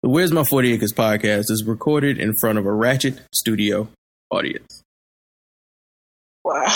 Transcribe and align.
The 0.00 0.08
Where's 0.08 0.30
My 0.30 0.44
40 0.44 0.74
Acres 0.74 0.92
podcast 0.92 1.50
is 1.50 1.64
recorded 1.66 2.18
in 2.18 2.32
front 2.40 2.56
of 2.56 2.66
a 2.66 2.72
Ratchet 2.72 3.20
Studio 3.34 3.88
audience. 4.30 4.84
Wow. 6.44 6.66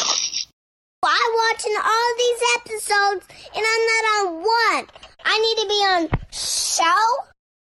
I'm 1.05 1.33
watching 1.51 1.77
all 1.77 2.15
these 2.19 2.41
episodes 2.57 3.27
and 3.55 3.65
I'm 3.65 3.87
not 3.87 4.05
on 4.11 4.35
one. 4.39 4.87
I 5.25 5.39
need 5.39 5.63
to 5.63 5.69
be 5.69 5.75
on 5.75 6.09
show 6.33 7.09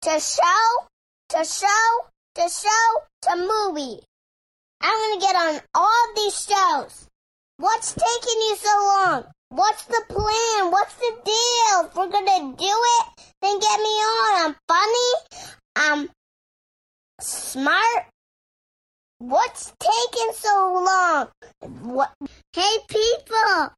to 0.02 0.20
show 0.20 0.88
to 1.30 1.46
show 1.46 2.10
to 2.36 2.50
show 2.50 3.04
to 3.22 3.36
movie. 3.36 4.02
I'm 4.82 4.98
gonna 4.98 5.22
get 5.22 5.36
on 5.36 5.62
all 5.76 6.14
these 6.16 6.44
shows. 6.44 7.08
What's 7.58 7.94
taking 7.94 8.42
you 8.42 8.56
so 8.56 8.78
long? 8.84 9.24
What's 9.56 9.86
the 9.86 10.04
plan? 10.10 10.70
What's 10.70 10.96
the 10.96 11.12
deal? 11.24 11.86
If 11.86 11.96
we're 11.96 12.10
gonna 12.10 12.58
do 12.58 12.76
it, 13.00 13.06
then 13.42 13.58
get 13.58 13.80
me 13.80 13.96
on. 14.04 14.46
I'm 14.46 14.56
funny. 14.68 15.12
I'm 15.78 16.10
smart. 17.22 18.06
What's 19.20 19.72
taking 19.80 20.34
so 20.34 20.84
long? 20.84 21.30
What? 21.84 22.12
Hey, 22.52 22.78
people. 22.90 23.72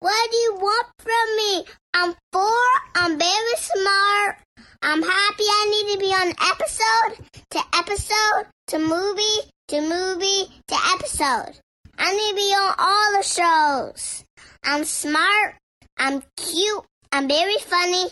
What 0.00 0.30
do 0.32 0.36
you 0.36 0.54
want 0.56 0.88
from 0.98 1.36
me? 1.36 1.64
I'm 1.94 2.16
four. 2.32 2.66
I'm 2.96 3.16
very 3.16 3.56
smart. 3.56 4.38
I'm 4.82 5.00
happy 5.00 5.44
I 5.46 5.66
need 5.70 5.92
to 5.92 6.00
be 6.00 6.12
on 6.12 6.34
episode 6.50 7.24
to 7.50 7.60
episode 7.78 8.46
to 8.66 8.78
movie 8.80 9.48
to 9.68 9.80
movie 9.80 10.50
to 10.66 10.76
episode. 10.96 11.54
I 11.96 12.16
need 12.16 12.30
to 12.30 12.34
be 12.34 12.52
on 12.52 12.74
all 12.78 13.12
the 13.16 13.22
shows. 13.22 14.24
I'm 14.64 14.84
smart. 14.84 15.56
I'm 15.98 16.22
cute. 16.36 16.84
I'm 17.12 17.28
very 17.28 17.56
funny. 17.58 18.06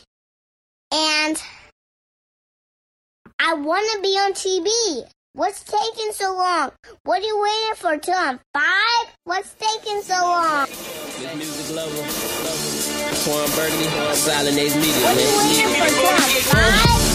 And 0.93 1.43
I 3.39 3.55
want 3.55 3.89
to 3.95 4.03
be 4.03 4.17
on 4.19 4.33
TV. 4.33 5.09
What's 5.35 5.63
taking 5.63 6.13
so 6.13 6.35
long? 6.35 6.73
What 7.05 7.23
are 7.23 7.27
you 7.27 7.41
waiting 7.41 7.75
for 7.77 7.97
till 7.99 8.17
I'm 8.17 8.41
five? 8.53 9.15
What's 9.25 9.55
taking 9.55 10.03
so 10.03 10.15
long? 10.15 10.67
This 10.67 11.35
music 11.37 11.77
lover, 11.77 12.03
Quan 13.23 13.49
Burgundy, 13.55 14.15
Silent 14.17 14.59
Age 14.59 14.75
Media, 14.75 14.95
What 15.05 15.17
are 15.17 15.21
you 15.21 15.39
waiting 15.39 15.81
for 15.81 15.89
till 15.89 16.09
I'm 16.09 16.73
five? 16.73 17.08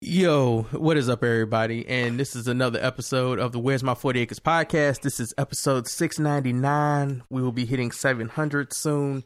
Yo, 0.00 0.62
what 0.70 0.96
is 0.96 1.08
up, 1.08 1.24
everybody? 1.24 1.86
And 1.86 2.18
this 2.18 2.36
is 2.36 2.48
another 2.48 2.78
episode 2.80 3.38
of 3.38 3.52
the 3.52 3.58
Where's 3.58 3.82
My 3.82 3.94
40 3.94 4.20
Acres 4.20 4.38
podcast. 4.38 5.02
This 5.02 5.20
is 5.20 5.34
episode 5.36 5.88
699. 5.88 7.22
We 7.28 7.42
will 7.42 7.52
be 7.52 7.66
hitting 7.66 7.90
700 7.90 8.72
soon, 8.72 9.24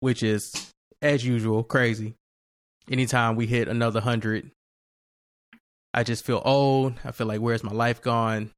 which 0.00 0.22
is, 0.22 0.72
as 1.02 1.24
usual, 1.24 1.62
crazy. 1.62 2.14
Anytime 2.90 3.36
we 3.36 3.46
hit 3.46 3.68
another 3.68 4.00
100, 4.00 4.50
I 5.94 6.04
just 6.04 6.24
feel 6.24 6.42
old. 6.44 6.94
I 7.04 7.12
feel 7.12 7.26
like, 7.26 7.40
where's 7.40 7.62
my 7.62 7.72
life 7.72 8.00
gone? 8.00 8.50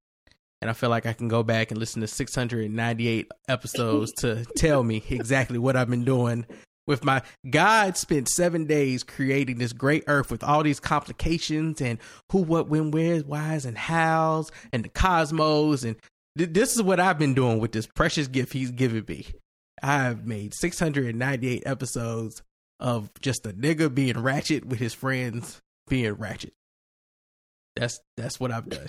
And 0.60 0.68
I 0.68 0.74
feel 0.74 0.90
like 0.90 1.06
I 1.06 1.14
can 1.14 1.28
go 1.28 1.42
back 1.42 1.70
and 1.70 1.80
listen 1.80 2.02
to 2.02 2.06
698 2.06 3.30
episodes 3.48 4.12
to 4.18 4.44
tell 4.56 4.82
me 4.82 5.02
exactly 5.08 5.58
what 5.58 5.76
I've 5.76 5.88
been 5.88 6.04
doing 6.04 6.44
with 6.90 7.04
my 7.04 7.22
God 7.48 7.96
spent 7.96 8.28
seven 8.28 8.66
days 8.66 9.04
creating 9.04 9.58
this 9.58 9.72
great 9.72 10.04
earth 10.08 10.30
with 10.30 10.42
all 10.42 10.62
these 10.62 10.80
complications 10.80 11.80
and 11.80 12.00
who, 12.32 12.42
what, 12.42 12.68
when, 12.68 12.90
where's, 12.90 13.24
why's, 13.24 13.64
and 13.64 13.78
how's, 13.78 14.50
and 14.72 14.84
the 14.84 14.88
cosmos. 14.88 15.84
And 15.84 15.96
th- 16.36 16.50
this 16.52 16.74
is 16.74 16.82
what 16.82 16.98
I've 16.98 17.18
been 17.18 17.34
doing 17.34 17.60
with 17.60 17.72
this 17.72 17.86
precious 17.86 18.26
gift 18.26 18.52
he's 18.52 18.72
given 18.72 19.04
me. 19.06 19.26
I've 19.82 20.26
made 20.26 20.52
698 20.52 21.62
episodes 21.64 22.42
of 22.80 23.10
just 23.20 23.46
a 23.46 23.52
nigga 23.52 23.94
being 23.94 24.18
ratchet 24.20 24.64
with 24.64 24.80
his 24.80 24.92
friends 24.92 25.60
being 25.88 26.14
ratchet. 26.14 26.54
That's 27.76 28.00
that's 28.16 28.40
what 28.40 28.50
I've 28.50 28.68
done. 28.68 28.88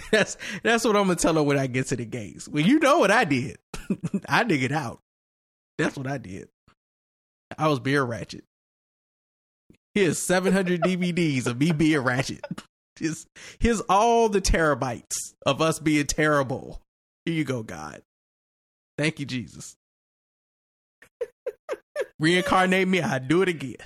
That's 0.10 0.36
that's 0.62 0.84
what 0.84 0.96
I'm 0.96 1.04
gonna 1.04 1.16
tell 1.16 1.34
her 1.34 1.42
when 1.42 1.58
I 1.58 1.66
get 1.66 1.88
to 1.88 1.96
the 1.96 2.04
gates. 2.04 2.48
Well, 2.48 2.64
you 2.64 2.78
know 2.78 2.98
what 2.98 3.10
I 3.10 3.24
did. 3.24 3.58
I 4.28 4.44
dig 4.44 4.62
it 4.62 4.72
out. 4.72 5.00
That's 5.78 5.96
what 5.96 6.06
I 6.06 6.18
did. 6.18 6.48
I 7.58 7.68
was 7.68 7.80
being 7.80 8.00
ratchet. 8.00 8.44
Here's 9.94 10.18
700 10.18 10.80
DVDs 10.84 11.46
of 11.46 11.58
me 11.58 11.72
being 11.72 12.00
ratchet. 12.00 12.44
Here's, 12.98 13.26
here's 13.58 13.80
all 13.82 14.28
the 14.28 14.40
terabytes 14.40 15.16
of 15.46 15.60
us 15.60 15.78
being 15.78 16.06
terrible. 16.06 16.80
Here 17.24 17.34
you 17.34 17.44
go, 17.44 17.62
God. 17.62 18.02
Thank 18.98 19.18
you, 19.18 19.26
Jesus. 19.26 19.76
Reincarnate 22.18 22.86
me, 22.86 23.00
I 23.00 23.18
do 23.18 23.40
it 23.42 23.48
again. 23.48 23.76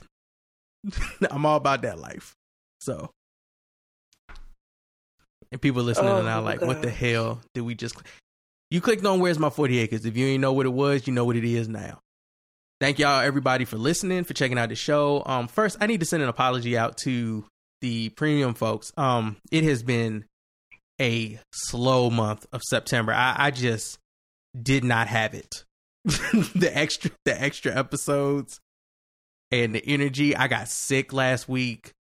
I'm 1.30 1.46
all 1.46 1.56
about 1.56 1.82
that 1.82 1.98
life. 1.98 2.34
So, 2.80 3.10
and 5.54 5.62
people 5.62 5.84
listening 5.84 6.10
Oh, 6.10 6.20
now 6.22 6.40
like, 6.40 6.60
what 6.60 6.82
the 6.82 6.90
hell 6.90 7.40
did 7.54 7.60
we 7.60 7.76
just? 7.76 7.96
You 8.72 8.80
clicked 8.80 9.06
on 9.06 9.20
Where's 9.20 9.38
My 9.38 9.50
40 9.50 9.78
Acres. 9.78 10.04
If 10.04 10.16
you 10.16 10.26
ain't 10.26 10.40
know 10.40 10.52
what 10.52 10.66
it 10.66 10.72
was, 10.72 11.06
you 11.06 11.12
know 11.12 11.24
what 11.24 11.36
it 11.36 11.44
is 11.44 11.68
now. 11.68 12.00
Thank 12.80 12.98
y'all, 12.98 13.20
everybody, 13.20 13.64
for 13.64 13.76
listening, 13.76 14.24
for 14.24 14.34
checking 14.34 14.58
out 14.58 14.68
the 14.68 14.74
show. 14.74 15.22
Um, 15.24 15.46
first, 15.46 15.76
I 15.80 15.86
need 15.86 16.00
to 16.00 16.06
send 16.06 16.24
an 16.24 16.28
apology 16.28 16.76
out 16.76 16.96
to 17.04 17.44
the 17.80 18.08
premium 18.10 18.54
folks. 18.54 18.92
Um, 18.96 19.36
it 19.52 19.62
has 19.62 19.84
been 19.84 20.24
a 21.00 21.38
slow 21.52 22.10
month 22.10 22.46
of 22.52 22.60
September. 22.64 23.12
I, 23.12 23.36
I 23.38 23.50
just 23.52 23.98
did 24.60 24.82
not 24.82 25.06
have 25.06 25.34
it. 25.34 25.64
the 26.04 26.70
extra, 26.74 27.12
the 27.24 27.40
extra 27.40 27.72
episodes, 27.76 28.60
and 29.52 29.72
the 29.72 29.86
energy. 29.86 30.34
I 30.34 30.48
got 30.48 30.66
sick 30.66 31.12
last 31.12 31.48
week. 31.48 31.92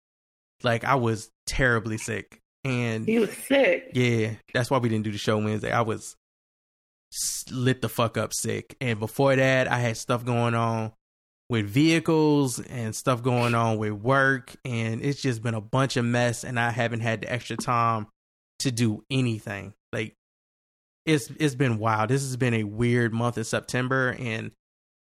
Like 0.63 0.83
I 0.83 0.95
was 0.95 1.29
terribly 1.45 1.99
sick, 1.99 2.39
and 2.63 3.05
He 3.07 3.19
was 3.19 3.31
sick. 3.31 3.91
yeah, 3.93 4.31
that's 4.53 4.69
why 4.71 4.77
we 4.77 4.89
didn't 4.89 5.03
do 5.05 5.11
the 5.11 5.17
show 5.17 5.37
Wednesday. 5.37 5.71
I 5.71 5.81
was 5.81 6.15
lit 7.51 7.81
the 7.81 7.89
fuck 7.89 8.17
up 8.17 8.33
sick. 8.33 8.75
And 8.81 8.99
before 8.99 9.35
that, 9.35 9.67
I 9.67 9.79
had 9.79 9.97
stuff 9.97 10.25
going 10.25 10.55
on 10.55 10.91
with 11.49 11.67
vehicles 11.67 12.59
and 12.59 12.95
stuff 12.95 13.21
going 13.21 13.53
on 13.53 13.77
with 13.77 13.91
work. 13.93 14.55
And 14.65 15.01
it's 15.03 15.21
just 15.21 15.43
been 15.43 15.53
a 15.53 15.61
bunch 15.61 15.97
of 15.97 16.05
mess. 16.05 16.43
And 16.43 16.59
I 16.59 16.71
haven't 16.71 17.01
had 17.01 17.21
the 17.21 17.31
extra 17.31 17.57
time 17.57 18.07
to 18.59 18.71
do 18.71 19.03
anything. 19.11 19.73
Like, 19.91 20.15
it's 21.05 21.29
it's 21.37 21.55
been 21.55 21.77
wild. 21.79 22.09
This 22.09 22.21
has 22.21 22.37
been 22.37 22.53
a 22.53 22.63
weird 22.63 23.13
month 23.13 23.37
in 23.37 23.43
September. 23.43 24.15
And 24.17 24.51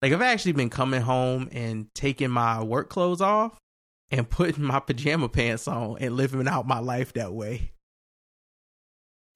like, 0.00 0.12
I've 0.12 0.22
actually 0.22 0.53
been 0.53 0.71
coming 0.71 1.03
home 1.03 1.49
and 1.53 1.89
taking 1.94 2.31
my 2.31 2.62
work 2.62 2.89
clothes 2.89 3.21
off 3.21 3.59
and 4.10 4.28
putting 4.28 4.65
my 4.65 4.81
pajama 4.81 5.28
pants 5.28 5.69
on 5.69 5.98
and 6.00 6.16
living 6.16 6.48
out 6.48 6.66
my 6.66 6.78
life 6.78 7.12
that 7.15 7.32
way 7.32 7.72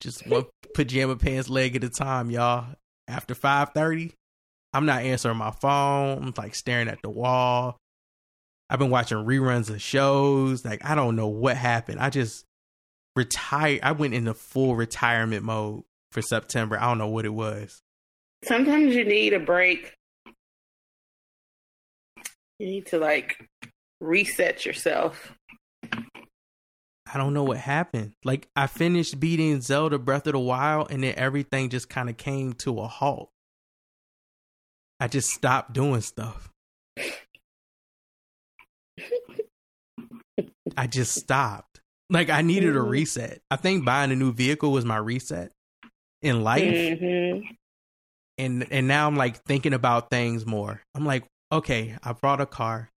just 0.01 0.27
one 0.27 0.45
pajama 0.75 1.15
pants 1.15 1.49
leg 1.49 1.75
at 1.75 1.83
a 1.83 1.89
time, 1.89 2.29
y'all. 2.29 2.67
After 3.07 3.35
five 3.35 3.69
thirty, 3.73 4.13
I'm 4.73 4.85
not 4.85 5.03
answering 5.03 5.37
my 5.37 5.51
phone. 5.51 6.23
I'm 6.23 6.33
like 6.37 6.55
staring 6.55 6.87
at 6.87 7.01
the 7.01 7.09
wall. 7.09 7.77
I've 8.69 8.79
been 8.79 8.89
watching 8.89 9.17
reruns 9.17 9.69
of 9.69 9.81
shows. 9.81 10.65
Like 10.65 10.83
I 10.83 10.95
don't 10.95 11.15
know 11.15 11.27
what 11.27 11.57
happened. 11.57 11.99
I 11.99 12.09
just 12.09 12.45
retired. 13.15 13.81
I 13.83 13.91
went 13.91 14.13
into 14.13 14.33
full 14.33 14.75
retirement 14.75 15.43
mode 15.43 15.83
for 16.11 16.21
September. 16.21 16.79
I 16.79 16.85
don't 16.87 16.97
know 16.97 17.07
what 17.07 17.25
it 17.25 17.33
was. 17.33 17.81
Sometimes 18.43 18.95
you 18.95 19.05
need 19.05 19.33
a 19.33 19.39
break. 19.39 19.93
You 22.59 22.67
need 22.67 22.87
to 22.87 22.97
like 22.97 23.37
reset 24.01 24.65
yourself. 24.65 25.33
I 27.11 27.17
don't 27.17 27.33
know 27.33 27.43
what 27.43 27.57
happened. 27.57 28.13
Like 28.23 28.47
I 28.55 28.67
finished 28.67 29.19
beating 29.19 29.61
Zelda 29.61 29.99
Breath 29.99 30.25
of 30.27 30.33
the 30.33 30.39
Wild, 30.39 30.91
and 30.91 31.03
then 31.03 31.13
everything 31.15 31.69
just 31.69 31.87
kind 31.89 32.09
of 32.09 32.17
came 32.17 32.53
to 32.53 32.79
a 32.79 32.87
halt. 32.87 33.29
I 34.99 35.07
just 35.07 35.29
stopped 35.29 35.73
doing 35.73 36.01
stuff. 36.01 36.49
I 40.77 40.87
just 40.87 41.13
stopped. 41.13 41.79
Like 42.09 42.29
I 42.29 42.41
needed 42.41 42.75
a 42.75 42.79
Mhm. 42.79 42.89
reset. 42.89 43.41
I 43.49 43.55
think 43.55 43.85
buying 43.85 44.11
a 44.11 44.15
new 44.15 44.31
vehicle 44.33 44.71
was 44.71 44.85
my 44.85 44.97
reset 44.97 45.51
in 46.21 46.43
life. 46.43 46.99
hmm 46.99 47.41
And 48.37 48.67
and 48.71 48.87
now 48.87 49.07
I'm 49.07 49.15
like 49.15 49.43
thinking 49.43 49.73
about 49.73 50.09
things 50.09 50.45
more. 50.45 50.81
I'm 50.93 51.05
like, 51.05 51.25
okay, 51.51 51.97
I 52.03 52.13
brought 52.13 52.41
a 52.41 52.45
car. 52.45 52.89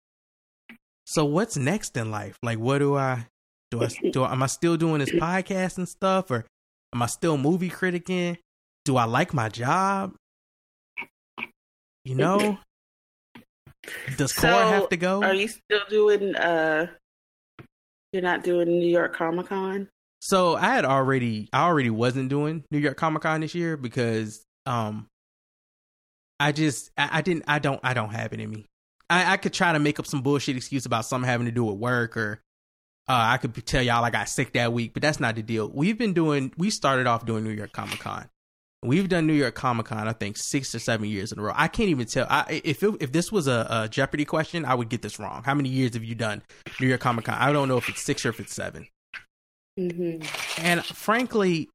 So 1.09 1.23
what's 1.23 1.55
next 1.55 1.95
in 1.95 2.11
life? 2.11 2.37
Like, 2.43 2.59
what 2.59 2.79
do 2.79 2.97
I 2.97 3.27
do? 3.71 3.81
I 3.81 3.87
do? 4.11 4.23
I, 4.23 4.33
am 4.33 4.43
I 4.43 4.47
still 4.47 4.75
doing 4.75 4.99
this 4.99 5.09
podcast 5.09 5.77
and 5.77 5.87
stuff, 5.87 6.29
or 6.29 6.45
am 6.93 7.01
I 7.01 7.05
still 7.05 7.37
movie 7.37 7.69
criticking? 7.69 8.35
Do 8.83 8.97
I 8.97 9.05
like 9.05 9.33
my 9.33 9.47
job? 9.47 10.15
You 12.03 12.15
know, 12.23 12.57
does 14.17 14.35
So, 14.35 14.41
Cora 14.41 14.67
have 14.67 14.89
to 14.89 14.97
go? 14.97 15.23
Are 15.23 15.33
you 15.33 15.47
still 15.47 15.79
doing? 15.89 16.35
uh 16.35 16.87
You're 18.11 18.21
not 18.21 18.43
doing 18.43 18.67
New 18.67 18.89
York 18.89 19.15
Comic 19.15 19.47
Con. 19.47 19.87
So 20.19 20.57
I 20.57 20.73
had 20.73 20.83
already 20.83 21.47
I 21.53 21.63
already 21.67 21.89
wasn't 21.89 22.27
doing 22.27 22.65
New 22.69 22.79
York 22.79 22.97
Comic 22.97 23.21
Con 23.21 23.39
this 23.39 23.55
year 23.55 23.77
because 23.77 24.43
um 24.65 25.07
I 26.37 26.51
just 26.51 26.91
I, 26.97 27.19
I 27.19 27.21
didn't 27.21 27.45
I 27.47 27.59
don't 27.59 27.79
I 27.81 27.93
don't 27.93 28.09
have 28.09 28.33
it 28.33 28.41
in 28.41 28.49
me. 28.49 28.65
I, 29.09 29.33
I 29.33 29.37
could 29.37 29.53
try 29.53 29.73
to 29.73 29.79
make 29.79 29.99
up 29.99 30.05
some 30.05 30.21
bullshit 30.21 30.57
excuse 30.57 30.85
about 30.85 31.05
something 31.05 31.27
having 31.27 31.45
to 31.45 31.51
do 31.51 31.63
with 31.63 31.77
work 31.77 32.17
or 32.17 32.41
uh, 33.09 33.13
I 33.15 33.37
could 33.37 33.65
tell 33.65 33.81
y'all 33.81 34.03
I 34.03 34.09
got 34.09 34.27
sick 34.27 34.53
that 34.53 34.73
week, 34.73 34.93
but 34.93 35.01
that's 35.01 35.19
not 35.19 35.35
the 35.35 35.41
deal. 35.41 35.69
We've 35.73 35.97
been 35.97 36.13
doing 36.13 36.51
we 36.57 36.69
started 36.69 37.07
off 37.07 37.25
doing 37.25 37.43
New 37.43 37.51
York 37.51 37.71
Comic 37.71 37.99
Con. 37.99 38.29
We've 38.83 39.09
done 39.09 39.25
New 39.25 39.33
York 39.33 39.55
Comic 39.55 39.87
Con 39.87 40.07
I 40.07 40.13
think 40.13 40.37
six 40.37 40.75
or 40.75 40.79
seven 40.79 41.07
years 41.07 41.31
in 41.31 41.39
a 41.39 41.41
row. 41.41 41.53
I 41.55 41.67
can't 41.69 41.89
even 41.89 42.05
tell. 42.05 42.27
I, 42.29 42.61
if 42.65 42.83
it, 42.83 42.95
if 42.99 43.11
this 43.11 43.31
was 43.31 43.47
a, 43.47 43.65
a 43.69 43.87
Jeopardy 43.89 44.25
question, 44.25 44.65
I 44.65 44.75
would 44.75 44.89
get 44.89 45.01
this 45.01 45.19
wrong. 45.19 45.43
How 45.43 45.53
many 45.53 45.69
years 45.69 45.93
have 45.93 46.03
you 46.03 46.15
done 46.15 46.41
New 46.81 46.87
York 46.87 47.01
Comic 47.01 47.25
Con? 47.25 47.35
I 47.39 47.53
don't 47.53 47.69
know 47.69 47.77
if 47.77 47.87
it's 47.87 48.01
six 48.01 48.25
or 48.25 48.29
if 48.29 48.39
it's 48.41 48.53
seven. 48.53 48.87
hmm 49.77 50.17
And 50.57 50.83
frankly, 50.85 51.69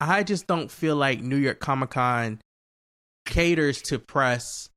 I 0.00 0.22
just 0.22 0.46
don't 0.46 0.70
feel 0.70 0.96
like 0.96 1.20
New 1.20 1.36
York 1.36 1.60
Comic 1.60 1.90
Con 1.90 2.40
caters 3.26 3.82
to 3.82 3.98
press 3.98 4.70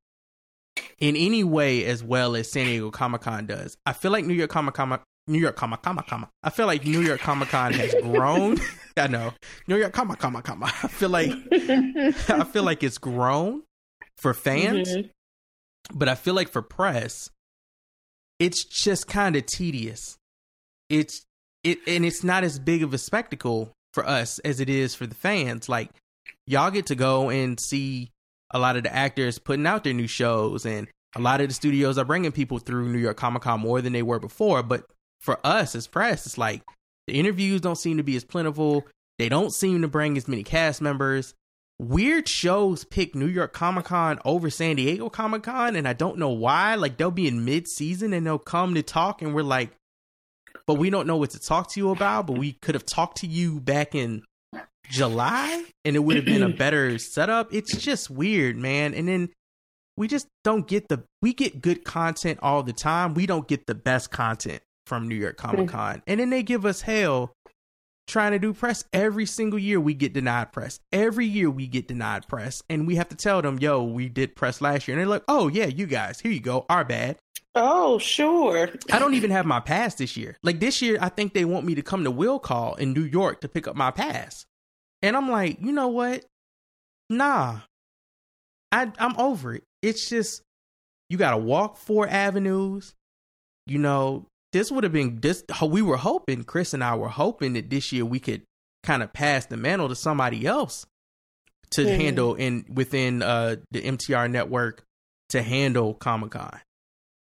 in 0.98 1.16
any 1.16 1.44
way 1.44 1.84
as 1.84 2.02
well 2.02 2.34
as 2.36 2.50
San 2.50 2.66
Diego 2.66 2.90
Comic 2.90 3.22
Con 3.22 3.46
does. 3.46 3.76
I 3.86 3.92
feel 3.92 4.10
like 4.10 4.24
New 4.24 4.34
York 4.34 4.50
Comic 4.50 4.74
Con, 4.74 4.98
New 5.26 5.38
York 5.38 5.56
Comic 5.56 5.82
Comic 5.82 6.06
Con. 6.06 6.26
I 6.42 6.50
feel 6.50 6.66
like 6.66 6.84
New 6.84 7.00
York 7.00 7.20
Comic 7.20 7.48
Con 7.48 7.72
has 7.72 7.94
grown. 8.02 8.58
I 8.96 9.06
know 9.06 9.32
New 9.68 9.76
York 9.76 9.92
Comic 9.92 10.18
Comic 10.18 10.44
Con. 10.44 10.62
I 10.62 10.68
feel 10.68 11.08
like 11.10 11.30
I 11.52 12.44
feel 12.44 12.62
like 12.62 12.82
it's 12.82 12.98
grown 12.98 13.62
for 14.18 14.34
fans, 14.34 14.88
Mhm. 14.88 15.10
but 15.94 16.08
I 16.08 16.14
feel 16.14 16.34
like 16.34 16.48
for 16.50 16.62
press, 16.62 17.30
it's 18.38 18.64
just 18.64 19.06
kind 19.06 19.36
of 19.36 19.46
tedious. 19.46 20.16
It's 20.88 21.22
it 21.64 21.78
and 21.86 22.04
it's 22.04 22.22
not 22.24 22.44
as 22.44 22.58
big 22.58 22.82
of 22.82 22.92
a 22.92 22.98
spectacle 22.98 23.72
for 23.94 24.06
us 24.06 24.38
as 24.40 24.60
it 24.60 24.68
is 24.68 24.94
for 24.94 25.06
the 25.06 25.14
fans. 25.14 25.68
Like 25.68 25.90
y'all 26.46 26.70
get 26.70 26.86
to 26.86 26.94
go 26.94 27.30
and 27.30 27.58
see 27.60 28.10
a 28.52 28.58
lot 28.58 28.76
of 28.76 28.82
the 28.82 28.94
actors 28.94 29.38
putting 29.38 29.66
out 29.66 29.84
their 29.84 29.94
new 29.94 30.06
shows 30.06 30.66
and 30.66 30.88
a 31.14 31.20
lot 31.20 31.40
of 31.40 31.48
the 31.48 31.54
studios 31.54 31.98
are 31.98 32.04
bringing 32.04 32.32
people 32.32 32.58
through 32.58 32.88
New 32.88 32.98
York 32.98 33.16
Comic 33.16 33.42
Con 33.42 33.60
more 33.60 33.80
than 33.80 33.92
they 33.92 34.02
were 34.02 34.18
before, 34.18 34.62
but 34.62 34.84
for 35.20 35.38
us 35.44 35.74
as 35.74 35.86
press, 35.86 36.26
it's 36.26 36.38
like 36.38 36.62
the 37.06 37.14
interviews 37.14 37.60
don't 37.60 37.76
seem 37.76 37.96
to 37.98 38.02
be 38.02 38.16
as 38.16 38.24
plentiful. 38.24 38.86
They 39.18 39.28
don't 39.28 39.52
seem 39.52 39.82
to 39.82 39.88
bring 39.88 40.16
as 40.16 40.26
many 40.26 40.42
cast 40.42 40.80
members. 40.80 41.34
Weird 41.78 42.28
shows 42.28 42.84
pick 42.84 43.14
New 43.14 43.26
York 43.26 43.52
Comic 43.52 43.86
Con 43.86 44.20
over 44.24 44.50
San 44.50 44.76
Diego 44.76 45.08
Comic 45.08 45.42
Con, 45.42 45.76
and 45.76 45.86
I 45.86 45.92
don't 45.92 46.18
know 46.18 46.30
why. 46.30 46.74
Like 46.76 46.96
they'll 46.96 47.10
be 47.10 47.26
in 47.26 47.44
mid 47.44 47.68
season 47.68 48.12
and 48.12 48.26
they'll 48.26 48.38
come 48.38 48.74
to 48.74 48.82
talk, 48.82 49.20
and 49.22 49.34
we're 49.34 49.42
like, 49.42 49.70
but 50.66 50.74
we 50.74 50.90
don't 50.90 51.06
know 51.06 51.16
what 51.16 51.30
to 51.30 51.40
talk 51.40 51.70
to 51.72 51.80
you 51.80 51.90
about. 51.90 52.26
But 52.26 52.38
we 52.38 52.52
could 52.52 52.74
have 52.74 52.86
talked 52.86 53.18
to 53.18 53.26
you 53.26 53.60
back 53.60 53.94
in 53.94 54.22
July, 54.90 55.64
and 55.84 55.96
it 55.96 56.00
would 56.00 56.16
have 56.16 56.24
been 56.24 56.42
a 56.42 56.48
better 56.56 56.98
setup. 56.98 57.52
It's 57.52 57.76
just 57.76 58.10
weird, 58.10 58.56
man. 58.56 58.94
And 58.94 59.08
then 59.08 59.28
we 59.96 60.08
just 60.08 60.26
don't 60.44 60.66
get 60.66 60.88
the 60.88 61.04
we 61.20 61.32
get 61.32 61.60
good 61.60 61.84
content 61.84 62.38
all 62.42 62.62
the 62.62 62.72
time. 62.72 63.14
We 63.14 63.26
don't 63.26 63.46
get 63.46 63.66
the 63.66 63.74
best 63.74 64.10
content 64.10 64.62
from 64.86 65.08
New 65.08 65.14
York 65.14 65.36
Comic 65.36 65.60
hmm. 65.60 65.66
Con, 65.66 66.02
and 66.06 66.20
then 66.20 66.30
they 66.30 66.42
give 66.42 66.66
us 66.66 66.82
hell 66.82 67.32
trying 68.08 68.32
to 68.32 68.38
do 68.38 68.52
press 68.52 68.84
every 68.92 69.26
single 69.26 69.58
year. 69.58 69.80
We 69.80 69.94
get 69.94 70.12
denied 70.12 70.52
press 70.52 70.80
every 70.92 71.26
year. 71.26 71.50
We 71.50 71.66
get 71.66 71.88
denied 71.88 72.26
press, 72.28 72.62
and 72.68 72.86
we 72.86 72.96
have 72.96 73.08
to 73.10 73.16
tell 73.16 73.42
them, 73.42 73.58
"Yo, 73.58 73.82
we 73.84 74.08
did 74.08 74.34
press 74.34 74.60
last 74.60 74.88
year," 74.88 74.96
and 74.96 75.00
they're 75.00 75.10
like, 75.10 75.24
"Oh 75.28 75.48
yeah, 75.48 75.66
you 75.66 75.86
guys, 75.86 76.20
here 76.20 76.32
you 76.32 76.40
go, 76.40 76.66
our 76.68 76.84
bad." 76.84 77.18
Oh, 77.54 77.98
sure. 77.98 78.70
I 78.90 78.98
don't 78.98 79.12
even 79.14 79.30
have 79.30 79.44
my 79.44 79.60
pass 79.60 79.94
this 79.94 80.16
year. 80.16 80.38
Like 80.42 80.58
this 80.58 80.80
year, 80.80 80.96
I 81.00 81.10
think 81.10 81.34
they 81.34 81.44
want 81.44 81.66
me 81.66 81.74
to 81.74 81.82
come 81.82 82.02
to 82.04 82.10
Will 82.10 82.38
Call 82.38 82.74
in 82.76 82.94
New 82.94 83.04
York 83.04 83.42
to 83.42 83.48
pick 83.48 83.68
up 83.68 83.76
my 83.76 83.90
pass. 83.90 84.46
And 85.02 85.16
I'm 85.16 85.30
like, 85.30 85.58
you 85.60 85.72
know 85.72 85.88
what? 85.88 86.24
Nah. 87.10 87.60
I 88.70 88.90
I'm 88.98 89.16
over 89.18 89.54
it. 89.54 89.64
It's 89.82 90.08
just 90.08 90.42
you 91.10 91.18
gotta 91.18 91.36
walk 91.36 91.76
four 91.76 92.08
avenues. 92.08 92.94
You 93.66 93.78
know, 93.78 94.26
this 94.52 94.70
would 94.70 94.84
have 94.84 94.92
been 94.92 95.20
this 95.20 95.44
we 95.66 95.82
were 95.82 95.96
hoping, 95.96 96.44
Chris 96.44 96.72
and 96.74 96.82
I 96.82 96.94
were 96.96 97.08
hoping 97.08 97.52
that 97.54 97.70
this 97.70 97.92
year 97.92 98.04
we 98.04 98.18
could 98.20 98.42
kind 98.82 99.02
of 99.02 99.12
pass 99.12 99.46
the 99.46 99.56
mantle 99.56 99.88
to 99.88 99.94
somebody 99.94 100.46
else 100.46 100.86
to 101.72 101.84
Mhm. 101.84 101.96
handle 101.96 102.34
in 102.34 102.64
within 102.72 103.22
uh 103.22 103.56
the 103.70 103.82
MTR 103.82 104.28
network 104.30 104.82
to 105.30 105.42
handle 105.42 105.94
Comic 105.94 106.32
Con. 106.32 106.60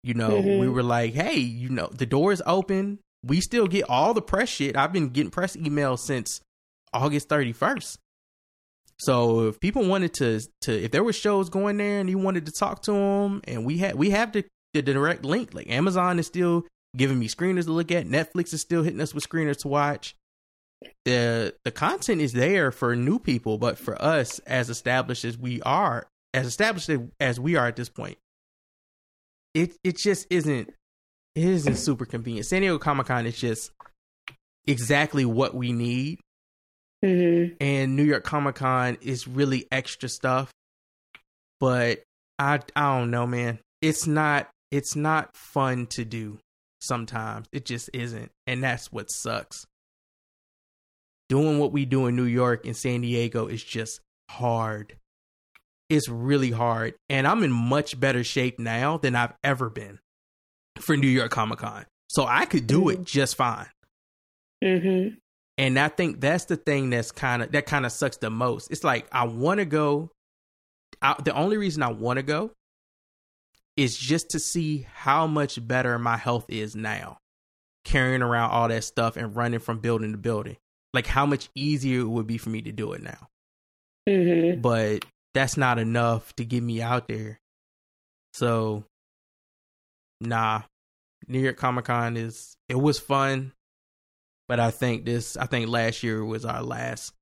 You 0.03 0.13
know, 0.13 0.41
Mhm. 0.41 0.59
we 0.59 0.67
were 0.67 0.83
like, 0.83 1.13
hey, 1.13 1.37
you 1.37 1.69
know, 1.69 1.87
the 1.87 2.05
door 2.05 2.31
is 2.31 2.41
open. 2.45 2.99
We 3.23 3.41
still 3.41 3.67
get 3.67 3.89
all 3.89 4.13
the 4.13 4.21
press 4.21 4.49
shit. 4.49 4.75
I've 4.77 4.93
been 4.93 5.09
getting 5.09 5.31
press 5.31 5.55
emails 5.55 5.99
since 5.99 6.41
August 6.95 7.29
31st. 7.29 7.97
So 8.97 9.47
if 9.47 9.59
people 9.59 9.85
wanted 9.87 10.13
to 10.15 10.41
to 10.61 10.83
if 10.83 10.91
there 10.91 11.03
were 11.03 11.13
shows 11.13 11.49
going 11.49 11.77
there 11.77 11.99
and 11.99 12.09
you 12.09 12.17
wanted 12.17 12.45
to 12.45 12.51
talk 12.51 12.81
to 12.83 12.93
them 12.93 13.41
and 13.45 13.65
we 13.65 13.77
had 13.77 13.95
we 13.95 14.11
have 14.11 14.31
the, 14.31 14.45
the 14.73 14.81
direct 14.81 15.25
link 15.25 15.53
like 15.53 15.69
Amazon 15.69 16.17
is 16.17 16.27
still 16.27 16.65
giving 16.95 17.19
me 17.19 17.27
screeners 17.27 17.65
to 17.65 17.71
look 17.71 17.91
at, 17.91 18.07
Netflix 18.07 18.53
is 18.53 18.61
still 18.61 18.83
hitting 18.83 19.01
us 19.01 19.13
with 19.13 19.27
screeners 19.27 19.57
to 19.57 19.67
watch. 19.67 20.15
The 21.03 21.53
the 21.65 21.71
content 21.71 22.21
is 22.21 22.31
there 22.31 22.71
for 22.71 22.95
new 22.95 23.19
people, 23.19 23.57
but 23.57 23.77
for 23.77 24.01
us 24.01 24.39
as 24.39 24.69
established 24.69 25.25
as 25.25 25.37
we 25.37 25.61
are, 25.63 26.07
as 26.33 26.47
established 26.47 26.89
as 27.19 27.39
we 27.39 27.55
are 27.57 27.67
at 27.67 27.75
this 27.75 27.89
point, 27.89 28.17
it 29.53 29.73
it 29.83 29.97
just 29.97 30.27
isn't 30.29 30.69
it 31.35 31.43
isn't 31.43 31.75
super 31.75 32.05
convenient. 32.05 32.45
San 32.45 32.61
Diego 32.61 32.77
Comic 32.77 33.07
Con 33.07 33.25
is 33.25 33.37
just 33.37 33.71
exactly 34.67 35.25
what 35.25 35.53
we 35.53 35.73
need 35.73 36.19
hmm 37.05 37.45
and 37.59 37.95
New 37.95 38.03
York 38.03 38.23
Comic 38.23 38.55
Con 38.55 38.97
is 39.01 39.27
really 39.27 39.67
extra 39.71 40.09
stuff. 40.09 40.51
But 41.59 42.03
I 42.39 42.59
I 42.75 42.97
don't 42.97 43.11
know, 43.11 43.27
man. 43.27 43.59
It's 43.81 44.07
not 44.07 44.49
it's 44.71 44.95
not 44.95 45.29
fun 45.35 45.87
to 45.87 46.03
do 46.03 46.39
sometimes. 46.81 47.47
It 47.51 47.65
just 47.65 47.89
isn't. 47.93 48.31
And 48.47 48.63
that's 48.63 48.91
what 48.91 49.11
sucks. 49.11 49.65
Doing 51.29 51.59
what 51.59 51.71
we 51.71 51.85
do 51.85 52.07
in 52.07 52.15
New 52.15 52.23
York 52.23 52.65
and 52.65 52.75
San 52.75 53.01
Diego 53.01 53.47
is 53.47 53.63
just 53.63 53.99
hard. 54.29 54.95
It's 55.89 56.09
really 56.09 56.51
hard. 56.51 56.95
And 57.09 57.27
I'm 57.27 57.43
in 57.43 57.51
much 57.51 57.99
better 57.99 58.23
shape 58.23 58.59
now 58.59 58.97
than 58.97 59.15
I've 59.15 59.33
ever 59.43 59.69
been 59.69 59.99
for 60.79 60.97
New 60.97 61.07
York 61.07 61.31
Comic 61.31 61.59
Con. 61.59 61.85
So 62.09 62.25
I 62.25 62.45
could 62.45 62.67
do 62.67 62.89
it 62.89 63.03
just 63.03 63.35
fine. 63.35 63.67
hmm 64.63 65.09
And 65.57 65.79
I 65.79 65.87
think 65.87 66.19
that's 66.19 66.45
the 66.45 66.57
thing 66.57 66.89
that's 66.89 67.11
kind 67.11 67.41
of 67.41 67.51
that 67.53 67.65
kind 67.65 67.85
of 67.85 67.91
sucks 67.91 68.17
the 68.17 68.29
most. 68.29 68.71
It's 68.71 68.83
like 68.83 69.07
I 69.11 69.25
want 69.25 69.59
to 69.59 69.65
go. 69.65 70.11
I, 71.01 71.15
the 71.23 71.33
only 71.33 71.57
reason 71.57 71.83
I 71.83 71.91
want 71.91 72.17
to 72.17 72.23
go 72.23 72.51
is 73.77 73.97
just 73.97 74.29
to 74.31 74.39
see 74.39 74.87
how 74.93 75.27
much 75.27 75.65
better 75.65 75.99
my 75.99 76.17
health 76.17 76.45
is 76.49 76.75
now, 76.75 77.17
carrying 77.83 78.21
around 78.21 78.51
all 78.51 78.67
that 78.67 78.83
stuff 78.83 79.17
and 79.17 79.35
running 79.35 79.59
from 79.59 79.79
building 79.79 80.11
to 80.11 80.17
building. 80.17 80.57
Like 80.93 81.07
how 81.07 81.25
much 81.25 81.49
easier 81.55 82.01
it 82.01 82.07
would 82.07 82.27
be 82.27 82.37
for 82.37 82.49
me 82.49 82.61
to 82.61 82.71
do 82.71 82.93
it 82.93 83.01
now. 83.03 83.27
hmm 84.07 84.59
But 84.61 85.05
that's 85.33 85.57
not 85.57 85.79
enough 85.79 86.33
to 86.37 86.45
get 86.45 86.63
me 86.63 86.81
out 86.81 87.07
there. 87.07 87.39
So, 88.33 88.85
nah, 90.21 90.61
New 91.27 91.39
York 91.39 91.57
Comic 91.57 91.85
Con 91.85 92.15
is 92.17 92.55
it 92.69 92.75
was 92.79 92.99
fun, 92.99 93.51
but 94.47 94.59
I 94.59 94.71
think 94.71 95.05
this 95.05 95.37
I 95.37 95.45
think 95.45 95.69
last 95.69 96.03
year 96.03 96.23
was 96.23 96.45
our 96.45 96.61
last 96.61 97.13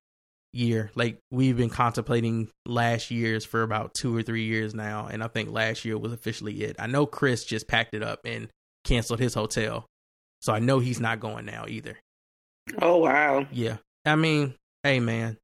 year. 0.53 0.91
Like 0.95 1.19
we've 1.31 1.57
been 1.57 1.69
contemplating 1.69 2.49
last 2.65 3.11
year's 3.11 3.45
for 3.45 3.63
about 3.63 3.93
two 3.93 4.15
or 4.15 4.21
three 4.23 4.45
years 4.45 4.73
now, 4.73 5.07
and 5.07 5.23
I 5.23 5.27
think 5.27 5.49
last 5.49 5.85
year 5.85 5.97
was 5.97 6.13
officially 6.13 6.63
it. 6.63 6.75
I 6.79 6.87
know 6.87 7.05
Chris 7.05 7.43
just 7.43 7.67
packed 7.67 7.93
it 7.93 8.03
up 8.03 8.19
and 8.25 8.47
canceled 8.83 9.19
his 9.19 9.33
hotel, 9.33 9.85
so 10.41 10.53
I 10.53 10.59
know 10.59 10.79
he's 10.79 10.99
not 10.99 11.19
going 11.19 11.45
now 11.45 11.65
either. 11.67 11.97
Oh, 12.81 12.97
wow. 12.97 13.45
Yeah. 13.51 13.77
I 14.05 14.15
mean, 14.15 14.55
hey 14.83 14.99
man, 14.99 15.37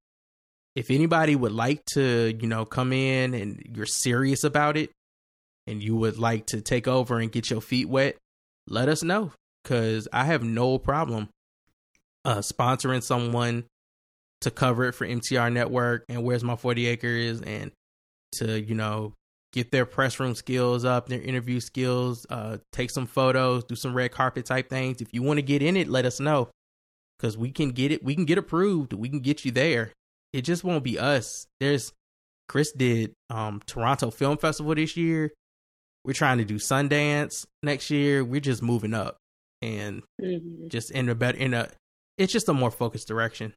if 0.76 0.92
anybody 0.92 1.36
would 1.36 1.52
like 1.52 1.84
to, 1.94 2.38
you 2.40 2.48
know, 2.48 2.66
come 2.66 2.94
in 2.94 3.34
and 3.34 3.62
you're 3.74 3.86
serious 3.86 4.44
about 4.44 4.78
it 4.78 4.92
and 5.68 5.84
you 5.84 5.96
would 5.96 6.18
like 6.18 6.48
to 6.48 6.62
take 6.62 6.88
over 6.88 7.20
and 7.20 7.32
get 7.32 7.50
your 7.50 7.62
feet 7.62 7.90
wet, 7.90 8.18
let 8.68 8.90
us 8.90 9.04
know 9.04 9.32
cuz 9.66 10.08
I 10.14 10.26
have 10.26 10.44
no 10.44 10.78
problem 10.78 11.30
uh 12.30 12.38
sponsoring 12.40 13.02
someone 13.04 13.66
to 14.42 14.52
cover 14.52 14.86
it 14.86 14.94
for 14.94 15.06
MTR 15.06 15.52
network 15.52 16.06
and 16.08 16.24
where's 16.24 16.44
my 16.44 16.56
40 16.56 16.86
acres 16.88 17.42
and 17.42 17.72
to, 18.34 18.62
you 18.62 18.76
know, 18.76 19.14
get 19.52 19.72
their 19.72 19.86
press 19.86 20.20
room 20.20 20.36
skills 20.36 20.86
up, 20.86 21.10
their 21.10 21.22
interview 21.22 21.60
skills, 21.60 22.26
uh, 22.30 22.58
take 22.72 22.92
some 22.92 23.08
photos, 23.08 23.64
do 23.66 23.76
some 23.76 23.94
red 23.94 24.12
carpet 24.12 24.46
type 24.46 24.70
things. 24.70 25.02
If 25.02 25.14
you 25.14 25.24
want 25.24 25.40
to 25.40 25.42
get 25.42 25.62
in 25.64 25.76
it, 25.76 25.88
let 25.90 26.06
us 26.06 26.20
know 26.20 26.50
because 27.18 27.38
we 27.38 27.52
can 27.52 27.72
get 27.72 27.92
it. 27.92 28.04
We 28.04 28.14
can 28.16 28.26
get 28.26 28.38
approved. 28.38 28.94
We 28.94 29.10
can 29.10 29.20
get 29.20 29.44
you 29.44 29.52
there. 29.52 29.92
It 30.32 30.44
just 30.44 30.64
won't 30.64 30.84
be 30.84 31.00
us. 31.00 31.48
There's 31.60 31.92
Chris 32.48 32.72
did 32.72 33.12
um, 33.32 33.62
Toronto 33.66 34.12
Film 34.12 34.38
Festival 34.38 34.76
this 34.76 34.96
year. 34.96 35.32
We're 36.06 36.14
trying 36.14 36.38
to 36.38 36.46
do 36.46 36.56
Sundance 36.56 37.46
next 37.64 37.90
year. 37.90 38.24
We're 38.24 38.40
just 38.40 38.62
moving 38.62 38.94
up 38.94 39.18
and 39.62 40.04
Mhm. 40.22 40.70
just 40.70 40.92
in 40.92 41.10
a 41.10 41.16
better 41.16 41.38
in 41.38 41.54
a. 41.56 41.70
It's 42.20 42.34
just 42.34 42.50
a 42.50 42.54
more 42.54 42.70
focused 42.70 43.08
direction. 43.08 43.54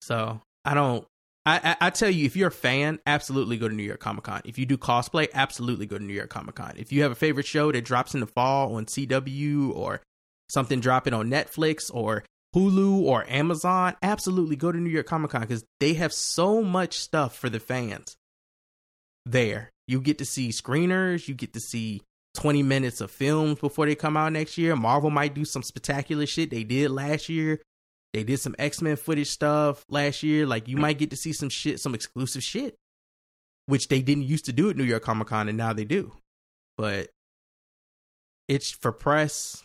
So 0.00 0.40
I 0.64 0.72
don't. 0.74 1.04
I, 1.44 1.60
I 1.62 1.86
I 1.86 1.90
tell 1.90 2.08
you, 2.08 2.24
if 2.24 2.36
you're 2.36 2.48
a 2.48 2.52
fan, 2.52 3.00
absolutely 3.06 3.58
go 3.58 3.68
to 3.68 3.74
New 3.74 3.82
York 3.82 4.00
Comic 4.00 4.24
Con. 4.24 4.40
If 4.44 4.56
you 4.56 4.64
do 4.64 4.78
cosplay, 4.78 5.28
absolutely 5.34 5.84
go 5.84 5.98
to 5.98 6.04
New 6.04 6.14
York 6.14 6.30
Comic 6.30 6.54
Con. 6.54 6.74
If 6.76 6.92
you 6.92 7.02
have 7.02 7.12
a 7.12 7.16
favorite 7.16 7.44
show 7.44 7.72
that 7.72 7.84
drops 7.84 8.14
in 8.14 8.20
the 8.20 8.26
fall 8.26 8.76
on 8.76 8.86
CW 8.86 9.74
or 9.74 10.00
something 10.48 10.80
dropping 10.80 11.12
on 11.12 11.28
Netflix 11.28 11.90
or 11.92 12.24
Hulu 12.54 13.00
or 13.02 13.28
Amazon, 13.28 13.96
absolutely 14.00 14.56
go 14.56 14.70
to 14.70 14.78
New 14.78 14.90
York 14.90 15.06
Comic 15.06 15.32
Con 15.32 15.40
because 15.40 15.64
they 15.80 15.94
have 15.94 16.12
so 16.12 16.62
much 16.62 16.98
stuff 16.98 17.36
for 17.36 17.50
the 17.50 17.60
fans 17.60 18.16
there. 19.26 19.70
You 19.88 20.00
get 20.00 20.18
to 20.18 20.24
see 20.24 20.50
screeners, 20.50 21.26
you 21.26 21.34
get 21.34 21.52
to 21.54 21.60
see 21.60 22.02
20 22.34 22.62
minutes 22.62 23.00
of 23.00 23.10
films 23.10 23.58
before 23.60 23.86
they 23.86 23.94
come 23.94 24.16
out 24.16 24.32
next 24.32 24.58
year. 24.58 24.76
Marvel 24.76 25.10
might 25.10 25.34
do 25.34 25.44
some 25.44 25.62
spectacular 25.62 26.26
shit 26.26 26.50
they 26.50 26.64
did 26.64 26.90
last 26.90 27.28
year. 27.28 27.60
They 28.12 28.24
did 28.24 28.38
some 28.38 28.54
X 28.58 28.80
Men 28.82 28.96
footage 28.96 29.28
stuff 29.28 29.84
last 29.88 30.22
year. 30.22 30.46
Like 30.46 30.68
you 30.68 30.76
mm. 30.76 30.80
might 30.80 30.98
get 30.98 31.10
to 31.10 31.16
see 31.16 31.32
some 31.32 31.48
shit, 31.48 31.80
some 31.80 31.94
exclusive 31.94 32.42
shit, 32.42 32.76
which 33.66 33.88
they 33.88 34.02
didn't 34.02 34.24
used 34.24 34.44
to 34.46 34.52
do 34.52 34.70
at 34.70 34.76
New 34.76 34.84
York 34.84 35.02
Comic 35.02 35.28
Con, 35.28 35.48
and 35.48 35.58
now 35.58 35.72
they 35.72 35.84
do. 35.84 36.12
But 36.76 37.10
it's 38.48 38.70
for 38.70 38.92
press. 38.92 39.62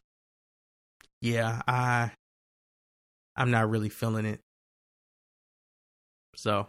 Yeah, 1.21 1.61
I, 1.67 2.11
I'm 3.35 3.51
not 3.51 3.69
really 3.69 3.89
feeling 3.89 4.25
it. 4.25 4.39
So 6.35 6.67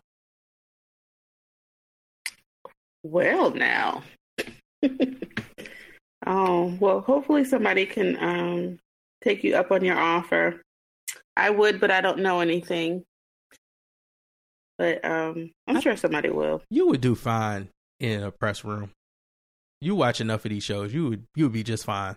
Well, 3.03 3.51
now. 3.53 4.03
oh, 6.31 6.77
well, 6.81 7.01
hopefully 7.01 7.45
somebody 7.45 7.85
can 7.85 8.17
um, 8.23 8.79
take 9.23 9.43
you 9.43 9.57
up 9.57 9.71
on 9.73 9.85
your 9.85 9.99
offer. 9.99 10.63
I 11.37 11.51
would, 11.51 11.81
but 11.81 11.91
I 11.91 12.01
don't 12.01 12.21
know 12.21 12.41
anything. 12.41 13.05
But 14.79 15.05
um, 15.05 15.51
I'm 15.67 15.81
sure 15.81 15.97
somebody 15.97 16.31
will. 16.31 16.63
you 16.71 16.87
would 16.89 17.01
do 17.03 17.15
fine 17.15 17.69
in 17.99 18.23
a 18.23 18.31
press 18.31 18.65
room. 18.65 18.93
You 19.83 19.95
watch 19.95 20.21
enough 20.21 20.45
of 20.45 20.51
these 20.51 20.63
shows, 20.63 20.95
you 20.95 21.09
would 21.09 21.25
you 21.35 21.45
would 21.45 21.53
be 21.53 21.63
just 21.63 21.85
fine. 21.85 22.17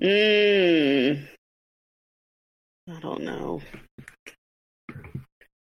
Mm. 0.00 1.26
I 2.90 3.00
don't 3.00 3.22
know. 3.22 3.62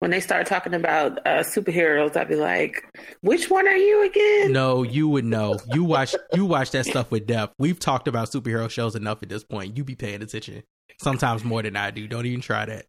When 0.03 0.11
they 0.11 0.19
start 0.19 0.49
talking 0.49 0.75
about 0.75 1.25
uh, 1.25 1.45
superheroes, 1.45 2.17
I'd 2.17 2.27
be 2.27 2.35
like, 2.35 2.85
"Which 3.21 3.49
one 3.49 3.69
are 3.69 3.77
you 3.77 4.05
again?" 4.05 4.51
No, 4.51 4.83
you 4.83 5.07
would 5.07 5.25
know. 5.25 5.61
You 5.73 5.85
watch 5.85 6.17
you 6.35 6.45
watch 6.45 6.73
that 6.73 6.87
stuff 6.87 7.13
with 7.13 7.29
depth. 7.29 7.55
We've 7.61 7.79
talked 7.79 8.09
about 8.09 8.29
superhero 8.29 8.69
shows 8.69 8.97
enough 8.97 9.23
at 9.23 9.29
this 9.29 9.45
point. 9.45 9.77
You 9.77 9.85
be 9.85 9.95
paying 9.95 10.21
attention. 10.21 10.65
Sometimes 11.01 11.45
more 11.45 11.63
than 11.63 11.77
I 11.77 11.93
do. 11.93 12.09
Don't 12.09 12.27
even 12.27 12.41
try 12.41 12.65
that. 12.67 12.87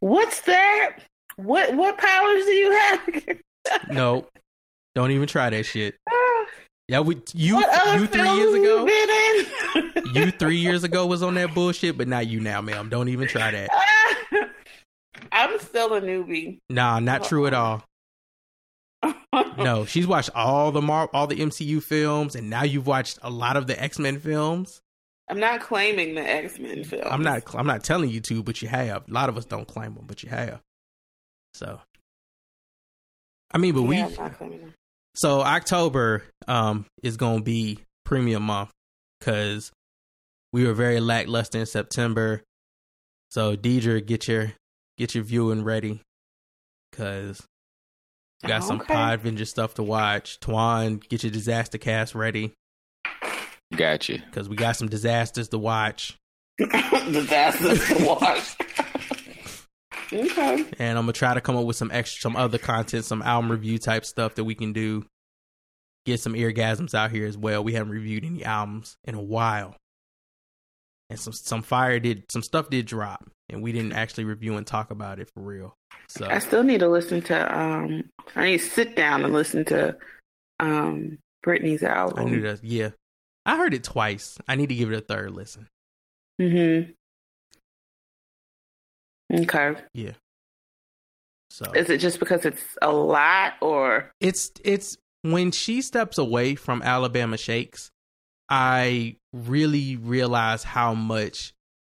What's 0.00 0.40
that? 0.40 0.96
What 1.36 1.76
what 1.76 1.96
powers 1.96 2.44
do 2.44 2.50
you 2.50 2.72
have? 2.72 3.00
No. 3.92 4.26
Don't 4.96 5.12
even 5.12 5.28
try 5.28 5.48
that 5.48 5.62
shit. 5.62 5.94
Yeah, 6.88 6.98
we 6.98 7.22
you 7.32 7.58
you 7.58 8.06
three 8.08 8.28
years 8.28 8.54
ago. 8.54 8.88
in? 8.88 9.92
You 10.14 10.32
three 10.32 10.56
years 10.56 10.82
ago 10.82 11.06
was 11.06 11.22
on 11.22 11.34
that 11.34 11.54
bullshit, 11.54 11.96
but 11.96 12.08
not 12.08 12.26
you 12.26 12.40
now, 12.40 12.60
ma'am. 12.60 12.88
Don't 12.88 13.08
even 13.08 13.28
try 13.28 13.52
that. 13.52 13.70
I'm 15.30 15.58
still 15.60 15.94
a 15.94 16.00
newbie. 16.00 16.58
Nah, 16.68 16.98
not 17.00 17.24
true 17.24 17.46
at 17.46 17.54
all. 17.54 17.84
No, 19.56 19.84
she's 19.84 20.06
watched 20.06 20.30
all 20.34 20.72
the 20.72 20.80
Mar- 20.82 21.10
all 21.12 21.26
the 21.26 21.36
MCU 21.36 21.82
films, 21.82 22.36
and 22.36 22.48
now 22.50 22.62
you've 22.64 22.86
watched 22.86 23.18
a 23.22 23.30
lot 23.30 23.56
of 23.56 23.66
the 23.66 23.80
X 23.82 23.98
Men 23.98 24.18
films. 24.20 24.80
I'm 25.28 25.40
not 25.40 25.60
claiming 25.60 26.14
the 26.14 26.20
X 26.22 26.58
Men 26.58 26.84
film. 26.84 27.02
I'm 27.06 27.22
not 27.22 27.54
I'm 27.54 27.66
not 27.66 27.82
telling 27.82 28.10
you 28.10 28.20
to, 28.22 28.42
but 28.42 28.62
you 28.62 28.68
have. 28.68 29.08
A 29.08 29.12
lot 29.12 29.28
of 29.28 29.36
us 29.36 29.44
don't 29.44 29.66
claim 29.66 29.94
them, 29.94 30.04
but 30.06 30.22
you 30.22 30.28
have. 30.30 30.60
So, 31.54 31.80
I 33.52 33.58
mean, 33.58 33.74
but 33.74 33.82
we 33.82 33.96
Yeah, 33.98 34.06
I'm 34.06 34.14
not 34.14 34.38
claiming 34.38 34.60
them. 34.60 34.74
so 35.14 35.40
October 35.40 36.22
um 36.46 36.86
is 37.02 37.16
gonna 37.16 37.42
be 37.42 37.78
premium 38.04 38.44
month 38.44 38.70
because 39.18 39.72
we 40.52 40.66
were 40.66 40.74
very 40.74 41.00
lackluster 41.00 41.58
in 41.58 41.66
September. 41.66 42.42
So 43.30 43.56
Deidre, 43.56 44.04
get 44.04 44.28
your 44.28 44.52
get 45.02 45.16
your 45.16 45.24
viewing 45.24 45.64
ready 45.64 46.00
because 46.92 47.42
we 48.40 48.48
got 48.48 48.62
some 48.62 48.80
Okay. 48.80 48.94
Pod 48.94 49.14
Avenger 49.18 49.44
stuff 49.44 49.74
to 49.74 49.82
watch. 49.82 50.38
Twan, 50.38 51.02
get 51.08 51.24
your 51.24 51.32
disaster 51.32 51.76
cast 51.76 52.14
ready 52.14 52.52
Gotcha. 53.74 54.22
because 54.24 54.48
we 54.48 54.54
got 54.54 54.76
some 54.76 54.88
disasters 54.88 55.48
to 55.48 55.58
watch. 55.58 56.16
Disasters 56.58 57.84
to 57.88 58.04
watch. 58.04 58.54
okay. 60.12 60.64
and 60.78 60.96
I'm 60.96 61.02
gonna 61.04 61.12
try 61.12 61.34
to 61.34 61.40
come 61.40 61.56
up 61.56 61.64
with 61.64 61.74
some 61.74 61.90
extra, 61.92 62.20
some 62.20 62.36
other 62.36 62.58
content, 62.58 63.04
some 63.04 63.22
album 63.22 63.50
review 63.50 63.78
type 63.78 64.04
stuff 64.04 64.36
that 64.36 64.44
we 64.44 64.54
can 64.54 64.72
do. 64.72 65.04
Get 66.06 66.20
some 66.20 66.34
eargasms 66.34 66.94
out 66.94 67.10
here 67.10 67.26
as 67.26 67.36
well. 67.36 67.64
We 67.64 67.72
haven't 67.72 67.92
reviewed 67.92 68.24
any 68.24 68.44
albums 68.44 68.94
in 69.02 69.16
a 69.16 69.22
while, 69.22 69.74
and 71.12 71.20
some 71.20 71.32
some 71.32 71.62
fire 71.62 71.98
did 72.00 72.24
some 72.30 72.42
stuff 72.42 72.68
did 72.70 72.86
drop, 72.86 73.30
and 73.48 73.62
we 73.62 73.72
didn't 73.72 73.92
actually 73.92 74.24
review 74.24 74.56
and 74.56 74.66
talk 74.66 74.90
about 74.90 75.18
it 75.20 75.30
for 75.32 75.40
real. 75.42 75.74
So 76.08 76.26
I 76.28 76.38
still 76.40 76.62
need 76.62 76.80
to 76.80 76.88
listen 76.88 77.22
to. 77.22 77.58
Um, 77.58 78.04
I 78.34 78.44
need 78.46 78.58
to 78.58 78.64
sit 78.66 78.96
down 78.96 79.24
and 79.24 79.32
listen 79.32 79.64
to 79.66 79.96
um 80.60 81.18
Brittany's 81.42 81.82
I 81.82 81.88
album. 81.88 82.30
knew 82.30 82.40
that. 82.42 82.62
Yeah, 82.64 82.90
I 83.46 83.56
heard 83.56 83.74
it 83.74 83.84
twice. 83.84 84.38
I 84.48 84.56
need 84.56 84.68
to 84.70 84.74
give 84.74 84.90
it 84.92 84.96
a 84.96 85.00
third 85.00 85.30
listen. 85.32 85.68
Mm-hmm. 86.40 86.90
Okay. 89.34 89.74
Yeah. 89.94 90.12
So 91.50 91.70
Is 91.72 91.90
it 91.90 91.98
just 91.98 92.18
because 92.18 92.44
it's 92.44 92.62
a 92.80 92.90
lot, 92.90 93.54
or 93.60 94.10
it's 94.20 94.50
it's 94.64 94.96
when 95.22 95.50
she 95.50 95.82
steps 95.82 96.18
away 96.18 96.54
from 96.54 96.82
Alabama 96.82 97.36
Shakes, 97.36 97.90
I 98.54 99.16
really 99.32 99.96
realize 99.96 100.62
how 100.62 100.92
much 100.92 101.54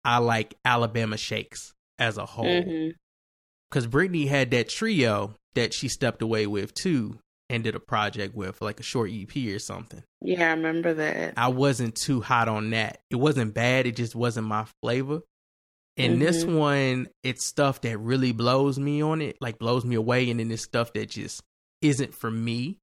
I 0.05 0.19
like 0.19 0.53
Alabama 0.63 1.17
Shakes 1.17 1.73
as 1.97 2.19
a 2.19 2.27
whole. 2.27 2.45
Mm-hmm. 2.45 2.91
Because 3.71 3.87
Brittany 3.87 4.27
had 4.27 4.51
that 4.51 4.69
trio 4.69 5.33
that 5.55 5.73
she 5.73 5.87
stepped 5.87 6.21
away 6.21 6.45
with 6.45 6.75
too 6.75 7.17
and 7.49 7.63
did 7.63 7.73
a 7.73 7.79
project 7.79 8.35
with, 8.35 8.61
like 8.61 8.79
a 8.79 8.83
short 8.83 9.09
EP 9.11 9.35
or 9.47 9.57
something. 9.57 10.03
yeah, 10.21 10.49
I 10.49 10.53
remember 10.53 10.93
that. 10.93 11.33
I 11.37 11.47
wasn't 11.47 11.95
too 11.95 12.21
hot 12.21 12.47
on 12.47 12.69
that. 12.69 12.99
It 13.09 13.15
wasn't 13.15 13.55
bad, 13.55 13.87
it 13.87 13.95
just 13.95 14.13
wasn't 14.13 14.45
my 14.45 14.67
flavor. 14.83 15.21
And 15.97 16.21
this 16.21 16.43
mm-hmm. 16.43 16.55
one, 16.55 17.07
it's 17.23 17.45
stuff 17.45 17.81
that 17.81 17.97
really 17.97 18.31
blows 18.31 18.77
me 18.77 19.01
on 19.01 19.21
it, 19.21 19.37
like 19.41 19.57
blows 19.57 19.85
me 19.85 19.95
away, 19.95 20.29
and 20.29 20.39
then 20.39 20.51
it's 20.51 20.63
stuff 20.63 20.93
that 20.93 21.09
just 21.09 21.41
isn't 21.81 22.13
for 22.13 22.29
me. 22.29 22.77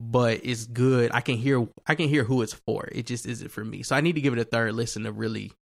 But 0.00 0.40
it's 0.44 0.66
good. 0.66 1.10
I 1.12 1.20
can 1.20 1.36
hear 1.36 1.66
I 1.86 1.94
can 1.94 2.08
hear 2.08 2.24
who 2.24 2.42
it's 2.42 2.52
for. 2.52 2.88
It 2.92 3.06
just 3.06 3.26
isn't 3.26 3.50
for 3.50 3.64
me. 3.64 3.82
So 3.82 3.96
I 3.96 4.00
need 4.00 4.14
to 4.14 4.20
give 4.20 4.32
it 4.32 4.38
a 4.38 4.44
third 4.44 4.74
listen 4.74 5.02
to 5.04 5.12
really, 5.12 5.52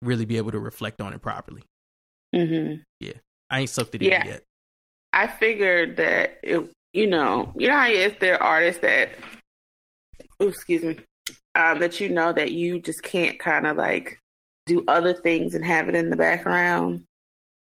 really 0.00 0.24
be 0.24 0.36
able 0.36 0.52
to 0.52 0.60
reflect 0.60 1.00
on 1.00 1.12
it 1.12 1.22
properly. 1.22 1.62
hmm 2.34 2.74
Yeah, 3.00 3.14
I 3.50 3.60
ain't 3.60 3.70
sucked 3.70 3.96
it 3.96 4.02
Yeah. 4.02 4.22
in 4.22 4.28
yet. 4.28 4.42
I 5.12 5.26
figured 5.26 5.96
that 5.96 6.38
it, 6.42 6.70
you 6.92 7.06
know, 7.08 7.52
you 7.56 7.68
know 7.68 7.76
how 7.76 7.88
if 7.88 8.20
there 8.20 8.40
are 8.40 8.54
artists 8.56 8.80
that, 8.82 9.10
excuse 10.38 10.82
me, 10.82 10.98
um, 11.54 11.80
that 11.80 12.00
you 12.00 12.08
know 12.08 12.32
that 12.32 12.52
you 12.52 12.80
just 12.80 13.02
can't 13.02 13.38
kind 13.38 13.66
of 13.66 13.76
like 13.76 14.18
do 14.66 14.84
other 14.86 15.12
things 15.14 15.54
and 15.54 15.64
have 15.64 15.88
it 15.88 15.96
in 15.96 16.10
the 16.10 16.16
background, 16.16 17.02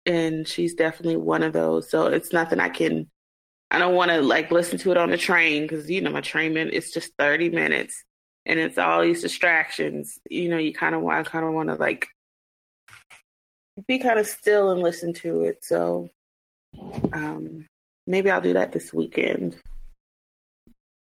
and 0.06 0.46
she's 0.46 0.74
definitely 0.74 1.16
one 1.16 1.42
of 1.42 1.52
those. 1.54 1.90
So 1.90 2.06
it's 2.08 2.32
nothing 2.32 2.60
I 2.60 2.68
can. 2.68 3.08
I 3.70 3.78
don't 3.78 3.94
want 3.94 4.10
to 4.10 4.20
like 4.20 4.50
listen 4.50 4.78
to 4.78 4.90
it 4.90 4.96
on 4.96 5.10
the 5.10 5.16
train 5.16 5.62
because 5.62 5.88
you 5.88 6.00
know 6.00 6.10
my 6.10 6.20
train 6.20 6.54
minute 6.54 6.74
it's 6.74 6.92
just 6.92 7.12
thirty 7.18 7.48
minutes 7.50 8.02
and 8.46 8.58
it's 8.58 8.78
all 8.78 9.02
these 9.02 9.22
distractions. 9.22 10.18
You 10.28 10.48
know, 10.48 10.58
you 10.58 10.72
kind 10.72 10.94
of 10.94 11.02
want, 11.02 11.26
kind 11.28 11.44
of 11.44 11.52
want 11.52 11.68
to 11.68 11.76
like 11.76 12.08
be 13.86 13.98
kind 13.98 14.18
of 14.18 14.26
still 14.26 14.70
and 14.72 14.82
listen 14.82 15.12
to 15.14 15.42
it. 15.44 15.58
So 15.62 16.08
um, 17.12 17.66
maybe 18.06 18.30
I'll 18.30 18.40
do 18.40 18.54
that 18.54 18.72
this 18.72 18.92
weekend, 18.92 19.56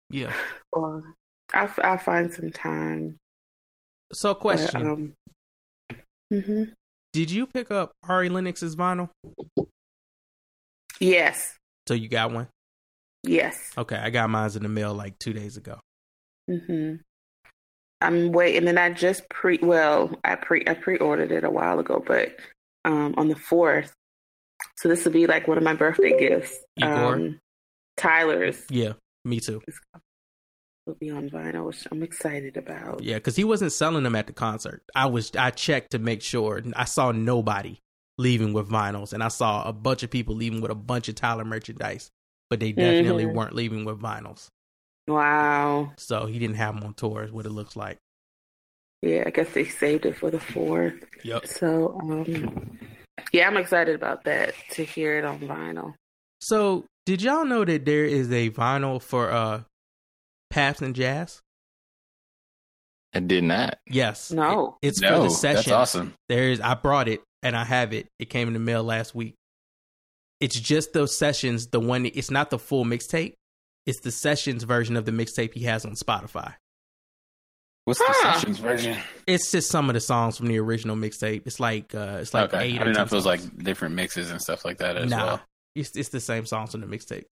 Yeah. 0.10 0.34
or 0.72 1.04
I'll, 1.54 1.74
I'll 1.84 1.98
find 1.98 2.32
some 2.34 2.52
time. 2.52 3.18
So 4.14 4.34
But, 4.34 4.40
question. 4.42 4.88
um, 4.88 5.14
mhm. 6.32 6.74
Did 7.14 7.32
you 7.32 7.48
pick 7.48 7.72
up 7.72 7.92
Ari 8.08 8.30
Lennox's 8.30 8.76
vinyl? 8.76 9.10
Yes, 11.00 11.56
So 11.88 11.94
you 11.96 12.08
got 12.10 12.32
one? 12.32 12.48
Yes. 13.24 13.72
Okay, 13.78 13.98
I 13.98 14.10
got 14.10 14.30
mine 14.30 14.50
in 14.56 14.64
the 14.64 14.70
mail 14.70 14.94
like 14.94 15.20
two 15.20 15.34
days 15.34 15.58
ago. 15.58 15.80
hmm 16.50 16.96
I'm 18.02 18.32
waiting, 18.32 18.70
and 18.70 18.80
I 18.80 18.92
just 18.94 19.28
pre. 19.30 19.60
Well, 19.62 20.18
I 20.24 20.36
pre. 20.36 20.64
I 20.66 20.74
pre-ordered 20.74 21.34
it 21.34 21.44
a 21.44 21.50
while 21.50 21.80
ago, 21.80 22.02
but 22.06 22.30
um, 22.86 23.14
on 23.18 23.28
the 23.28 23.36
fourth. 23.36 23.92
So 24.78 24.88
this 24.88 25.04
will 25.04 25.12
be 25.12 25.28
like 25.28 25.48
one 25.50 25.58
of 25.58 25.64
my 25.66 25.74
birthday 25.74 26.18
gifts. 26.18 26.58
Igor? 26.78 27.16
Um, 27.16 27.40
Tyler's 27.98 28.64
Yeah, 28.70 28.94
me 29.26 29.42
too. 29.42 29.62
will 30.86 30.96
be 30.96 31.10
on 31.10 31.30
vinyl, 31.30 31.66
which 31.68 31.86
I'm 31.92 32.02
excited 32.02 32.56
about. 32.56 33.04
Yeah, 33.04 33.16
because 33.16 33.36
he 33.36 33.44
wasn't 33.44 33.74
selling 33.74 34.04
them 34.04 34.16
at 34.16 34.28
the 34.28 34.34
concert. 34.34 34.82
I 34.96 35.08
was 35.08 35.32
I 35.38 35.52
checked 35.52 35.92
to 35.92 36.00
make 36.00 36.22
sure. 36.22 36.62
I 36.78 36.86
saw 36.86 37.12
nobody 37.12 37.80
leaving 38.18 38.54
with 38.54 38.70
vinyls, 38.70 39.12
and 39.12 39.22
I 39.22 39.28
saw 39.28 39.68
a 39.68 39.74
bunch 39.74 40.04
of 40.04 40.10
people 40.10 40.36
leaving 40.36 40.62
with 40.62 40.72
a 40.72 40.76
bunch 40.76 41.10
of 41.10 41.16
Tyler 41.16 41.44
merchandise, 41.44 42.10
but 42.50 42.60
they 42.60 42.72
definitely 42.72 43.26
Mhm. 43.26 43.34
weren't 43.34 43.54
leaving 43.56 43.86
with 43.86 44.00
vinyls. 44.02 44.48
Wow. 45.08 45.92
So 45.98 46.26
he 46.26 46.38
didn't 46.40 46.56
have 46.58 46.76
them 46.76 46.84
on 46.84 46.94
tour. 46.94 47.24
Is 47.24 47.32
what 47.32 47.46
it 47.46 47.50
looks 47.52 47.76
like. 47.76 47.98
Yeah, 49.02 49.24
I 49.26 49.30
guess 49.30 49.50
they 49.54 49.64
saved 49.66 50.06
it 50.06 50.18
for 50.18 50.30
the 50.30 50.40
fourth. 50.40 50.94
Yep. 51.24 51.48
So, 51.48 51.98
um, 52.02 52.78
yeah, 53.32 53.48
I'm 53.48 53.58
excited 53.58 53.96
about 53.96 54.24
that 54.26 54.54
to 54.72 54.84
hear 54.84 55.18
it 55.18 55.26
on 55.26 55.40
vinyl. 55.40 55.94
So 56.42 56.86
did 57.06 57.22
y'all 57.22 57.46
know 57.46 57.64
that 57.66 57.86
there 57.86 58.06
is 58.06 58.32
a 58.32 58.50
vinyl 58.50 59.02
for 59.02 59.32
uh 59.32 59.64
Paps 60.50 60.82
and 60.82 60.96
Jazz? 60.96 61.42
I 63.14 63.20
did 63.22 63.44
not. 63.44 63.80
Yes. 63.88 64.32
No. 64.32 64.78
It- 64.82 64.90
it's 64.90 65.00
for 65.02 65.20
the 65.24 65.30
session. 65.30 65.56
that's 65.56 65.72
awesome. 65.72 66.14
There's 66.28 66.60
I 66.62 66.76
brought 66.76 67.08
it 67.08 67.22
and 67.42 67.56
I 67.56 67.64
have 67.64 67.94
it. 67.94 68.08
It 68.20 68.26
came 68.30 68.48
in 68.48 68.54
the 68.54 68.60
mail 68.60 68.84
last 68.84 69.16
week. 69.16 69.36
It's 70.40 70.60
just 70.60 70.94
those 70.94 71.18
sessions, 71.18 71.68
the 71.68 71.80
one 71.80 72.06
it's 72.06 72.32
not 72.32 72.50
the 72.50 72.60
full 72.60 72.86
mixtape. 72.86 73.34
It's 73.86 74.00
the 74.02 74.12
sessions 74.12 74.64
version 74.64 74.96
of 74.96 75.06
the 75.06 75.12
mixtape 75.12 75.54
he 75.54 75.64
has 75.66 75.86
on 75.86 75.94
Spotify. 75.96 76.54
What's 77.86 78.00
Huh. 78.04 78.14
the 78.34 78.40
sessions 78.40 78.60
version? 78.60 78.98
It's 79.26 79.52
just 79.52 79.70
some 79.72 79.90
of 79.90 79.96
the 79.96 80.00
songs 80.00 80.38
from 80.38 80.48
the 80.48 80.60
original 80.60 80.96
mixtape. 80.96 81.44
It's 81.46 81.60
like 81.60 81.94
uh 81.96 82.20
it's 82.22 82.34
like 82.34 82.54
okay, 82.54 82.66
eight 82.68 82.78
I 82.78 82.82
or 82.82 82.86
didn't 82.86 82.98
know 82.98 83.04
if 83.04 83.12
it 83.12 83.16
was 83.16 83.26
like 83.26 83.58
different 83.64 83.96
mixes 83.96 84.30
and 84.32 84.42
stuff 84.42 84.64
like 84.64 84.78
that 84.78 84.96
as 84.96 85.10
nah. 85.10 85.26
well. 85.26 85.42
It's 85.76 85.96
it's 85.96 86.10
the 86.10 86.20
same 86.20 86.46
songs 86.46 86.72
from 86.72 86.82
the 86.82 86.88
mixtape. 86.88 87.26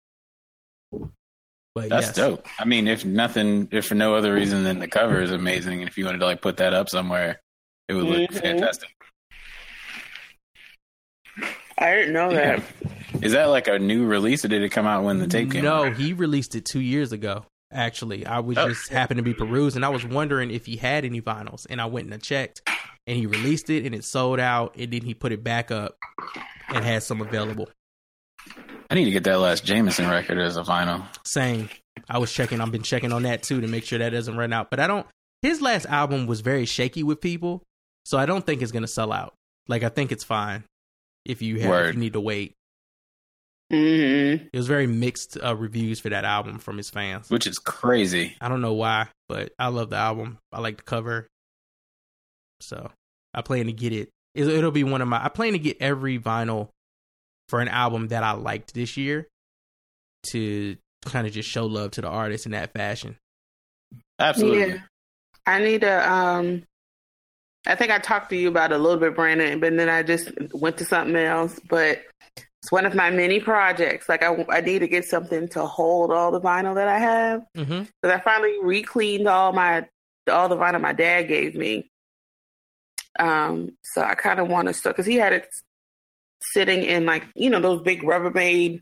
But 1.76 1.90
That's 1.90 2.08
yes. 2.08 2.16
dope. 2.16 2.48
I 2.60 2.66
mean, 2.66 2.88
if 2.88 3.06
nothing, 3.06 3.68
if 3.72 3.86
for 3.86 3.94
no 3.96 4.16
other 4.16 4.34
reason 4.34 4.64
than 4.64 4.80
the 4.80 4.88
cover 4.88 5.22
is 5.22 5.30
amazing, 5.32 5.80
and 5.82 5.88
if 5.88 5.96
you 5.98 6.06
wanted 6.06 6.20
to 6.20 6.26
like 6.26 6.42
put 6.42 6.58
that 6.58 6.74
up 6.74 6.90
somewhere, 6.90 7.40
it 7.88 7.94
would 7.94 8.06
look 8.06 8.32
Mhm. 8.32 8.42
fantastic. 8.42 8.90
I 11.78 11.94
didn't 11.96 12.14
know 12.14 12.34
that. 12.34 12.64
Is 13.22 13.34
that 13.34 13.46
like 13.46 13.68
a 13.68 13.80
new 13.80 14.06
release, 14.06 14.44
or 14.44 14.48
did 14.48 14.62
it 14.64 14.70
come 14.70 14.86
out 14.88 15.04
when 15.04 15.20
the 15.20 15.28
tape 15.28 15.52
came 15.52 15.64
No, 15.64 15.86
out? 15.86 15.98
he 15.98 16.14
released 16.14 16.56
it 16.56 16.66
two 16.66 16.80
years 16.82 17.12
ago. 17.12 17.46
Actually, 17.72 18.26
I 18.26 18.40
was 18.40 18.58
Oh, 18.58 18.70
just 18.70 18.90
happened 18.90 19.18
to 19.18 19.24
be 19.24 19.34
perusing. 19.34 19.84
I 19.84 19.90
was 19.90 20.06
wondering 20.06 20.52
if 20.52 20.66
he 20.66 20.78
had 20.78 21.06
any 21.06 21.22
vinyls, 21.22 21.66
and 21.70 21.80
I 21.82 21.86
went 21.86 22.12
and 22.12 22.22
checked, 22.24 22.62
and 23.06 23.18
he 23.18 23.26
released 23.26 23.70
it, 23.70 23.86
and 23.86 23.94
it 23.94 24.04
sold 24.06 24.40
out, 24.40 24.76
and 24.78 24.92
then 24.92 25.02
he 25.02 25.14
put 25.14 25.32
it 25.32 25.44
back 25.44 25.70
up 25.72 25.98
and 26.70 26.84
had 26.84 27.04
some 27.04 27.22
available. 27.22 27.70
I 28.90 28.96
need 28.96 29.06
to 29.06 29.12
get 29.12 29.24
that 29.26 29.40
last 29.40 29.66
Jameson 29.66 30.10
record 30.10 30.38
as 30.40 30.56
a 30.58 30.64
vinyl. 30.64 31.04
Same. 31.26 31.70
I 32.10 32.20
was 32.20 32.32
checking. 32.32 32.62
I've 32.62 32.72
been 32.72 32.84
checking 32.84 33.12
on 33.12 33.24
that 33.24 33.44
too 33.44 33.60
to 33.62 33.68
make 33.68 33.84
sure 33.84 34.00
that 34.00 34.10
doesn't 34.12 34.38
run 34.38 34.54
out. 34.54 34.70
But 34.70 34.80
I 34.80 34.88
don't. 34.88 35.06
His 35.42 35.62
last 35.62 35.86
album 35.88 36.26
was 36.26 36.40
very 36.42 36.66
shaky 36.66 37.04
with 37.04 37.20
people, 37.20 37.64
so 38.06 38.18
I 38.18 38.26
don't 38.26 38.46
think 38.46 38.62
it's 38.62 38.72
gonna 38.72 38.88
sell 38.88 39.12
out. 39.12 39.34
Like 39.68 39.84
I 39.84 39.90
think 39.90 40.12
it's 40.14 40.24
fine 40.24 40.64
if 41.28 41.42
you 41.42 41.60
have 41.60 41.86
if 41.88 41.94
you 41.96 42.00
need 42.00 42.14
to 42.14 42.22
wait. 42.22 42.56
hmm 43.70 43.76
It 43.76 44.50
was 44.54 44.68
very 44.68 44.88
mixed 44.88 45.38
uh, 45.44 45.56
reviews 45.56 46.00
for 46.00 46.10
that 46.10 46.26
album 46.26 46.58
from 46.60 46.78
his 46.78 46.90
fans. 46.90 47.30
which 47.30 47.46
is 47.48 47.60
crazy. 47.60 48.36
I 48.42 48.48
don't 48.50 48.62
know 48.62 48.74
why, 48.74 49.08
but 49.28 49.52
I 49.60 49.68
love 49.68 49.90
the 49.90 49.98
album. 49.98 50.40
I 50.52 50.62
like 50.62 50.78
the 50.78 50.84
cover. 50.84 51.28
So 52.62 52.90
I 53.34 53.42
plan 53.42 53.68
to 53.68 53.74
get 53.74 53.94
it. 53.94 54.10
It'll, 54.34 54.52
it'll 54.52 54.72
be 54.72 54.84
one 54.84 55.02
of 55.02 55.08
my. 55.08 55.24
I 55.24 55.30
plan 55.30 55.54
to 55.54 55.60
get 55.60 55.78
every 55.80 56.18
vinyl 56.18 56.70
for 57.50 57.60
an 57.60 57.68
album 57.68 58.08
that 58.10 58.24
I 58.24 58.32
liked 58.32 58.74
this 58.74 58.98
year 58.98 59.28
to 60.32 60.76
kind 61.06 61.28
of 61.28 61.34
just 61.34 61.50
show 61.50 61.66
love 61.66 61.92
to 61.92 62.02
the 62.02 62.08
artist 62.08 62.46
in 62.46 62.54
that 62.54 62.74
fashion. 62.74 63.18
Absolutely. 64.20 64.74
Yeah. 64.74 64.78
I 65.46 65.60
need 65.60 65.82
to. 65.82 66.12
Um, 66.12 66.64
I 67.68 67.76
think 67.76 67.92
I 67.92 68.00
talked 68.00 68.30
to 68.30 68.38
you 68.38 68.48
about 68.48 68.72
it 68.72 68.76
a 68.76 68.78
little 68.82 69.00
bit, 69.00 69.16
Brandon, 69.16 69.60
but 69.60 69.76
then 69.76 69.90
I 69.90 70.02
just 70.02 70.32
went 70.54 70.78
to 70.78 70.86
something 70.86 71.16
else. 71.16 71.60
But 71.70 72.02
it's 72.62 72.72
one 72.72 72.86
of 72.86 72.96
my 72.96 73.10
many 73.10 73.40
projects. 73.40 74.08
Like 74.10 74.24
I, 74.24 74.46
I 74.50 74.62
need 74.62 74.80
to 74.80 74.88
get 74.88 75.06
something 75.06 75.48
to 75.50 75.66
hold 75.66 76.12
all 76.12 76.32
the 76.32 76.42
vinyl 76.42 76.76
that 76.76 76.88
I 76.88 77.00
have. 77.00 77.42
Mm-hmm. 77.56 77.84
Because 78.02 78.18
I 78.18 78.20
finally 78.20 78.58
re-cleaned 78.62 79.28
all 79.28 79.54
my 79.54 79.86
all 80.30 80.50
the 80.50 80.58
vinyl 80.58 80.82
my 80.82 80.94
dad 80.94 81.24
gave 81.24 81.56
me. 81.56 81.90
Um, 83.20 83.78
so 83.84 84.02
I 84.02 84.16
kind 84.16 84.40
of 84.40 84.48
want 84.48 84.68
to 84.68 84.74
start 84.74 84.96
because 84.96 85.08
he 85.08 85.16
had 85.16 85.34
it 85.34 85.48
sitting 86.42 86.84
in 86.84 87.06
like 87.06 87.24
you 87.36 87.50
know 87.50 87.60
those 87.60 87.82
big 87.82 88.02
Rubbermaid, 88.02 88.82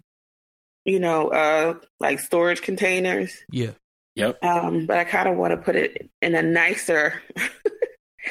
you 0.83 0.99
know, 0.99 1.29
uh, 1.29 1.75
like 1.99 2.19
storage 2.19 2.61
containers. 2.61 3.33
Yeah. 3.51 3.71
Yep. 4.15 4.43
Um, 4.43 4.85
but 4.85 4.97
I 4.97 5.03
kind 5.03 5.27
of 5.27 5.35
want 5.37 5.51
to 5.51 5.57
put 5.57 5.75
it 5.75 6.09
in 6.21 6.35
a 6.35 6.41
nicer 6.41 7.21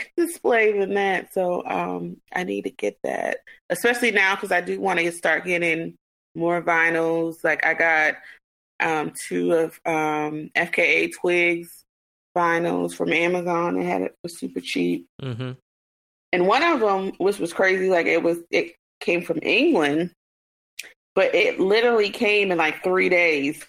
display 0.16 0.78
than 0.78 0.94
that. 0.94 1.32
So 1.34 1.64
um, 1.66 2.18
I 2.34 2.44
need 2.44 2.62
to 2.62 2.70
get 2.70 2.98
that, 3.04 3.38
especially 3.70 4.10
now 4.10 4.34
because 4.34 4.52
I 4.52 4.60
do 4.60 4.80
want 4.80 5.00
to 5.00 5.12
start 5.12 5.44
getting 5.44 5.94
more 6.34 6.62
vinyls. 6.62 7.42
Like 7.44 7.64
I 7.64 7.74
got 7.74 8.14
um, 8.80 9.12
two 9.28 9.52
of 9.52 9.80
um, 9.86 10.50
FKA 10.56 11.12
Twigs 11.14 11.84
vinyls 12.36 12.94
from 12.94 13.12
Amazon. 13.12 13.78
They 13.78 13.84
had 13.84 14.02
it 14.02 14.14
for 14.22 14.28
super 14.28 14.60
cheap, 14.60 15.06
Mm-hmm. 15.22 15.52
and 16.32 16.46
one 16.46 16.62
of 16.62 16.80
them, 16.80 17.12
which 17.18 17.38
was 17.38 17.52
crazy, 17.52 17.88
like 17.88 18.06
it 18.06 18.22
was 18.22 18.38
it 18.50 18.74
came 19.00 19.22
from 19.22 19.38
England, 19.42 20.10
but 21.14 21.34
it 21.34 21.60
literally 21.60 22.10
came 22.10 22.50
in 22.50 22.58
like 22.58 22.82
three 22.82 23.08
days. 23.08 23.64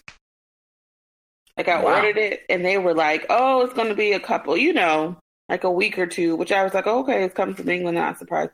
Like 1.56 1.68
I 1.68 1.80
Wow. 1.82 1.96
ordered 1.96 2.18
it, 2.18 2.42
and 2.50 2.64
they 2.64 2.76
were 2.78 2.92
like, 2.94 3.24
"Oh, 3.30 3.62
it's 3.62 3.72
going 3.74 3.88
to 3.88 3.94
be 3.94 4.12
a 4.12 4.20
couple, 4.20 4.56
you 4.56 4.72
know, 4.72 5.16
like 5.48 5.64
a 5.64 5.70
week 5.70 5.98
or 5.98 6.06
two, 6.06 6.36
Which 6.36 6.52
I 6.52 6.64
was 6.64 6.74
like, 6.74 6.86
"Okay, 6.86 7.24
it's 7.24 7.34
coming 7.34 7.54
from 7.54 7.68
England, 7.68 7.96
not 7.96 8.18
surprised." 8.18 8.50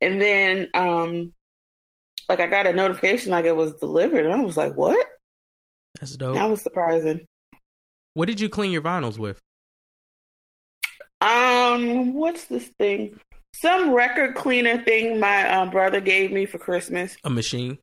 And 0.00 0.20
then, 0.20 0.68
um, 0.74 1.32
like 2.28 2.40
I 2.40 2.46
got 2.46 2.66
a 2.66 2.72
notification 2.72 3.30
like 3.30 3.44
it 3.44 3.56
was 3.56 3.74
delivered, 3.74 4.24
and 4.26 4.34
I 4.34 4.40
was 4.44 4.56
like, 4.56 4.74
"What?" 4.74 5.06
That's 6.00 6.16
dope. 6.16 6.34
That 6.34 6.50
was 6.50 6.60
surprising. 6.62 7.26
what 8.14 8.26
did 8.26 8.40
you 8.40 8.48
clean 8.48 8.72
your 8.72 8.82
vinyls 8.82 9.18
with? 9.18 9.40
Um, 11.20 12.14
what's 12.14 12.44
this 12.46 12.68
thing? 12.78 13.18
Some 13.54 13.92
record 13.92 14.34
cleaner 14.34 14.82
thing 14.82 15.20
my 15.20 15.48
um, 15.48 15.70
brother 15.70 16.00
gave 16.00 16.32
me 16.32 16.44
for 16.44 16.58
Christmas. 16.58 17.16
A 17.24 17.30
machine. 17.30 17.78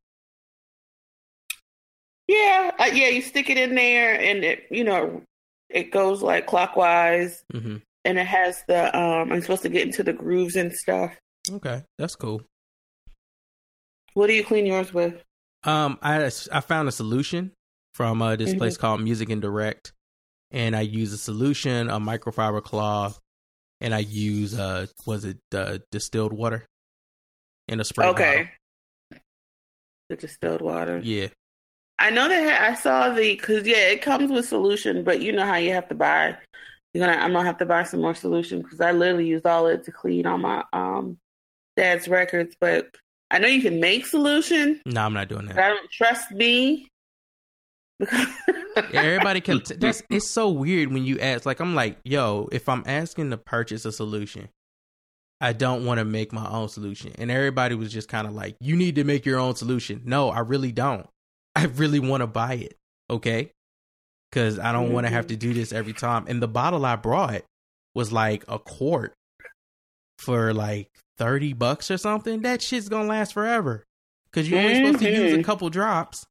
Yeah, 2.28 2.71
uh, 2.80 2.86
yeah. 2.93 3.08
You 3.08 3.21
stick 3.21 3.50
it 3.50 3.58
in 3.58 3.76
there, 3.76 4.19
and 4.19 4.43
it, 4.43 4.65
you 4.69 4.84
know, 4.84 5.24
it 5.69 5.91
goes 5.91 6.21
like 6.21 6.45
clockwise, 6.47 7.43
Mm-hmm. 7.54 7.78
And 8.06 8.18
it 8.18 8.28
has 8.28 8.64
the 8.68 8.96
um. 8.98 9.32
I'm 9.32 9.42
supposed 9.42 9.64
to 9.64 9.70
get 9.70 9.86
into 9.86 10.04
the 10.04 10.14
grooves 10.14 10.56
and 10.56 10.72
stuff. 10.74 11.16
Okay, 11.52 11.84
that's 11.98 12.16
cool. 12.16 12.42
What 14.14 14.28
do 14.28 14.34
you 14.34 14.44
clean 14.44 14.66
yours 14.66 14.94
with? 14.94 15.22
Um, 15.64 15.98
I 16.02 16.26
I 16.52 16.60
found 16.62 16.88
a 16.88 16.92
solution 16.92 17.52
from 17.94 18.22
uh, 18.22 18.36
this 18.36 18.54
Mhm. 18.54 18.58
place 18.58 18.78
called 18.78 19.02
Music 19.02 19.30
and 19.30 19.42
Direct, 19.42 19.94
and 20.52 20.76
I 20.76 20.82
use 20.82 21.14
a 21.14 21.18
solution, 21.18 21.90
a 21.90 22.00
microfiber 22.00 22.64
cloth, 22.64 23.20
and 23.80 23.94
I 23.94 24.00
use 24.00 24.58
uh, 24.58 24.88
was 25.06 25.24
it 25.26 25.38
uh, 25.54 25.80
distilled 25.92 26.34
water 26.34 26.66
in 27.68 27.80
a 27.80 27.84
spray 27.84 28.08
Okay. 28.08 28.50
The 30.10 30.16
distilled 30.18 30.62
water. 30.62 31.00
Yeah, 31.02 31.28
I 31.98 32.10
know 32.10 32.28
that 32.28 32.70
I 32.70 32.74
saw 32.76 33.14
the 33.14 33.36
because 33.36 33.66
yeah, 33.66 33.88
it 33.90 34.02
comes 34.02 34.30
with 34.30 34.46
solution, 34.46 35.04
but 35.04 35.22
you 35.22 35.32
know 35.32 35.46
how 35.46 35.56
you 35.56 35.72
have 35.72 35.88
to 35.90 35.96
buy. 35.96 36.38
You're 36.93 37.06
gonna. 37.06 37.21
I'm 37.21 37.32
gonna 37.34 37.45
have 37.45 37.58
to 37.60 37.65
buy 37.65 37.84
some 37.84 38.01
more 38.01 38.15
solution 38.15 38.62
because 38.62 38.82
I 38.82 38.91
literally 38.91 39.27
used 39.27 39.45
all 39.45 39.67
it 39.67 39.84
to 39.86 39.91
clean 39.91 40.25
all 40.25 40.38
my 40.38 40.63
um 40.73 41.17
dad's 41.77 42.08
records. 42.08 42.56
But 42.60 42.95
I 43.30 43.39
know 43.39 43.47
you 43.47 43.62
can 43.62 43.80
make 43.80 44.06
solution. 44.06 44.82
no, 44.86 45.06
I'm 45.06 45.13
not 45.13 45.30
doing 45.30 45.45
that. 45.45 45.58
I 45.58 45.69
don't 45.69 45.89
trust 45.89 46.32
me 46.32 46.89
because 47.99 48.27
everybody 48.93 49.39
can. 49.41 49.62
T- 49.62 49.75
that's 49.75 50.04
it's 50.10 50.30
so 50.30 50.49
weird 50.49 50.91
when 50.91 51.06
you 51.06 51.19
ask. 51.19 51.45
Like 51.45 51.60
I'm 51.60 51.75
like, 51.75 51.97
yo, 52.04 52.49
if 52.51 52.67
I'm 52.67 52.84
asking 52.86 53.30
to 53.30 53.38
purchase 53.38 53.86
a 53.86 53.91
solution, 53.91 54.49
I 55.39 55.54
don't 55.54 55.86
want 55.86 55.99
to 55.99 56.06
make 56.06 56.34
my 56.34 56.47
own 56.49 56.67
solution. 56.67 57.13
And 57.17 57.32
everybody 57.32 57.75
was 57.75 57.91
just 57.91 58.10
kind 58.10 58.27
of 58.27 58.34
like, 58.34 58.56
you 58.60 58.75
need 58.75 58.95
to 58.95 59.04
make 59.04 59.25
your 59.25 59.39
own 59.39 59.56
solution. 59.56 60.01
No, 60.06 60.30
I 60.30 60.39
really 60.39 60.71
don't. 60.71 61.08
I 61.56 61.65
really 61.65 61.99
want 61.99 62.21
to 62.21 62.27
buy 62.27 62.54
it. 62.56 62.77
Okay, 63.10 63.51
because 64.32 64.58
I 64.60 64.72
don't 64.72 64.91
want 64.94 65.06
to 65.08 65.12
have 65.13 65.28
to 65.28 65.36
do 65.36 65.54
this 65.54 65.72
every 65.74 65.94
time. 65.94 66.26
And 66.28 66.41
the 66.41 66.48
bottle 66.48 66.86
I 66.86 66.96
brought 66.96 67.44
was 67.94 68.12
like 68.12 68.44
a 68.48 68.58
quart 68.60 69.13
for 70.20 70.54
like 70.54 70.88
thirty 71.17 71.54
bucks 71.54 71.91
or 71.91 71.98
something. 71.98 72.41
That 72.41 72.62
shit's 72.62 72.89
gonna 72.89 73.08
last 73.10 73.34
forever. 73.34 73.84
Because 74.26 74.50
you're 74.50 74.60
only 74.60 74.76
supposed 74.76 75.00
to 75.00 75.12
use 75.12 75.34
a 75.34 75.38
Mhm. 75.38 75.44
couple 75.44 75.70
drops. 75.70 76.26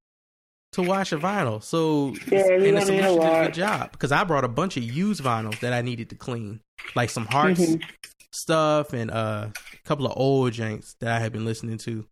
to 0.75 0.83
wash 0.83 1.11
a 1.11 1.17
vinyl. 1.19 1.61
So 1.61 2.15
Yeah, 2.29 2.47
and 2.53 2.63
the 2.63 2.71
don't 2.71 2.77
a 2.77 2.87
solution 2.87 2.95
did 2.97 3.05
a 3.07 3.11
lot. 3.11 3.43
good 3.47 3.55
job 3.55 3.91
because 3.91 4.13
I 4.13 4.23
brought 4.23 4.45
a 4.45 4.49
bunch 4.49 4.77
of 4.77 4.85
used 4.85 5.21
vinyls 5.21 5.59
that 5.63 5.73
I 5.73 5.83
needed 5.83 6.11
to 6.11 6.15
clean, 6.15 6.61
like 6.95 7.11
some 7.11 7.27
hearts 7.27 7.59
Mhm. 7.59 7.83
stuff 8.31 8.93
and 8.93 9.11
uh, 9.11 9.49
a 9.51 9.79
couple 9.85 10.07
of 10.07 10.13
old 10.17 10.53
janks 10.53 10.95
that 11.01 11.11
I 11.11 11.19
had 11.19 11.33
been 11.33 11.45
listening 11.45 11.77
to. 11.79 12.07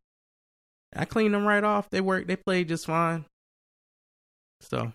I 0.92 1.05
cleaned 1.05 1.35
them 1.35 1.46
right 1.46 1.62
off. 1.62 1.88
They 1.90 2.01
worked. 2.01 2.27
They 2.27 2.35
played 2.35 2.66
just 2.66 2.87
fine. 2.87 3.27
So 4.61 4.92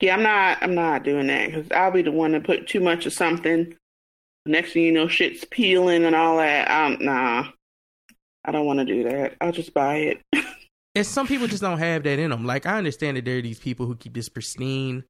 Yeah, 0.00 0.14
I'm 0.14 0.22
not. 0.22 0.58
I'm 0.62 0.74
not 0.74 1.04
doing 1.04 1.26
that 1.28 1.46
because 1.46 1.70
I'll 1.72 1.90
be 1.90 2.02
the 2.02 2.12
one 2.12 2.32
to 2.32 2.40
put 2.40 2.68
too 2.68 2.80
much 2.80 3.06
of 3.06 3.12
something. 3.12 3.74
Next 4.44 4.72
thing 4.72 4.84
you 4.84 4.92
know, 4.92 5.08
shit's 5.08 5.44
peeling 5.44 6.04
and 6.04 6.14
all 6.14 6.36
that. 6.36 6.70
Um, 6.70 6.98
nah, 7.00 7.48
I 8.44 8.52
don't 8.52 8.66
want 8.66 8.78
to 8.78 8.84
do 8.84 9.04
that. 9.04 9.34
I'll 9.40 9.52
just 9.52 9.74
buy 9.74 9.96
it. 9.96 10.22
and 10.94 11.06
some 11.06 11.26
people 11.26 11.46
just 11.46 11.62
don't 11.62 11.78
have 11.78 12.04
that 12.04 12.18
in 12.18 12.30
them. 12.30 12.44
Like 12.44 12.66
I 12.66 12.78
understand 12.78 13.16
that 13.16 13.24
there 13.24 13.38
are 13.38 13.42
these 13.42 13.58
people 13.58 13.86
who 13.86 13.96
keep 13.96 14.14
this 14.14 14.28
pristine 14.28 15.04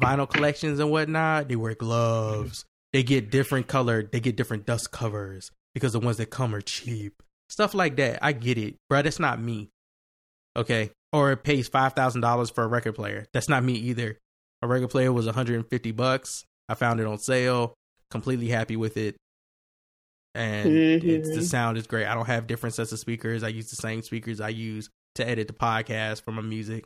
vinyl 0.00 0.28
collections 0.28 0.78
and 0.78 0.90
whatnot. 0.90 1.48
They 1.48 1.56
wear 1.56 1.74
gloves. 1.74 2.64
They 2.92 3.02
get 3.02 3.30
different 3.30 3.66
color. 3.66 4.02
They 4.02 4.20
get 4.20 4.36
different 4.36 4.66
dust 4.66 4.90
covers 4.90 5.50
because 5.74 5.92
the 5.92 6.00
ones 6.00 6.16
that 6.18 6.30
come 6.30 6.54
are 6.54 6.60
cheap. 6.60 7.22
Stuff 7.48 7.74
like 7.74 7.96
that. 7.96 8.18
I 8.22 8.32
get 8.32 8.58
it, 8.58 8.76
bro. 8.88 9.02
That's 9.02 9.20
not 9.20 9.40
me. 9.40 9.68
Okay, 10.56 10.90
or 11.16 11.32
it 11.32 11.42
pays 11.42 11.68
five 11.68 11.94
thousand 11.94 12.20
dollars 12.20 12.50
for 12.50 12.62
a 12.64 12.66
record 12.66 12.94
player. 12.94 13.24
That's 13.32 13.48
not 13.48 13.64
me 13.64 13.72
either. 13.74 14.18
A 14.62 14.66
record 14.66 14.88
player 14.90 15.12
was 15.12 15.26
one 15.26 15.34
hundred 15.34 15.56
and 15.56 15.68
fifty 15.68 15.92
bucks. 15.92 16.44
I 16.68 16.74
found 16.74 17.00
it 17.00 17.06
on 17.06 17.18
sale. 17.18 17.74
Completely 18.10 18.48
happy 18.48 18.76
with 18.76 18.96
it. 18.96 19.16
And 20.34 20.70
it's 20.70 21.34
the 21.34 21.42
sound 21.42 21.78
is 21.78 21.86
great. 21.86 22.06
I 22.06 22.14
don't 22.14 22.26
have 22.26 22.46
different 22.46 22.74
sets 22.74 22.92
of 22.92 22.98
speakers. 22.98 23.42
I 23.42 23.48
use 23.48 23.70
the 23.70 23.76
same 23.76 24.02
speakers 24.02 24.40
I 24.40 24.50
use 24.50 24.90
to 25.14 25.26
edit 25.26 25.48
the 25.48 25.54
podcast 25.54 26.22
for 26.22 26.32
my 26.32 26.42
music. 26.42 26.84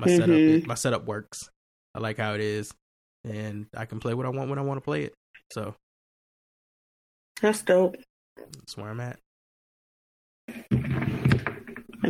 My 0.00 0.06
setup 0.06 0.28
Mhm. 0.28 0.66
my 0.66 0.74
setup 0.74 1.04
works. 1.04 1.50
I 1.94 1.98
like 2.00 2.16
how 2.16 2.32
it 2.34 2.40
is. 2.40 2.72
And 3.24 3.66
I 3.76 3.84
can 3.84 4.00
play 4.00 4.14
what 4.14 4.26
I 4.26 4.30
want 4.30 4.48
when 4.50 4.58
I 4.58 4.62
want 4.62 4.78
to 4.78 4.84
play 4.84 5.02
it. 5.04 5.14
So 5.52 5.74
That's 7.42 7.62
dope. 7.62 7.96
that's 8.36 8.76
where 8.76 8.88
I'm 8.88 9.00
at. 9.00 9.18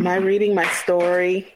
Am 0.05 0.09
I 0.09 0.17
reading 0.17 0.55
my 0.55 0.67
story? 0.67 1.51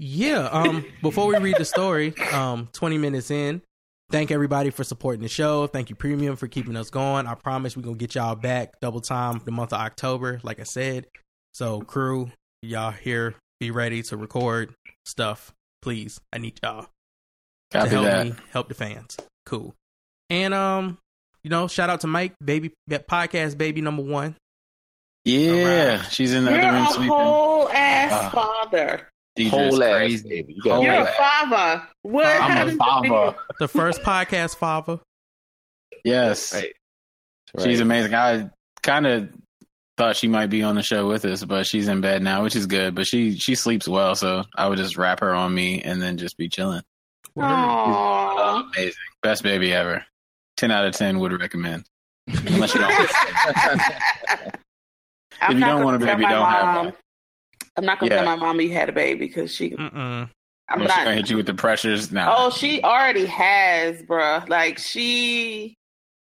Yeah. 0.00 0.48
Um. 0.50 0.84
Before 1.02 1.28
we 1.28 1.38
read 1.38 1.54
the 1.56 1.64
story, 1.64 2.12
um, 2.32 2.68
twenty 2.72 2.98
minutes 2.98 3.30
in. 3.30 3.62
Thank 4.10 4.32
everybody 4.32 4.70
for 4.70 4.82
supporting 4.82 5.22
the 5.22 5.28
show. 5.28 5.68
Thank 5.68 5.88
you, 5.88 5.94
Premium, 5.94 6.34
for 6.34 6.48
keeping 6.48 6.76
us 6.76 6.90
going. 6.90 7.28
I 7.28 7.36
promise 7.36 7.76
we're 7.76 7.84
gonna 7.84 7.94
get 7.94 8.16
y'all 8.16 8.34
back 8.34 8.80
double 8.80 9.00
time 9.00 9.40
the 9.44 9.52
month 9.52 9.72
of 9.72 9.78
October, 9.78 10.40
like 10.42 10.58
I 10.58 10.64
said. 10.64 11.06
So, 11.54 11.80
crew, 11.80 12.32
y'all 12.60 12.90
here, 12.90 13.36
be 13.60 13.70
ready 13.70 14.02
to 14.02 14.16
record 14.16 14.74
stuff. 15.06 15.52
Please, 15.80 16.20
I 16.32 16.38
need 16.38 16.58
y'all 16.64 16.88
to 17.70 17.88
help 17.88 18.04
that. 18.04 18.26
me 18.26 18.34
help 18.50 18.66
the 18.66 18.74
fans. 18.74 19.16
Cool. 19.46 19.76
And 20.28 20.52
um, 20.52 20.98
you 21.44 21.50
know, 21.50 21.68
shout 21.68 21.88
out 21.88 22.00
to 22.00 22.08
Mike, 22.08 22.32
baby, 22.44 22.72
podcast 22.90 23.56
baby 23.56 23.80
number 23.80 24.02
one. 24.02 24.34
Yeah, 25.24 25.92
Alright. 25.96 26.12
she's 26.12 26.32
in 26.32 26.44
the 26.44 26.52
You're 26.52 26.60
other 26.60 26.72
room 26.72 26.86
a 26.86 26.90
sleeping. 26.90 27.08
whole 27.08 27.68
ass 27.70 28.10
Ah. 28.12 28.30
father. 28.30 29.08
DJ 29.38 29.50
Whole 29.50 29.74
is 29.74 29.80
ass 29.80 29.96
crazy. 29.96 30.28
baby. 30.28 30.56
You 30.64 30.72
whole 30.72 30.82
you're 30.84 30.92
a 30.94 31.08
ass. 31.10 31.16
father. 31.16 31.88
What 32.02 32.26
I'm 32.26 32.68
a 32.68 32.72
father. 32.76 33.36
The 33.58 33.68
first 33.68 34.00
podcast 34.02 34.56
father. 34.56 35.00
Yes, 36.04 36.54
Right. 36.54 36.72
she's 37.62 37.80
amazing. 37.80 38.14
I 38.14 38.50
kind 38.82 39.06
of 39.06 39.28
thought 39.96 40.16
she 40.16 40.28
might 40.28 40.46
be 40.48 40.62
on 40.62 40.76
the 40.76 40.82
show 40.82 41.08
with 41.08 41.24
us, 41.24 41.44
but 41.44 41.66
she's 41.66 41.88
in 41.88 42.00
bed 42.00 42.22
now, 42.22 42.42
which 42.44 42.54
is 42.56 42.66
good. 42.66 42.94
But 42.94 43.06
she 43.06 43.36
she 43.36 43.54
sleeps 43.54 43.86
well, 43.88 44.14
so 44.14 44.44
I 44.56 44.68
would 44.68 44.78
just 44.78 44.96
wrap 44.96 45.20
her 45.20 45.34
on 45.34 45.52
me 45.54 45.82
and 45.82 46.00
then 46.00 46.16
just 46.18 46.36
be 46.36 46.48
chilling. 46.48 46.82
me? 47.36 47.42
Aw. 47.44 48.60
Amazing, 48.74 48.94
best 49.22 49.42
baby 49.42 49.72
ever. 49.74 50.04
Ten 50.56 50.70
out 50.70 50.86
of 50.86 50.94
ten 50.94 51.18
would 51.18 51.32
recommend. 51.38 51.84
Unless 52.28 52.74
you 52.74 52.80
don't. 52.80 53.10
I'm 55.40 55.50
if 55.52 55.54
you 55.54 55.60
not 55.60 55.66
don't 55.68 55.76
gonna 55.76 55.84
want 55.86 56.02
a 56.02 56.06
tell 56.06 56.14
baby, 56.16 56.24
my 56.26 56.32
don't 56.32 56.46
have 56.50 56.64
mom- 56.64 56.84
one. 56.86 56.94
I'm 57.76 57.84
not 57.84 57.98
gonna 58.00 58.14
Yeah. 58.14 58.22
tell 58.22 58.36
my 58.36 58.44
mom 58.44 58.60
you 58.60 58.72
had 58.72 58.88
a 58.88 58.92
baby 58.92 59.26
because 59.26 59.54
she. 59.54 59.70
Mm-mm. 59.70 59.90
I'm 59.94 60.30
I'm 60.70 60.80
just 60.80 60.96
not. 60.96 61.04
gonna 61.04 61.16
hit 61.16 61.30
you 61.30 61.36
with 61.36 61.46
the 61.46 61.54
pressures 61.54 62.12
now. 62.12 62.34
Oh, 62.36 62.50
she 62.50 62.82
already 62.82 63.24
has, 63.26 64.02
bruh. 64.02 64.46
Like 64.48 64.78
she, 64.78 65.76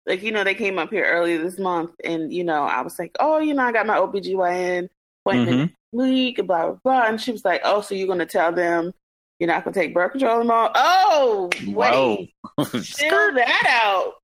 like 0.07 0.23
you 0.23 0.33
know, 0.33 0.43
they 0.45 0.55
came 0.55 0.79
up 0.79 0.91
here 0.91 1.05
earlier 1.05 1.43
this 1.43 1.59
month, 1.59 1.91
and 2.03 2.33
you 2.33 2.43
know, 2.43 2.63
I 2.65 2.81
was 2.81 2.99
like, 2.99 3.15
oh, 3.21 3.39
you 3.39 3.55
know, 3.55 3.63
I 3.65 3.71
got 3.73 3.87
my 3.87 3.97
OBGYN 3.99 4.89
appointment 5.25 5.71
Mhm. 5.71 5.75
week, 5.93 6.39
and 6.39 6.49
blah 6.49 6.67
blah 6.71 6.79
blah. 6.83 7.03
And 7.07 7.21
she 7.21 7.31
was 7.33 7.45
like, 7.45 7.61
oh, 7.65 7.83
so 7.83 7.95
you're 7.95 8.09
gonna 8.09 8.27
tell 8.27 8.51
them 8.51 8.93
you're 9.39 9.47
not 9.49 9.63
gonna 9.65 9.75
take 9.75 9.95
birth 9.95 10.13
control 10.13 10.39
anymore? 10.41 10.71
Oh, 10.75 11.51
wait, 11.67 12.33
Whoa. 12.59 12.65
chill 12.81 13.35
that 13.35 13.65
out, 13.69 14.15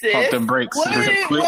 sis. 0.00 0.12
Pump 0.14 0.30
them 0.30 0.46
brakes 0.46 0.76
What? 0.76 0.94
real 0.96 1.26
quick. 1.26 1.42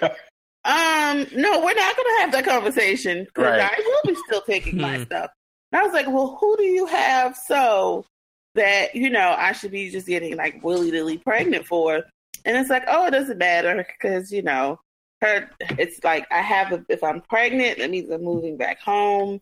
What? 0.00 0.16
Um, 0.64 1.26
no, 1.34 1.60
we're 1.60 1.74
not 1.74 1.96
gonna 1.96 2.20
have 2.20 2.32
that 2.32 2.44
conversation 2.46 3.24
because 3.24 3.44
Right. 3.44 3.60
I 3.76 3.82
will 3.84 4.14
be 4.14 4.20
still 4.26 4.40
taking 4.42 4.80
my 4.80 4.96
Hmm. 4.96 5.02
stuff. 5.04 5.30
And 5.72 5.80
I 5.80 5.84
was 5.84 5.92
like, 5.92 6.06
well, 6.06 6.38
who 6.40 6.56
do 6.56 6.62
you 6.64 6.86
have 6.86 7.36
so 7.36 8.06
that 8.54 8.94
you 8.94 9.10
know 9.10 9.34
I 9.36 9.52
should 9.52 9.72
be 9.72 9.90
just 9.90 10.06
getting 10.06 10.36
like 10.36 10.62
willy 10.64 10.90
nilly 10.90 11.18
pregnant 11.18 11.66
for? 11.66 12.04
And 12.46 12.56
it's 12.56 12.70
like, 12.70 12.84
oh, 12.88 13.06
it 13.06 13.10
doesn't 13.10 13.38
matter 13.38 13.86
because 14.00 14.32
you 14.32 14.42
know 14.42 14.78
her. 15.20 15.50
It's 15.78 16.02
like 16.02 16.26
I 16.30 16.40
have 16.40 16.72
a, 16.72 16.84
if 16.88 17.02
I'm 17.04 17.20
pregnant, 17.22 17.78
that 17.78 17.90
means 17.90 18.10
I'm 18.10 18.22
moving 18.24 18.56
back 18.56 18.80
home. 18.80 19.40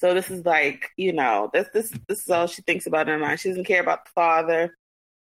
So 0.00 0.12
this 0.14 0.30
is 0.30 0.44
like 0.44 0.90
you 0.96 1.12
know 1.14 1.50
this 1.52 1.68
this 1.72 1.92
this 2.08 2.22
is 2.22 2.30
all 2.30 2.46
she 2.46 2.60
thinks 2.62 2.86
about 2.86 3.08
in 3.08 3.14
her 3.14 3.18
mind. 3.18 3.40
She 3.40 3.48
doesn't 3.48 3.64
care 3.64 3.80
about 3.82 4.04
the 4.04 4.10
father. 4.14 4.76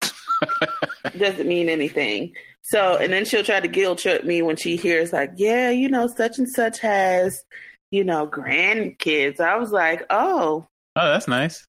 doesn't 1.19 1.47
mean 1.47 1.69
anything. 1.69 2.35
So, 2.63 2.97
and 2.97 3.13
then 3.13 3.25
she'll 3.25 3.43
try 3.45 3.61
to 3.61 3.69
guilt 3.69 3.99
trip 3.99 4.25
me 4.25 4.43
when 4.43 4.57
she 4.57 4.77
hears 4.77 5.13
like, 5.13 5.33
yeah, 5.37 5.71
you 5.71 5.89
know, 5.89 6.07
such 6.07 6.39
and 6.39 6.49
such 6.49 6.79
has, 6.81 7.43
you 7.91 8.05
know, 8.05 8.27
grandkids. 8.27 9.41
I 9.41 9.57
was 9.57 9.71
like, 9.73 10.05
oh, 10.11 10.67
Oh, 10.97 11.09
that's 11.13 11.27
nice. 11.29 11.65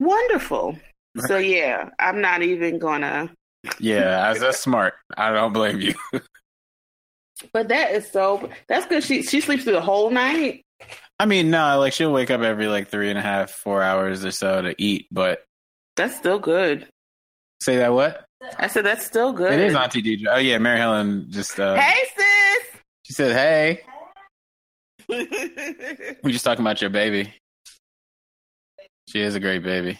wonderful. 0.00 0.76
So 1.26 1.38
yeah, 1.38 1.88
I'm 1.98 2.20
not 2.20 2.42
even 2.42 2.78
gonna. 2.78 3.30
Yeah, 3.80 4.02
that's, 4.02 4.40
that's 4.40 4.60
smart. 4.60 4.94
I 5.16 5.30
don't 5.32 5.52
blame 5.52 5.80
you. 5.80 5.94
But 7.52 7.68
that 7.68 7.90
is 7.92 8.10
so. 8.10 8.48
That's 8.66 8.86
good. 8.86 9.04
She 9.04 9.22
she 9.22 9.42
sleeps 9.42 9.64
through 9.64 9.74
the 9.74 9.80
whole 9.82 10.08
night. 10.10 10.62
I 11.20 11.26
mean, 11.26 11.50
no, 11.50 11.78
like 11.78 11.92
she'll 11.92 12.12
wake 12.12 12.30
up 12.30 12.40
every 12.40 12.66
like 12.66 12.88
three 12.88 13.10
and 13.10 13.18
a 13.18 13.22
half, 13.22 13.50
four 13.50 13.82
hours 13.82 14.24
or 14.24 14.30
so 14.30 14.62
to 14.62 14.74
eat. 14.78 15.06
But 15.10 15.44
That's 15.96 16.16
still 16.16 16.38
good. 16.38 16.86
say 17.62 17.76
that 17.76 17.92
what? 17.92 18.24
I 18.58 18.66
said 18.68 18.84
that's 18.84 19.04
still 19.06 19.32
good. 19.32 19.52
It 19.52 19.60
is 19.60 19.74
Auntie 19.74 20.02
Deidre. 20.02 20.26
Oh 20.34 20.38
yeah, 20.38 20.58
Mary 20.58 20.78
Helen 20.78 21.26
just 21.30 21.58
uh, 21.58 21.74
Hey 21.74 22.04
sis. 22.16 22.80
she 23.02 23.12
said, 23.14 23.32
"Hey, 23.34 23.80
sis. 25.10 26.16
we 26.22 26.32
just 26.32 26.44
talking 26.44 26.62
about 26.64 26.80
your 26.80 26.90
baby. 26.90 27.32
She 29.08 29.20
is 29.20 29.34
a 29.34 29.40
great 29.40 29.62
baby. 29.62 29.98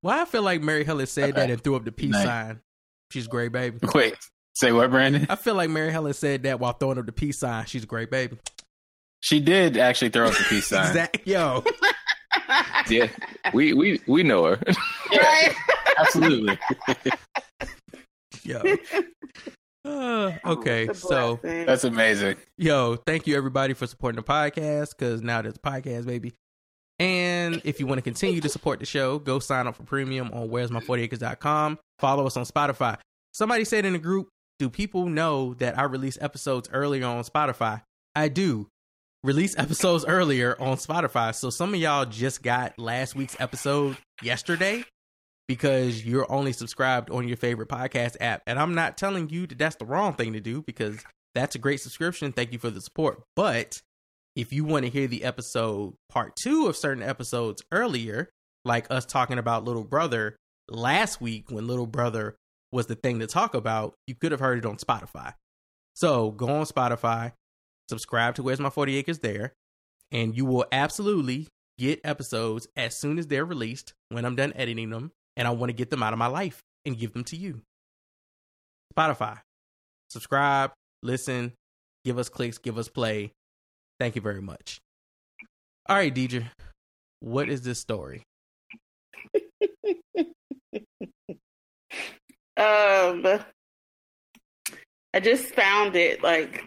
Why 0.00 0.20
I 0.20 0.24
feel 0.26 0.42
like 0.42 0.60
Mary 0.60 0.84
Helen 0.84 1.06
said 1.06 1.34
that 1.36 1.48
and 1.50 1.62
threw 1.64 1.76
up 1.76 1.84
the 1.86 1.92
peace 1.92 2.10
Nice. 2.12 2.24
sign. 2.26 2.60
She's 3.10 3.24
a 3.24 3.28
great 3.30 3.52
baby. 3.52 3.78
Wait, 3.94 4.14
say 4.54 4.70
what, 4.70 4.90
Brandon? 4.90 5.26
I 5.30 5.36
feel 5.36 5.54
like 5.54 5.70
Mary 5.70 5.90
Helen 5.90 6.12
said 6.12 6.42
that 6.42 6.60
while 6.60 6.74
throwing 6.74 6.98
up 6.98 7.06
the 7.06 7.12
peace 7.12 7.38
sign. 7.38 7.64
She's 7.64 7.84
a 7.84 7.86
great 7.86 8.10
baby. 8.10 8.36
She 9.20 9.40
did 9.40 9.78
actually 9.78 10.10
throw 10.10 10.26
up 10.26 10.34
the 10.34 10.44
peace 10.46 10.66
sign. 10.66 10.86
Exact- 10.88 11.26
Yo, 11.26 11.64
Yeah, 12.90 13.08
we 13.54 13.72
we 13.72 14.00
we 14.06 14.22
know 14.24 14.44
her. 14.44 14.58
right. 15.10 15.54
Absolutely. 15.98 16.58
yo. 18.44 18.62
Uh, 19.86 20.32
okay, 20.46 20.86
It's 20.86 21.00
so. 21.00 21.38
That's 21.42 21.84
amazing. 21.84 22.36
yo, 22.56 22.96
thank 23.06 23.26
you 23.26 23.36
everybody 23.36 23.74
for 23.74 23.86
supporting 23.86 24.16
the 24.16 24.22
podcast 24.22 24.96
because 24.96 25.20
now 25.20 25.42
there's 25.42 25.56
a 25.56 25.58
podcast, 25.58 26.06
baby. 26.06 26.32
And 26.98 27.60
if 27.64 27.80
you 27.80 27.86
want 27.86 27.98
to 27.98 28.02
continue 28.02 28.40
to 28.40 28.48
support 28.48 28.80
the 28.80 28.86
show, 28.86 29.18
go 29.18 29.40
sign 29.40 29.66
up 29.66 29.76
for 29.76 29.82
premium 29.82 30.30
on 30.32 30.48
where's 30.48 30.70
my 30.70 30.80
40acres.com. 30.80 31.78
Follow 31.98 32.26
us 32.26 32.36
on 32.38 32.46
Spotify. 32.46 32.96
Somebody 33.34 33.66
said 33.66 33.84
in 33.84 33.92
the 33.92 33.98
group, 33.98 34.28
do 34.58 34.70
people 34.70 35.04
know 35.06 35.52
that 35.54 35.78
I 35.78 35.82
release 35.82 36.16
episodes 36.18 36.66
earlier 36.72 37.04
on 37.04 37.22
Spotify? 37.24 37.82
I 38.14 38.28
do. 38.28 38.68
Release 39.22 39.54
episodes 39.58 40.06
earlier 40.06 40.58
on 40.58 40.78
Spotify. 40.78 41.34
So 41.34 41.50
some 41.50 41.74
of 41.74 41.80
y'all 41.80 42.06
just 42.06 42.42
got 42.42 42.78
last 42.78 43.14
week's 43.14 43.36
episode 43.38 43.98
yesterday 44.22 44.84
because 45.48 46.04
you're 46.04 46.30
only 46.30 46.52
subscribed 46.52 47.10
on 47.10 47.28
your 47.28 47.36
favorite 47.36 47.68
podcast 47.68 48.16
app. 48.20 48.42
And 48.46 48.58
I'm 48.58 48.74
not 48.74 48.96
telling 48.96 49.28
you 49.28 49.46
that 49.46 49.58
that's 49.58 49.76
the 49.76 49.84
wrong 49.84 50.14
thing 50.14 50.32
to 50.32 50.40
do 50.40 50.62
because 50.62 50.98
that's 51.34 51.54
a 51.54 51.58
great 51.58 51.80
subscription. 51.80 52.32
Thank 52.32 52.52
you 52.52 52.58
for 52.58 52.70
the 52.70 52.80
support. 52.80 53.22
But 53.36 53.80
if 54.36 54.52
you 54.52 54.64
want 54.64 54.84
to 54.84 54.90
hear 54.90 55.06
the 55.06 55.24
episode 55.24 55.94
part 56.08 56.36
two 56.36 56.66
of 56.66 56.76
certain 56.76 57.02
episodes 57.02 57.62
earlier, 57.72 58.30
like 58.64 58.90
us 58.90 59.04
talking 59.04 59.38
about 59.38 59.64
Little 59.64 59.84
Brother 59.84 60.36
last 60.68 61.20
week 61.20 61.50
when 61.50 61.66
Little 61.66 61.86
Brother 61.86 62.36
was 62.72 62.86
the 62.86 62.94
thing 62.96 63.20
to 63.20 63.26
talk 63.26 63.54
about, 63.54 63.94
you 64.06 64.14
could 64.14 64.32
have 64.32 64.40
heard 64.40 64.58
it 64.58 64.66
on 64.66 64.76
Spotify. 64.76 65.34
So 65.94 66.30
go 66.30 66.48
on 66.48 66.66
Spotify, 66.66 67.32
subscribe 67.88 68.34
to 68.36 68.42
Where's 68.42 68.58
My 68.58 68.70
40 68.70 68.96
Acres 68.96 69.20
there, 69.20 69.52
and 70.10 70.36
you 70.36 70.44
will 70.44 70.66
absolutely 70.72 71.46
get 71.78 72.00
episodes 72.02 72.66
as 72.76 72.96
soon 72.96 73.18
as 73.18 73.26
they're 73.26 73.44
released 73.44 73.92
when 74.08 74.24
I'm 74.24 74.36
done 74.36 74.52
editing 74.56 74.90
them, 74.90 75.12
and 75.36 75.48
I 75.48 75.52
want 75.52 75.70
to 75.70 75.74
get 75.74 75.90
them 75.90 76.02
out 76.02 76.12
of 76.12 76.18
my 76.18 76.26
life 76.26 76.62
and 76.84 76.98
give 76.98 77.12
them 77.12 77.24
to 77.24 77.36
you. 77.36 77.62
Spotify. 78.96 79.40
Subscribe, 80.10 80.72
listen, 81.02 81.52
give 82.04 82.18
us 82.18 82.28
clicks, 82.28 82.58
give 82.58 82.78
us 82.78 82.88
play. 82.88 83.32
Thank 83.98 84.16
you 84.16 84.22
very 84.22 84.42
much. 84.42 84.80
All 85.86 85.96
right, 85.96 86.14
Deidre, 86.14 86.46
what 87.20 87.48
is 87.48 87.62
this 87.62 87.78
story? 87.80 88.22
Um, 92.56 93.26
I 95.12 95.20
just 95.20 95.46
found 95.54 95.96
it 95.96 96.22
like 96.22 96.62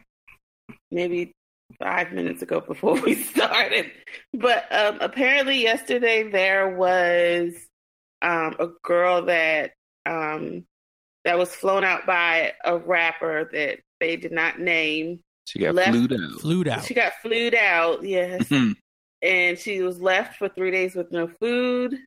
maybe 0.92 1.32
five 1.80 2.12
minutes 2.12 2.42
ago 2.42 2.60
before 2.60 3.00
we 3.02 3.16
started. 3.16 3.92
But 4.34 4.66
um, 4.72 4.98
apparently, 5.00 5.62
yesterday 5.62 6.30
there 6.30 6.76
was 6.76 7.54
um, 8.22 8.56
a 8.60 8.68
girl 8.84 9.24
that 9.26 9.72
um, 10.06 10.66
that 11.26 11.38
was 11.38 11.54
flown 11.54 11.84
out 11.84 12.06
by 12.06 12.54
a 12.64 12.78
rapper 12.78 13.50
that 13.54 13.80
they 14.00 14.16
did 14.16 14.32
not 14.32 14.60
name. 14.60 15.20
She 15.46 15.60
got 15.60 15.76
Left- 15.76 15.90
flued 15.92 16.14
out. 16.14 16.42
Flued 16.42 16.68
out. 16.68 16.84
She 16.86 16.94
got 16.94 17.14
flued 17.22 17.56
out, 17.56 18.04
yes, 18.04 18.44
Mhm. 18.50 18.74
and 19.22 19.58
she 19.58 19.82
was 19.82 20.00
left 20.02 20.38
for 20.38 20.50
three 20.50 20.72
days 20.72 20.94
with 20.96 21.12
no 21.12 21.28
food, 21.40 21.98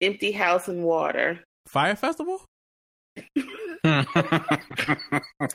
empty 0.00 0.32
house, 0.32 0.68
and 0.68 0.82
water. 0.84 1.40
Fyre 1.66 1.96
Festival? 1.96 2.40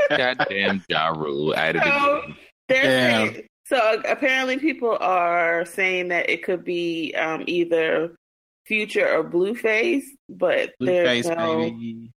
Goddamn 0.09 0.83
Ja 0.89 1.07
Rule 1.09 1.53
out 1.55 1.75
of 1.75 1.83
So- 1.83 2.21
Damn. 2.69 3.33
saying, 3.33 3.47
so 3.65 4.01
apparently 4.07 4.57
people 4.57 4.97
are 4.99 5.65
saying 5.65 6.07
that 6.09 6.29
it 6.29 6.43
could 6.43 6.63
be 6.63 7.13
um, 7.15 7.43
either 7.47 8.15
Future 8.65 9.07
or 9.07 9.23
Blueface, 9.23 10.03
but 10.29 10.71
there's 10.79 11.25
Blueface, 11.27 11.35
no 11.37 11.57
baby. 11.57 12.11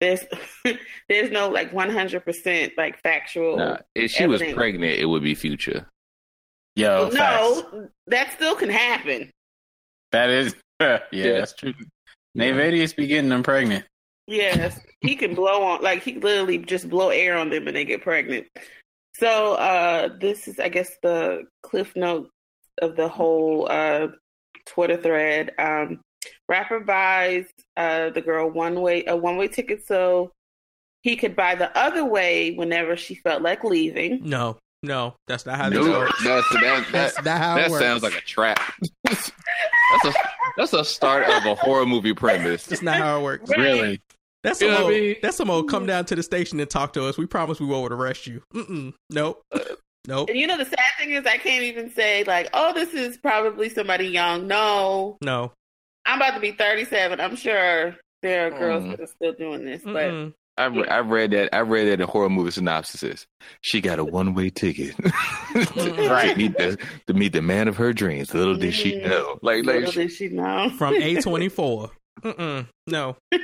there's 0.00 0.20
there's 1.08 1.30
no 1.30 1.48
like 1.48 1.72
100 1.72 2.24
percent 2.24 2.72
like 2.76 3.00
factual. 3.02 3.56
Nah, 3.56 3.78
if 3.94 4.10
she 4.10 4.26
was 4.26 4.42
pregnant, 4.54 4.98
it 4.98 5.06
would 5.06 5.22
be 5.22 5.34
future. 5.34 5.86
Yo, 6.74 7.08
facts. 7.10 7.14
no, 7.72 7.88
that 8.08 8.32
still 8.34 8.54
can 8.54 8.68
happen. 8.68 9.30
that 10.12 10.28
is 10.28 10.54
yeah, 10.80 10.98
Yeah. 11.10 11.32
that's 11.38 11.54
true. 11.54 11.72
Nate 12.34 12.54
Vadius 12.54 12.94
be 12.94 13.06
getting 13.06 13.30
them 13.30 13.42
pregnant. 13.42 13.84
Yes, 14.26 14.78
he 15.00 15.16
can 15.16 15.34
blow 15.34 15.62
on 15.62 15.82
like 15.82 16.02
he 16.02 16.14
literally 16.18 16.58
just 16.58 16.90
blow 16.90 17.08
air 17.08 17.38
on 17.38 17.48
them 17.48 17.66
and 17.66 17.74
they 17.74 17.86
get 17.86 18.02
pregnant. 18.02 18.46
So 19.14 19.54
uh 19.54 20.10
this 20.20 20.46
is 20.48 20.58
I 20.60 20.68
guess 20.68 20.90
the 21.02 21.44
cliff 21.62 21.96
note 21.96 22.28
of 22.82 22.96
the 22.96 23.08
whole 23.08 23.66
uh 23.70 24.08
Twitter 24.66 24.96
thread. 24.96 25.52
Um 25.58 26.00
rapper 26.48 26.80
buys 26.80 27.46
uh 27.76 28.10
the 28.10 28.20
girl 28.20 28.50
one 28.50 28.80
way 28.80 29.04
a 29.06 29.16
one 29.16 29.36
way 29.36 29.48
ticket 29.48 29.86
so 29.86 30.32
he 31.02 31.16
could 31.16 31.36
buy 31.36 31.54
the 31.54 31.76
other 31.78 32.04
way 32.04 32.52
whenever 32.54 32.96
she 32.96 33.14
felt 33.14 33.40
like 33.42 33.62
leaving. 33.62 34.20
No, 34.28 34.58
no, 34.82 35.14
that's 35.28 35.46
not 35.46 35.56
how 35.56 35.70
this 35.70 35.78
Nope. 35.84 35.96
works. 36.08 36.24
That's 36.24 36.48
that. 36.52 36.86
That's 36.92 37.14
That, 37.16 37.24
not 37.24 37.38
how 37.38 37.56
it 37.56 37.60
that 37.62 37.70
works. 37.70 37.84
sounds 37.84 38.02
like 38.02 38.14
a 38.16 38.20
trap. 38.22 38.60
that's 39.04 39.32
a 40.04 40.12
that's 40.56 40.72
a 40.72 40.84
start 40.84 41.24
of 41.28 41.44
a 41.46 41.54
horror 41.54 41.86
movie 41.86 42.12
premise. 42.14 42.66
That's 42.66 42.82
not 42.82 42.96
how 42.96 43.20
it 43.20 43.22
works. 43.22 43.50
Right. 43.50 43.58
Really? 43.58 44.00
That's 44.42 44.60
You 44.60 44.68
some 44.68 44.74
know 44.78 44.84
what 44.86 44.94
I 44.94 45.00
mean? 45.00 45.16
that's 45.22 45.36
some 45.36 45.50
old 45.50 45.68
come 45.68 45.86
down 45.86 46.04
to 46.06 46.16
the 46.16 46.22
station 46.22 46.58
and 46.60 46.68
talk 46.70 46.92
to 46.94 47.04
us. 47.06 47.16
We 47.18 47.26
promise 47.26 47.60
we 47.60 47.66
won't 47.66 47.92
arrest 47.92 48.26
you. 48.26 48.42
Mm-mm. 48.54 48.92
Nope. 49.10 49.42
Nope. 50.06 50.28
And 50.30 50.38
you 50.38 50.46
know 50.46 50.56
the 50.58 50.64
sad 50.64 50.78
thing 50.98 51.10
is 51.10 51.24
I 51.26 51.38
can't 51.38 51.64
even 51.64 51.90
say 51.90 52.24
like, 52.24 52.48
oh, 52.54 52.72
this 52.72 52.94
is 52.94 53.16
probably 53.16 53.68
somebody 53.68 54.06
young. 54.06 54.46
No. 54.46 55.16
No. 55.22 55.52
I'm 56.04 56.18
about 56.20 56.34
to 56.34 56.40
be 56.40 56.52
37. 56.52 57.20
I'm 57.20 57.34
sure 57.36 57.96
there 58.22 58.46
are 58.46 58.50
girls 58.58 58.84
Mm. 58.84 58.90
that 58.92 59.00
are 59.00 59.06
still 59.06 59.32
doing 59.32 59.64
this, 59.64 59.82
but 59.84 59.94
Mm-mm. 59.94 60.32
I 60.58 60.66
re- 60.66 60.88
I 60.88 61.00
read 61.00 61.32
that 61.32 61.54
I've 61.54 61.68
read 61.68 61.86
that 61.88 62.00
in 62.00 62.08
horror 62.08 62.30
movie 62.30 62.50
synopsises. 62.50 63.26
She 63.60 63.80
got 63.80 63.98
a 63.98 64.04
one 64.04 64.32
way 64.34 64.48
ticket 64.50 64.94
Right. 65.54 65.68
to, 66.30 66.34
meet 66.36 66.56
the, 66.56 66.78
to 67.08 67.14
meet 67.14 67.32
the 67.32 67.42
man 67.42 67.68
of 67.68 67.76
her 67.76 67.92
dreams. 67.92 68.32
Little 68.32 68.56
did 68.56 68.72
she 68.74 68.92
Mhm. 68.92 69.08
know. 69.08 69.38
Like 69.42 69.64
little 69.64 69.82
like 69.82 69.92
did 69.92 70.12
she 70.12 70.28
know. 70.28 70.70
From 70.78 70.94
A24. 70.94 71.90
No. 72.86 73.16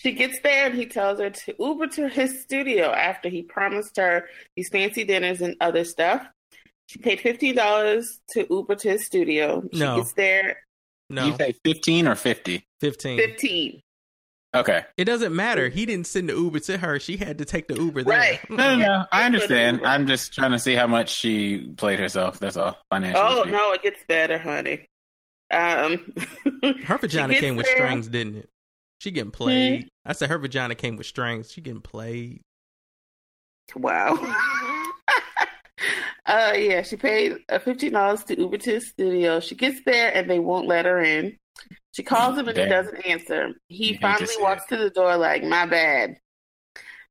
She 0.00 0.12
gets 0.12 0.40
there 0.40 0.66
and 0.66 0.74
he 0.74 0.86
tells 0.86 1.20
her 1.20 1.28
to 1.30 1.54
Uber 1.58 1.86
to 1.88 2.08
his 2.08 2.42
studio 2.42 2.90
after 2.90 3.28
he 3.28 3.42
promised 3.42 3.96
her 3.98 4.26
these 4.56 4.70
fancy 4.70 5.04
dinners 5.04 5.40
and 5.42 5.56
other 5.60 5.84
stuff. 5.84 6.26
She 6.86 6.98
paid 6.98 7.20
fifteen 7.20 7.54
dollars 7.54 8.18
to 8.30 8.46
Uber 8.48 8.76
to 8.76 8.90
his 8.92 9.04
studio. 9.06 9.62
She 9.72 9.78
No. 9.78 9.98
gets 9.98 10.12
there 10.14 10.56
No. 11.10 11.26
You 11.26 11.36
say 11.36 11.54
fifteen 11.64 12.08
or 12.08 12.14
fifty? 12.14 12.66
15. 12.80 13.18
fifteen. 13.18 13.82
Okay. 14.54 14.84
It 14.96 15.04
doesn't 15.04 15.36
matter. 15.36 15.68
He 15.68 15.86
didn't 15.86 16.06
send 16.08 16.28
the 16.30 16.32
Uber 16.34 16.58
to 16.60 16.78
her. 16.78 16.98
She 16.98 17.16
had 17.18 17.38
to 17.38 17.44
take 17.44 17.68
the 17.68 17.76
Uber 17.76 18.02
there. 18.02 18.18
Right. 18.18 18.40
No, 18.50 18.74
no, 18.74 18.84
no. 18.86 19.04
I 19.12 19.24
understand. 19.24 19.82
I'm 19.86 20.06
just 20.08 20.32
trying 20.34 20.50
to 20.52 20.58
see 20.58 20.74
how 20.74 20.86
much 20.88 21.10
she 21.14 21.68
played 21.76 22.00
herself. 22.00 22.40
That's 22.40 22.56
all. 22.56 22.76
Financially. 22.90 23.22
Oh 23.22 23.42
no, 23.44 23.72
it 23.72 23.82
gets 23.82 24.02
better, 24.08 24.38
honey. 24.38 24.86
Um, 25.52 26.14
Her 26.84 26.96
vagina 26.98 27.34
gets 27.34 27.40
came 27.40 27.56
with 27.56 27.66
there. 27.66 27.76
strings, 27.76 28.08
didn't 28.08 28.36
it? 28.36 28.48
She 29.00 29.10
getting 29.10 29.30
played. 29.30 29.88
I 30.04 30.12
said 30.12 30.28
her 30.28 30.36
vagina 30.36 30.74
came 30.74 30.96
with 30.96 31.06
strings. 31.06 31.50
She 31.50 31.62
getting 31.62 31.80
played. 31.80 32.42
Wow. 33.74 34.12
uh 36.26 36.52
yeah, 36.54 36.82
she 36.82 36.96
paid 36.96 37.38
uh, 37.48 37.60
fifteen 37.60 37.92
dollars 37.92 38.24
to 38.24 38.38
Uber 38.38 38.58
to 38.58 38.72
his 38.72 38.90
studio. 38.90 39.40
She 39.40 39.54
gets 39.54 39.80
there 39.86 40.14
and 40.14 40.28
they 40.28 40.38
won't 40.38 40.68
let 40.68 40.84
her 40.84 41.00
in. 41.00 41.38
She 41.92 42.02
calls 42.02 42.36
him 42.36 42.48
and 42.48 42.58
he 42.58 42.66
doesn't 42.66 43.06
answer. 43.06 43.52
He 43.68 43.86
hate 43.86 43.94
to 43.94 44.00
finally 44.00 44.26
see 44.26 44.42
walks 44.42 44.66
to 44.66 44.76
the 44.76 44.90
door 44.90 45.16
like, 45.16 45.44
"My 45.44 45.64
bad." 45.64 46.18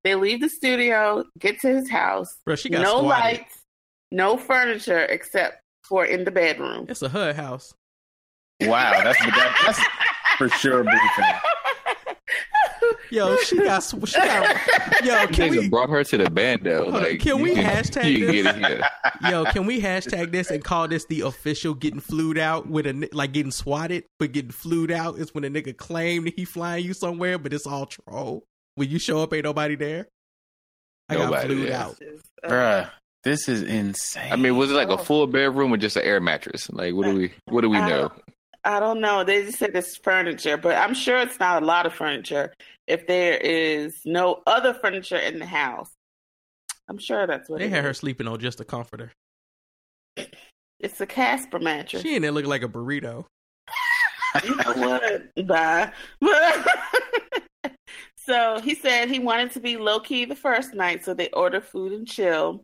They 0.04 0.14
leave 0.14 0.42
the 0.42 0.50
studio, 0.50 1.24
get 1.40 1.60
to 1.62 1.70
his 1.70 1.90
house. 1.90 2.38
Bro, 2.46 2.56
she 2.58 2.70
got 2.70 2.84
no 2.84 3.00
squatted. 3.00 3.40
lights, 3.40 3.64
no 4.12 4.38
furniture 4.38 5.06
except 5.06 5.64
for 5.84 6.06
in 6.06 6.24
the 6.24 6.32
bedroom. 6.32 6.86
It's 6.88 7.02
a 7.02 7.10
HUD 7.10 7.36
house. 7.36 7.74
Wow, 8.62 8.92
that's 9.04 9.20
that, 9.20 9.64
that's 9.66 9.80
for 10.38 10.50
sure. 10.50 10.86
Blueface. 13.12 13.16
Yo, 13.16 13.38
she 13.44 13.58
got 13.58 13.84
she 13.84 14.18
got 14.18 15.06
Yo, 15.06 15.28
can 15.28 15.52
we 15.52 15.70
brought 15.70 15.90
her 15.90 16.04
to 16.04 16.18
the 16.18 16.30
bando. 16.30 16.84
Hold 16.84 16.96
on, 16.96 17.04
Like 17.04 17.20
can 17.20 17.38
you 17.38 17.44
we 17.44 17.56
hashtag 17.56 18.02
can 18.02 18.20
this? 18.20 18.58
get. 18.58 19.32
Yo, 19.32 19.46
can 19.46 19.66
we 19.66 19.82
hashtag 19.82 20.32
this 20.32 20.52
and 20.52 20.64
call 20.64 20.88
this 20.88 21.06
the 21.06 21.22
official 21.22 21.74
getting 21.74 22.00
flued 22.00 22.38
out 22.38 22.68
with 22.68 22.86
a 22.86 23.10
like 23.14 23.32
getting 23.34 23.52
swatted, 23.52 24.06
but 24.18 24.32
getting 24.32 24.52
flued 24.52 24.92
out 24.92 25.18
is 25.18 25.34
when 25.34 25.44
a 25.44 25.50
nigga 25.50 25.76
claim 25.76 26.26
that 26.26 26.34
he 26.36 26.46
flying 26.46 26.86
you 26.86 26.94
somewhere, 26.94 27.38
but 27.38 27.54
it's 27.54 27.66
all 27.68 27.86
troll. 27.86 28.44
When 28.76 28.90
you 28.90 29.00
show 29.00 29.22
up, 29.22 29.34
ain't 29.34 29.44
nobody 29.44 29.76
there. 29.76 30.08
I 31.10 31.16
got 31.16 31.26
Nobody 31.26 31.48
flued 31.48 31.68
there. 31.70 31.78
out. 31.78 31.98
Uh, 32.44 32.48
Bruh, 32.48 32.92
this 33.24 33.50
is 33.50 33.64
insane. 33.64 34.32
I 34.32 34.36
mean, 34.36 34.56
was 34.56 34.72
it 34.72 34.76
like 34.76 34.90
a 34.90 34.94
oh. 34.94 34.98
full 34.98 35.28
bedroom 35.28 35.74
or 35.74 35.78
just 35.78 35.98
an 35.98 36.04
air 36.04 36.22
mattress? 36.22 36.70
Like, 36.70 36.94
what 36.94 37.06
do 37.06 37.16
we 37.16 37.32
what 37.46 37.62
do 37.62 37.70
we 37.70 37.80
know? 37.80 38.12
I 38.64 38.80
don't 38.80 39.00
know. 39.02 39.24
They 39.24 39.46
just 39.46 39.58
said 39.58 39.72
it's 39.74 39.98
furniture, 39.98 40.58
but 40.58 40.76
I'm 40.76 40.94
sure 40.94 41.18
it's 41.20 41.40
not 41.40 41.64
a 41.64 41.66
lot 41.66 41.86
of 41.86 41.94
furniture 41.94 42.54
if 42.90 43.06
there 43.08 43.38
is 43.38 44.02
no 44.04 44.42
other 44.48 44.74
furniture 44.74 45.18
in 45.18 45.40
the 45.40 45.46
house. 45.46 45.92
I'm 46.90 46.98
sure 46.98 47.28
that's 47.28 47.48
what 47.48 47.60
They 47.60 47.70
had 47.70 47.84
her 47.84 47.94
sleeping 47.94 48.28
on 48.28 48.40
just 48.40 48.60
a 48.60 48.66
comforter. 48.66 49.12
It's 50.80 51.00
a 51.00 51.06
Casper 51.06 51.60
mattress. 51.60 52.02
She 52.02 52.18
there 52.18 52.32
looking 52.32 52.50
like 52.50 52.64
a 52.64 52.68
burrito. 52.68 53.26
you 54.44 54.56
know 54.56 54.74
what? 54.74 55.48
Bye. 55.48 55.92
so 58.18 58.60
he 58.60 58.74
said 58.74 59.10
he 59.10 59.20
wanted 59.20 59.52
to 59.52 59.60
be 59.60 59.78
low 59.78 60.00
key 60.00 60.26
the 60.26 60.36
first 60.36 60.74
night, 60.74 61.06
so 61.06 61.14
they 61.14 61.30
ordered 61.30 61.66
food 61.66 61.94
and 61.94 62.08
chill. 62.08 62.64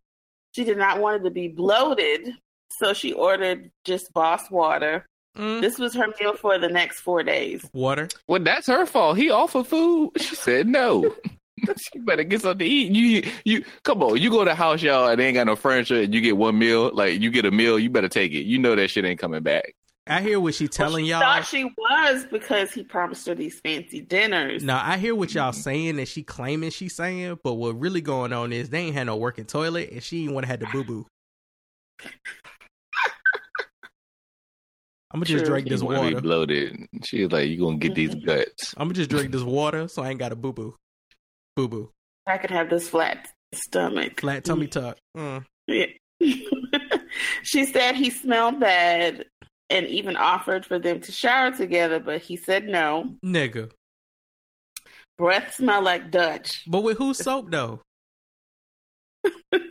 She 0.54 0.64
did 0.64 0.78
not 0.78 1.00
want 1.00 1.22
it 1.22 1.26
to 1.26 1.32
be 1.32 1.50
bloated, 1.50 2.34
so 2.72 2.94
she 2.94 3.14
ordered 3.14 3.70
just 3.84 4.12
Voss 4.14 4.50
water. 4.50 5.06
Mm, 5.36 5.62
This 5.62 5.78
was 5.80 5.93
her 5.95 6.08
meal 6.19 6.34
for 6.36 6.58
the 6.58 6.69
next 6.69 7.00
four 7.02 7.24
days. 7.24 7.65
water. 7.74 8.08
Well, 8.28 8.41
that's 8.41 8.67
her 8.67 8.86
fault. 8.86 9.17
He 9.17 9.30
offered 9.30 9.67
food. 9.67 10.12
She 10.17 10.36
said 10.36 10.67
no. 10.67 11.13
she 11.78 12.00
better 12.00 12.24
get 12.24 12.41
something 12.41 12.60
to 12.60 12.65
eat. 12.65 12.91
You 12.91 13.32
you 13.43 13.65
come 13.84 14.04
on. 14.04 14.17
You 14.21 14.30
go 14.30 14.39
to 14.39 14.50
the 14.50 14.56
house 14.56 14.82
y'all 14.82 15.08
and 15.08 15.19
they 15.19 15.28
ain't 15.28 15.36
got 15.36 15.48
no 15.48 15.56
furniture 15.56 16.02
and 16.02 16.13
you 16.13 16.21
get 16.21 16.38
one 16.38 16.58
meal. 16.60 16.91
Like 16.93 17.19
you 17.21 17.30
get 17.32 17.45
a 17.45 17.52
meal, 17.52 17.80
you 17.80 17.89
better 17.89 18.10
take 18.10 18.32
it. 18.34 18.41
You 18.43 18.60
know 18.60 18.76
that 18.76 18.89
shit 18.89 19.04
ain't 19.06 19.19
coming 19.19 19.43
back. 19.43 19.74
I 20.08 20.21
hear 20.21 20.39
what 20.39 20.54
she 20.54 20.67
telling 20.67 21.06
she 21.06 21.10
y'all. 21.12 21.21
Thought 21.21 21.48
she 21.48 21.63
was 21.65 22.26
because 22.32 22.71
he 22.71 22.84
promised 22.84 23.26
her 23.28 23.34
these 23.34 23.60
fancy 23.62 24.02
dinners. 24.02 24.63
Now 24.63 24.80
I 24.86 24.98
hear 24.98 25.15
what 25.15 25.34
y'all 25.34 25.52
saying 25.54 25.95
that 25.95 26.08
she 26.08 26.21
claiming 26.21 26.69
she 26.69 26.89
saying, 26.89 27.39
but 27.43 27.56
what 27.56 27.80
really 27.80 28.02
going 28.02 28.32
on 28.32 28.54
is 28.54 28.69
they 28.69 28.80
ain't 28.82 28.95
had 28.95 29.08
no 29.08 29.15
working 29.17 29.45
toilet 29.45 29.89
and 29.91 30.04
she 30.04 30.24
ain't 30.26 30.34
want 30.34 30.43
to 30.43 30.48
have 30.50 30.60
the 30.60 30.67
boo 30.67 30.84
boo. 30.84 31.08
I'm 35.15 35.21
gonna 35.21 35.28
just 35.28 35.45
drink 35.45 35.69
this 35.69 35.82
You 35.82 35.88
be 35.88 35.95
water. 35.95 36.19
bloated. 36.19 36.75
She 37.06 37.23
was 37.23 37.32
like, 37.32 37.47
you 37.47 37.58
gonna 37.58 37.78
get 37.78 37.95
these 37.95 38.13
guts. 38.15 38.73
I'm 38.75 38.89
gonna 38.89 38.95
just 38.95 39.10
drink 39.10 39.32
this 39.32 39.43
water 39.43 39.88
so 39.88 40.04
I 40.04 40.10
ain't 40.10 40.19
got 40.19 40.34
a 40.34 40.36
boo 40.36 40.51
boo. 40.51 40.75
Boo 41.56 41.69
boo. 41.69 41.89
I 42.28 42.38
could 42.38 42.51
have 42.51 42.69
this 42.69 42.89
flat 42.89 43.30
stomach. 43.54 44.19
Flat 44.19 44.43
tummy 44.43 44.67
tuck. 44.67 44.97
Mm. 45.15 45.45
Yeah. 45.67 45.86
she 47.43 47.63
said 47.65 47.95
he 47.95 48.10
smelled 48.10 48.60
bad. 48.60 49.23
and 49.69 49.88
even 49.88 50.17
offered 50.17 50.65
for 50.65 50.80
them 50.80 50.99
to 50.99 51.13
shower 51.13 51.51
together, 51.51 52.01
but 52.01 52.21
he 52.21 52.36
said 52.36 52.67
no. 52.67 53.15
Nigga. 53.25 53.71
Breath 55.17 55.56
smell 55.56 55.82
like 55.82 56.12
Dutch. 56.12 56.63
But 56.67 56.82
with 56.82 56.97
whose 56.97 57.19
soap 57.19 57.51
though? 57.51 57.80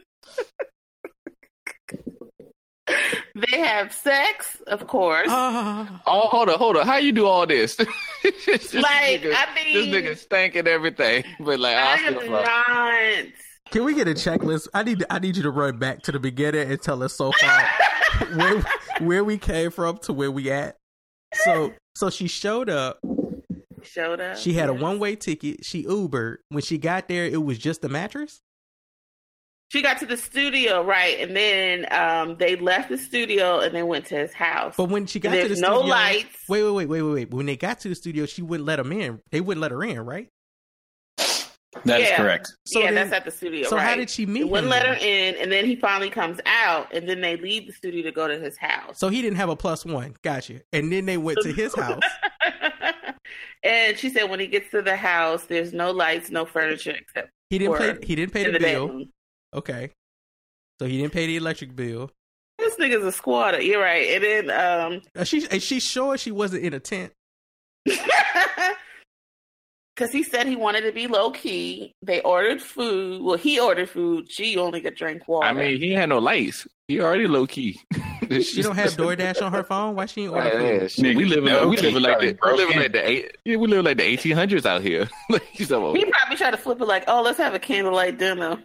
They 3.35 3.59
have 3.59 3.93
sex, 3.93 4.63
of 4.69 4.87
course. 4.87 5.27
Ah. 5.29 6.01
Oh, 6.07 6.29
hold 6.29 6.49
on, 6.49 6.59
hold 6.59 6.77
on. 6.77 6.87
How 6.87 6.99
you 6.99 7.11
do 7.11 7.27
all 7.27 7.47
this? 7.47 7.75
this 8.47 8.73
like, 8.75 9.23
nigga, 9.23 9.35
I 9.35 9.55
mean, 9.55 9.91
this 9.91 10.05
nigga 10.05 10.17
stinking 10.17 10.69
everything, 10.69 11.25
but 11.41 11.59
like 11.59 11.77
I 11.77 11.95
I 11.95 11.97
still 11.97 12.21
am 12.21 12.29
fuck. 12.29 12.47
not. 12.47 13.25
Can 13.73 13.85
we 13.85 13.95
get 13.95 14.07
a 14.07 14.13
checklist? 14.13 14.69
I 14.73 14.85
need 14.85 15.05
I 15.11 15.19
need 15.19 15.37
you 15.37 15.43
to 15.43 15.51
run 15.51 15.79
back 15.79 16.03
to 16.03 16.13
the 16.13 16.21
beginning 16.21 16.71
and 16.71 16.81
tell 16.81 17.03
us 17.03 17.15
so 17.15 17.33
far 17.33 17.69
where 18.37 18.65
where 19.01 19.25
we 19.25 19.37
came 19.37 19.73
from 19.73 19.99
to 20.03 20.13
where 20.13 20.31
we 20.31 20.53
at. 20.53 20.77
So 21.33 21.73
so 21.97 22.11
she 22.11 22.29
showed 22.29 22.71
up. 22.71 23.01
Showed 23.83 24.21
up. 24.21 24.37
She 24.37 24.53
had 24.53 24.69
a 24.69 24.75
one 24.75 25.01
way 25.01 25.17
ticket. 25.17 25.65
She 25.65 25.83
Ubered. 25.85 26.37
When 26.51 26.63
she 26.63 26.79
got 26.79 27.09
there, 27.09 27.25
it 27.25 27.43
was 27.43 27.59
just 27.59 27.85
a 27.85 27.89
mattress. 27.89 28.41
She 29.71 29.83
got 29.83 29.99
to 29.99 30.07
the 30.07 30.17
studio, 30.17 30.85
right, 30.85 31.19
and 31.19 31.35
then 31.35 31.87
um, 31.93 32.37
they 32.37 32.55
left 32.57 32.91
the 32.91 32.99
studio 32.99 33.59
and 33.61 33.75
they 33.75 33.83
went 33.83 34.07
to 34.07 34.15
his 34.17 34.33
house. 34.33 34.75
But 34.77 34.85
when 34.91 35.07
she 35.07 35.19
got 35.19 35.31
to 35.31 35.37
the 35.37 35.43
There's 35.49 35.59
studio, 35.59 35.81
no 35.81 35.87
lights. 35.87 36.37
Wait, 36.49 36.63
wait, 36.63 36.71
wait, 36.73 36.87
wait, 36.87 37.03
wait, 37.03 37.13
wait. 37.15 37.31
When 37.35 37.47
they 37.47 37.57
got 37.57 37.81
to 37.81 37.89
the 37.89 37.95
studio, 37.97 38.27
she 38.27 38.43
wouldn't 38.43 38.67
let 38.67 38.77
them 38.77 38.93
in. 38.93 39.21
They 39.33 39.41
wouldn't 39.41 39.61
let 39.63 39.73
her 39.73 39.83
in, 39.83 39.99
right? 40.01 40.29
That 41.87 42.01
is 42.01 42.09
Yeah. 42.09 42.17
correct. 42.19 42.53
So 42.67 42.79
yeah, 42.79 42.87
then- 42.93 42.95
that's 42.95 43.13
at 43.13 43.25
the 43.25 43.33
studio. 43.33 43.69
so 43.69 43.77
how 43.77 43.97
did 43.97 44.09
she 44.09 44.27
meet 44.27 44.41
They 44.41 44.45
wouldn't 44.45 44.67
him 44.67 44.71
let 44.71 44.87
her 44.87 44.95
in, 44.95 45.35
and 45.37 45.51
then 45.51 45.65
he 45.65 45.75
finally 45.75 46.09
comes 46.11 46.39
out, 46.47 46.95
and 46.95 47.09
then 47.09 47.21
they 47.21 47.37
leave 47.37 47.67
the 47.67 47.73
studio 47.73 48.03
to 48.05 48.13
go 48.13 48.29
to 48.29 48.39
his 48.39 48.57
house. 48.57 49.01
So 49.01 49.09
he 49.09 49.23
didn't 49.23 49.39
have 49.39 49.49
a 49.49 49.57
plus 49.57 49.85
one. 49.85 50.15
Gotcha. 50.23 50.61
And 50.73 50.93
then 50.93 51.05
they 51.07 51.17
went 51.17 51.39
to 51.43 51.53
his 51.53 51.75
house. 51.79 52.01
and 53.65 53.99
she 53.99 54.09
said 54.11 54.31
when 54.31 54.39
he 54.41 54.47
gets 54.47 54.71
to 54.71 54.83
the 54.83 54.95
house, 54.97 55.45
there's 55.47 55.73
no 55.73 55.91
lights, 55.91 56.31
no 56.31 56.45
furniture 56.45 56.93
except 56.93 57.31
He 57.51 57.59
didn't 57.59 57.73
Or 57.75 57.79
pay. 57.79 58.07
He 58.07 58.15
didn't 58.15 58.33
pay 58.33 58.45
the 58.45 58.53
the 58.53 58.59
bill. 58.61 58.87
bedroom. 58.87 59.11
Okay. 59.55 59.91
So 60.81 60.87
he 60.87 60.99
didn't 60.99 61.13
pay 61.13 61.27
the 61.27 61.37
electric 61.37 61.75
bill. 61.77 62.11
This 62.59 62.77
nigga's 62.77 63.05
a 63.05 63.13
squatter. 63.13 63.61
You're 63.61 63.81
right. 63.81 64.09
And 64.11 64.25
then 64.25 64.51
um, 64.51 65.03
Uh, 65.17 65.25
she 65.25 65.39
is 65.39 65.63
she 65.63 65.81
sure 65.81 66.17
she 66.19 66.33
wasn't 66.33 66.65
in 66.65 66.75
a 66.75 66.81
tent? 66.81 67.13
because 69.95 70.11
he 70.11 70.23
said 70.23 70.47
he 70.47 70.57
wanted 70.57 70.81
to 70.83 70.93
be 70.93 71.07
low 71.07 71.31
key. 71.31 71.93
They 72.03 72.21
ordered 72.23 72.61
food. 72.61 73.23
Well, 73.23 73.37
he 73.37 73.61
ordered 73.61 73.89
food. 73.89 74.31
She 74.31 74.57
only 74.57 74.81
could 74.81 74.97
drink 74.97 75.29
water. 75.29 75.47
I 75.47 75.53
mean, 75.53 75.79
he 75.81 75.93
had 75.93 76.09
no 76.09 76.19
lights. 76.19 76.67
He 76.89 77.01
already 77.01 77.27
low 77.27 77.47
key. 77.47 77.81
She 78.41 78.63
don't 78.63 78.75
have 78.75 78.93
DoorDash 78.93 79.43
on 79.45 79.53
her 79.53 79.63
phone. 79.63 79.97
Why 79.97 80.07
she 80.07 80.23
ain't 80.23 80.33
order 80.33 80.49
Yeah, 80.49 80.79
food? 80.81 80.91
shit, 80.93 81.15
we 81.15 81.27
live 81.27 81.41
in 81.41 81.53
No, 81.53 81.69
we 81.69 81.77
okay, 81.77 81.91
live 81.91 82.03
like 82.03 82.13
probably 82.15 82.33
the 82.33 82.39
we 82.43 82.53
live 82.57 82.71
in 82.71 82.77
like 82.79 82.93
the 82.93 83.09
eight, 83.09 83.37
yeah, 83.45 83.57
we 83.57 83.67
live 83.67 83.79
in 83.81 83.85
like 83.85 83.97
the 83.99 84.03
eighteen 84.05 84.35
hundreds 84.35 84.65
out 84.65 84.81
here. 84.81 85.11
like 85.29 85.45
he's 85.53 85.69
he 85.69 85.75
probably 85.75 86.37
tried 86.39 86.53
to 86.53 86.57
flip 86.57 86.81
it 86.81 86.87
like, 86.87 87.05
oh, 87.07 87.21
let's 87.21 87.37
have 87.37 87.53
a 87.53 87.59
candlelight 87.59 88.19
dinner. 88.19 88.65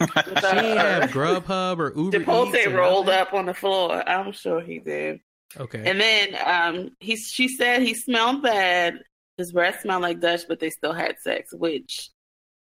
She 0.00 0.06
ain't 0.06 0.78
have 0.78 1.10
Grubhub 1.10 1.78
or 1.78 1.92
Uber 1.96 2.16
Eats. 2.18 2.24
Chipotle 2.26 2.74
rolled 2.74 3.08
up 3.08 3.32
on 3.32 3.46
the 3.46 3.54
floor. 3.54 4.06
I'm 4.08 4.32
sure 4.32 4.60
he 4.60 4.78
did. 4.80 5.20
Okay. 5.58 5.82
And 5.88 6.00
then 6.00 6.36
um, 6.44 6.90
he 7.00 7.16
she 7.16 7.48
said 7.48 7.82
he 7.82 7.94
smelled 7.94 8.42
bad. 8.42 9.00
His 9.38 9.52
breath 9.52 9.80
smelled 9.82 10.02
like 10.02 10.20
Dutch, 10.20 10.42
but 10.48 10.58
they 10.60 10.70
still 10.70 10.92
had 10.92 11.18
sex, 11.20 11.52
which 11.52 12.10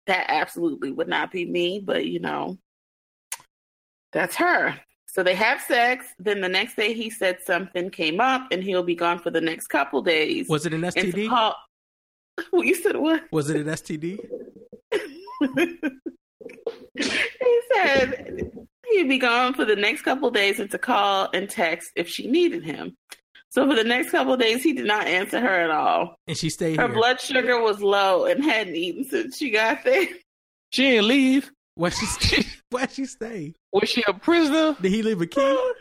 that 0.08 0.26
absolutely 0.30 0.92
would 0.92 1.08
not 1.08 1.32
be 1.32 1.46
me. 1.46 1.80
But 1.84 2.06
you 2.08 2.20
know, 2.20 2.58
that's 4.12 4.36
her. 4.38 4.76
So 5.08 5.24
they 5.24 5.36
have 5.36 5.62
sex. 5.62 6.06
Then 6.20 6.42
the 6.42 6.50
next 6.50 6.76
day, 6.76 6.94
he 6.94 7.10
said 7.10 7.38
something 7.44 7.89
came 7.89 8.20
up, 8.20 8.48
and 8.52 8.63
he'll 8.63 8.84
be 8.84 8.96
gone 8.96 9.20
for 9.20 9.30
the 9.32 9.42
next 9.42 9.68
couple 9.68 10.02
days. 10.02 10.48
was 10.48 10.65
it 10.65 10.74
an 10.74 10.82
STD? 10.82 11.30
call- 11.30 11.56
Well, 12.52 12.63
you 12.63 12.76
said 12.76 12.96
what? 12.96 13.24
Was 13.32 13.50
it 13.50 13.58
an 13.58 13.68
STD? 13.68 14.20
he 16.99 17.62
said 17.73 18.51
he'd 18.91 19.09
be 19.09 19.17
gone 19.17 19.53
for 19.53 19.65
the 19.65 19.75
next 19.75 20.01
couple 20.03 20.29
days 20.31 20.59
and 20.59 20.69
to 20.71 20.77
call 20.77 21.29
and 21.33 21.49
text 21.49 21.91
if 21.95 22.07
she 22.09 22.27
needed 22.27 22.63
him. 22.63 22.95
So 23.51 23.67
for 23.67 23.75
the 23.75 23.83
next 23.83 24.12
couple 24.12 24.38
days, 24.38 24.62
he 24.62 24.73
did 24.73 24.85
not 24.85 25.07
answer 25.07 25.39
her 25.39 25.47
at 25.62 25.71
all. 25.71 26.15
And 26.27 26.38
she 26.38 26.49
stayed 26.51 26.77
Her 26.79 26.85
here. 26.88 26.93
blood 26.95 27.19
sugar 27.19 27.59
was 27.59 27.81
low 27.81 28.25
and 28.25 28.43
hadn't 28.43 28.75
eaten 28.75 29.03
since 29.05 29.38
she 29.38 29.49
got 29.49 29.83
there. 29.83 30.05
she 30.71 30.83
didn't 30.91 31.07
leave. 31.07 31.51
Why 31.75 31.89
she 31.89 32.05
stay? 32.05 32.45
Why 32.69 32.85
she 32.88 33.05
stay? 33.05 33.53
Was 33.73 33.89
she 33.89 34.03
a 34.07 34.13
prisoner? 34.13 34.75
Did 34.79 34.91
he 34.91 35.01
leave 35.01 35.21
a 35.21 35.25
key? 35.25 35.71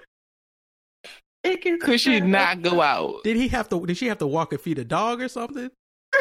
Could 1.81 2.01
she 2.01 2.21
not 2.21 2.63
go 2.63 2.81
out? 2.81 3.23
Did 3.25 3.37
he 3.37 3.49
have 3.49 3.69
to? 3.71 3.85
Did 3.87 3.97
she 3.97 4.07
have 4.07 4.19
to 4.19 4.27
walk 4.27 4.53
and 4.53 4.61
feed 4.61 4.79
a 4.79 4.85
dog 4.85 5.21
or 5.23 5.29
something? 5.29 5.71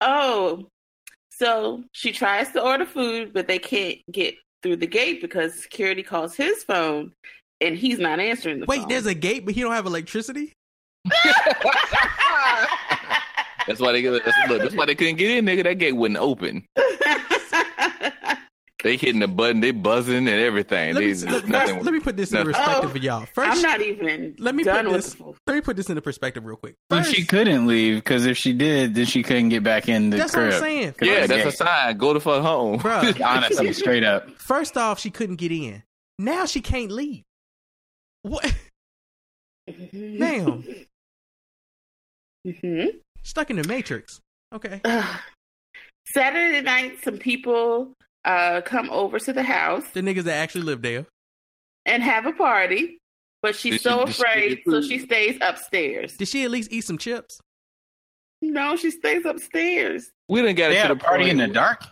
oh, 0.00 0.66
so 1.30 1.82
she 1.92 2.12
tries 2.12 2.50
to 2.52 2.62
order 2.62 2.84
food, 2.84 3.32
but 3.32 3.48
they 3.48 3.58
can't 3.58 3.98
get 4.10 4.34
through 4.62 4.76
the 4.76 4.86
gate 4.86 5.20
because 5.20 5.54
security 5.54 6.02
calls 6.02 6.34
his 6.34 6.62
phone 6.64 7.12
and 7.60 7.76
he's 7.76 7.98
not 7.98 8.20
answering 8.20 8.60
the 8.60 8.66
phone. 8.66 8.76
Wait, 8.76 8.80
phone. 8.80 8.88
there's 8.88 9.06
a 9.06 9.14
gate, 9.14 9.44
but 9.44 9.54
he 9.54 9.62
don't 9.62 9.72
have 9.72 9.86
electricity. 9.86 10.52
That's 13.66 13.80
why 13.80 13.92
they 13.92 14.02
that's, 14.02 14.26
look, 14.48 14.62
that's 14.62 14.74
why 14.74 14.86
they 14.86 14.94
couldn't 14.94 15.16
get 15.16 15.30
in, 15.30 15.44
nigga. 15.44 15.62
That 15.64 15.74
gate 15.78 15.92
wouldn't 15.92 16.18
open. 16.18 16.64
They 18.82 18.96
hitting 18.96 19.20
the 19.20 19.28
button, 19.28 19.60
they 19.60 19.72
buzzing 19.72 20.16
and 20.16 20.28
everything. 20.28 20.94
Let 20.94 21.04
me, 21.04 21.12
They, 21.12 21.30
let, 21.30 21.48
nothing. 21.48 21.84
let 21.84 21.92
me 21.92 22.00
put 22.00 22.16
this 22.16 22.32
in 22.32 22.44
perspective 22.44 22.84
Oh, 22.84 22.88
for 22.88 22.98
y'all. 22.98 23.26
First, 23.34 23.50
I'm 23.56 23.60
not 23.62 23.80
even 23.82 24.36
let 24.38 24.54
me 24.54 24.64
done 24.64 24.86
put 24.86 24.92
with 24.92 25.04
this. 25.04 25.14
the 25.14 25.24
Let 25.46 25.54
me 25.54 25.60
put 25.60 25.76
this 25.76 25.90
into 25.90 26.00
perspective 26.00 26.44
real 26.46 26.56
quick. 26.56 26.76
First, 26.88 27.14
she 27.14 27.24
couldn't 27.26 27.66
leave 27.66 27.96
because 27.96 28.24
if 28.24 28.36
she 28.38 28.52
did, 28.54 28.94
then 28.94 29.04
she 29.04 29.22
couldn't 29.22 29.50
get 29.50 29.62
back 29.62 29.88
in 29.88 30.08
the 30.10 30.16
that's 30.16 30.32
what 30.34 30.40
crib. 30.42 30.54
I'm 30.54 30.60
saying. 30.60 30.94
yeah, 31.02 31.16
First- 31.18 31.28
that's 31.28 31.46
a 31.46 31.56
sign. 31.58 31.98
Go 31.98 32.14
to 32.14 32.20
fuck 32.20 32.42
home. 32.42 32.78
Bruh. 32.78 33.20
Honestly, 33.26 33.72
straight 33.74 34.04
up. 34.04 34.30
First 34.38 34.76
off, 34.78 34.98
she 34.98 35.10
couldn't 35.10 35.36
get 35.36 35.52
in. 35.52 35.82
Now 36.18 36.46
she 36.46 36.60
can't 36.62 36.90
leave. 36.90 37.22
What? 38.22 38.54
Damn. 39.68 40.64
hmm 42.44 42.84
Stuck 43.22 43.50
in 43.50 43.56
the 43.56 43.68
matrix. 43.68 44.20
Okay. 44.54 44.80
Saturday 46.14 46.62
night, 46.62 46.96
some 47.04 47.18
people 47.18 47.92
uh, 48.24 48.60
come 48.62 48.90
over 48.90 49.18
to 49.18 49.32
the 49.32 49.42
house 49.42 49.84
The 49.94 50.00
niggas 50.02 50.24
that 50.24 50.36
actually 50.36 50.62
live 50.62 50.82
there. 50.82 51.06
and 51.86 52.02
have 52.02 52.26
a 52.26 52.32
party, 52.32 52.98
but 53.42 53.56
she's 53.56 53.74
Did 53.74 53.82
so 53.82 54.06
she 54.06 54.12
afraid, 54.22 54.48
get 54.56 54.64
so 54.66 54.82
she 54.82 54.98
stays 54.98 55.38
upstairs. 55.40 56.16
Did 56.16 56.28
she 56.28 56.44
at 56.44 56.50
least 56.50 56.72
eat 56.72 56.82
some 56.82 56.98
chips? 56.98 57.40
No, 58.42 58.76
she 58.76 58.90
stays 58.90 59.24
upstairs. 59.24 60.10
We 60.28 60.40
didn't 60.42 60.56
get 60.56 60.70
They 60.70 60.78
it 60.78 60.82
to 60.82 60.94
the 60.94 60.96
party 60.96 61.24
point. 61.24 61.40
in 61.40 61.48
the 61.48 61.54
dark. 61.54 61.82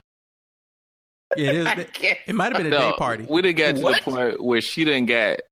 Yeah, 1.37 1.51
it 1.51 1.79
is. 1.79 1.87
It 2.27 2.35
might 2.35 2.53
have 2.53 2.57
been 2.62 2.67
a 2.67 2.71
No, 2.71 2.91
day 2.93 2.97
party. 2.97 3.27
We 3.29 3.43
didn't 3.43 3.57
get 3.59 3.77
to 3.77 3.83
the 3.83 4.01
point 4.03 4.43
where 4.43 4.61
she 4.62 4.85
didn't 4.85 5.07
get. 5.07 5.43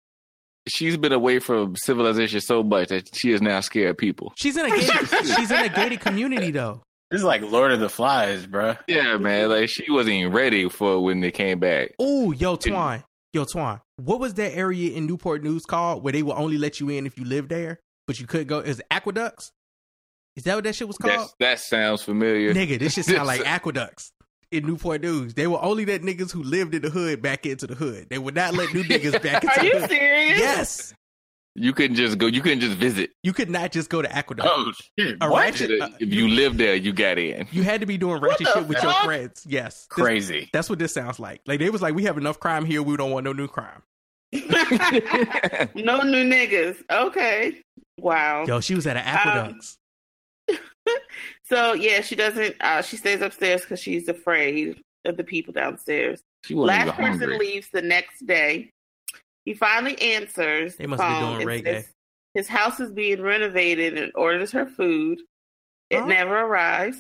She's 0.68 0.96
been 0.96 1.12
away 1.12 1.38
from 1.38 1.76
civilization 1.76 2.40
so 2.40 2.62
much 2.62 2.88
that 2.88 3.14
she 3.14 3.30
is 3.30 3.40
now 3.42 3.60
scared 3.60 3.90
of 3.90 3.98
people. 3.98 4.32
She's 4.36 4.56
in 4.56 4.64
a 4.66 4.70
gated, 4.76 5.08
she's 5.36 5.50
in 5.50 5.64
a 5.64 5.68
gated 5.68 6.00
community 6.00 6.50
though. 6.50 6.82
This 7.10 7.20
is 7.20 7.24
like 7.24 7.42
Lord 7.42 7.70
of 7.72 7.80
the 7.80 7.88
Flies, 7.88 8.46
bro. 8.46 8.76
Yeah, 8.88 9.16
man. 9.16 9.48
Like 9.48 9.68
she 9.68 9.90
wasn't 9.90 10.16
even 10.16 10.32
ready 10.32 10.68
for 10.68 11.02
when 11.02 11.20
they 11.20 11.30
came 11.30 11.60
back. 11.60 11.92
Oh, 11.98 12.32
yo, 12.32 12.56
Twan. 12.56 13.04
Yo, 13.32 13.44
Twan. 13.44 13.80
What 13.96 14.18
was 14.18 14.34
that 14.34 14.56
area 14.56 14.92
in 14.92 15.06
Newport 15.06 15.42
News 15.42 15.64
called 15.64 16.02
where 16.02 16.12
they 16.12 16.22
will 16.22 16.34
only 16.36 16.58
let 16.58 16.80
you 16.80 16.88
in 16.88 17.06
if 17.06 17.16
you 17.18 17.24
live 17.24 17.48
there, 17.48 17.78
but 18.06 18.18
you 18.18 18.26
couldn't 18.26 18.48
go? 18.48 18.58
Is 18.58 18.82
aqueducts? 18.90 19.52
Is 20.34 20.42
that 20.44 20.54
what 20.56 20.64
that 20.64 20.74
shit 20.74 20.86
was 20.88 20.98
called? 20.98 21.14
That's, 21.14 21.34
that 21.40 21.60
sounds 21.60 22.02
familiar. 22.02 22.52
Nigga, 22.52 22.78
this 22.78 22.94
shit 22.94 23.04
sound 23.06 23.26
like 23.26 23.40
aqueducts 23.46 24.12
in 24.50 24.66
Newport 24.66 25.00
News. 25.00 25.34
They 25.34 25.46
were 25.46 25.62
only 25.62 25.86
let 25.86 26.02
niggas 26.02 26.32
who 26.32 26.42
lived 26.42 26.74
in 26.74 26.82
the 26.82 26.90
hood 26.90 27.22
back 27.22 27.46
into 27.46 27.66
the 27.66 27.74
hood. 27.74 28.08
They 28.10 28.18
would 28.18 28.34
not 28.34 28.54
let 28.54 28.74
new 28.74 28.82
niggas 28.84 29.22
back 29.22 29.44
into 29.44 29.60
Are 29.60 29.62
the 29.62 29.66
you 29.66 29.78
hood. 29.80 29.90
serious? 29.90 30.38
Yes. 30.38 30.94
You 31.58 31.72
couldn't 31.72 31.96
just 31.96 32.18
go. 32.18 32.26
You 32.26 32.40
couldn't 32.42 32.60
just 32.60 32.76
visit. 32.76 33.10
You 33.22 33.32
could 33.32 33.48
not 33.50 33.72
just 33.72 33.88
go 33.88 34.02
to 34.02 34.14
aqueduct. 34.14 34.48
Oh 34.50 34.72
shit! 34.98 35.16
A 35.20 35.30
What? 35.30 35.40
ratchet- 35.44 35.80
uh, 35.80 35.88
if 35.98 36.12
you 36.12 36.28
lived 36.28 36.58
there, 36.58 36.74
you 36.74 36.92
got 36.92 37.18
in. 37.18 37.48
You 37.50 37.62
had 37.62 37.80
to 37.80 37.86
be 37.86 37.96
doing 37.96 38.20
ratchet 38.20 38.46
shit 38.48 38.66
with 38.68 38.82
your 38.82 38.92
friends. 39.04 39.42
Yes. 39.48 39.74
This- 39.80 39.86
Crazy. 39.88 40.50
that's 40.52 40.68
what 40.68 40.78
this 40.78 40.92
sounds 40.92 41.18
like. 41.18 41.40
Like 41.46 41.58
they 41.60 41.70
was 41.70 41.80
like, 41.82 41.94
we 41.94 42.04
have 42.04 42.18
enough 42.18 42.38
crime 42.38 42.64
here. 42.66 42.82
We 42.82 42.96
don't 42.96 43.10
want 43.10 43.24
no 43.24 43.32
new 43.32 43.48
crime. 43.48 43.82
no 44.32 44.40
new 46.02 46.24
niggas. 46.28 46.76
Okay. 46.90 47.62
Wow. 47.98 48.44
Yo, 48.46 48.60
she 48.60 48.74
was 48.74 48.86
at 48.86 48.96
an 48.96 49.04
aqueducts. 49.04 49.78
So 51.48 51.74
yeah, 51.74 52.00
she 52.00 52.14
doesn't. 52.16 52.56
Uh, 52.60 52.82
she 52.82 52.96
stays 52.96 53.20
upstairs 53.20 53.60
because 53.62 53.80
she's 53.80 54.08
afraid 54.08 54.80
of 55.04 55.16
the 55.16 55.22
people 55.24 55.52
downstairs. 55.52 56.20
She 56.44 56.54
Last 56.54 56.96
person 56.96 57.20
hungry. 57.20 57.38
leaves 57.38 57.68
the 57.72 57.82
next 57.82 58.26
day. 58.26 58.70
He 59.46 59.54
finally 59.54 59.98
answers. 60.02 60.76
They 60.76 60.84
the 60.84 60.88
must 60.88 61.02
be 61.02 61.08
doing 61.08 61.46
reggae. 61.46 61.64
says 61.64 61.88
His 62.34 62.48
house 62.48 62.80
is 62.80 62.90
being 62.92 63.22
renovated 63.22 63.96
and 63.96 64.12
orders 64.14 64.52
her 64.52 64.66
food. 64.66 65.20
It 65.88 66.00
Huh? 66.00 66.06
never 66.06 66.38
arrives. 66.38 66.98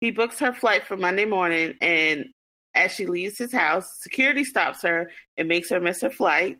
He 0.00 0.10
books 0.12 0.38
her 0.38 0.52
flight 0.52 0.86
for 0.86 0.96
Monday 0.96 1.24
morning, 1.24 1.74
and 1.80 2.26
as 2.74 2.92
she 2.92 3.06
leaves 3.06 3.38
his 3.38 3.52
house. 3.52 3.98
Security 4.00 4.44
stops 4.44 4.82
her 4.82 5.10
and 5.36 5.48
makes 5.48 5.70
her 5.70 5.80
miss 5.80 6.00
her 6.02 6.10
flight. 6.10 6.58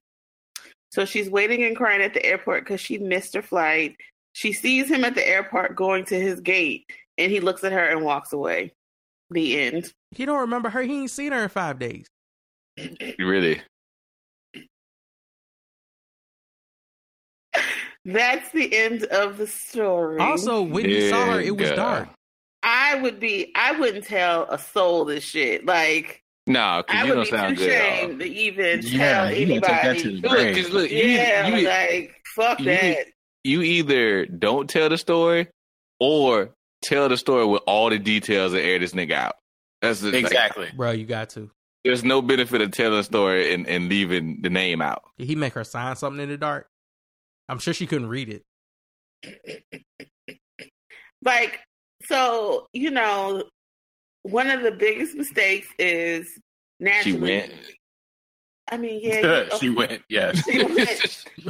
So 0.93 1.05
she's 1.05 1.31
waiting 1.31 1.63
and 1.65 1.77
crying 1.77 2.03
at 2.03 2.15
the 2.15 2.25
airport 2.25 2.65
because 2.65 2.81
she 2.81 2.99
missed 2.99 3.35
her 3.35 3.43
flight. 3.43 3.97
She 4.33 4.53
sees 4.53 4.91
him 4.91 5.05
at 5.05 5.15
the 5.15 5.27
airport 5.27 5.77
going 5.77 6.05
to 6.07 6.19
his 6.19 6.41
gate, 6.41 6.85
and 7.19 7.31
he 7.31 7.41
looks 7.41 7.65
at 7.65 7.73
her 7.73 7.85
and 7.87 8.03
walks 8.03 8.33
away. 8.33 8.73
The 9.31 9.61
end. 9.61 9.93
He 10.11 10.25
don't 10.27 10.41
remember 10.41 10.69
her. 10.71 10.83
He 10.83 11.01
ain't 11.01 11.11
seen 11.11 11.33
her 11.33 11.43
in 11.43 11.49
five 11.49 11.79
days. 11.79 12.07
Really? 13.19 13.61
That's 18.05 18.51
the 18.51 18.75
end 18.77 19.05
of 19.05 19.37
the 19.39 19.47
story. 19.47 20.19
Also, 20.19 20.63
when 20.63 20.85
he 20.87 21.09
saw 21.09 21.33
her, 21.33 21.41
it 21.41 21.57
was 21.57 21.71
Yeah. 21.71 21.77
dark. 21.77 22.09
I 22.65 22.97
would 23.01 23.19
be. 23.21 23.53
I 23.55 23.73
wouldn't 23.79 24.05
tell 24.05 24.45
a 24.51 24.59
soul 24.59 25.05
this 25.05 25.25
shit. 25.25 25.65
Like 25.67 26.23
No, 26.47 26.83
because 26.87 27.01
I 27.01 27.05
you 27.05 27.09
would 27.11 27.15
don't 27.17 27.25
be 27.25 27.31
sound 27.31 27.57
too 27.59 27.65
good. 27.65 27.73
at 27.73 27.83
all. 27.83 27.93
ashamed 27.99 28.21
to 28.21 28.27
even 28.27 28.81
Yeah, 28.83 28.99
tell 28.99 29.33
you 29.37 29.61
gotta 29.61 29.61
take 29.61 29.61
that 29.63 29.85
anybody. 29.85 30.03
to 30.03 30.09
the 30.21 30.29
Look, 30.29 30.31
grave. 30.39 30.57
'cause 30.57 30.71
look, 30.73 30.91
you, 30.91 30.97
yeah, 30.99 31.47
you, 31.57 31.67
like 31.69 32.15
fuck 32.35 32.59
you- 32.61 32.65
that. 32.67 33.07
you 33.45 33.63
either 33.63 34.27
don't 34.27 34.69
tell 34.71 34.89
the 34.89 34.99
story 34.99 35.49
or 36.01 36.51
tell 36.83 37.09
the 37.09 37.17
story 37.17 37.47
with 37.47 37.63
all 37.67 37.91
the 37.91 37.99
details 37.99 38.53
and 38.53 38.63
air 38.63 38.79
this 38.81 38.93
nigga 38.93 39.13
out. 39.13 39.37
That's 39.81 40.01
the, 40.01 40.11
like, 40.13 40.25
Exactly. 40.25 40.69
Bro, 40.77 40.93
you 40.93 41.07
got 41.07 41.31
to. 41.31 41.51
there's 41.85 42.05
no 42.05 42.23
benefit 42.23 42.61
of 42.61 42.71
telling 42.73 42.99
a 42.99 43.03
story 43.05 43.53
and, 43.55 43.67
and 43.69 43.89
leaving 43.89 44.41
the 44.43 44.51
name 44.51 44.81
out. 44.81 45.03
Did 45.19 45.27
he 45.29 45.35
make 45.37 45.53
her 45.55 45.65
sign 45.65 45.95
something 45.97 46.23
in 46.23 46.29
the 46.29 46.37
dark? 46.37 46.69
I'm 47.53 47.59
sure 47.59 47.75
she 47.75 47.87
couldn't 47.87 48.09
read 48.09 48.29
it. 49.23 49.63
Like 51.25 51.61
so, 52.07 52.67
you 52.73 52.91
know, 52.91 53.45
one 54.25 54.51
of 54.51 54.63
the 54.63 54.73
biggest 54.73 55.15
mistakes 55.15 55.69
is 55.79 56.27
She 56.33 56.41
naturally. 56.81 57.21
went. 57.21 57.53
I 58.69 58.77
mean, 58.77 59.01
yeah, 59.05 59.45
you- 59.53 59.59
she 59.61 59.71
went. 59.71 60.03
Yes. 60.09 60.43
She 60.51 60.65
went. 60.65 60.91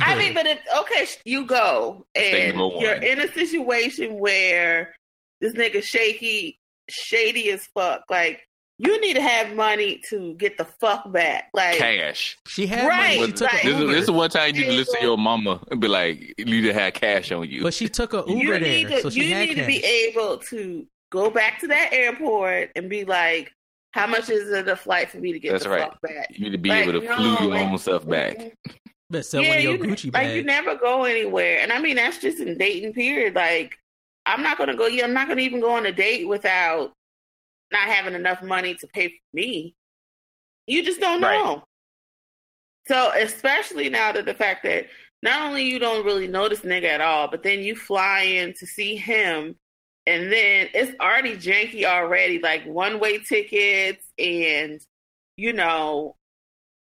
I 0.02 0.14
mean, 0.18 0.34
but 0.34 0.46
if 0.46 0.58
okay, 0.80 1.06
you 1.24 1.46
go 1.46 2.04
and 2.14 2.58
you're 2.80 2.94
in 2.96 3.20
a 3.20 3.32
situation 3.32 4.18
where 4.18 4.94
this 5.40 5.54
nigga 5.54 5.82
shaky, 5.82 6.58
shady 6.90 7.50
as 7.50 7.64
fuck. 7.74 8.02
Like 8.10 8.42
you 8.78 9.00
need 9.00 9.14
to 9.14 9.22
have 9.22 9.54
money 9.54 10.00
to 10.08 10.34
get 10.34 10.58
the 10.58 10.64
fuck 10.64 11.10
back. 11.12 11.48
Like 11.54 11.76
cash. 11.78 12.36
she 12.46 12.66
had 12.66 12.86
Right, 12.88 13.18
money. 13.20 13.26
She 13.30 13.32
took 13.36 13.52
right. 13.52 13.62
This 13.62 13.74
is, 13.74 13.80
Uber. 13.80 13.92
this 13.92 14.04
is 14.04 14.10
one 14.10 14.30
time 14.30 14.54
you 14.56 14.62
need 14.62 14.66
to 14.70 14.72
listen 14.76 14.94
to 15.00 15.06
your 15.06 15.18
mama 15.18 15.60
and 15.70 15.80
be 15.80 15.88
like, 15.88 16.34
you 16.38 16.44
need 16.44 16.62
to 16.62 16.72
have 16.74 16.94
cash 16.94 17.30
on 17.32 17.48
you. 17.48 17.62
but 17.62 17.74
she 17.74 17.88
took 17.88 18.12
a 18.14 18.24
you 18.26 18.36
Uber 18.38 18.60
need 18.60 18.88
there, 18.88 18.96
to 18.96 19.02
so 19.02 19.10
she 19.10 19.28
you 19.28 19.34
had 19.34 19.48
need 19.48 19.54
cash. 19.54 19.64
to 19.64 19.66
be 19.66 19.84
able 19.84 20.38
to 20.38 20.86
go 21.10 21.30
back 21.30 21.60
to 21.60 21.66
that 21.68 21.90
airport 21.92 22.70
and 22.74 22.88
be 22.90 23.04
like, 23.04 23.52
how 23.92 24.06
much 24.06 24.30
is 24.30 24.48
it 24.50 24.66
a 24.68 24.74
flight 24.74 25.10
for 25.10 25.18
me 25.18 25.32
to 25.32 25.38
get 25.38 25.52
That's 25.52 25.64
the 25.64 25.70
right. 25.70 25.82
fuck 25.82 26.00
back? 26.00 26.28
you 26.30 26.44
need 26.44 26.52
to 26.52 26.58
be 26.58 26.70
Like, 26.70 26.88
able 26.88 27.00
to 27.00 27.06
no, 27.06 27.16
flew 27.16 27.46
your 27.48 27.54
like- 27.54 27.70
own 27.70 27.78
self 27.78 28.08
back. 28.08 28.36
But 29.10 29.26
sell 29.26 29.42
one 29.46 29.58
of 29.58 29.62
your 29.62 29.74
you, 29.74 29.78
Gucci 29.84 30.14
like 30.14 30.34
you 30.34 30.42
never 30.42 30.74
go 30.74 31.04
anywhere, 31.04 31.58
and 31.60 31.70
I 31.70 31.78
mean 31.82 31.96
that's 31.96 32.16
just 32.16 32.40
in 32.40 32.56
dating 32.56 32.94
period. 32.94 33.34
Like 33.34 33.76
I'm 34.24 34.42
not 34.42 34.56
gonna 34.56 34.74
go. 34.74 34.86
Yeah, 34.86 35.04
I'm 35.04 35.12
not 35.12 35.28
gonna 35.28 35.42
even 35.42 35.60
go 35.60 35.70
on 35.72 35.84
a 35.84 35.92
date 35.92 36.26
without 36.26 36.92
not 37.72 37.88
having 37.88 38.14
enough 38.14 38.42
money 38.42 38.74
to 38.76 38.86
pay 38.86 39.08
for 39.08 39.14
me. 39.34 39.74
You 40.66 40.84
just 40.84 41.00
don't 41.00 41.20
Right. 41.20 41.38
know. 41.38 41.64
So 42.86 43.12
especially 43.16 43.88
now 43.88 44.12
that 44.12 44.26
the 44.26 44.34
fact 44.34 44.64
that 44.64 44.86
not 45.22 45.42
only 45.42 45.64
you 45.64 45.78
don't 45.78 46.04
really 46.04 46.26
know 46.28 46.48
this 46.48 46.60
nigga 46.60 46.84
at 46.84 47.00
all, 47.00 47.28
but 47.28 47.42
then 47.42 47.60
you 47.60 47.76
fly 47.76 48.22
in 48.22 48.54
to 48.54 48.66
see 48.66 48.96
him, 48.96 49.56
and 50.06 50.32
then 50.32 50.68
it's 50.74 50.98
already 51.00 51.36
janky 51.36 51.84
already, 51.84 52.40
like 52.40 52.64
one 52.64 52.98
way 52.98 53.18
tickets, 53.18 54.04
and 54.18 54.80
you 55.36 55.52
know 55.52 56.16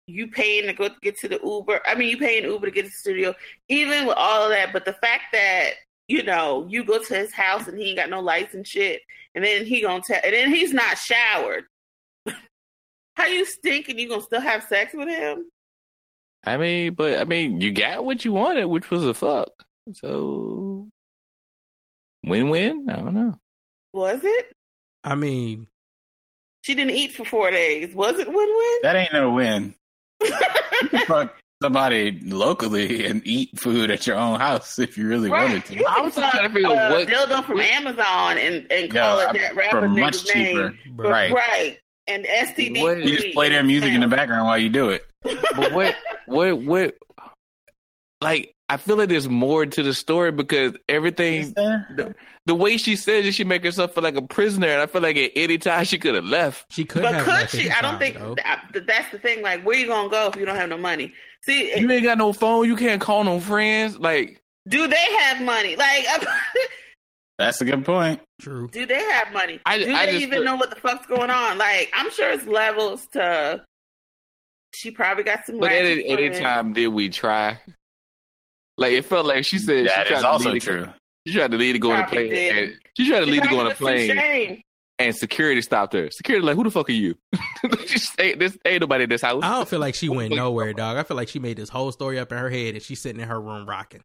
you 0.06 0.28
paying 0.28 0.66
to 0.66 0.72
go 0.72 0.90
get 1.00 1.18
to 1.20 1.28
the 1.28 1.40
Uber. 1.42 1.80
I 1.86 1.94
mean, 1.94 2.10
you 2.10 2.18
paying 2.18 2.44
Uber 2.44 2.66
to 2.66 2.72
get 2.72 2.82
to 2.82 2.90
the 2.90 2.96
studio, 2.96 3.34
even 3.68 4.06
with 4.06 4.16
all 4.16 4.44
of 4.44 4.50
that. 4.50 4.72
But 4.72 4.84
the 4.84 4.92
fact 4.94 5.24
that 5.32 5.74
you 6.08 6.22
know 6.22 6.66
you 6.68 6.84
go 6.84 7.02
to 7.02 7.14
his 7.14 7.32
house 7.32 7.66
and 7.68 7.78
he 7.78 7.88
ain't 7.90 7.98
got 7.98 8.10
no 8.10 8.20
lights 8.20 8.54
and 8.54 8.66
shit, 8.66 9.02
and 9.34 9.44
then 9.44 9.64
he 9.64 9.80
gonna 9.82 10.02
tell, 10.06 10.20
and 10.22 10.34
then 10.34 10.50
he's 10.54 10.72
not 10.72 10.98
showered. 10.98 11.64
How 13.16 13.26
you 13.26 13.44
stink 13.46 13.88
and 13.88 13.98
you 13.98 14.08
gonna 14.08 14.22
still 14.22 14.40
have 14.40 14.64
sex 14.64 14.92
with 14.94 15.08
him? 15.08 15.46
I 16.44 16.56
mean, 16.58 16.94
but 16.94 17.18
I 17.18 17.24
mean, 17.24 17.60
you 17.60 17.72
got 17.72 18.04
what 18.04 18.24
you 18.24 18.32
wanted, 18.32 18.66
which 18.66 18.90
was 18.90 19.04
a 19.04 19.14
fuck. 19.14 19.50
So 19.92 20.88
win 22.24 22.50
win? 22.50 22.86
I 22.90 22.96
don't 22.96 23.14
know. 23.14 23.34
Was 23.92 24.20
it? 24.24 24.52
I 25.04 25.14
mean, 25.14 25.68
She 26.62 26.74
didn't 26.74 26.94
eat 26.96 27.12
for 27.12 27.24
four 27.24 27.50
days. 27.50 27.94
Was 27.94 28.18
it 28.18 28.26
win 28.26 28.36
win? 28.36 28.78
That 28.82 28.96
ain't 28.96 29.12
no 29.12 29.30
win. 29.32 29.74
win? 30.20 30.32
You 30.82 30.88
can 30.88 31.06
fuck 31.06 31.34
somebody 31.64 32.20
locally 32.24 33.06
and 33.06 33.22
eat 33.26 33.58
food 33.58 33.90
at 33.90 34.06
your 34.06 34.16
own 34.16 34.38
house 34.38 34.78
if 34.78 34.98
you 34.98 35.08
really 35.08 35.30
wanted 35.30 35.64
to. 35.66 35.74
You 35.74 35.86
I 35.88 35.94
can 35.94 36.04
was 36.04 36.14
trying 36.14 36.30
to 36.32 36.38
fuck, 36.38 36.52
figure 36.52 36.68
uh, 36.68 36.90
what- 36.90 37.08
dildo 37.08 37.44
from 37.44 37.60
Amazon 37.60 38.38
and 38.38 38.66
and 38.70 38.92
Yeah, 38.92 39.00
call 39.00 39.18
it 39.20 39.32
that 39.40 39.56
rapper 39.56 39.88
much 39.88 40.24
cheaper. 40.26 40.70
name. 40.70 40.78
bro, 40.94 41.10
Right. 41.10 41.32
Right. 41.32 41.78
And 42.06 42.26
STD. 42.26 42.82
What- 42.82 42.98
You 43.02 43.16
just 43.16 43.34
play 43.34 43.48
their 43.48 43.62
music 43.64 43.92
in 43.92 44.00
the 44.02 44.08
background 44.08 44.46
while 44.46 44.58
you 44.58 44.68
do 44.68 44.90
it. 44.90 45.06
But 45.56 45.72
what, 45.72 45.94
what, 46.26 46.58
what? 46.62 46.94
Like, 48.20 48.54
I 48.68 48.76
feel 48.78 48.96
like 48.96 49.08
there's 49.10 49.28
more 49.28 49.66
to 49.66 49.82
the 49.82 49.92
story 49.94 50.32
because 50.32 50.74
everything, 50.88 51.52
the, 51.52 52.14
the 52.46 52.54
way 52.54 52.78
she 52.78 52.96
says 52.96 53.26
it, 53.26 53.32
she 53.32 53.44
make 53.44 53.62
herself 53.62 53.92
feel 53.94 54.02
like 54.02 54.16
a 54.16 54.22
prisoner, 54.22 54.68
and 54.68 54.80
I 54.80 54.86
feel 54.86 55.02
like 55.02 55.16
at 55.18 55.32
any 55.36 55.58
time 55.58 55.84
she 55.84 55.98
could 55.98 56.14
have 56.14 56.24
left. 56.24 56.64
she 56.72 56.84
could 56.86 57.02
But 57.02 57.14
have. 57.14 57.24
could 57.24 57.32
left 57.34 57.54
she? 57.56 57.70
I 57.70 57.82
don't 57.82 57.98
think 57.98 58.14
that, 58.36 58.64
that's 58.86 59.10
the 59.12 59.18
thing. 59.18 59.42
Like, 59.42 59.62
where 59.64 59.76
you 59.78 59.86
gonna 59.86 60.08
go 60.08 60.28
if 60.28 60.36
you 60.36 60.46
don't 60.46 60.56
have 60.56 60.70
no 60.70 60.78
money? 60.78 61.12
See, 61.46 61.78
You 61.78 61.90
ain't 61.90 62.02
got 62.04 62.18
no 62.18 62.32
phone. 62.32 62.66
You 62.66 62.76
can't 62.76 63.00
call 63.00 63.24
no 63.24 63.38
friends. 63.40 63.98
Like, 63.98 64.40
do 64.68 64.86
they 64.88 64.96
have 65.20 65.42
money? 65.42 65.76
Like, 65.76 66.06
That's 67.38 67.60
a 67.60 67.64
good 67.64 67.84
point. 67.84 68.20
True. 68.40 68.68
do 68.68 68.86
they 68.86 69.02
have 69.02 69.32
money? 69.32 69.60
I- 69.66 69.78
do 69.78 69.92
I 69.94 70.06
they 70.06 70.12
just 70.12 70.22
even 70.22 70.34
feel- 70.38 70.44
know 70.44 70.56
what 70.56 70.70
the 70.70 70.76
fuck's 70.76 71.06
going 71.06 71.30
on? 71.30 71.58
Like, 71.58 71.90
I'm 71.94 72.10
sure 72.10 72.30
it's 72.30 72.46
levels 72.46 73.06
to. 73.12 73.64
She 74.74 74.90
probably 74.90 75.24
got 75.24 75.44
some. 75.46 75.58
Money. 75.58 75.68
But 75.68 76.16
at 76.16 76.18
any 76.20 76.30
time 76.40 76.72
did 76.72 76.88
we 76.88 77.08
try? 77.08 77.58
Like, 78.76 78.92
it 78.92 79.04
felt 79.04 79.26
like 79.26 79.44
she 79.44 79.58
said 79.58 79.86
That 79.86 80.08
she 80.08 80.14
is 80.14 80.20
tried 80.20 80.28
also 80.28 80.44
to 80.48 80.50
lead 80.54 80.62
true. 80.62 80.86
She 81.26 81.34
tried 81.34 81.50
to 81.52 81.56
lead 81.56 81.72
to 81.74 81.78
go 81.78 81.92
on 81.92 82.00
a 82.00 82.06
plane. 82.06 82.76
she 82.96 83.08
tried 83.08 83.20
to 83.20 83.26
lead 83.26 83.42
to 83.44 83.48
go 83.48 83.60
on 83.60 83.66
a 83.70 83.74
plane, 83.74 84.10
shame. 84.10 84.62
And 84.98 85.14
security 85.14 85.60
stopped 85.62 85.92
her. 85.92 86.10
Security 86.10 86.46
like, 86.46 86.56
who 86.56 86.64
the 86.64 86.70
fuck 86.70 86.88
are 86.88 86.92
you? 86.92 87.16
Just 87.86 88.18
ain't 88.20 88.38
this 88.38 88.56
ain't 88.64 88.80
nobody 88.80 89.04
in 89.04 89.10
this 89.10 89.22
house. 89.22 89.42
I 89.42 89.50
don't 89.50 89.68
feel 89.68 89.80
like 89.80 89.94
she 89.94 90.08
went 90.08 90.34
nowhere, 90.34 90.72
dog. 90.72 90.96
I 90.96 91.02
feel 91.02 91.16
like 91.16 91.28
she 91.28 91.38
made 91.38 91.56
this 91.56 91.68
whole 91.68 91.92
story 91.92 92.18
up 92.18 92.30
in 92.32 92.38
her 92.38 92.50
head, 92.50 92.74
and 92.74 92.82
she's 92.82 93.00
sitting 93.00 93.20
in 93.20 93.28
her 93.28 93.40
room 93.40 93.68
rocking 93.68 94.02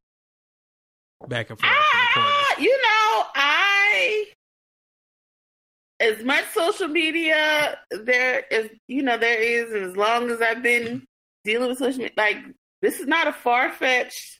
back 1.28 1.50
and 1.50 1.60
forth. 1.60 1.72
in. 1.72 1.78
Ah, 1.78 2.56
you 2.60 2.72
know, 2.72 3.26
I 3.36 4.26
as 6.00 6.24
much 6.24 6.46
social 6.54 6.88
media 6.88 7.78
there 7.92 8.46
is, 8.50 8.70
you 8.88 9.04
know, 9.04 9.18
there 9.18 9.40
is, 9.40 9.90
as 9.90 9.98
long 9.98 10.30
as 10.32 10.42
I've 10.42 10.64
been 10.64 11.04
dealing 11.44 11.68
with 11.70 11.78
social 11.78 12.00
media, 12.00 12.14
like 12.18 12.38
this 12.82 13.00
is 13.00 13.08
not 13.08 13.28
a 13.28 13.34
far 13.34 13.72
fetched 13.72 14.40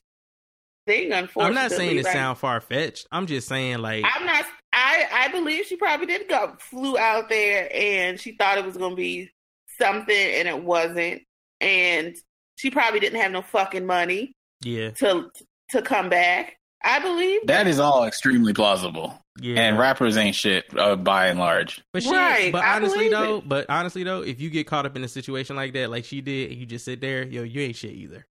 thing. 0.86 1.12
Unfortunately, 1.12 1.58
I'm 1.58 1.62
not 1.70 1.76
saying 1.76 1.98
it 1.98 2.04
Like, 2.04 2.12
sound 2.12 2.38
far 2.38 2.60
fetched. 2.60 3.06
I'm 3.12 3.26
just 3.26 3.46
saying 3.48 3.78
like 3.78 4.04
I'm 4.06 4.26
not. 4.26 4.44
I 4.80 5.06
I 5.12 5.28
believe 5.28 5.66
she 5.66 5.76
probably 5.76 6.06
did 6.06 6.28
go 6.28 6.54
flew 6.58 6.96
out 6.98 7.28
there 7.28 7.68
and 7.74 8.18
she 8.18 8.32
thought 8.32 8.58
it 8.58 8.64
was 8.64 8.76
going 8.76 8.92
to 8.92 8.96
be 8.96 9.30
something 9.78 10.16
and 10.16 10.48
it 10.48 10.62
wasn't, 10.62 11.22
and 11.60 12.16
she 12.56 12.70
probably 12.70 13.00
didn't 13.00 13.20
have 13.20 13.32
no 13.32 13.42
fucking 13.42 13.84
money 13.86 14.32
yeah, 14.62 14.90
to 14.90 15.30
to 15.70 15.82
come 15.82 16.08
back. 16.08 16.56
I 16.82 16.98
believe 17.00 17.46
That 17.46 17.66
is 17.66 17.78
all 17.78 18.04
extremely 18.04 18.54
plausible. 18.54 19.18
yeah. 19.38 19.60
And 19.60 19.78
rappers 19.78 20.16
ain't 20.16 20.34
shit 20.34 20.64
uh, 20.78 20.96
by 20.96 21.26
and 21.26 21.38
large. 21.38 21.82
But 21.92 22.02
she, 22.02 22.10
Right, 22.10 22.50
but 22.50 22.64
I 22.64 22.76
honestly 22.76 23.10
though, 23.10 23.38
it. 23.38 23.48
but 23.48 23.66
honestly 23.68 24.02
though, 24.02 24.22
if 24.22 24.40
you 24.40 24.48
get 24.48 24.66
caught 24.66 24.86
up 24.86 24.96
in 24.96 25.04
a 25.04 25.08
situation 25.08 25.56
like 25.56 25.74
that, 25.74 25.90
like 25.90 26.06
she 26.06 26.22
did, 26.22 26.52
and 26.52 26.58
you 26.58 26.64
just 26.64 26.86
sit 26.86 27.02
there, 27.02 27.22
yo, 27.22 27.42
you 27.42 27.60
ain't 27.60 27.76
shit 27.76 27.92
either. 27.92 28.26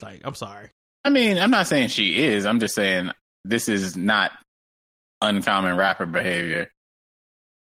Like, 0.00 0.22
I'm 0.24 0.34
sorry. 0.34 0.70
I 1.04 1.10
mean, 1.10 1.36
I'm 1.36 1.50
not 1.50 1.66
saying 1.66 1.88
she 1.88 2.24
is. 2.24 2.46
I'm 2.46 2.60
just 2.60 2.74
saying 2.74 3.10
this 3.44 3.68
is 3.68 3.94
not 3.96 4.32
uncommon 5.22 5.76
rapper 5.76 6.06
behavior. 6.06 6.68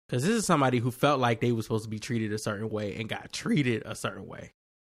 Because 0.08 0.24
this 0.24 0.34
is 0.34 0.44
somebody 0.46 0.78
who 0.78 0.90
felt 0.90 1.20
like 1.20 1.40
they 1.40 1.52
were 1.52 1.62
supposed 1.62 1.84
to 1.84 1.90
be 1.90 1.98
treated 1.98 2.32
a 2.32 2.38
certain 2.38 2.68
way 2.68 2.96
and 2.96 3.08
got 3.08 3.32
treated 3.32 3.82
a 3.86 3.94
certain 3.94 4.26
way. 4.26 4.52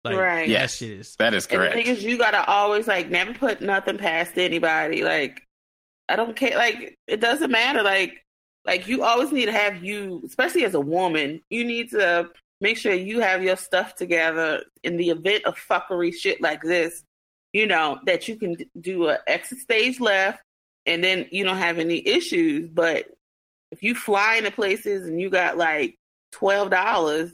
Like, 0.03 0.15
Right. 0.17 0.47
that 0.47 0.49
Yes. 0.49 0.77
shit 0.77 0.89
is. 0.91 1.15
That 1.17 1.33
is 1.33 1.45
And 1.45 1.53
the 1.53 1.57
correct. 1.57 1.75
thing 1.75 1.87
is, 1.87 2.03
you 2.03 2.17
gotta 2.17 2.43
always 2.45 2.87
like 2.87 3.09
never 3.09 3.33
put 3.33 3.61
nothing 3.61 3.97
past 3.97 4.37
anybody. 4.37 5.03
Like, 5.03 5.41
I 6.09 6.15
don't 6.15 6.35
care. 6.35 6.57
Like, 6.57 6.97
it 7.07 7.19
doesn't 7.19 7.51
matter. 7.51 7.83
Like, 7.83 8.25
like 8.65 8.87
you 8.87 9.03
always 9.03 9.31
need 9.31 9.45
to 9.45 9.51
have 9.51 9.83
you, 9.83 10.21
especially 10.25 10.65
as 10.65 10.73
a 10.73 10.79
woman, 10.79 11.41
you 11.49 11.63
need 11.63 11.89
to 11.91 12.29
make 12.59 12.77
sure 12.77 12.93
you 12.93 13.19
have 13.19 13.43
your 13.43 13.57
stuff 13.57 13.95
together 13.95 14.63
in 14.83 14.97
the 14.97 15.09
event 15.09 15.45
of 15.45 15.55
fuckery 15.57 16.13
shit 16.13 16.41
like 16.41 16.61
this. 16.63 17.03
You 17.51 17.67
know 17.67 17.99
that 18.05 18.27
you 18.27 18.35
can 18.35 18.57
do 18.79 19.09
a 19.09 19.19
exit 19.27 19.59
stage 19.59 19.99
left, 19.99 20.41
and 20.85 21.03
then 21.03 21.27
you 21.31 21.43
don't 21.43 21.57
have 21.57 21.79
any 21.79 22.05
issues. 22.07 22.69
But 22.69 23.05
if 23.71 23.83
you 23.83 23.95
fly 23.95 24.35
into 24.35 24.51
places 24.51 25.07
and 25.07 25.19
you 25.19 25.29
got 25.29 25.57
like 25.57 25.95
twelve 26.31 26.69
dollars, 26.69 27.33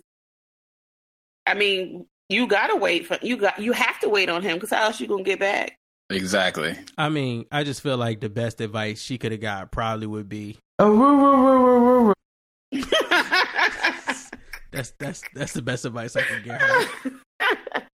I 1.45 1.53
mean, 1.53 2.05
you 2.29 2.47
gotta 2.47 2.75
wait 2.75 3.07
for 3.07 3.17
you 3.21 3.37
got 3.37 3.59
you 3.59 3.73
have 3.73 3.99
to 4.01 4.09
wait 4.09 4.29
on 4.29 4.41
him 4.43 4.55
because 4.55 4.69
how 4.71 4.85
else 4.85 4.99
you 4.99 5.07
gonna 5.07 5.23
get 5.23 5.39
back? 5.39 5.75
Exactly. 6.11 6.75
I 6.97 7.09
mean, 7.09 7.45
I 7.51 7.63
just 7.63 7.81
feel 7.81 7.97
like 7.97 8.19
the 8.19 8.29
best 8.29 8.61
advice 8.61 8.99
she 9.01 9.17
could 9.17 9.31
have 9.31 9.41
got 9.41 9.71
probably 9.71 10.07
would 10.07 10.27
be 10.27 10.57
that's 14.71 14.91
that's 14.97 15.23
that's 15.33 15.53
the 15.53 15.61
best 15.61 15.85
advice 15.85 16.15
I 16.15 16.21
can 16.21 16.43
give 16.43 16.53
her. 16.53 16.87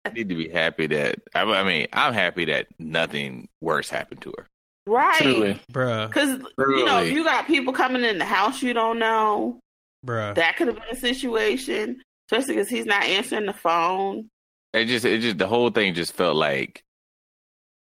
I 0.06 0.10
need 0.14 0.30
to 0.30 0.36
be 0.36 0.48
happy 0.48 0.88
that 0.88 1.20
I, 1.36 1.42
I 1.42 1.64
mean 1.64 1.88
I'm 1.92 2.14
happy 2.14 2.46
that 2.46 2.68
nothing 2.80 3.50
worse 3.62 3.90
happened 3.90 4.22
to 4.22 4.34
her. 4.38 4.48
Right? 4.90 5.22
Truly. 5.22 5.60
Bruh, 5.72 6.08
Because 6.08 6.40
you 6.58 6.86
know, 6.86 7.02
if 7.04 7.12
you 7.14 7.24
got 7.24 7.48
people 7.48 7.74
coming 7.74 8.04
in 8.04 8.18
the 8.18 8.26
house 8.26 8.62
you 8.62 8.74
don't 8.74 9.00
know, 9.00 9.60
bruh. 10.06 10.36
that 10.36 10.58
could 10.58 10.68
have 10.68 10.76
been 10.76 10.90
a 10.92 10.96
situation. 10.96 12.02
Especially 12.32 12.56
because 12.56 12.70
he's 12.70 12.86
not 12.86 13.04
answering 13.04 13.48
the 13.48 13.54
phone. 13.54 14.30
It 14.74 14.86
just 14.86 15.04
it 15.04 15.22
just 15.22 15.40
the 15.40 15.48
whole 15.48 15.72
thing 15.72 15.96
just 15.96 16.14
felt 16.14 16.36
like 16.36 16.84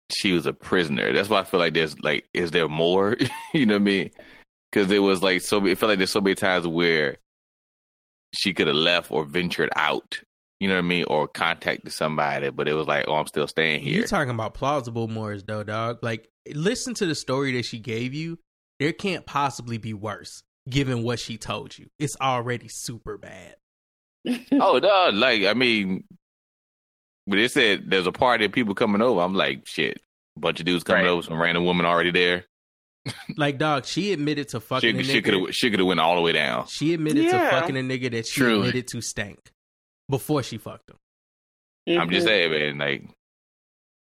she 0.10 0.32
was 0.32 0.46
a 0.46 0.54
prisoner. 0.54 1.12
That's 1.12 1.28
why 1.28 1.40
I 1.40 1.44
feel 1.44 1.60
like 1.60 1.74
there's 1.74 2.00
like 2.00 2.30
is 2.34 2.52
there 2.52 2.70
more? 2.70 3.18
you 3.54 3.66
know 3.66 3.74
what 3.74 3.82
I 3.82 3.84
mean? 3.84 4.12
Because 4.72 4.90
it 4.90 5.00
was 5.00 5.22
like 5.22 5.42
so 5.42 5.66
it 5.66 5.78
felt 5.78 5.90
like 5.90 5.98
there's 5.98 6.12
so 6.12 6.22
many 6.22 6.36
times 6.36 6.66
where 6.66 7.18
she 8.34 8.54
could 8.54 8.68
have 8.68 8.76
left 8.78 9.12
or 9.12 9.26
ventured 9.26 9.70
out. 9.76 10.20
You 10.62 10.68
know 10.68 10.76
what 10.76 10.86
I 10.86 10.88
mean? 10.88 11.06
Or 11.08 11.28
contacted 11.28 11.92
somebody, 11.92 12.52
but 12.52 12.68
it 12.68 12.74
was 12.74 12.86
like, 12.86 13.06
oh, 13.08 13.16
I'm 13.16 13.26
still 13.26 13.48
staying 13.48 13.82
here. 13.82 13.96
You're 13.96 14.06
talking 14.08 14.30
about 14.30 14.54
plausible 14.54 15.08
Morris 15.08 15.42
though, 15.42 15.64
dog? 15.64 15.98
Like, 16.04 16.30
listen 16.54 16.94
to 16.96 17.08
the 17.08 17.16
story 17.16 17.54
that 17.54 17.66
she 17.66 17.80
gave 17.80 18.14
you. 18.14 18.38
There 18.80 18.94
can't 18.94 19.26
possibly 19.26 19.80
be 19.80 19.96
worse, 19.96 20.44
given 20.70 21.02
what 21.02 21.20
she 21.20 21.38
told 21.38 21.76
you. 21.76 21.88
It's 21.98 22.16
already 22.22 22.68
super 22.68 23.18
bad. 23.18 23.56
oh 24.52 24.80
dog. 24.80 25.16
like 25.16 25.46
I 25.46 25.56
mean, 25.56 26.04
but 27.26 27.40
it 27.40 27.50
said 27.52 27.86
there's 27.90 28.06
a 28.06 28.12
party 28.12 28.46
of 28.46 28.52
people 28.52 28.76
coming 28.76 29.02
over. 29.02 29.20
I'm 29.22 29.34
like, 29.34 29.68
shit, 29.68 29.98
a 30.38 30.40
bunch 30.40 30.60
of 30.60 30.68
dudes 30.68 30.84
coming 30.84 31.06
Right. 31.06 31.10
over, 31.10 31.24
some 31.24 31.42
random 31.42 31.66
woman 31.66 31.88
already 31.88 32.12
there. 32.12 32.46
Like, 33.36 33.58
dog, 33.58 33.86
she 33.86 34.14
admitted 34.14 34.50
to 34.50 34.60
fucking 34.60 34.98
She, 35.00 35.04
she 35.06 35.22
could 35.24 35.34
have 35.34 35.56
she 35.56 35.72
could 35.72 35.80
have 35.80 35.88
went 35.88 36.00
all 36.00 36.16
the 36.16 36.22
way 36.22 36.34
down. 36.34 36.68
She 36.68 36.94
admitted 36.94 37.24
Yeah. 37.26 37.46
to 37.46 37.50
fucking 37.50 37.76
a 37.76 37.80
nigga 37.82 38.12
that 38.12 38.28
she 38.28 38.42
Truly. 38.42 38.60
admitted 38.70 38.90
to 38.90 39.02
stank 39.02 39.40
before 40.10 40.44
she 40.44 40.58
fucked 40.58 40.90
him. 40.90 42.00
I'm 42.00 42.10
just 42.10 42.28
saying, 42.28 42.52
man. 42.52 42.78
Like 42.78 43.10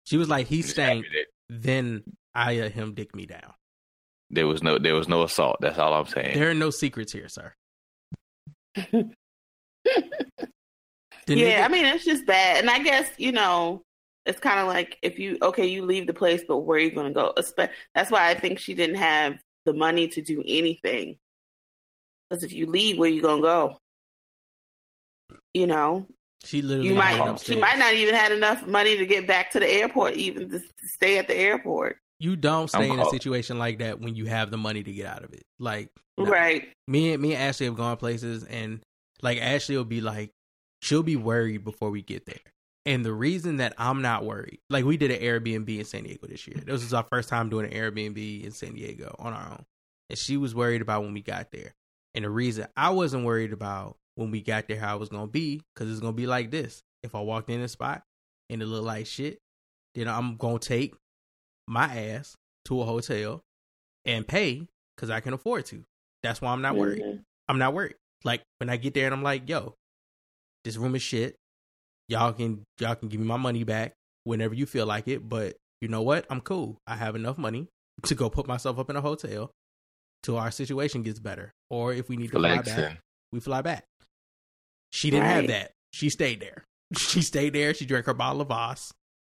She 0.04 0.16
was 0.16 0.28
like, 0.28 0.46
he 0.46 0.58
just 0.62 0.70
stank, 0.70 1.04
then 1.48 2.02
I 2.34 2.60
uh, 2.60 2.68
him 2.68 2.94
dick 2.94 3.14
me 3.14 3.26
down. 3.26 3.52
There 4.30 4.46
was 4.46 4.62
no 4.62 4.78
there 4.78 4.94
was 4.94 5.08
no 5.08 5.22
assault. 5.22 5.56
That's 5.60 5.78
all 5.78 5.94
I'm 5.94 6.06
saying. 6.06 6.38
There 6.38 6.50
are 6.50 6.54
no 6.54 6.70
secrets 6.70 7.12
here, 7.12 7.28
sir. 7.28 7.54
Yeah, 11.26 11.62
nigga- 11.62 11.64
I 11.64 11.68
mean 11.68 11.86
it's 11.86 12.04
just 12.04 12.26
bad, 12.26 12.58
and 12.60 12.68
I 12.68 12.80
guess 12.80 13.10
you 13.16 13.32
know 13.32 13.82
it's 14.26 14.40
kind 14.40 14.60
of 14.60 14.66
like 14.66 14.98
if 15.02 15.18
you 15.18 15.38
okay, 15.40 15.66
you 15.66 15.84
leave 15.84 16.06
the 16.06 16.12
place, 16.14 16.42
but 16.46 16.58
where 16.58 16.76
are 16.76 16.80
you 16.80 16.90
going 16.90 17.06
to 17.08 17.14
go? 17.14 17.32
That's 17.94 18.10
why 18.10 18.28
I 18.28 18.34
think 18.34 18.58
she 18.58 18.74
didn't 18.74 18.96
have 18.96 19.38
the 19.64 19.72
money 19.72 20.08
to 20.08 20.22
do 20.22 20.42
anything. 20.46 21.16
Because 22.28 22.44
if 22.44 22.52
you 22.52 22.66
leave, 22.66 22.98
where 22.98 23.08
you 23.08 23.22
going 23.22 23.38
to 23.40 23.42
go? 23.42 23.78
You 25.54 25.66
know, 25.66 26.06
she 26.44 26.62
literally 26.62 26.90
you 26.90 26.94
might 26.94 27.18
upstairs. 27.18 27.56
she 27.56 27.60
might 27.60 27.78
not 27.78 27.94
even 27.94 28.14
had 28.14 28.32
enough 28.32 28.66
money 28.66 28.98
to 28.98 29.06
get 29.06 29.26
back 29.26 29.50
to 29.52 29.60
the 29.60 29.68
airport, 29.68 30.14
even 30.14 30.50
to, 30.50 30.58
to 30.58 30.88
stay 30.88 31.18
at 31.18 31.26
the 31.26 31.34
airport. 31.34 31.96
You 32.18 32.36
don't 32.36 32.68
stay 32.68 32.90
I'm 32.90 32.98
in 32.98 33.00
a 33.00 33.10
situation 33.10 33.58
like 33.58 33.78
that 33.78 34.00
when 34.00 34.14
you 34.14 34.26
have 34.26 34.50
the 34.50 34.58
money 34.58 34.82
to 34.82 34.92
get 34.92 35.06
out 35.06 35.24
of 35.24 35.32
it. 35.32 35.44
Like, 35.58 35.90
no. 36.16 36.26
Right? 36.26 36.68
me 36.86 37.12
and 37.12 37.22
me 37.22 37.34
and 37.34 37.42
Ashley 37.42 37.66
have 37.66 37.76
gone 37.76 37.96
places, 37.96 38.44
and 38.44 38.80
like 39.22 39.40
Ashley 39.40 39.76
will 39.76 39.84
be 39.84 40.00
like, 40.00 40.30
she'll 40.82 41.02
be 41.02 41.16
worried 41.16 41.64
before 41.64 41.90
we 41.90 42.02
get 42.02 42.26
there. 42.26 42.36
And 42.86 43.04
the 43.04 43.12
reason 43.12 43.56
that 43.56 43.74
I'm 43.78 44.02
not 44.02 44.24
worried, 44.24 44.58
like 44.68 44.84
we 44.84 44.98
did 44.98 45.10
an 45.10 45.20
Airbnb 45.20 45.78
in 45.78 45.84
San 45.84 46.04
Diego 46.04 46.26
this 46.26 46.46
year. 46.46 46.58
This 46.64 46.82
was 46.82 46.92
our 46.92 47.04
first 47.04 47.30
time 47.30 47.48
doing 47.48 47.72
an 47.72 47.72
Airbnb 47.72 48.44
in 48.44 48.50
San 48.50 48.74
Diego 48.74 49.14
on 49.18 49.32
our 49.32 49.52
own, 49.52 49.64
and 50.10 50.18
she 50.18 50.36
was 50.36 50.54
worried 50.54 50.82
about 50.82 51.02
when 51.02 51.14
we 51.14 51.22
got 51.22 51.50
there. 51.50 51.74
And 52.14 52.24
the 52.24 52.30
reason 52.30 52.66
I 52.76 52.90
wasn't 52.90 53.24
worried 53.24 53.52
about 53.52 53.96
when 54.16 54.30
we 54.30 54.40
got 54.40 54.68
there 54.68 54.78
how 54.78 54.92
I 54.92 54.96
was 54.96 55.08
gonna 55.08 55.26
be, 55.26 55.60
because 55.74 55.90
it's 55.90 56.00
gonna 56.00 56.12
be 56.12 56.26
like 56.26 56.50
this: 56.50 56.82
if 57.02 57.14
I 57.14 57.20
walked 57.20 57.50
in 57.50 57.60
a 57.60 57.68
spot 57.68 58.02
and 58.50 58.62
it 58.62 58.66
looked 58.66 58.86
like 58.86 59.06
shit, 59.06 59.38
then 59.94 60.08
I'm 60.08 60.36
gonna 60.36 60.58
take 60.58 60.94
my 61.66 61.84
ass 61.86 62.34
to 62.66 62.80
a 62.80 62.84
hotel 62.84 63.40
and 64.04 64.26
pay 64.26 64.66
because 64.96 65.10
I 65.10 65.20
can 65.20 65.32
afford 65.32 65.66
to. 65.66 65.84
That's 66.22 66.40
why 66.40 66.52
I'm 66.52 66.62
not 66.62 66.76
worried. 66.76 67.02
Mhm. 67.02 67.22
I'm 67.48 67.58
not 67.58 67.74
worried. 67.74 67.96
Like 68.24 68.42
when 68.58 68.70
I 68.70 68.76
get 68.76 68.94
there 68.94 69.06
and 69.06 69.14
I'm 69.14 69.22
like, 69.22 69.48
yo, 69.48 69.74
this 70.64 70.76
room 70.76 70.94
is 70.94 71.02
shit. 71.02 71.36
Y'all 72.08 72.32
can 72.32 72.62
y'all 72.80 72.94
can 72.94 73.08
give 73.08 73.20
me 73.20 73.26
my 73.26 73.36
money 73.36 73.64
back 73.64 73.94
whenever 74.24 74.54
you 74.54 74.66
feel 74.66 74.86
like 74.86 75.08
it. 75.08 75.28
But 75.28 75.56
you 75.80 75.88
know 75.88 76.02
what? 76.02 76.26
I'm 76.30 76.40
cool. 76.40 76.78
I 76.86 76.96
have 76.96 77.16
enough 77.16 77.38
money 77.38 77.68
to 78.04 78.14
go 78.14 78.30
put 78.30 78.46
myself 78.46 78.78
up 78.78 78.88
in 78.90 78.96
a 78.96 79.00
hotel 79.00 79.50
till 80.22 80.38
our 80.38 80.50
situation 80.50 81.02
gets 81.02 81.18
better. 81.18 81.52
Or 81.70 81.92
if 81.92 82.08
we 82.08 82.16
need 82.16 82.30
to 82.30 82.38
fly 82.38 82.56
back, 82.64 83.00
we 83.32 83.40
fly 83.40 83.60
back. 83.62 83.84
She 84.94 85.10
didn't 85.10 85.26
have 85.26 85.48
that. 85.48 85.72
She 85.90 86.08
stayed 86.08 86.40
there. 86.40 86.64
She 86.96 87.22
stayed 87.22 87.54
there. 87.54 87.74
She 87.74 87.86
drank 87.86 88.06
her 88.06 88.14
bottle 88.14 88.42
of 88.42 88.48
Voss, 88.48 88.92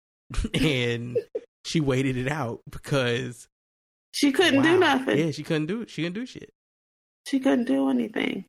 and 0.55 1.17
she 1.65 1.81
waited 1.81 2.19
it 2.19 2.29
out 2.29 2.61
because 2.69 3.49
She 4.13 4.31
couldn't 4.33 4.63
do 4.63 4.79
nothing. 4.79 5.17
Yeah, 5.19 5.31
she 5.31 5.43
couldn't 5.43 5.67
do. 5.67 5.87
She 5.89 6.03
couldn't 6.03 6.15
do 6.15 6.27
shit. 6.27 6.51
she 7.27 7.41
couldn't 7.41 7.65
do 7.65 7.89
anything. 7.89 8.45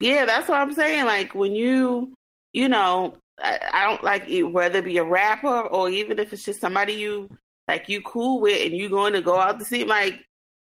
Yeah, 0.00 0.24
that's 0.24 0.48
what 0.48 0.58
I'm 0.58 0.72
saying. 0.72 1.04
Like 1.04 1.34
when 1.34 1.52
you, 1.54 2.14
you 2.54 2.68
know, 2.70 3.16
I, 3.42 3.58
I 3.72 3.84
don't 3.90 4.02
like 4.02 4.26
it, 4.28 4.44
whether 4.44 4.78
it 4.78 4.84
be 4.86 4.96
a 4.98 5.04
rapper 5.04 5.60
or 5.60 5.90
even 5.90 6.18
if 6.18 6.32
it's 6.32 6.44
just 6.44 6.60
somebody 6.60 6.94
you 6.94 7.28
like 7.66 7.88
you 7.90 8.00
cool 8.02 8.40
with 8.40 8.64
and 8.64 8.74
you 8.74 8.88
going 8.88 9.12
to 9.12 9.20
go 9.20 9.38
out 9.38 9.58
to 9.58 9.64
see 9.66 9.84
like, 9.84 10.24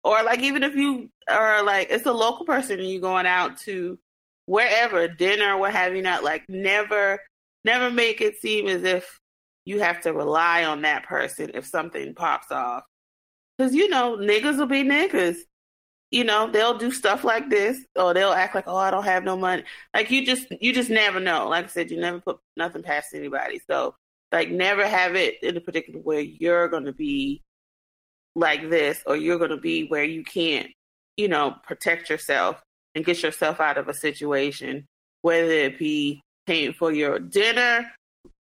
or 0.05 0.23
like 0.23 0.41
even 0.41 0.63
if 0.65 0.75
you 0.75 1.09
are 1.31 1.63
like 1.63 1.89
it's 1.91 2.05
a 2.05 2.13
local 2.13 2.45
person 2.45 2.79
and 2.79 2.89
you 2.89 3.01
going 3.01 3.25
out 3.27 3.57
to 3.61 3.99
wherever 4.47 5.09
dinner, 5.09 5.57
what 5.57 5.73
have 5.73 5.95
you 5.95 6.03
not, 6.03 6.25
like 6.25 6.49
never, 6.49 7.21
never 7.65 7.91
make 7.91 8.21
it 8.21 8.41
seem 8.41 8.69
as 8.69 8.85
if 8.85 9.21
you 9.65 9.81
have 9.81 10.01
to 10.03 10.13
rely 10.13 10.65
on 10.65 10.83
that 10.83 11.05
person 11.05 11.51
if 11.55 11.67
something 11.67 12.15
pops 12.15 12.51
off. 12.51 12.85
Because 13.57 13.75
you 13.75 13.89
know 13.89 14.17
niggas 14.17 14.59
will 14.59 14.67
be 14.67 14.83
niggas. 14.83 15.37
You 16.11 16.25
know 16.25 16.51
they'll 16.51 16.77
do 16.77 16.91
stuff 16.91 17.25
like 17.25 17.49
this 17.49 17.79
or 17.97 18.13
they'll 18.13 18.33
act 18.33 18.55
like 18.55 18.65
oh 18.67 18.77
i 18.77 18.91
don't 18.91 19.05
have 19.05 19.25
no 19.25 19.37
money. 19.37 19.65
Like 19.95 20.11
you 20.11 20.27
just 20.27 20.47
you 20.61 20.73
just 20.73 20.91
never 20.91 21.21
know. 21.21 21.49
Like 21.49 21.67
i 21.67 21.69
said 21.69 21.91
you 21.91 22.01
never 22.01 22.21
put 22.21 22.39
nothing 22.57 22.83
past 22.83 23.15
anybody. 23.15 23.61
So 23.71 23.95
like 24.33 24.51
never 24.51 24.87
have 24.87 25.15
it 25.15 25.43
in 25.43 25.57
a 25.57 25.61
particular 25.61 26.01
where 26.01 26.21
you're 26.21 26.69
going 26.69 26.85
to 26.87 26.93
be 26.93 27.43
like 28.35 28.69
this 28.71 29.03
or 29.07 29.17
you're 29.17 29.39
going 29.39 29.51
to 29.51 29.57
be 29.59 29.87
where 29.89 30.05
you 30.05 30.25
can't 30.25 30.69
you 31.17 31.29
know 31.29 31.55
protect 31.63 32.09
yourself 32.09 32.63
and 32.95 33.05
get 33.05 33.23
yourself 33.23 33.61
out 33.61 33.79
of 33.79 33.89
a 33.89 33.95
situation 33.95 34.85
whether 35.23 35.51
it 35.51 35.79
be 35.79 36.21
paying 36.47 36.73
for 36.73 36.93
your 36.93 37.19
dinner 37.19 37.91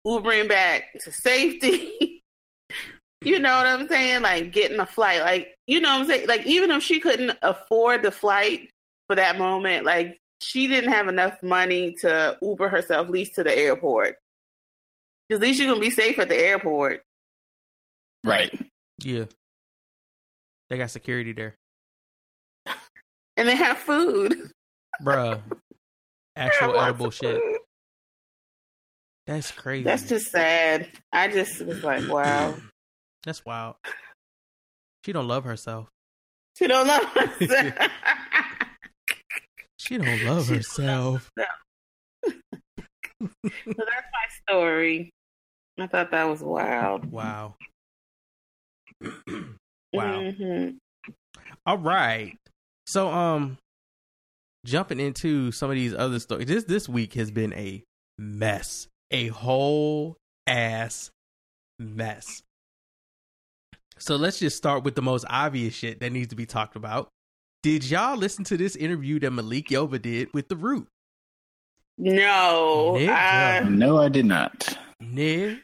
ubering 0.05 0.47
back 0.47 0.83
to 0.99 1.11
safety 1.11 1.93
You 3.21 3.39
know 3.39 3.57
what 3.57 3.65
I'm 3.65 3.87
saying? 3.87 4.21
Like 4.21 4.51
getting 4.51 4.79
a 4.79 4.85
flight. 4.85 5.21
Like, 5.21 5.55
you 5.65 5.81
know 5.81 5.89
what 5.89 6.01
I'm 6.01 6.07
saying? 6.07 6.27
Like, 6.27 6.45
even 6.45 6.69
if 6.69 6.83
she 6.83 6.99
couldn't 6.99 7.35
afford 7.41 8.03
the 8.03 8.11
flight 8.11 8.69
for 9.07 9.15
that 9.15 9.39
moment, 9.39 9.85
like, 9.85 10.19
she 10.39 10.67
didn't 10.67 10.91
have 10.93 11.07
enough 11.07 11.41
money 11.41 11.93
to 12.01 12.37
Uber 12.43 12.69
herself, 12.69 13.07
at 13.07 13.11
least 13.11 13.33
to 13.35 13.43
the 13.43 13.57
airport. 13.57 14.17
'Cause 15.29 15.37
At 15.37 15.41
least 15.41 15.59
you're 15.59 15.67
going 15.67 15.81
to 15.81 15.85
be 15.85 15.93
safe 15.93 16.19
at 16.19 16.29
the 16.29 16.37
airport. 16.37 17.01
Right. 18.23 18.53
Yeah. 18.99 19.25
They 20.69 20.77
got 20.77 20.91
security 20.91 21.33
there. 21.33 21.55
And 23.37 23.47
they 23.47 23.55
have 23.55 23.77
food. 23.77 24.51
Bruh. 25.01 25.41
Actual 26.35 26.75
edible 26.79 27.11
shit. 27.11 27.35
food. 27.41 27.57
That's 29.27 29.51
crazy. 29.51 29.83
That's 29.83 30.03
just 30.09 30.27
sad. 30.31 30.87
I 31.11 31.27
just 31.27 31.61
was 31.61 31.83
like, 31.83 32.07
wow. 32.09 32.55
That's 33.23 33.45
wild. 33.45 33.75
She 35.05 35.13
don't 35.13 35.27
love 35.27 35.43
herself. 35.45 35.87
She 36.57 36.67
don't 36.67 36.87
know. 36.87 36.99
herself. 37.05 37.73
She 39.77 39.97
don't 39.97 40.23
love 40.23 40.45
She 40.45 40.49
don't 40.49 40.57
herself. 40.57 41.31
so 41.35 41.43
that's 43.65 43.77
my 43.77 44.27
story. 44.47 45.11
I 45.79 45.87
thought 45.87 46.11
that 46.11 46.23
was 46.27 46.41
wild. 46.41 47.05
Wow. 47.11 47.55
wow. 49.93 50.21
Mhm. 50.21 50.77
All 51.65 51.77
right. 51.77 52.35
So 52.87 53.09
um 53.09 53.57
jumping 54.65 54.99
into 54.99 55.51
some 55.51 55.69
of 55.69 55.75
these 55.75 55.93
other 55.93 56.19
stories. 56.19 56.47
This 56.47 56.63
this 56.63 56.89
week 56.89 57.13
has 57.13 57.29
been 57.29 57.53
a 57.53 57.83
mess. 58.17 58.87
A 59.11 59.27
whole 59.27 60.17
ass 60.47 61.11
mess. 61.79 62.41
So 63.99 64.15
let's 64.15 64.39
just 64.39 64.57
start 64.57 64.83
with 64.83 64.95
the 64.95 65.01
most 65.01 65.25
obvious 65.29 65.73
shit 65.73 65.99
that 65.99 66.11
needs 66.11 66.29
to 66.29 66.35
be 66.35 66.45
talked 66.45 66.75
about. 66.75 67.09
Did 67.63 67.89
y'all 67.89 68.17
listen 68.17 68.43
to 68.45 68.57
this 68.57 68.75
interview 68.75 69.19
that 69.19 69.31
Malik 69.31 69.67
Yoba 69.67 70.01
did 70.01 70.33
with 70.33 70.47
The 70.47 70.55
Root? 70.55 70.87
No, 71.97 72.95
I, 72.97 73.65
No, 73.67 73.97
I 73.97 74.09
did 74.09 74.25
not. 74.25 74.77
Nigga. 75.01 75.57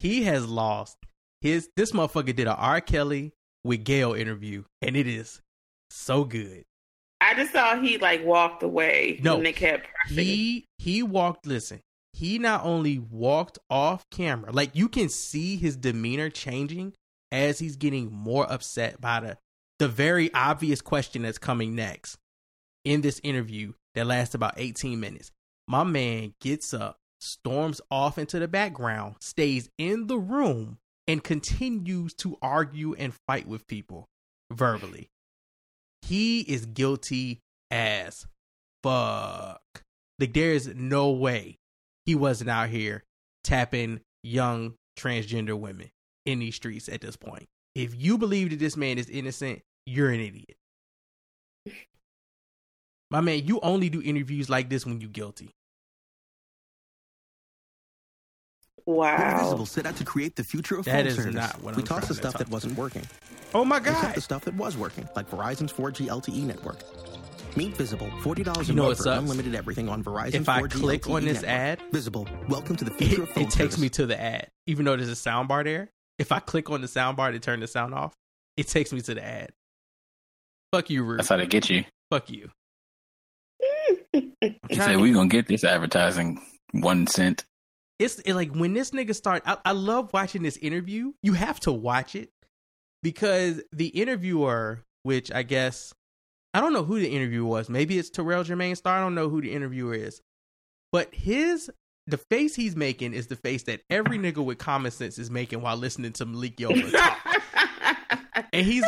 He 0.00 0.24
has 0.24 0.46
lost 0.46 0.98
his. 1.40 1.70
This 1.76 1.92
motherfucker 1.92 2.36
did 2.36 2.46
a 2.46 2.54
R. 2.54 2.82
Kelly 2.82 3.32
with 3.66 3.84
Gayle 3.84 4.14
interview, 4.14 4.64
and 4.80 4.96
it 4.96 5.06
is 5.06 5.40
so 5.90 6.24
good. 6.24 6.64
I 7.20 7.34
just 7.34 7.52
saw 7.52 7.80
he 7.80 7.98
like 7.98 8.24
walked 8.24 8.62
away 8.62 9.18
No, 9.22 9.42
they 9.42 9.52
kept 9.52 9.88
pressing. 9.94 10.24
He 10.24 10.66
he 10.78 11.02
walked. 11.02 11.46
Listen, 11.46 11.80
he 12.12 12.38
not 12.38 12.64
only 12.64 12.98
walked 12.98 13.58
off 13.68 14.08
camera, 14.10 14.52
like 14.52 14.74
you 14.74 14.88
can 14.88 15.08
see 15.08 15.56
his 15.56 15.76
demeanor 15.76 16.30
changing 16.30 16.94
as 17.32 17.58
he's 17.58 17.76
getting 17.76 18.12
more 18.12 18.50
upset 18.50 19.00
by 19.00 19.20
the 19.20 19.38
the 19.78 19.88
very 19.88 20.32
obvious 20.32 20.80
question 20.80 21.22
that's 21.22 21.38
coming 21.38 21.74
next 21.74 22.16
in 22.84 23.00
this 23.00 23.20
interview 23.22 23.72
that 23.94 24.06
lasts 24.06 24.34
about 24.34 24.54
18 24.56 24.98
minutes. 25.00 25.32
My 25.68 25.84
man 25.84 26.34
gets 26.40 26.72
up, 26.72 26.98
storms 27.20 27.80
off 27.90 28.18
into 28.18 28.38
the 28.38 28.48
background, 28.48 29.16
stays 29.20 29.68
in 29.76 30.06
the 30.06 30.18
room, 30.18 30.78
and 31.08 31.22
continues 31.22 32.14
to 32.14 32.36
argue 32.42 32.94
and 32.94 33.14
fight 33.26 33.46
with 33.46 33.66
people 33.66 34.08
verbally. 34.52 35.08
He 36.02 36.40
is 36.40 36.66
guilty 36.66 37.40
as 37.70 38.26
fuck. 38.82 39.60
Like 40.18 40.32
there 40.32 40.52
is 40.52 40.68
no 40.74 41.10
way 41.10 41.58
he 42.04 42.14
wasn't 42.14 42.50
out 42.50 42.68
here 42.68 43.04
tapping 43.44 44.00
young 44.22 44.74
transgender 44.98 45.58
women 45.58 45.90
in 46.24 46.38
these 46.38 46.56
streets 46.56 46.88
at 46.88 47.00
this 47.00 47.16
point. 47.16 47.46
If 47.74 47.94
you 47.94 48.18
believe 48.18 48.50
that 48.50 48.58
this 48.58 48.76
man 48.76 48.98
is 48.98 49.10
innocent, 49.10 49.60
you're 49.84 50.10
an 50.10 50.20
idiot. 50.20 50.56
My 53.10 53.20
man, 53.20 53.46
you 53.46 53.60
only 53.60 53.88
do 53.88 54.02
interviews 54.02 54.48
like 54.48 54.68
this 54.68 54.84
when 54.84 55.00
you're 55.00 55.10
guilty. 55.10 55.50
Wow. 58.86 59.40
Visible 59.42 59.66
set 59.66 59.84
out 59.86 59.96
to 59.96 60.04
create 60.04 60.36
the 60.36 60.44
future 60.44 60.78
of 60.78 60.84
That 60.84 60.92
phone 60.98 61.06
is 61.08 61.16
service. 61.16 61.34
not 61.34 61.62
what 61.62 61.74
we 61.76 61.82
I'm 61.82 61.86
tossed 61.86 62.08
the 62.08 62.14
to 62.14 62.20
stuff 62.20 62.32
talk 62.34 62.38
that 62.38 62.48
wasn't 62.50 62.78
working. 62.78 63.02
Oh 63.54 63.64
my 63.64 63.78
We 63.78 63.84
kept 63.84 64.02
god. 64.02 64.14
the 64.14 64.20
stuff 64.20 64.44
that 64.44 64.54
was 64.54 64.76
working, 64.76 65.08
like 65.16 65.28
Verizon's 65.30 65.72
4G 65.72 66.06
LTE 66.08 66.44
network. 66.44 66.78
Meet 67.56 67.74
Visible, 67.76 68.10
forty 68.20 68.42
dollars 68.44 68.68
a 68.68 68.74
You 68.74 68.82
month 68.82 68.98
for 68.98 69.04
sucks? 69.04 69.22
unlimited 69.22 69.54
everything 69.54 69.88
on 69.88 70.04
Verizon. 70.04 70.34
If 70.34 70.48
I 70.48 70.60
4G 70.62 70.70
click 70.72 71.02
LTE 71.02 71.14
on 71.14 71.24
this 71.24 71.42
network. 71.42 71.50
ad, 71.50 71.82
Visible, 71.90 72.28
welcome 72.48 72.76
to 72.76 72.84
the 72.84 72.90
future 72.90 73.22
It, 73.22 73.28
of 73.28 73.28
phone 73.30 73.44
it 73.44 73.50
takes 73.50 73.74
service. 73.74 73.78
me 73.78 73.88
to 73.90 74.06
the 74.06 74.20
ad. 74.20 74.48
Even 74.66 74.84
though 74.84 74.96
there's 74.96 75.08
a 75.08 75.16
sound 75.16 75.48
bar 75.48 75.64
there, 75.64 75.88
if 76.18 76.30
I 76.32 76.38
click 76.40 76.70
on 76.70 76.80
the 76.82 76.88
sound 76.88 77.16
bar 77.16 77.32
to 77.32 77.38
turn 77.40 77.60
the 77.60 77.66
sound 77.66 77.94
off, 77.94 78.14
it 78.56 78.68
takes 78.68 78.92
me 78.92 79.00
to 79.00 79.14
the 79.14 79.24
ad. 79.24 79.50
Fuck 80.72 80.90
you, 80.90 81.02
Root. 81.02 81.16
That's 81.18 81.28
how 81.30 81.38
they 81.38 81.46
get 81.46 81.70
you. 81.70 81.84
Fuck 82.10 82.28
you. 82.30 82.50
you 84.12 84.32
say 84.72 84.96
we 84.96 85.12
gonna 85.12 85.28
get 85.28 85.46
this 85.48 85.64
advertising 85.64 86.40
one 86.72 87.06
cent. 87.06 87.44
It's 87.98 88.18
it, 88.20 88.34
like 88.34 88.54
when 88.54 88.74
this 88.74 88.90
nigga 88.90 89.14
start 89.14 89.42
I, 89.46 89.56
I 89.64 89.72
love 89.72 90.12
watching 90.12 90.42
this 90.42 90.56
interview. 90.58 91.12
You 91.22 91.32
have 91.34 91.60
to 91.60 91.72
watch 91.72 92.14
it 92.14 92.30
because 93.02 93.62
the 93.72 93.88
interviewer 93.88 94.82
which 95.02 95.30
i 95.32 95.42
guess 95.42 95.94
i 96.54 96.60
don't 96.60 96.72
know 96.72 96.84
who 96.84 96.98
the 96.98 97.08
interviewer 97.08 97.48
was. 97.48 97.68
Maybe 97.68 97.98
it's 97.98 98.10
Terrell 98.10 98.44
Jermaine 98.44 98.76
Starr. 98.76 98.98
I 98.98 99.00
don't 99.00 99.14
know 99.14 99.28
who 99.28 99.40
the 99.40 99.52
interviewer 99.52 99.94
is. 99.94 100.20
But 100.92 101.14
his 101.14 101.70
the 102.06 102.18
face 102.18 102.54
he's 102.54 102.76
making 102.76 103.14
is 103.14 103.26
the 103.26 103.36
face 103.36 103.64
that 103.64 103.82
every 103.90 104.18
nigga 104.18 104.44
with 104.44 104.58
common 104.58 104.90
sense 104.92 105.18
is 105.18 105.30
making 105.30 105.60
while 105.60 105.76
listening 105.76 106.12
to 106.14 106.26
malik 106.26 106.56
yoba 106.56 106.90
talk. 106.92 107.36
And 108.52 108.66
he's 108.66 108.84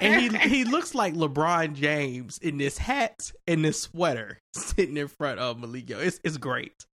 and 0.00 0.20
he 0.20 0.48
he 0.48 0.64
looks 0.64 0.94
like 0.94 1.14
LeBron 1.14 1.74
James 1.74 2.38
in 2.38 2.58
this 2.58 2.78
hat 2.78 3.32
and 3.46 3.64
this 3.64 3.82
sweater 3.82 4.38
sitting 4.54 4.96
in 4.96 5.08
front 5.08 5.38
of 5.38 5.58
Malik. 5.58 5.90
Yo, 5.90 5.98
it's 5.98 6.20
it's 6.24 6.36
great. 6.36 6.86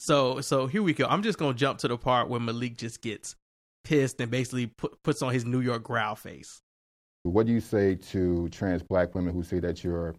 So 0.00 0.40
so 0.40 0.66
here 0.66 0.82
we 0.82 0.94
go. 0.94 1.06
I'm 1.06 1.22
just 1.22 1.38
gonna 1.38 1.54
jump 1.54 1.78
to 1.80 1.88
the 1.88 1.98
part 1.98 2.28
where 2.28 2.40
Malik 2.40 2.78
just 2.78 3.02
gets 3.02 3.36
pissed 3.84 4.20
and 4.20 4.30
basically 4.30 4.66
put, 4.66 5.02
puts 5.02 5.22
on 5.22 5.32
his 5.32 5.44
New 5.44 5.60
York 5.60 5.82
growl 5.82 6.16
face. 6.16 6.60
What 7.22 7.46
do 7.46 7.52
you 7.52 7.60
say 7.60 7.96
to 7.96 8.48
trans 8.48 8.82
black 8.82 9.14
women 9.14 9.34
who 9.34 9.42
say 9.42 9.58
that 9.60 9.84
you're 9.84 10.14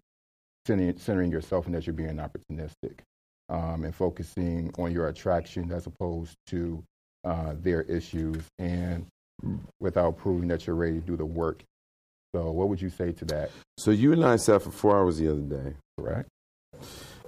centering, 0.66 0.96
centering 0.98 1.32
yourself 1.32 1.66
and 1.66 1.74
that 1.74 1.84
you're 1.86 1.94
being 1.94 2.16
opportunistic 2.18 3.00
um, 3.48 3.84
and 3.84 3.94
focusing 3.94 4.72
on 4.78 4.92
your 4.92 5.08
attraction 5.08 5.72
as 5.72 5.86
opposed 5.86 6.36
to 6.46 6.82
uh, 7.24 7.54
their 7.60 7.82
issues 7.82 8.44
and 8.60 9.06
without 9.80 10.16
proving 10.16 10.46
that 10.48 10.64
you're 10.66 10.76
ready 10.76 11.00
to 11.00 11.06
do 11.06 11.16
the 11.16 11.26
work? 11.26 11.64
So, 12.34 12.50
what 12.52 12.68
would 12.68 12.80
you 12.80 12.88
say 12.88 13.12
to 13.12 13.24
that? 13.26 13.50
So 13.78 13.90
you 13.90 14.12
and 14.12 14.24
I 14.24 14.36
sat 14.36 14.62
for 14.62 14.70
four 14.70 14.96
hours 14.96 15.18
the 15.18 15.28
other 15.28 15.40
day, 15.40 15.74
Correct? 15.98 16.28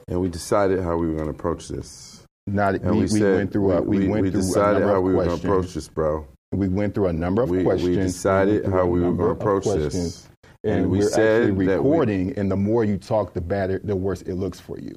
and 0.08 0.20
we 0.20 0.28
decided 0.28 0.80
how 0.80 0.96
we 0.96 1.08
were 1.08 1.14
going 1.14 1.26
to 1.26 1.30
approach 1.30 1.68
this. 1.68 2.23
Not, 2.46 2.74
And 2.74 2.90
we, 2.90 2.96
we, 2.96 3.00
we 3.02 3.08
said 3.08 3.36
went 3.36 3.52
through 3.52 3.72
a, 3.72 3.80
we, 3.80 4.06
went 4.08 4.30
through 4.30 4.40
a 4.40 4.42
decided 4.42 4.80
number 4.80 4.88
how 4.88 4.96
of 4.98 5.02
we 5.04 5.14
were 5.14 5.24
going 5.24 5.24
to 5.24 5.30
questions. 5.30 5.44
approach 5.44 5.74
this, 5.74 5.88
bro. 5.88 6.26
We 6.52 6.68
went 6.68 6.94
through 6.94 7.06
a 7.08 7.12
number 7.12 7.42
of 7.42 7.48
We, 7.50 7.64
we 7.64 7.96
decided 7.96 8.66
how 8.66 8.84
we 8.86 9.00
were 9.00 9.12
going 9.12 9.34
to 9.36 9.40
approach 9.42 9.64
this. 9.64 10.28
And, 10.62 10.72
And 10.82 10.90
we 10.90 10.98
we're 10.98 11.08
said 11.08 11.42
actually 11.44 11.52
we- 11.52 11.68
recording, 11.68 12.38
and 12.38 12.50
the 12.50 12.56
more 12.56 12.84
you 12.84 12.98
talk, 12.98 13.32
the 13.32 13.40
better, 13.40 13.80
the 13.82 13.96
worse 13.96 14.22
it 14.22 14.34
looks 14.34 14.60
for 14.60 14.78
you. 14.78 14.94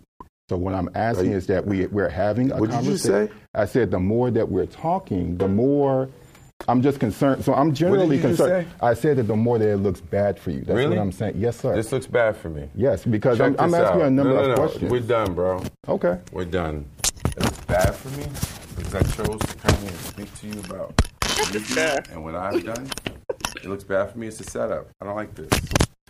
So 0.50 0.58
what 0.58 0.74
I'm 0.74 0.90
asking 0.94 1.32
you- 1.32 1.38
is 1.38 1.48
that 1.48 1.66
we 1.66 1.88
we're 1.88 2.10
having 2.10 2.52
a 2.52 2.58
What 2.58 2.70
did 2.72 2.84
you 2.84 2.98
say? 2.98 3.30
I 3.56 3.66
said 3.66 3.92
the 3.92 4.00
more 4.00 4.30
that 4.32 4.50
we're 4.50 4.66
talking, 4.66 5.38
the 5.38 5.48
more 5.48 6.10
I'm 6.68 6.82
just 6.82 7.00
concerned. 7.00 7.46
So 7.46 7.54
I'm 7.54 7.74
generally 7.74 8.20
concerned. 8.20 8.68
say? 8.68 8.76
I 8.82 8.94
said 8.94 9.18
that 9.18 9.24
the 9.24 9.36
more 9.36 9.58
that 9.60 9.70
it 9.70 9.78
looks 9.78 10.02
bad 10.02 10.40
for 10.40 10.52
you. 10.52 10.60
That's 10.62 10.72
Really? 10.76 10.98
what 10.98 11.02
I'm 11.04 11.12
saying. 11.12 11.36
Yes, 11.38 11.60
sir. 11.60 11.76
This 11.76 11.92
looks 11.92 12.08
bad 12.08 12.36
for 12.36 12.50
me. 12.50 12.68
yes, 12.76 13.06
because 13.06 13.38
Check 13.38 13.54
I'm, 13.60 13.74
I'm 13.74 13.74
asking 13.76 14.00
you 14.00 14.04
out. 14.04 14.08
a 14.08 14.12
number 14.12 14.34
no, 14.34 14.38
no, 14.40 14.44
of 14.44 14.50
no. 14.50 14.56
questions. 14.68 14.92
We're 14.92 15.00
done, 15.02 15.34
bro. 15.34 15.64
okay. 15.88 16.20
We're 16.32 16.46
done. 16.46 16.86
It 17.68 17.72
looks 17.72 17.86
bad 17.86 17.96
for 17.96 18.10
me 18.18 18.26
because 18.78 18.96
I 18.96 19.02
chose 19.02 19.40
to 19.40 19.56
come 19.58 19.76
here 19.82 19.90
and 19.90 20.00
speak 20.00 20.36
to 20.40 20.48
you 20.48 20.60
about 20.62 20.94
me 21.54 22.10
and 22.12 22.24
what 22.24 22.36
I've 22.36 22.64
done. 22.64 22.90
It 23.58 23.66
looks 23.66 23.84
bad 23.84 24.12
for 24.12 24.20
me. 24.20 24.28
It's 24.28 24.40
a 24.40 24.44
setup. 24.44 24.88
I 25.02 25.06
don't 25.06 25.16
like 25.16 25.36
this. 25.36 25.50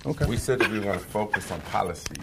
Okay. 0.05 0.25
We 0.25 0.37
said 0.37 0.59
that 0.59 0.69
we 0.69 0.77
were 0.77 0.85
going 0.85 0.99
to 0.99 1.05
focus 1.05 1.51
on 1.51 1.59
policy. 1.61 2.15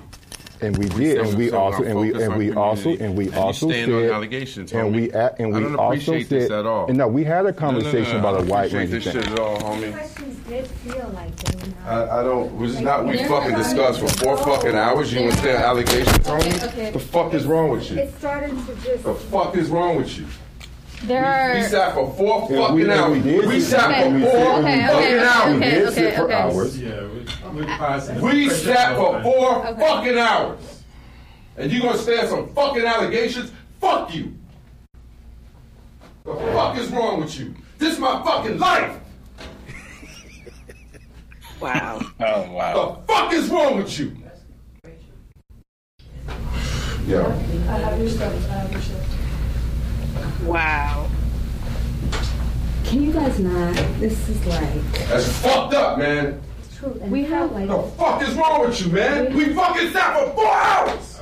And 0.65 0.79
we 0.79 0.89
did, 0.89 1.19
and 1.19 1.29
we 1.29 1.35
we 1.37 1.45
said 1.51 1.53
we're 1.53 1.59
also, 1.59 1.83
and 1.85 2.01
we, 2.01 2.23
and 2.25 2.37
we 2.37 2.53
also, 2.55 2.91
and 2.97 3.17
we 3.17 3.27
And 3.27 3.35
also 3.37 3.69
stand 3.69 3.93
on 3.93 4.01
said, 4.03 4.11
allegations, 4.13 4.73
and 4.73 4.95
we, 4.97 5.11
a- 5.11 5.35
and 5.39 5.53
we 5.55 5.75
also 5.77 6.21
said, 6.23 6.51
at 6.51 6.65
all. 6.65 6.87
and 6.89 6.97
no, 6.97 7.07
we 7.07 7.23
had 7.23 7.45
a 7.45 7.53
conversation 7.53 8.23
No, 8.23 8.23
no, 8.23 8.23
no, 8.23 8.29
about 8.29 8.35
I 8.35 8.37
a 8.37 8.41
don't 8.41 8.49
wide 8.49 8.73
range 8.73 8.93
of 8.95 9.05
this 9.05 9.13
things. 9.13 9.25
shit 9.25 9.33
at 9.33 9.39
all, 9.39 9.59
homie. 9.59 9.93
questions 9.93 10.39
did 10.49 10.67
feel 10.67 11.11
like 11.15 11.37
they, 11.37 11.67
you 11.67 11.75
know. 11.75 11.77
I, 11.87 12.21
I 12.21 12.23
don't. 12.23 12.59
This 12.61 12.71
is 12.73 12.81
not. 12.81 13.07
We 13.07 13.19
fucking 13.25 13.55
discussed 13.57 14.01
for 14.01 14.09
four 14.09 14.37
fucking 14.39 14.75
hours. 14.75 15.13
You 15.13 15.25
want 15.25 15.45
allegations, 15.45 16.19
homie? 16.27 16.69
okay. 16.69 16.91
The 16.93 16.99
fuck 16.99 17.35
is 17.35 17.45
wrong 17.47 17.71
with 17.71 17.91
you? 17.91 17.99
It's 17.99 18.17
starting 18.19 18.57
to 18.67 18.75
just. 18.77 19.05
The 19.05 19.15
fuck 19.15 19.55
is 19.57 19.69
wrong 19.69 19.97
with 19.97 20.19
you? 20.19 20.27
There 21.07 21.53
We 21.55 21.61
are. 21.61 21.69
sat 21.69 21.95
for 21.95 22.13
four 22.15 22.49
Yeah, 22.51 22.57
fucking 22.61 22.75
we- 22.77 22.91
hours. 22.91 23.13
we 23.13 23.21
did 23.23 23.47
We 23.47 23.61
sat 23.61 23.91
Okay. 23.91 24.03
for 24.25 24.31
four 24.31 24.53
Okay, 24.59 24.59
okay, 24.59 24.87
fucking 24.87 25.19
hours. 25.19 25.49
We 25.51 25.57
okay, 25.57 25.71
did 25.71 25.85
okay, 25.89 25.95
sit 25.95 26.15
for 26.17 26.23
okay. 26.25 26.35
hours. 26.35 26.79
Yeah, 26.81 27.03
we, 28.23 28.33
we 28.41 28.49
sat 28.51 28.97
for 28.97 29.23
four 29.23 29.67
Okay. 29.67 29.81
fucking 29.81 30.19
hours. 30.19 30.83
And 31.57 31.71
you 31.73 31.83
gonna 31.83 31.99
stand 31.99 32.29
some 32.29 32.49
fucking 32.55 32.85
allegations? 32.85 33.53
Fuck 33.81 34.15
you. 34.15 34.35
The 36.25 36.35
fuck 36.55 36.79
is 36.79 36.89
wrong 36.91 37.21
with 37.21 37.39
you? 37.39 37.55
This 37.79 37.93
is 37.95 37.99
my 37.99 38.23
fucking 38.25 38.59
life. 38.59 38.97
wow. 41.61 42.01
Oh 42.21 42.53
wow. 42.53 43.03
The 43.07 43.13
fuck 43.13 43.33
is 43.35 43.49
wrong 43.51 43.77
with 43.77 43.99
you? 43.99 44.17
Yo. 47.07 47.31
Wow. 50.43 51.09
Can 52.85 53.03
you 53.03 53.13
guys 53.13 53.39
not? 53.41 53.75
This 53.99 54.29
is 54.29 54.47
like. 54.47 54.93
That's 55.09 55.29
fucked 55.39 55.75
up, 55.75 55.99
man. 55.99 56.41
True. 56.77 56.91
We 57.07 57.25
have 57.25 57.53
like. 57.53 57.69
The 57.69 57.83
fuck 57.97 58.23
is 58.23 58.35
wrong 58.35 58.61
with 58.63 58.81
you, 58.81 58.93
man? 58.93 59.35
We 59.35 59.55
fucking 59.55 59.91
sat 59.93 60.19
for 60.19 60.35
four 60.35 60.53
hours. 60.53 61.21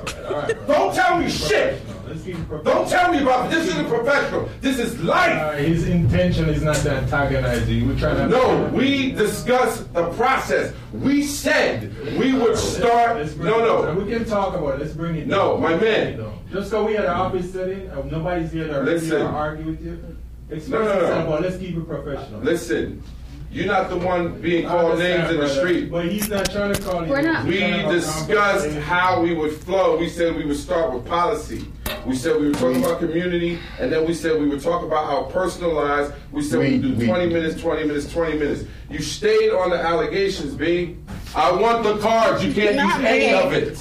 Don't 0.66 0.94
tell 0.94 1.18
me 1.18 1.28
shit. 1.30 1.80
Let's 2.12 2.24
keep 2.24 2.36
it 2.36 2.64
Don't 2.64 2.86
tell 2.88 3.10
me 3.10 3.22
about 3.22 3.50
this. 3.50 3.64
This 3.64 3.74
isn't 3.74 3.88
professional. 3.88 4.48
This 4.60 4.78
is 4.78 5.00
life. 5.02 5.32
Uh, 5.40 5.52
his 5.52 5.88
intention 5.88 6.48
is 6.50 6.62
not 6.62 6.76
to 6.76 6.90
antagonize 6.92 7.68
you. 7.70 7.86
We're 7.88 7.98
trying 7.98 8.16
to. 8.16 8.28
No, 8.28 8.66
we 8.74 9.12
discussed 9.12 9.90
the 9.94 10.10
process. 10.12 10.74
We 10.92 11.22
said 11.22 11.94
we 12.18 12.34
would 12.34 12.58
start. 12.58 13.16
Let's 13.16 13.32
bring 13.32 13.48
No, 13.50 13.60
it- 13.60 13.94
no. 13.94 14.04
We 14.04 14.10
can 14.12 14.26
talk 14.26 14.54
about 14.54 14.74
it. 14.74 14.80
Let's 14.80 14.92
bring 14.92 15.16
it. 15.16 15.26
No, 15.26 15.52
down. 15.52 15.62
my 15.62 15.76
man. 15.76 16.24
Just 16.50 16.68
so 16.68 16.84
we 16.84 16.92
had 16.94 17.04
an 17.06 17.12
office 17.12 17.50
setting, 17.50 17.88
uh, 17.90 18.02
nobody's 18.10 18.52
here 18.52 18.66
to 18.66 18.74
argue 18.80 18.92
Listen. 18.92 19.22
argue 19.22 19.66
with 19.66 19.82
you. 19.82 20.16
Express 20.50 20.68
No, 20.70 20.78
no, 20.80 20.84
no. 20.84 21.00
yourself, 21.00 21.28
but 21.30 21.42
let's 21.42 21.56
keep 21.56 21.76
it 21.78 21.88
professional. 21.88 22.40
Listen, 22.42 23.02
you're 23.50 23.66
not 23.66 23.88
the 23.88 23.96
one 23.96 24.38
being 24.42 24.66
called 24.68 24.98
names 24.98 25.30
in 25.30 25.36
the 25.36 25.42
brother, 25.44 25.54
street. 25.60 25.90
But 25.90 26.04
he's 26.08 26.28
not 26.28 26.50
trying 26.50 26.74
to 26.74 26.82
call 26.82 27.04
you. 27.06 27.10
We're 27.10 27.22
not- 27.22 27.46
We 27.46 27.52
He's 27.52 27.60
trying 27.60 27.72
to 27.72 27.78
have 27.78 27.90
a 27.90 27.94
discussed 27.94 28.70
how 28.80 29.22
we 29.22 29.34
would 29.34 29.52
flow. 29.52 29.96
We 29.96 30.10
said 30.10 30.36
we 30.36 30.44
would 30.44 30.58
start 30.58 30.92
with 30.92 31.06
policy. 31.06 31.64
We 32.06 32.16
said 32.16 32.40
we 32.40 32.48
were 32.48 32.54
talking 32.54 32.82
about 32.82 32.98
community, 32.98 33.60
and 33.78 33.92
then 33.92 34.04
we 34.06 34.12
said 34.14 34.40
we 34.40 34.48
would 34.48 34.60
talk 34.60 34.82
about 34.82 35.04
our 35.06 35.22
personal 35.24 35.72
lives. 35.72 36.10
We 36.32 36.42
said 36.42 36.58
we, 36.58 36.66
We- 36.66 36.72
would 36.78 36.82
do 36.82 36.94
we- 36.96 37.06
20 37.06 37.26
minutes, 37.32 37.60
20 37.60 37.84
minutes, 37.84 38.10
20 38.12 38.38
minutes. 38.38 38.64
You 38.90 38.98
stayed 39.00 39.50
on 39.50 39.70
the 39.70 39.78
allegations, 39.78 40.54
B. 40.54 40.96
I 41.34 41.50
want 41.52 41.84
the 41.84 41.96
cards. 41.98 42.44
You 42.44 42.52
can't 42.52 42.76
Not 42.76 42.98
use 43.00 43.06
any 43.06 43.26
me. 43.28 43.34
of 43.34 43.52
it. 43.52 43.78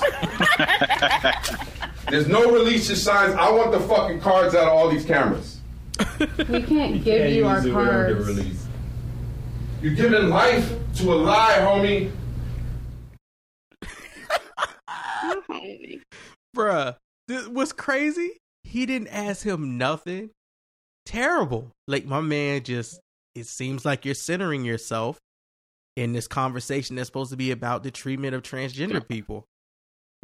There's 2.12 2.28
no 2.28 2.52
release 2.52 2.88
your 2.90 2.98
signs. 2.98 3.34
I 3.36 3.50
want 3.52 3.72
the 3.72 3.80
fucking 3.80 4.20
cards 4.20 4.54
out 4.56 4.68
of 4.68 4.74
all 4.74 4.90
these 4.90 5.06
cameras. 5.06 5.60
We 6.20 6.26
can't 6.64 7.04
give 7.04 7.04
Can't 7.04 7.32
you 7.34 7.48
our 7.48 7.66
it 7.66 7.72
cards. 7.72 8.28
release. 8.28 8.66
You're 9.82 9.94
giving 9.96 10.30
life 10.30 10.72
to 10.98 11.14
a 11.14 11.16
lie, 11.16 11.58
homie. 11.60 12.12
Bruh, 16.56 16.96
this, 17.32 17.48
what's 17.48 17.74
crazy? 17.74 18.38
He 18.64 18.86
didn't 18.86 19.10
ask 19.10 19.46
him 19.46 19.78
nothing. 19.78 20.30
Terrible. 21.06 21.72
Like 21.88 22.06
my 22.06 22.22
man 22.22 22.64
just 22.64 23.00
it 23.36 23.48
seems 23.48 23.86
like 23.86 24.06
you're 24.06 24.14
centering 24.14 24.66
yourself 24.66 25.20
in 25.96 26.14
this 26.14 26.28
conversation 26.28 26.96
that's 26.96 27.08
supposed 27.08 27.32
to 27.32 27.38
be 27.38 27.52
about 27.52 27.84
the 27.84 27.92
treatment 27.92 28.36
of 28.36 28.44
transgender 28.44 29.06
people. 29.08 29.46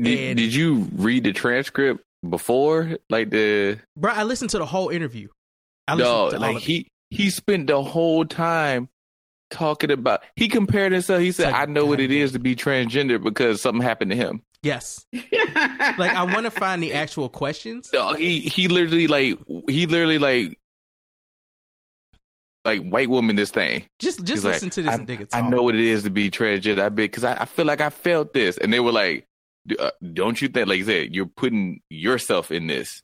Did, 0.01 0.19
And- 0.19 0.37
did 0.37 0.53
you 0.53 0.87
read 0.93 1.23
the 1.23 1.33
transcript 1.33 2.03
before? 2.27 2.97
Like 3.09 3.31
the 3.31 3.79
Bro, 3.95 4.13
I 4.13 4.23
listened 4.23 4.51
to 4.51 4.59
the 4.59 4.65
whole 4.65 4.89
interview. 4.89 5.29
I 5.87 5.95
listened 5.95 6.13
no, 6.13 6.29
to 6.31 6.39
like 6.39 6.57
he 6.57 6.87
he 7.09 7.29
spent 7.29 7.67
the 7.67 7.81
whole 7.81 8.25
time 8.25 8.89
talking 9.49 9.91
about. 9.91 10.21
He 10.35 10.49
compared 10.49 10.91
himself. 10.91 11.21
He 11.21 11.31
said, 11.31 11.53
"I 11.53 11.65
know 11.65 11.85
what 11.85 11.99
it 11.99 12.11
is 12.11 12.33
to 12.33 12.39
be 12.39 12.55
transgender 12.55 13.21
because 13.21 13.61
something 13.61 13.81
happened 13.81 14.11
to 14.11 14.17
him." 14.17 14.41
Yes. 14.63 15.05
like 15.13 16.13
I 16.13 16.23
want 16.23 16.45
to 16.45 16.51
find 16.51 16.81
the 16.81 16.93
actual 16.93 17.29
questions. 17.29 17.89
No, 17.93 18.13
he 18.13 18.39
he 18.39 18.67
literally 18.67 19.07
like 19.07 19.37
he 19.69 19.85
literally 19.85 20.17
like 20.17 20.59
like 22.65 22.81
white 22.83 23.09
woman 23.09 23.35
this 23.35 23.51
thing. 23.51 23.85
Just 23.99 24.19
just 24.19 24.29
He's 24.29 24.45
like, 24.45 24.53
listen 24.55 24.69
to 24.71 24.81
this 24.81 24.93
I, 24.93 24.97
nigga 24.97 25.27
I 25.33 25.41
know 25.41 25.63
what 25.63 25.75
it 25.75 25.81
is 25.81 26.03
to 26.03 26.09
be 26.09 26.29
transgender. 26.29 26.79
I 26.79 26.89
bet 26.89 26.95
because 26.95 27.23
I, 27.23 27.33
I 27.41 27.45
feel 27.45 27.65
like 27.65 27.81
I 27.81 27.89
felt 27.89 28.33
this, 28.33 28.57
and 28.57 28.71
they 28.73 28.79
were 28.79 28.91
like, 28.91 29.25
uh, 29.79 29.91
"Don't 30.13 30.41
you 30.41 30.49
think?" 30.49 30.67
Like 30.67 30.79
you 30.79 30.85
said, 30.85 31.15
you're 31.15 31.27
putting 31.27 31.81
yourself 31.89 32.51
in 32.51 32.67
this, 32.67 33.01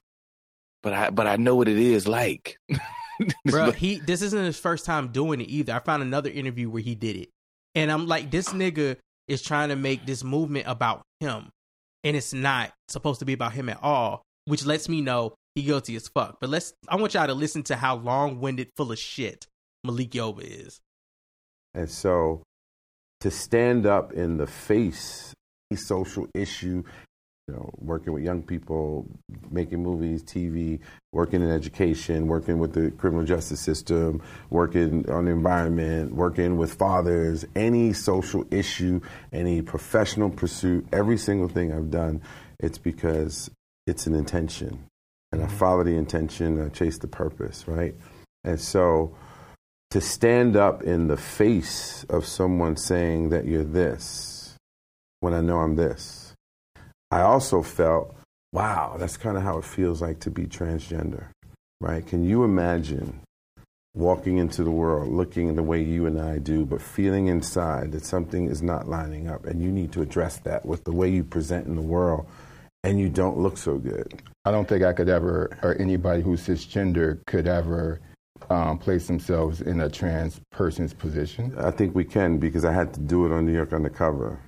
but 0.82 0.94
I 0.94 1.10
but 1.12 1.28
I 1.28 1.38
know 1.38 1.56
what 1.56 1.68
it 1.68 1.78
is 1.78 2.08
like. 2.08 2.58
Bro, 3.46 3.72
he 3.72 4.00
this 4.00 4.22
isn't 4.22 4.46
his 4.46 4.60
first 4.60 4.86
time 4.86 5.10
doing 5.10 5.40
it 5.40 5.50
either. 5.50 5.74
I 5.74 5.80
found 5.80 6.04
another 6.04 6.30
interview 6.30 6.70
where 6.70 6.82
he 6.82 6.96
did 6.96 7.16
it. 7.16 7.30
And 7.76 7.92
I'm 7.92 8.06
like, 8.06 8.30
this 8.30 8.50
nigga 8.50 8.98
is 9.28 9.42
trying 9.42 9.70
to 9.70 9.76
make 9.76 10.06
this 10.06 10.24
movement 10.24 10.68
about 10.68 11.02
him. 11.20 11.50
And 12.04 12.16
it's 12.18 12.34
not 12.34 12.72
supposed 12.90 13.20
to 13.20 13.26
be 13.26 13.34
about 13.34 13.54
him 13.54 13.70
at 13.70 13.80
all, 13.82 14.24
which 14.46 14.66
lets 14.66 14.90
me 14.90 15.02
know 15.02 15.36
he 15.56 15.64
guilty 15.64 15.96
as 15.96 16.08
fuck. 16.08 16.38
But 16.42 16.50
let's 16.50 16.74
I 16.88 16.96
want 16.98 17.14
y'all 17.14 17.28
to 17.28 17.34
listen 17.34 17.64
to 17.64 17.76
how 17.76 17.96
long 17.96 18.40
winded 18.40 18.70
full 18.76 18.92
of 18.92 19.00
shit 19.00 19.48
Malik 19.84 20.12
Yoba 20.12 20.42
is. 20.42 20.82
And 21.74 21.90
so 21.90 22.44
to 23.22 23.32
stand 23.32 23.86
up 23.86 24.14
in 24.14 24.38
the 24.38 24.48
face 24.48 25.34
of 25.72 25.80
social 25.80 26.28
issue, 26.34 26.84
you 27.48 27.54
know, 27.54 27.70
working 27.78 28.14
with 28.14 28.24
young 28.24 28.42
people, 28.42 29.06
making 29.52 29.84
movies, 29.84 30.24
TV, 30.24 30.80
working 31.12 31.42
in 31.42 31.50
education, 31.50 32.28
working 32.28 32.58
with 32.58 32.74
the 32.74 32.92
criminal 32.92 33.26
justice 33.26 33.60
system, 33.60 34.22
working 34.50 35.10
on 35.10 35.26
the 35.26 35.32
environment, 35.32 36.14
working 36.16 36.56
with 36.56 36.74
fathers, 36.74 37.44
any 37.56 37.92
social 37.92 38.46
issue, 38.50 39.02
any 39.34 39.62
professional 39.62 40.30
pursuit, 40.30 40.88
every 40.94 41.18
single 41.18 41.50
thing 41.50 41.74
I've 41.74 41.92
done, 41.92 42.22
it's 42.60 42.78
because 42.78 43.52
it's 43.86 44.08
an 44.08 44.16
intention. 44.16 44.86
And 45.34 45.42
I 45.42 45.48
mm-hmm. 45.48 45.58
follow 45.58 45.84
the 45.84 45.98
intention, 45.98 46.64
I 46.64 46.70
chase 46.70 46.98
the 47.00 47.08
purpose, 47.08 47.68
right? 47.68 47.94
And 48.46 48.60
so 48.60 49.16
to 49.92 50.00
stand 50.00 50.56
up 50.56 50.82
in 50.84 51.08
the 51.08 51.18
face 51.18 52.06
of 52.10 52.26
someone 52.26 52.78
saying 52.78 53.30
that 53.30 53.46
you're 53.46 53.66
this 53.66 54.56
when 55.20 55.34
I 55.34 55.42
know 55.42 55.60
I'm 55.60 55.76
this. 55.76 56.23
I 57.14 57.22
also 57.22 57.62
felt, 57.62 58.16
wow, 58.54 58.96
that's 58.98 59.18
kind 59.18 59.38
of 59.38 59.44
how 59.44 59.60
it 59.60 59.66
feels 59.66 60.02
like 60.02 60.20
to 60.22 60.32
be 60.32 60.48
transgender, 60.48 61.26
right? 61.80 62.04
Can 62.04 62.26
you 62.26 62.44
imagine 62.44 63.22
walking 63.94 64.40
into 64.40 64.64
the 64.64 64.72
world 64.72 65.14
looking 65.14 65.54
the 65.54 65.62
way 65.62 65.80
you 65.80 66.08
and 66.08 66.20
I 66.20 66.40
do, 66.40 66.66
but 66.66 66.82
feeling 66.82 67.28
inside 67.28 67.92
that 67.92 68.04
something 68.04 68.48
is 68.48 68.64
not 68.64 68.90
lining 68.90 69.28
up 69.28 69.46
and 69.46 69.62
you 69.62 69.72
need 69.72 69.92
to 69.92 70.02
address 70.02 70.38
that 70.38 70.66
with 70.66 70.86
the 70.86 70.92
way 70.92 71.08
you 71.08 71.24
present 71.24 71.68
in 71.68 71.76
the 71.76 71.84
world 71.84 72.26
and 72.84 73.00
you 73.00 73.10
don't 73.10 73.38
look 73.38 73.58
so 73.58 73.78
good? 73.78 74.20
I 74.44 74.50
don't 74.50 74.68
think 74.68 74.84
I 74.84 74.94
could 74.94 75.08
ever, 75.08 75.56
or 75.62 75.76
anybody 75.76 76.24
who's 76.24 76.42
cisgender 76.42 77.24
could 77.28 77.46
ever 77.46 78.02
um, 78.50 78.80
place 78.80 79.06
themselves 79.06 79.62
in 79.62 79.82
a 79.82 79.88
trans 79.88 80.42
person's 80.52 80.96
position. 80.96 81.54
I 81.60 81.70
think 81.70 81.94
we 81.94 82.06
can 82.06 82.40
because 82.40 82.66
I 82.66 82.72
had 82.72 82.92
to 82.96 83.00
do 83.00 83.28
it 83.28 83.32
on 83.32 83.46
New 83.46 83.54
York 83.54 83.72
Undercover. 83.72 84.40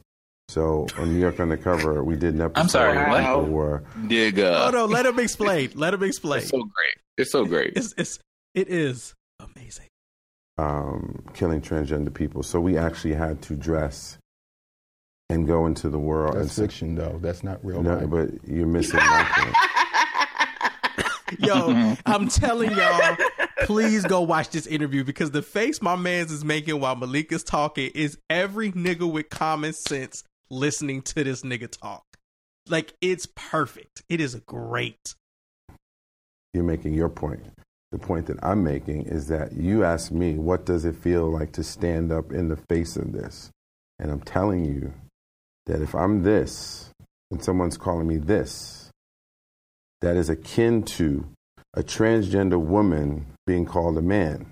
So 0.50 0.88
on 0.98 1.14
New 1.14 1.20
York 1.20 1.40
Undercover, 1.40 2.04
we 2.04 2.16
did 2.16 2.36
an 2.36 2.42
episode. 2.42 2.62
I'm 2.62 2.70
sorry, 2.70 2.98
what? 3.10 3.50
Where 3.50 3.84
Nigga. 3.98 4.68
Oh 4.68 4.70
no, 4.72 4.86
let 4.86 5.06
him 5.06 5.20
explain. 5.20 5.72
Let 5.76 5.94
him 5.94 6.04
explain. 6.04 6.42
It's 6.42 6.50
so 6.50 6.60
great. 6.60 6.94
It's 7.18 7.32
so 7.32 7.46
great. 7.46 7.74
It's, 7.76 7.94
it's 7.98 8.20
it 8.54 8.70
is. 8.70 9.14
um, 10.58 11.24
killing 11.34 11.62
transgender 11.62 12.14
people. 12.14 12.44
So 12.44 12.62
we 12.62 12.78
actually 12.78 13.14
had 13.16 13.42
to 13.44 13.56
dress 13.56 14.18
and 15.30 15.46
go 15.48 15.66
into 15.66 15.90
the 15.90 16.00
world. 16.00 16.36
That's 16.36 16.58
and 16.58 16.68
fiction, 16.70 16.96
though. 16.96 17.20
That's 17.22 17.44
not 17.44 17.64
real 17.66 17.82
No, 17.82 17.98
life. 17.98 18.10
but 18.10 18.30
you're 18.48 18.68
missing 18.68 18.98
my 19.00 19.28
point. 19.36 19.56
Yo, 21.40 21.96
I'm 22.06 22.28
telling 22.30 22.72
y'all, 22.72 23.18
please 23.64 24.06
go 24.06 24.22
watch 24.22 24.50
this 24.50 24.68
interview 24.68 25.04
because 25.04 25.32
the 25.32 25.42
face 25.42 25.82
my 25.82 25.96
man's 25.96 26.32
is 26.32 26.46
making 26.46 26.80
while 26.80 26.96
Malik 26.96 27.32
is 27.32 27.44
talking 27.44 27.92
is 27.96 28.18
every 28.30 28.72
nigga 28.72 29.12
with 29.12 29.30
common 29.30 29.74
sense 29.74 30.24
listening 30.50 31.02
to 31.04 31.24
this 31.24 31.42
nigga 31.42 31.70
talk. 31.70 32.04
Like 32.68 32.94
it's 33.02 33.28
perfect. 33.36 34.04
It 34.10 34.20
is 34.22 34.36
great. 34.36 35.16
You're 36.54 36.64
making 36.64 36.94
your 36.94 37.10
point. 37.10 37.44
The 37.92 38.00
point 38.00 38.26
that 38.28 38.44
I'm 38.44 38.64
making 38.64 39.04
is 39.04 39.28
that 39.28 39.54
you 39.54 39.84
asked 39.84 40.12
me, 40.12 40.34
what 40.36 40.66
does 40.66 40.84
it 40.86 40.96
feel 40.96 41.30
like 41.30 41.52
to 41.54 41.64
stand 41.64 42.12
up 42.12 42.32
in 42.32 42.50
the 42.50 42.58
face 42.58 42.96
of 42.98 43.12
this? 43.14 43.50
And 44.00 44.12
I'm 44.12 44.22
telling 44.22 44.66
you 44.66 44.94
that 45.68 45.82
if 45.82 45.96
I'm 45.96 46.24
this 46.24 46.90
and 47.32 47.44
someone's 47.44 47.78
calling 47.78 48.08
me 48.08 48.18
this, 48.18 48.90
that 50.02 50.16
is 50.18 50.30
akin 50.30 50.84
to 50.84 51.26
a 51.74 51.84
transgender 51.84 52.60
woman 52.60 53.28
being 53.48 53.66
called 53.66 53.98
a 53.98 54.02
man. 54.02 54.48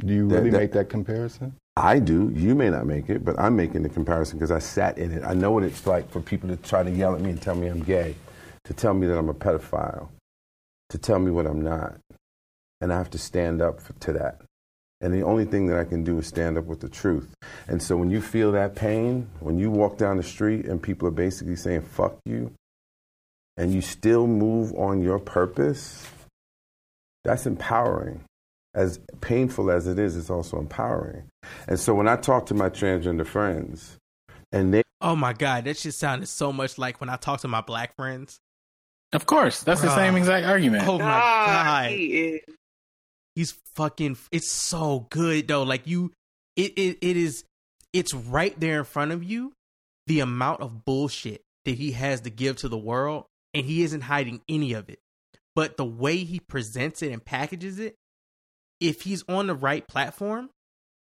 Do 0.00 0.12
you 0.12 0.28
That- 0.28 0.36
really 0.36 0.50
that- 0.50 0.58
make 0.58 0.72
that 0.72 0.88
comparison? 0.88 1.54
I 1.76 1.98
do. 1.98 2.32
You 2.34 2.54
may 2.54 2.70
not 2.70 2.86
make 2.86 3.10
it, 3.10 3.24
but 3.24 3.38
I'm 3.38 3.54
making 3.54 3.82
the 3.82 3.90
comparison 3.90 4.38
because 4.38 4.50
I 4.50 4.60
sat 4.60 4.96
in 4.96 5.12
it. 5.12 5.22
I 5.24 5.34
know 5.34 5.50
what 5.50 5.62
it's 5.62 5.86
like 5.86 6.10
for 6.10 6.20
people 6.20 6.48
to 6.48 6.56
try 6.56 6.82
to 6.82 6.90
yell 6.90 7.14
at 7.14 7.20
me 7.20 7.30
and 7.30 7.40
tell 7.40 7.54
me 7.54 7.66
I'm 7.66 7.82
gay, 7.82 8.16
to 8.64 8.72
tell 8.72 8.94
me 8.94 9.06
that 9.06 9.18
I'm 9.18 9.28
a 9.28 9.34
pedophile, 9.34 10.08
to 10.88 10.98
tell 10.98 11.18
me 11.18 11.30
what 11.30 11.46
I'm 11.46 11.60
not. 11.60 11.98
And 12.80 12.92
I 12.92 12.96
have 12.96 13.10
to 13.10 13.18
stand 13.18 13.60
up 13.60 13.80
to 14.00 14.12
that. 14.14 14.40
And 15.02 15.12
the 15.12 15.22
only 15.22 15.44
thing 15.44 15.66
that 15.66 15.78
I 15.78 15.84
can 15.84 16.02
do 16.02 16.18
is 16.18 16.26
stand 16.26 16.56
up 16.56 16.64
with 16.64 16.80
the 16.80 16.88
truth. 16.88 17.34
And 17.68 17.82
so 17.82 17.96
when 17.98 18.10
you 18.10 18.22
feel 18.22 18.52
that 18.52 18.74
pain, 18.74 19.28
when 19.40 19.58
you 19.58 19.70
walk 19.70 19.98
down 19.98 20.16
the 20.16 20.22
street 20.22 20.64
and 20.64 20.82
people 20.82 21.06
are 21.06 21.12
basically 21.12 21.56
saying, 21.56 21.82
fuck 21.82 22.16
you, 22.24 22.52
and 23.58 23.72
you 23.74 23.82
still 23.82 24.26
move 24.26 24.74
on 24.74 25.02
your 25.02 25.18
purpose, 25.18 26.06
that's 27.24 27.46
empowering. 27.46 28.22
As 28.76 29.00
painful 29.20 29.70
as 29.70 29.86
it 29.86 29.98
is, 29.98 30.16
it's 30.16 30.30
also 30.30 30.58
empowering. 30.58 31.24
And 31.66 31.80
so 31.80 31.94
when 31.94 32.06
I 32.06 32.16
talk 32.16 32.46
to 32.46 32.54
my 32.54 32.70
transgender 32.70 33.26
friends, 33.26 33.96
and 34.52 34.72
they 34.72 34.82
Oh 35.00 35.16
my 35.16 35.32
god, 35.32 35.64
that 35.64 35.76
shit 35.76 35.94
sounded 35.94 36.26
so 36.26 36.52
much 36.52 36.78
like 36.78 37.00
when 37.00 37.10
I 37.10 37.16
talk 37.16 37.40
to 37.40 37.48
my 37.48 37.60
black 37.60 37.96
friends. 37.96 38.38
Of 39.12 39.26
course, 39.26 39.62
that's 39.62 39.80
the 39.80 39.88
Bruh. 39.88 39.94
same 39.94 40.14
ah. 40.14 40.18
exact 40.18 40.46
argument. 40.46 40.86
Oh 40.86 40.98
my 40.98 41.04
ah, 41.04 41.46
God, 41.46 41.64
god. 41.64 41.90
he 41.90 42.06
is. 42.06 42.40
He's 43.34 43.54
fucking 43.74 44.16
it's 44.32 44.50
so 44.50 45.06
good 45.10 45.48
though. 45.48 45.62
Like 45.62 45.86
you 45.86 46.12
it, 46.56 46.72
it 46.78 46.98
it 47.02 47.16
is 47.16 47.44
it's 47.92 48.14
right 48.14 48.58
there 48.58 48.78
in 48.78 48.84
front 48.84 49.12
of 49.12 49.22
you 49.22 49.52
the 50.06 50.20
amount 50.20 50.60
of 50.60 50.84
bullshit 50.84 51.42
that 51.64 51.76
he 51.76 51.92
has 51.92 52.22
to 52.22 52.30
give 52.30 52.56
to 52.56 52.68
the 52.68 52.78
world 52.78 53.24
and 53.52 53.66
he 53.66 53.82
isn't 53.82 54.02
hiding 54.02 54.40
any 54.48 54.72
of 54.72 54.88
it. 54.88 54.98
But 55.54 55.76
the 55.76 55.84
way 55.84 56.18
he 56.18 56.40
presents 56.40 57.02
it 57.02 57.12
and 57.12 57.24
packages 57.24 57.78
it, 57.78 57.96
if 58.80 59.02
he's 59.02 59.24
on 59.28 59.46
the 59.46 59.54
right 59.54 59.86
platform, 59.86 60.50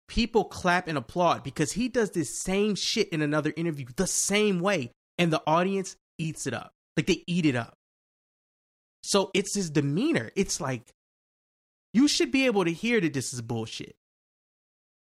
people 0.08 0.44
clap 0.44 0.88
and 0.88 0.98
applaud 0.98 1.42
because 1.44 1.72
he 1.72 1.88
does 1.88 2.10
this 2.10 2.40
same 2.42 2.74
shit 2.74 3.08
in 3.10 3.22
another 3.22 3.52
interview 3.56 3.86
the 3.96 4.06
same 4.06 4.60
way 4.60 4.90
and 5.18 5.32
the 5.32 5.42
audience 5.46 5.96
eats 6.18 6.46
it 6.46 6.54
up. 6.54 6.72
Like 6.96 7.06
they 7.06 7.22
eat 7.26 7.46
it 7.46 7.54
up. 7.54 7.74
So 9.02 9.30
it's 9.34 9.54
his 9.54 9.70
demeanor. 9.70 10.30
It's 10.34 10.60
like 10.60 10.82
you 11.92 12.08
should 12.08 12.32
be 12.32 12.46
able 12.46 12.64
to 12.64 12.72
hear 12.72 13.00
that 13.00 13.12
this 13.12 13.32
is 13.32 13.42
bullshit. 13.42 13.94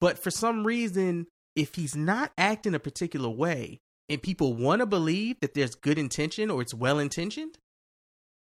But 0.00 0.18
for 0.18 0.30
some 0.30 0.66
reason, 0.66 1.26
if 1.56 1.74
he's 1.74 1.96
not 1.96 2.32
acting 2.38 2.74
a 2.74 2.78
particular 2.78 3.28
way 3.28 3.78
and 4.08 4.22
people 4.22 4.54
want 4.54 4.80
to 4.80 4.86
believe 4.86 5.40
that 5.40 5.54
there's 5.54 5.74
good 5.74 5.98
intention 5.98 6.50
or 6.50 6.62
it's 6.62 6.74
well 6.74 6.98
intentioned, 6.98 7.58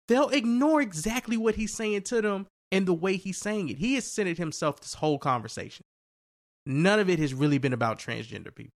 they'll 0.09 0.30
ignore 0.30 0.80
exactly 0.80 1.36
what 1.36 1.57
he's 1.57 1.74
saying 1.74 2.03
to 2.03 2.22
them 2.22 2.46
and 2.73 2.87
the 2.87 2.95
way 2.95 3.16
he's 3.16 3.39
saying 3.39 3.68
it. 3.68 3.79
He 3.79 3.95
has 3.95 4.11
centered 4.11 4.39
himself 4.39 4.81
this 4.81 4.95
whole 4.95 5.18
conversation. 5.18 5.85
none 6.64 7.01
of 7.01 7.11
it 7.11 7.18
has 7.18 7.35
really 7.35 7.59
been 7.59 7.73
about 7.73 7.99
transgender 7.99 8.55
people. 8.55 8.73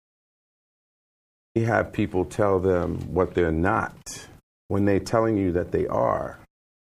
You 1.54 1.66
have 1.66 1.92
people 1.92 2.24
tell 2.24 2.58
them 2.58 2.98
what 3.14 3.34
they're 3.34 3.52
not 3.52 4.26
when 4.68 4.86
they're 4.86 4.98
telling 5.00 5.36
you 5.36 5.52
that 5.52 5.70
they 5.70 5.86
are. 5.86 6.38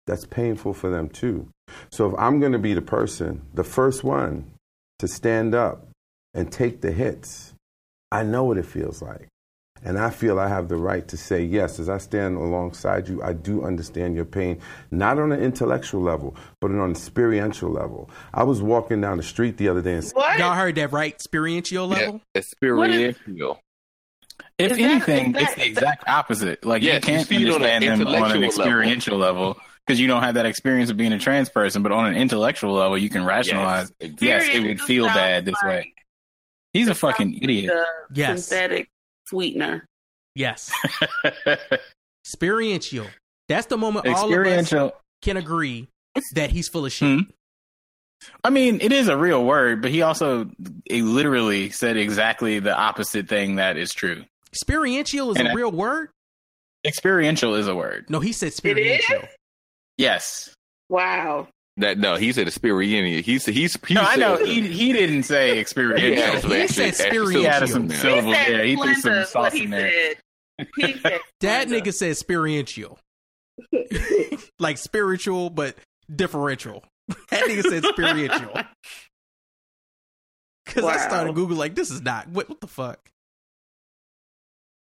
That's 0.07 0.25
painful 0.25 0.73
for 0.75 0.91
them 0.91 1.09
too. 1.09 1.49
So 1.91 2.09
if 2.11 2.15
I'm 2.19 2.41
going 2.41 2.53
to 2.53 2.59
be 2.59 2.75
the 2.75 2.83
person, 2.83 3.43
the 3.55 3.65
first 3.65 4.05
one 4.05 4.53
to 5.01 5.09
stand 5.09 5.55
up 5.55 5.89
and 6.33 6.51
take 6.51 6.81
the 6.81 6.93
hits, 6.93 7.55
I 8.13 8.23
know 8.23 8.45
what 8.45 8.59
it 8.59 8.67
feels 8.67 9.03
like. 9.03 9.27
And 9.85 9.99
I 9.99 10.09
feel 10.11 10.39
I 10.41 10.49
have 10.49 10.69
the 10.69 10.77
right 10.77 11.07
to 11.09 11.17
say, 11.17 11.43
yes, 11.43 11.79
as 11.79 11.89
I 11.91 11.99
stand 11.99 12.37
alongside 12.39 13.07
you, 13.09 13.23
I 13.23 13.35
do 13.35 13.65
understand 13.65 14.15
your 14.17 14.25
pain, 14.25 14.59
not 14.91 15.19
on 15.19 15.31
an 15.31 15.41
intellectual 15.41 16.01
level, 16.01 16.35
but 16.61 16.71
on 16.71 16.81
an 16.81 16.91
experiential 16.91 17.69
level. 17.71 18.09
I 18.33 18.45
was 18.45 18.63
walking 18.63 19.03
down 19.03 19.19
the 19.19 19.23
street 19.23 19.59
the 19.59 19.69
other 19.69 19.83
day 19.83 19.95
and 19.95 20.11
What? 20.13 20.39
Y'all 20.39 20.55
heard 20.55 20.75
that 20.77 20.91
right? 20.93 21.13
Experiential 21.13 21.87
level. 21.87 22.23
Experiential. 22.35 23.61
If 24.59 24.73
Is 24.73 24.79
that- 24.79 24.85
anything, 24.85 25.35
it's 25.37 25.55
the 25.55 25.67
exact 25.67 26.09
opposite. 26.09 26.65
Like 26.65 26.83
Yes, 26.83 26.95
you 26.95 27.01
can't 27.01 27.31
you 27.31 27.39
see 27.39 27.51
on 27.55 27.63
an 27.63 27.71
understand 27.85 28.01
them 28.01 28.07
on 28.09 28.15
an 28.15 28.15
intellectual 28.15 28.41
level. 28.41 28.45
experiential 28.47 29.19
level 29.19 29.57
because 29.87 30.01
you 30.01 30.07
don't 30.07 30.23
have 30.23 30.35
that 30.37 30.47
experience 30.47 30.91
of 30.91 30.97
being 30.97 31.13
a 31.13 31.19
trans 31.19 31.49
person. 31.51 31.83
But 31.83 31.93
on 31.93 32.07
an 32.07 32.15
intellectual 32.17 32.73
level, 32.73 32.97
you 32.97 33.11
can 33.11 33.25
rationalize. 33.25 33.93
Yes, 34.01 34.13
Yes, 34.21 34.49
it 34.49 34.63
would 34.67 34.81
feel 34.81 35.07
bad 35.07 35.45
this 35.45 35.55
sounds 35.61 35.71
way. 35.71 35.93
He's 36.73 36.89
a 36.89 36.95
fucking 36.95 37.39
idiot. 37.43 37.73
The 37.75 37.85
Yes. 38.15 38.47
synthetic 38.47 38.89
sweetener. 39.27 39.85
Yes. 40.35 40.71
Experiential. 42.25 43.07
That's 43.49 43.67
the 43.67 43.77
moment 43.77 44.07
all 44.09 44.33
of 44.33 44.47
us 44.47 44.93
can 45.23 45.37
agree 45.37 45.89
that 46.35 46.51
he's 46.51 46.69
full 46.69 46.87
of 46.87 46.93
shit. 46.93 47.09
Hmm? 47.09 47.31
I 48.43 48.51
mean, 48.51 48.81
it 48.81 48.93
is 48.93 49.09
a 49.09 49.17
real 49.17 49.45
word, 49.45 49.83
but 49.83 49.91
he 49.91 50.01
also 50.03 50.49
he 50.87 51.03
literally 51.03 51.71
said 51.71 51.97
exactly 51.97 52.59
the 52.59 52.75
opposite 52.75 53.29
thing 53.29 53.57
that 53.57 53.77
is 53.77 53.93
true. 53.93 54.25
Experiential 54.51 55.31
is 55.33 55.37
And 55.37 55.49
a 55.49 55.51
I- 55.51 55.55
real 55.55 55.71
word. 55.71 56.09
Experiential 56.87 57.55
is 57.55 57.67
a 57.69 57.75
word. 57.75 58.07
No, 58.09 58.21
he 58.21 58.33
said 58.33 58.47
It 58.47 58.53
is? 58.53 58.55
experiential. 58.59 59.29
Yes. 59.99 60.55
Wow. 60.89 61.49
That 61.79 61.99
no, 61.99 62.15
he 62.15 62.33
said 62.33 62.47
experiential. 62.47 63.23
He's 63.23 63.45
he's 63.47 63.75
he 63.85 63.95
said, 63.95 63.95
No, 63.95 64.03
I 64.03 64.15
know 64.17 64.37
he 64.45 64.61
he 64.63 64.93
didn't 64.93 65.25
say 65.25 65.59
experiential. 65.61 66.11
Yeah, 66.11 66.39
He 66.41 66.63
actually- 66.63 66.69
said 66.93 67.07
actually- 67.07 67.35
He 67.41 67.47
added 67.49 67.69
some 67.69 67.89
syllables. 67.91 68.35
Said 68.37 68.53
Yeah, 68.53 68.63
he 68.63 68.77
threw 68.77 68.95
some 68.95 69.13
Splenda 69.13 69.23
is 69.23 69.27
what 69.27 69.29
sauce 69.29 69.53
he 69.55 69.65
in 69.65 69.71
there. 69.71 69.91
said. 70.59 70.69
He 70.77 70.93
said 70.99 71.21
That 71.41 71.69
nigga 71.69 71.93
said 71.93 72.11
experiential. 72.11 72.99
like 74.61 74.79
spiritual, 74.79 75.51
but 75.51 75.77
differential. 76.15 76.85
That 77.31 77.45
nigga 77.49 77.63
said 77.63 77.85
experiential. 77.85 78.53
Because 80.67 80.85
I 80.85 80.97
started 80.99 81.35
Google 81.35 81.57
like, 81.57 81.75
this 81.75 81.91
is 81.91 82.01
not, 82.03 82.29
what, 82.29 82.49
what 82.49 82.61
the 82.61 82.67
fuck? 82.67 82.99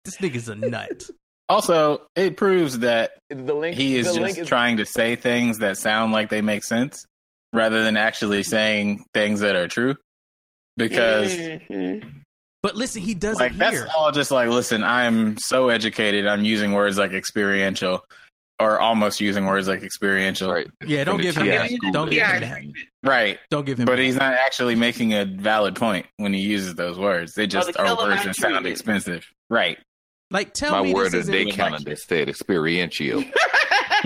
This 0.04 0.16
nigga's 0.16 0.48
a 0.48 0.54
nut. 0.54 1.08
Also, 1.50 2.06
it 2.16 2.36
proves 2.36 2.78
that 2.80 3.12
The 3.28 3.54
link. 3.54 3.76
he 3.76 3.96
is 3.96 4.06
just 4.06 4.20
link 4.20 4.38
is- 4.38 4.46
trying 4.48 4.76
to 4.78 4.86
say 4.86 5.16
things 5.16 5.58
that 5.58 5.76
sound 5.76 6.12
like 6.12 6.30
they 6.30 6.40
make 6.42 6.64
sense 6.64 7.04
rather 7.52 7.82
than 7.84 7.96
actually 7.96 8.42
saying 8.42 9.04
things 9.14 9.40
that 9.40 9.56
are 9.56 9.68
true. 9.68 9.96
Because. 10.76 11.36
But 12.62 12.76
listen, 12.76 13.00
he 13.00 13.14
does 13.14 13.40
like 13.40 13.52
it 13.52 13.58
that's 13.58 13.80
all 13.96 14.12
just 14.12 14.30
like 14.30 14.50
listen, 14.50 14.84
I'm 14.84 15.38
so 15.38 15.70
educated, 15.70 16.26
I'm 16.26 16.44
using 16.44 16.72
words 16.72 16.98
like 16.98 17.12
experiential 17.12 18.04
or 18.60 18.78
almost 18.78 19.18
using 19.18 19.46
words 19.46 19.66
like 19.66 19.82
experiential. 19.82 20.52
Right. 20.52 20.66
Yeah, 20.86 21.04
don't 21.04 21.22
give 21.22 21.38
him 21.38 21.44
TS 21.46 21.70
that. 21.70 21.90
Don't 21.94 22.10
give 22.10 22.22
him 22.22 22.40
that. 22.42 22.62
Right. 23.02 23.38
Don't 23.48 23.64
give 23.64 23.78
him 23.80 23.86
But 23.86 23.96
that. 23.96 24.02
he's 24.02 24.16
not 24.16 24.34
actually 24.34 24.74
making 24.74 25.14
a 25.14 25.24
valid 25.24 25.74
point 25.74 26.04
when 26.18 26.34
he 26.34 26.40
uses 26.40 26.74
those 26.74 26.98
words. 26.98 27.32
They 27.32 27.46
just 27.46 27.72
the 27.72 27.80
are 27.80 27.86
Calamine 27.96 28.08
words 28.10 28.24
that 28.24 28.36
sound 28.36 28.66
expensive. 28.66 29.26
Right. 29.48 29.78
Like, 30.30 30.54
tell 30.54 30.72
My 30.72 30.82
me 30.82 30.94
word 30.94 31.06
this 31.06 31.14
of 31.14 31.20
isn't 31.20 31.32
the 31.32 31.38
day 31.38 31.44
like- 31.46 31.54
calendar 31.54 31.96
said 31.96 32.28
experiential. 32.28 33.24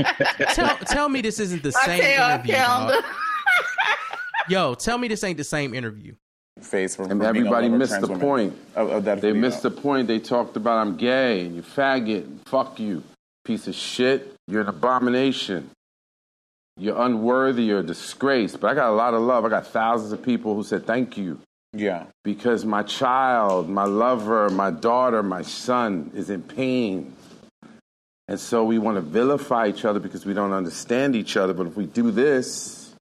tell, 0.55 0.77
tell 0.79 1.09
me 1.09 1.20
this 1.20 1.39
isn't 1.39 1.62
the 1.62 1.72
My 1.87 1.87
same 1.87 2.03
interview. 2.03 3.03
Yo, 4.49 4.75
tell 4.75 4.99
me 4.99 5.09
this 5.09 5.22
ain't 5.25 5.39
the 5.39 5.45
same 5.45 5.75
interview. 5.75 6.14
face 6.61 6.97
from 6.97 7.11
And 7.11 7.20
from 7.20 7.27
everybody 7.27 7.68
missed 7.68 8.01
the 8.01 8.07
woman. 8.07 8.20
point. 8.20 8.53
Of, 8.75 8.91
of 8.91 9.05
that 9.05 9.20
They 9.20 9.29
video. 9.29 9.41
missed 9.41 9.62
the 9.62 9.70
point. 9.70 10.07
They 10.09 10.18
talked 10.18 10.57
about 10.57 10.79
I'm 10.79 10.97
gay 10.97 11.45
and 11.47 11.55
you 11.57 11.62
faggot. 11.62 12.25
And 12.25 12.41
fuck 12.47 12.79
you, 12.81 13.03
piece 13.45 13.66
of 13.68 13.75
shit. 13.75 14.35
You're 14.47 14.61
an 14.62 14.68
abomination. 14.68 15.70
You're 16.77 17.01
unworthy. 17.01 17.64
You're 17.64 17.81
a 17.81 17.85
disgrace. 17.87 18.57
But 18.57 18.68
I 18.70 18.75
got 18.75 18.91
a 18.91 18.97
lot 18.97 19.14
of 19.14 19.22
love. 19.22 19.45
I 19.45 19.49
got 19.49 19.66
thousands 19.66 20.12
of 20.12 20.22
people 20.22 20.55
who 20.55 20.62
said 20.64 20.87
thank 20.87 21.16
you 21.16 21.39
Yeah. 21.75 22.07
because 22.22 22.64
my 22.64 22.83
child, 22.85 23.68
my 23.68 23.85
lover, 23.85 24.49
my 24.49 24.70
daughter, 24.70 25.22
my 25.22 25.43
son 25.43 26.12
is 26.14 26.31
in 26.31 26.43
pain. 26.43 27.14
And 28.29 28.41
so 28.41 28.64
we 28.64 28.79
want 28.79 28.97
to 28.97 29.03
vilify 29.03 29.66
each 29.68 29.85
other 29.85 30.01
because 30.01 30.25
we 30.25 30.33
don't 30.33 30.53
understand 30.53 31.14
each 31.14 31.37
other. 31.37 31.53
But 31.53 31.66
if 31.66 31.77
we 31.77 31.87
do 31.87 32.11
this 32.11 32.95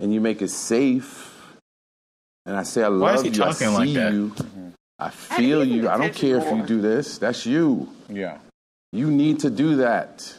and 0.00 0.12
you 0.12 0.20
make 0.20 0.42
it 0.42 0.50
safe, 0.50 1.56
and 2.44 2.56
I 2.56 2.64
say 2.64 2.82
I 2.82 2.88
Why 2.88 3.14
is 3.14 3.24
love 3.24 3.32
he 3.32 3.38
you, 3.38 3.44
I 3.44 3.52
talking 3.52 3.72
like 3.72 3.88
see 3.88 3.94
that? 3.94 4.12
you, 4.12 4.28
mm-hmm. 4.30 4.68
I 4.98 5.10
feel 5.10 5.64
you. 5.64 5.88
I 5.88 5.96
don't 5.96 6.14
care 6.14 6.38
if 6.38 6.50
you 6.54 6.62
do 6.62 6.80
this. 6.80 7.18
That's 7.18 7.46
you. 7.46 7.88
Yeah. 8.08 8.38
You 8.92 9.10
need 9.10 9.40
to 9.40 9.50
do 9.50 9.76
that. 9.76 10.36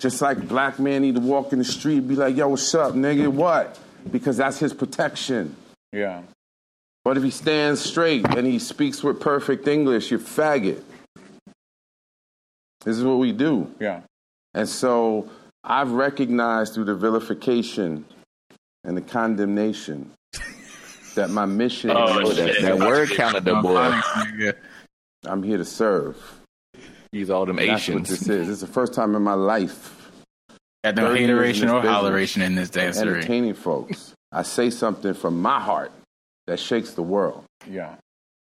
Just 0.00 0.20
like 0.22 0.46
black 0.46 0.78
man 0.78 1.02
need 1.02 1.14
to 1.16 1.20
walk 1.20 1.52
in 1.52 1.58
the 1.58 1.64
street 1.64 1.98
and 1.98 2.08
be 2.08 2.16
like, 2.16 2.36
yo, 2.36 2.48
what's 2.48 2.74
up, 2.74 2.94
nigga? 2.94 3.28
What? 3.28 3.78
Because 4.10 4.36
that's 4.36 4.58
his 4.58 4.72
protection. 4.72 5.56
Yeah. 5.92 6.22
But 7.04 7.16
if 7.16 7.22
he 7.22 7.30
stands 7.30 7.80
straight 7.80 8.26
and 8.36 8.46
he 8.46 8.58
speaks 8.58 9.02
with 9.02 9.20
perfect 9.20 9.66
English, 9.66 10.10
you're 10.10 10.20
faggot. 10.20 10.82
This 12.84 12.96
is 12.96 13.04
what 13.04 13.18
we 13.18 13.32
do. 13.32 13.72
Yeah. 13.80 14.02
And 14.54 14.68
so 14.68 15.28
I've 15.64 15.90
recognized 15.92 16.74
through 16.74 16.84
the 16.84 16.94
vilification 16.94 18.04
and 18.84 18.96
the 18.96 19.00
condemnation 19.02 20.12
that 21.14 21.30
my 21.30 21.46
mission 21.46 21.90
Oh, 21.90 22.20
is 22.20 22.36
that, 22.36 22.62
that 22.62 22.78
word 22.78 23.10
calendar 23.10 23.60
boy. 23.60 24.00
I'm 25.24 25.42
here 25.42 25.56
to 25.58 25.64
serve. 25.64 26.16
He's 27.10 27.30
all 27.30 27.46
them 27.46 27.56
That's 27.56 27.68
what 27.68 27.76
Asians. 27.78 28.08
this 28.08 28.20
is. 28.22 28.26
This 28.26 28.48
is 28.48 28.60
the 28.60 28.66
first 28.66 28.92
time 28.94 29.14
in 29.14 29.22
my 29.22 29.34
life 29.34 29.94
Got 30.84 30.94
no 30.96 31.08
30 31.08 31.24
in 31.24 31.28
hateration 31.30 31.68
or 31.68 31.80
this 31.82 31.90
business, 31.90 32.02
holleration 32.02 32.42
in 32.42 32.54
this 32.54 32.70
dance 32.70 32.96
series. 32.98 33.16
entertaining 33.16 33.54
folks. 33.54 34.14
I 34.30 34.42
say 34.42 34.70
something 34.70 35.14
from 35.14 35.40
my 35.42 35.58
heart 35.58 35.90
that 36.48 36.58
shakes 36.58 36.92
the 36.92 37.02
world. 37.02 37.44
Yeah. 37.70 37.96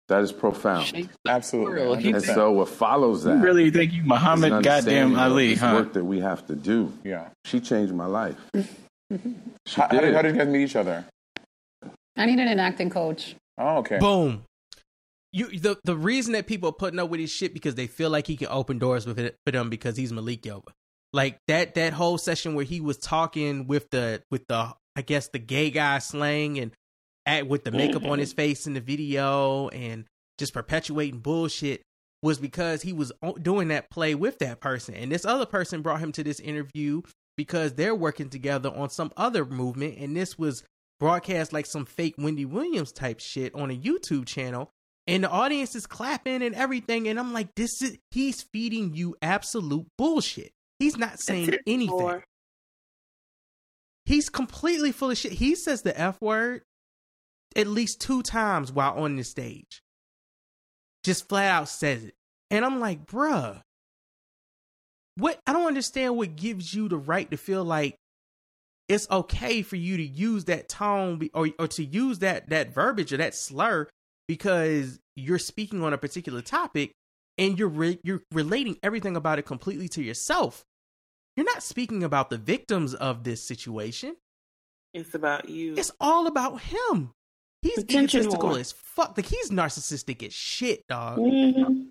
That 0.10 0.24
is 0.24 0.32
profound. 0.34 1.10
Absolutely. 1.26 2.12
And 2.12 2.22
so 2.22 2.52
what 2.52 2.68
follows 2.68 3.24
that? 3.24 3.38
You 3.38 3.44
really 3.44 3.72
think 3.72 3.94
you 3.94 4.02
is 4.02 4.08
Muhammad 4.08 4.64
goddamn 4.64 5.16
Ali, 5.16 5.52
this 5.52 5.60
huh? 5.60 5.74
work 5.76 5.94
that 5.94 6.04
we 6.04 6.20
have 6.20 6.46
to 6.48 6.56
do. 6.56 6.92
Yeah. 7.04 7.30
She 7.46 7.62
changed 7.62 7.94
my 7.94 8.08
life. 8.08 8.38
How, 9.76 9.88
how, 9.90 10.00
did, 10.00 10.14
how 10.16 10.22
did 10.22 10.36
you 10.36 10.40
guys 10.40 10.48
meet 10.48 10.64
each 10.64 10.76
other? 10.78 11.06
I 12.16 12.26
needed 12.26 12.48
an 12.48 12.60
acting 12.60 12.90
coach. 12.90 13.36
Oh, 13.58 13.80
okay. 13.80 14.00
Boom. 14.00 14.44
You 15.34 15.60
the 15.60 15.78
the 15.84 15.98
reason 15.98 16.32
that 16.32 16.48
people 16.48 16.70
are 16.70 16.74
putting 16.74 16.98
up 16.98 17.10
with 17.10 17.20
his 17.20 17.30
shit 17.30 17.54
because 17.54 17.76
they 17.76 17.88
feel 17.88 18.10
like 18.10 18.26
he 18.26 18.38
can 18.38 18.48
open 18.50 18.80
doors 18.80 19.06
with 19.06 19.20
it 19.20 19.36
for 19.46 19.52
them 19.52 19.70
because 19.70 19.98
he's 19.98 20.14
Malik 20.14 20.44
Yoba. 20.44 20.70
Like 21.12 21.40
that 21.50 21.76
that 21.76 21.92
whole 21.92 22.18
session 22.18 22.56
where 22.56 22.64
he 22.64 22.80
was 22.80 22.98
talking 22.98 23.68
with 23.68 23.90
the 23.90 24.24
with 24.32 24.48
the 24.48 24.74
I 24.96 25.02
guess 25.02 25.28
the 25.28 25.40
gay 25.40 25.72
guy 25.72 26.00
slang 26.00 26.58
and 26.58 26.72
at 27.26 27.48
with 27.48 27.64
the 27.64 27.72
makeup 27.72 28.06
on 28.06 28.20
his 28.20 28.34
face 28.34 28.66
in 28.68 28.74
the 28.74 28.82
video 28.82 29.70
and 29.70 30.06
just 30.38 30.54
perpetuating 30.54 31.20
bullshit 31.20 31.82
was 32.24 32.38
because 32.38 32.82
he 32.82 32.94
was 32.94 33.12
doing 33.42 33.70
that 33.70 33.90
play 33.90 34.16
with 34.16 34.40
that 34.40 34.60
person. 34.60 34.94
And 34.96 35.12
this 35.12 35.26
other 35.26 35.46
person 35.46 35.82
brought 35.82 36.00
him 36.00 36.12
to 36.14 36.24
this 36.24 36.40
interview 36.40 37.02
because 37.38 37.74
they're 37.74 37.96
working 37.96 38.30
together 38.30 38.70
on 38.70 38.90
some 38.90 39.12
other 39.18 39.46
movement. 39.46 39.98
And 39.98 40.16
this 40.16 40.38
was 40.38 40.64
broadcast 41.00 41.52
like 41.52 41.66
some 41.66 41.86
fake 41.86 42.16
Wendy 42.18 42.46
Williams 42.46 42.92
type 42.92 43.20
shit 43.20 43.56
on 43.56 43.72
a 43.72 43.78
YouTube 43.78 44.28
channel. 44.28 44.70
And 45.08 45.24
the 45.24 45.30
audience 45.30 45.76
is 45.76 45.88
clapping 45.88 46.44
and 46.44 46.54
everything. 46.54 47.08
And 47.08 47.20
I'm 47.20 47.34
like 47.34 47.56
this 47.56 47.82
is 47.82 47.98
he's 48.12 48.44
feeding 48.54 48.94
you 48.94 49.16
absolute 49.22 49.88
bullshit. 49.98 50.52
He's 50.78 50.98
not 50.98 51.20
saying 51.20 51.56
anything. 51.66 52.22
He's 54.06 54.30
completely 54.30 54.92
full 54.92 55.12
of 55.12 55.18
shit. 55.18 55.34
He 55.34 55.56
says 55.56 55.82
the 55.82 56.00
F 56.00 56.20
word 56.22 56.62
at 57.56 57.68
least 57.68 58.02
two 58.02 58.22
times 58.22 58.72
while 58.72 58.94
on 58.98 59.16
the 59.16 59.24
stage. 59.24 59.82
Just 61.04 61.28
flat 61.28 61.52
out 61.52 61.70
says 61.70 62.04
it. 62.06 62.16
And 62.50 62.64
I'm 62.64 62.80
like, 62.80 63.06
bruh, 63.06 63.62
what 65.16 65.40
I 65.48 65.54
don't 65.54 65.68
understand 65.68 66.18
what 66.18 66.36
gives 66.36 66.74
you 66.74 66.88
the 66.88 66.98
right 66.98 67.30
to 67.32 67.38
feel 67.38 67.64
like 67.64 67.96
it's 68.88 69.10
okay 69.10 69.62
for 69.62 69.78
you 69.78 69.98
to 69.98 70.04
use 70.04 70.46
that 70.46 70.70
tone 70.70 71.30
or 71.34 71.50
or 71.58 71.68
to 71.70 71.84
use 71.84 72.20
that 72.20 72.50
that 72.50 72.74
verbiage 72.74 73.14
or 73.14 73.18
that 73.18 73.36
slur 73.36 73.88
because 74.28 75.00
you're 75.16 75.40
speaking 75.40 75.84
on 75.84 75.94
a 75.94 75.98
particular 75.98 76.42
topic 76.42 76.92
and 77.38 77.58
you're 77.58 77.68
re- 77.68 78.00
you're 78.04 78.22
relating 78.32 78.78
everything 78.84 79.16
about 79.16 79.40
it 79.40 79.44
completely 79.44 79.88
to 79.90 80.04
yourself. 80.04 80.64
You're 81.36 81.46
not 81.46 81.64
speaking 81.64 82.04
about 82.04 82.30
the 82.30 82.38
victims 82.38 82.94
of 82.94 83.24
this 83.24 83.42
situation. 83.42 84.16
It's 84.94 85.16
about 85.16 85.48
you. 85.48 85.76
It's 85.78 85.92
all 86.00 86.28
about 86.28 86.62
him. 86.62 87.12
He's 87.62 87.78
Attention 87.80 88.22
egotistical 88.22 88.50
whore. 88.50 88.60
as 88.60 88.72
fuck. 88.72 89.16
Like 89.16 89.28
he's 89.28 89.50
narcissistic 89.52 90.24
as 90.26 90.34
shit, 90.34 90.86
dog. 90.88 91.20
Mhm. 91.20 91.88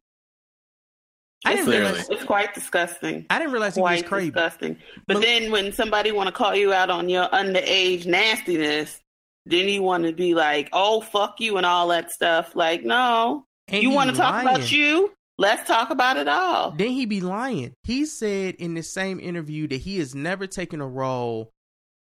I 1.45 1.55
didn't 1.57 1.69
it's, 1.73 1.79
realize. 1.79 2.09
it's 2.11 2.25
quite 2.25 2.53
disgusting. 2.55 3.25
I 3.31 3.39
didn't 3.39 3.53
realize 3.53 3.75
he 3.75 3.81
was 3.81 3.89
Quite 4.03 4.07
crazy. 4.07 4.31
disgusting. 4.31 4.77
But 5.07 5.23
then 5.23 5.51
when 5.51 5.73
somebody 5.73 6.13
want 6.13 6.27
to 6.27 6.33
call 6.33 6.55
you 6.55 6.73
out 6.73 6.91
on 6.91 7.09
your 7.09 7.29
underage 7.29 8.05
nastiness, 8.05 9.01
then 9.47 9.69
you 9.69 9.83
want 9.83 10.05
to 10.05 10.13
be 10.13 10.35
like, 10.35 10.69
"Oh, 10.73 11.01
fuck 11.01 11.41
you" 11.41 11.57
and 11.57 11.65
all 11.65 11.89
that 11.89 12.11
stuff. 12.11 12.55
Like, 12.55 12.85
no, 12.85 13.45
And 13.69 13.83
you 13.83 13.89
want 13.91 14.11
to 14.11 14.17
talk 14.17 14.33
lying. 14.45 14.49
about 14.49 14.71
you? 14.71 15.13
Let's 15.39 15.67
talk 15.67 15.89
about 15.89 16.19
it 16.19 16.29
all. 16.29 16.73
Then 16.73 16.91
he 16.91 17.07
be 17.07 17.23
lying. 17.23 17.73
He 17.85 18.05
said 18.05 18.57
in 18.57 18.75
the 18.75 18.83
same 18.83 19.19
interview 19.19 19.67
that 19.69 19.81
he 19.81 19.99
has 19.99 20.15
never 20.15 20.47
taken 20.47 20.83
a 20.83 20.87
role 20.87 21.51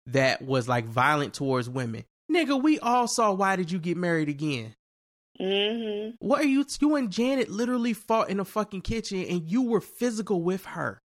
that 0.07 0.41
was 0.41 0.67
like 0.67 0.85
violent 0.85 1.33
towards 1.33 1.69
women. 1.69 2.03
Nigga, 2.31 2.61
we 2.61 2.79
all 2.79 3.07
saw 3.07 3.33
why 3.33 3.55
did 3.55 3.71
you 3.71 3.79
get 3.79 3.97
married 3.97 4.29
again? 4.29 4.75
Mm-hmm. 5.39 6.15
What 6.19 6.41
are 6.41 6.47
you 6.47 6.65
you 6.79 6.95
and 6.95 7.11
Janet 7.11 7.49
literally 7.49 7.93
fought 7.93 8.29
in 8.29 8.37
the 8.37 8.45
fucking 8.45 8.81
kitchen 8.81 9.23
and 9.23 9.49
you 9.49 9.63
were 9.63 9.81
physical 9.81 10.41
with 10.41 10.65
her. 10.65 11.01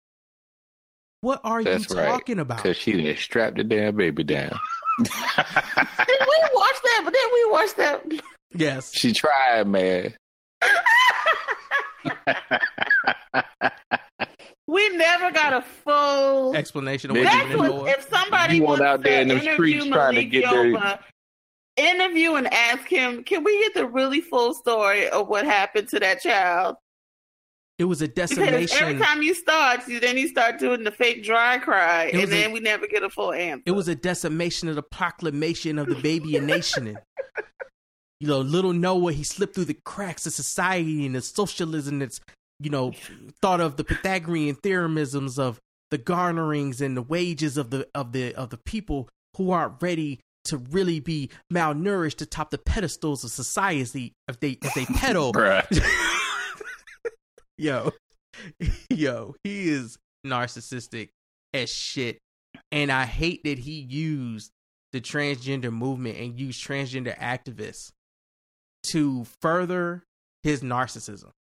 What 1.21 1.41
are 1.43 1.63
That's 1.63 1.89
you 1.89 1.97
right. 1.97 2.05
talking 2.05 2.39
about? 2.39 2.57
Because 2.57 2.77
she 2.77 2.93
done 2.93 3.15
strapped 3.17 3.57
the 3.57 3.63
damn 3.63 3.95
baby 3.95 4.23
down. 4.23 4.57
Did 4.99 5.09
we 5.09 6.39
watch 6.53 6.75
that? 6.83 7.01
But 7.03 7.13
then 7.13 7.29
we 7.33 7.51
watched 7.51 7.77
that. 7.77 8.05
Yes. 8.53 8.93
She 8.93 9.13
tried, 9.13 9.67
man. 9.67 10.13
We 14.69 14.87
never 14.97 15.31
got 15.31 15.53
a 15.53 15.61
full 15.63 16.55
Explanation 16.55 17.09
of 17.09 17.17
what 17.17 17.23
That's 17.23 17.49
you 17.49 17.57
what, 17.57 17.89
if 17.89 18.07
somebody 18.07 18.57
You 18.57 18.63
wants 18.63 18.81
went 18.81 18.89
out 18.91 19.03
there 19.03 19.21
in 19.23 19.27
the 19.29 19.35
them 19.35 19.43
interview 19.43 19.79
streets 19.81 19.95
trying 19.95 20.15
to 20.15 20.21
Malik 20.21 20.31
get 20.31 20.49
their- 20.51 20.99
interview 21.77 22.33
and 22.35 22.53
ask 22.53 22.87
him, 22.87 23.23
can 23.23 23.43
we 23.43 23.57
get 23.63 23.73
the 23.73 23.87
really 23.87 24.21
full 24.21 24.53
story 24.53 25.09
of 25.09 25.27
what 25.27 25.45
happened 25.45 25.87
to 25.89 25.99
that 26.01 26.21
child? 26.21 26.75
It 27.79 27.85
was 27.85 28.01
a 28.03 28.07
decimation. 28.07 28.45
Because 28.53 28.69
decimation. 28.69 28.95
every 28.95 29.05
time 29.07 29.21
you 29.23 29.33
start, 29.33 29.87
you 29.87 29.99
then 30.01 30.17
you 30.17 30.27
start 30.27 30.59
doing 30.59 30.83
the 30.83 30.91
fake 30.91 31.23
dry 31.23 31.57
cry, 31.57 32.03
It 32.05 32.13
and 32.13 32.21
was 32.21 32.29
a- 32.29 32.33
then 32.33 32.51
we 32.51 32.59
never 32.59 32.85
get 32.85 33.01
a 33.03 33.09
full 33.09 33.31
answer. 33.33 33.63
It 33.65 33.71
was 33.71 33.87
a 33.87 33.95
decimation 33.95 34.67
of 34.67 34.75
the 34.75 34.83
proclamation 34.83 35.79
of 35.79 35.87
the 35.87 35.95
baby 35.95 36.35
and 36.35 36.45
nation. 36.45 36.95
you 38.19 38.27
know, 38.27 38.41
little 38.41 38.73
Noah, 38.73 39.13
he 39.13 39.23
slipped 39.23 39.55
through 39.55 39.65
the 39.65 39.79
cracks 39.85 40.27
of 40.27 40.33
society 40.33 41.05
and 41.05 41.15
the 41.15 41.21
socialism 41.21 41.99
that's, 41.99 42.19
you 42.59 42.69
know, 42.69 42.93
thought 43.41 43.61
of 43.61 43.77
the 43.77 43.83
Pythagorean 43.83 44.55
theoremisms 44.55 45.39
of 45.39 45.59
the 45.91 45.97
garnerings 45.97 46.81
and 46.81 46.95
the 46.95 47.01
wages 47.01 47.57
of 47.57 47.69
the 47.71 47.87
of 47.95 48.11
the 48.11 48.33
of 48.35 48.49
the 48.49 48.57
people 48.57 49.09
who 49.37 49.51
aren't 49.51 49.81
ready 49.81 50.19
to 50.45 50.57
really 50.57 50.99
be 50.99 51.29
malnourished 51.51 52.15
to 52.15 52.25
top 52.25 52.51
the 52.51 52.57
pedestals 52.57 53.23
of 53.23 53.31
society 53.31 54.13
if 54.27 54.39
they 54.39 54.57
if 54.61 54.73
they 54.73 54.85
pedal. 54.85 55.33
Yo, 57.57 57.91
yo, 58.89 59.35
he 59.43 59.69
is 59.69 59.97
narcissistic 60.25 61.09
as 61.53 61.69
shit. 61.69 62.19
And 62.71 62.91
I 62.91 63.05
hate 63.05 63.43
that 63.43 63.59
he 63.59 63.81
used 63.81 64.51
the 64.91 65.01
transgender 65.01 65.71
movement 65.71 66.17
and 66.17 66.39
used 66.39 66.65
transgender 66.65 67.17
activists 67.17 67.91
to 68.91 69.25
further 69.41 70.03
his 70.43 70.61
narcissism. 70.61 71.31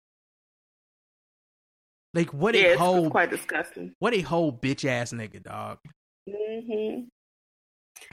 Like 2.14 2.32
what 2.32 2.54
yeah, 2.54 2.68
a 2.68 2.78
whole 2.78 3.10
quite 3.10 3.30
disgusting. 3.30 3.94
what 3.98 4.14
a 4.14 4.20
whole 4.20 4.52
bitch 4.52 4.84
ass 4.84 5.12
nigga, 5.12 5.42
dog. 5.42 5.78
hmm 6.26 7.00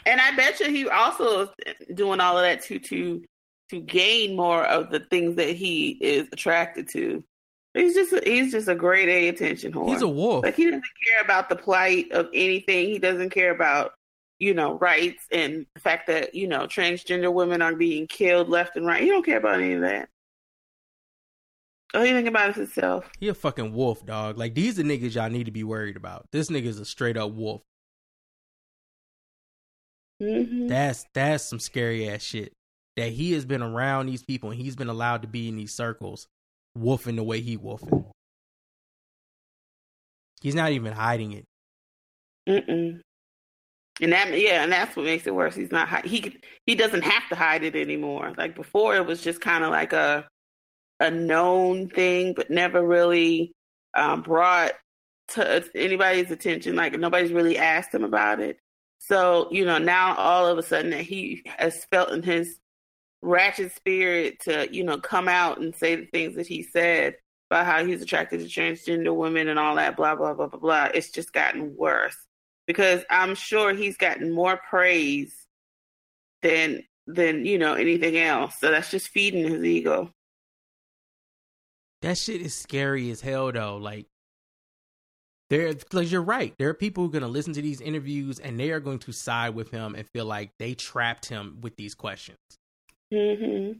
And 0.05 0.21
I 0.21 0.35
bet 0.35 0.59
you 0.59 0.69
he 0.69 0.87
also 0.89 1.43
is 1.43 1.49
doing 1.93 2.19
all 2.19 2.37
of 2.37 2.43
that 2.43 2.61
to 2.63 2.79
to 2.79 3.23
to 3.69 3.79
gain 3.79 4.35
more 4.35 4.63
of 4.63 4.91
the 4.91 4.99
things 4.99 5.37
that 5.37 5.55
he 5.55 5.91
is 6.01 6.27
attracted 6.31 6.89
to. 6.89 7.23
He's 7.73 7.93
just 7.93 8.13
a, 8.13 8.21
he's 8.23 8.51
just 8.51 8.67
a 8.67 8.75
grade 8.75 9.09
A 9.09 9.27
attention 9.29 9.73
whore. 9.73 9.89
He's 9.89 10.01
a 10.01 10.07
wolf. 10.07 10.45
Like 10.45 10.55
he 10.55 10.65
doesn't 10.65 10.81
care 10.81 11.23
about 11.23 11.49
the 11.49 11.55
plight 11.55 12.11
of 12.11 12.29
anything. 12.33 12.89
He 12.89 12.99
doesn't 12.99 13.31
care 13.31 13.51
about 13.51 13.93
you 14.39 14.53
know 14.53 14.77
rights 14.77 15.25
and 15.31 15.65
the 15.73 15.79
fact 15.79 16.07
that 16.07 16.35
you 16.35 16.47
know 16.47 16.67
transgender 16.67 17.33
women 17.33 17.61
are 17.61 17.75
being 17.75 18.07
killed 18.07 18.49
left 18.49 18.75
and 18.75 18.85
right. 18.85 19.01
He 19.01 19.09
don't 19.09 19.25
care 19.25 19.37
about 19.37 19.61
any 19.61 19.73
of 19.73 19.81
that. 19.81 20.09
All 21.95 22.03
he 22.03 22.11
think 22.11 22.27
about 22.27 22.49
is 22.49 22.55
himself. 22.57 23.09
He 23.19 23.29
a 23.29 23.33
fucking 23.33 23.73
wolf, 23.73 24.05
dog. 24.05 24.37
Like 24.37 24.53
these 24.53 24.77
are 24.77 24.83
niggas 24.83 25.15
y'all 25.15 25.29
need 25.29 25.45
to 25.45 25.51
be 25.51 25.63
worried 25.63 25.95
about. 25.95 26.25
This 26.31 26.49
nigga's 26.49 26.79
a 26.79 26.85
straight 26.85 27.15
up 27.15 27.31
wolf. 27.31 27.61
Mm-hmm. 30.21 30.67
That's 30.67 31.05
that's 31.13 31.45
some 31.45 31.59
scary 31.59 32.09
ass 32.09 32.21
shit. 32.21 32.51
That 32.97 33.09
he 33.09 33.33
has 33.33 33.45
been 33.45 33.61
around 33.61 34.07
these 34.07 34.23
people 34.23 34.51
and 34.51 34.59
he's 34.59 34.75
been 34.75 34.89
allowed 34.89 35.21
to 35.21 35.27
be 35.27 35.47
in 35.47 35.55
these 35.55 35.73
circles, 35.73 36.27
wolfing 36.75 37.15
the 37.15 37.23
way 37.23 37.41
he 37.41 37.57
wolfing. 37.57 38.05
He's 40.41 40.55
not 40.55 40.71
even 40.71 40.93
hiding 40.93 41.31
it. 41.31 41.45
Mm-mm. 42.47 43.01
And 44.01 44.11
that, 44.11 44.37
yeah, 44.37 44.63
and 44.63 44.71
that's 44.71 44.95
what 44.95 45.05
makes 45.05 45.25
it 45.25 45.33
worse. 45.33 45.55
He's 45.55 45.71
not 45.71 46.05
he 46.05 46.37
he 46.65 46.75
doesn't 46.75 47.03
have 47.03 47.27
to 47.29 47.35
hide 47.35 47.63
it 47.63 47.75
anymore. 47.75 48.33
Like 48.37 48.53
before, 48.55 48.95
it 48.95 49.05
was 49.05 49.21
just 49.21 49.39
kind 49.39 49.63
of 49.63 49.71
like 49.71 49.93
a 49.93 50.27
a 50.99 51.11
known 51.11 51.89
thing, 51.89 52.33
but 52.33 52.49
never 52.49 52.85
really 52.85 53.53
um, 53.95 54.21
brought 54.21 54.73
to 55.29 55.63
anybody's 55.75 56.31
attention. 56.31 56.75
Like 56.75 56.93
nobody's 56.97 57.33
really 57.33 57.57
asked 57.57 57.93
him 57.93 58.03
about 58.03 58.39
it. 58.39 58.57
So 58.99 59.47
you 59.51 59.65
know, 59.65 59.77
now 59.77 60.15
all 60.15 60.47
of 60.47 60.57
a 60.57 60.63
sudden 60.63 60.91
that 60.91 61.01
he 61.01 61.43
has 61.57 61.85
felt 61.85 62.11
in 62.11 62.23
his 62.23 62.57
ratchet 63.21 63.73
spirit 63.73 64.39
to 64.41 64.67
you 64.71 64.83
know 64.83 64.99
come 64.99 65.27
out 65.27 65.59
and 65.59 65.75
say 65.75 65.95
the 65.95 66.05
things 66.05 66.35
that 66.35 66.45
he 66.47 66.61
said 66.61 67.15
about 67.49 67.65
how 67.65 67.83
he's 67.83 68.01
attracted 68.01 68.39
to 68.39 68.45
transgender 68.45 69.15
women 69.15 69.47
and 69.47 69.59
all 69.59 69.75
that 69.75 69.95
blah 69.97 70.15
blah 70.15 70.33
blah 70.33 70.47
blah 70.47 70.59
blah. 70.59 70.89
It's 70.93 71.11
just 71.11 71.33
gotten 71.33 71.75
worse 71.75 72.17
because 72.67 73.03
I'm 73.09 73.35
sure 73.35 73.73
he's 73.73 73.97
gotten 73.97 74.31
more 74.31 74.59
praise 74.69 75.33
than 76.41 76.83
than 77.07 77.45
you 77.45 77.57
know 77.57 77.73
anything 77.73 78.17
else. 78.17 78.55
So 78.59 78.71
that's 78.71 78.91
just 78.91 79.09
feeding 79.09 79.51
his 79.51 79.63
ego. 79.63 80.11
That 82.05 82.19
shit 82.19 82.39
is 82.39 82.53
scary 82.53 83.09
as 83.09 83.19
hell 83.19 83.51
though. 83.51 83.77
Like 83.77 84.05
there 85.49 85.73
because 85.73 86.11
you're 86.11 86.21
right. 86.21 86.53
There 86.59 86.69
are 86.69 86.75
people 86.75 87.01
who 87.03 87.09
are 87.09 87.13
gonna 87.13 87.27
listen 87.27 87.53
to 87.53 87.63
these 87.63 87.81
interviews 87.81 88.37
and 88.37 88.59
they 88.59 88.69
are 88.69 88.79
going 88.79 88.99
to 88.99 89.11
side 89.11 89.55
with 89.55 89.71
him 89.71 89.95
and 89.95 90.07
feel 90.13 90.25
like 90.25 90.51
they 90.59 90.75
trapped 90.75 91.25
him 91.25 91.57
with 91.61 91.77
these 91.77 91.95
questions. 91.95 92.37
hmm 93.11 93.71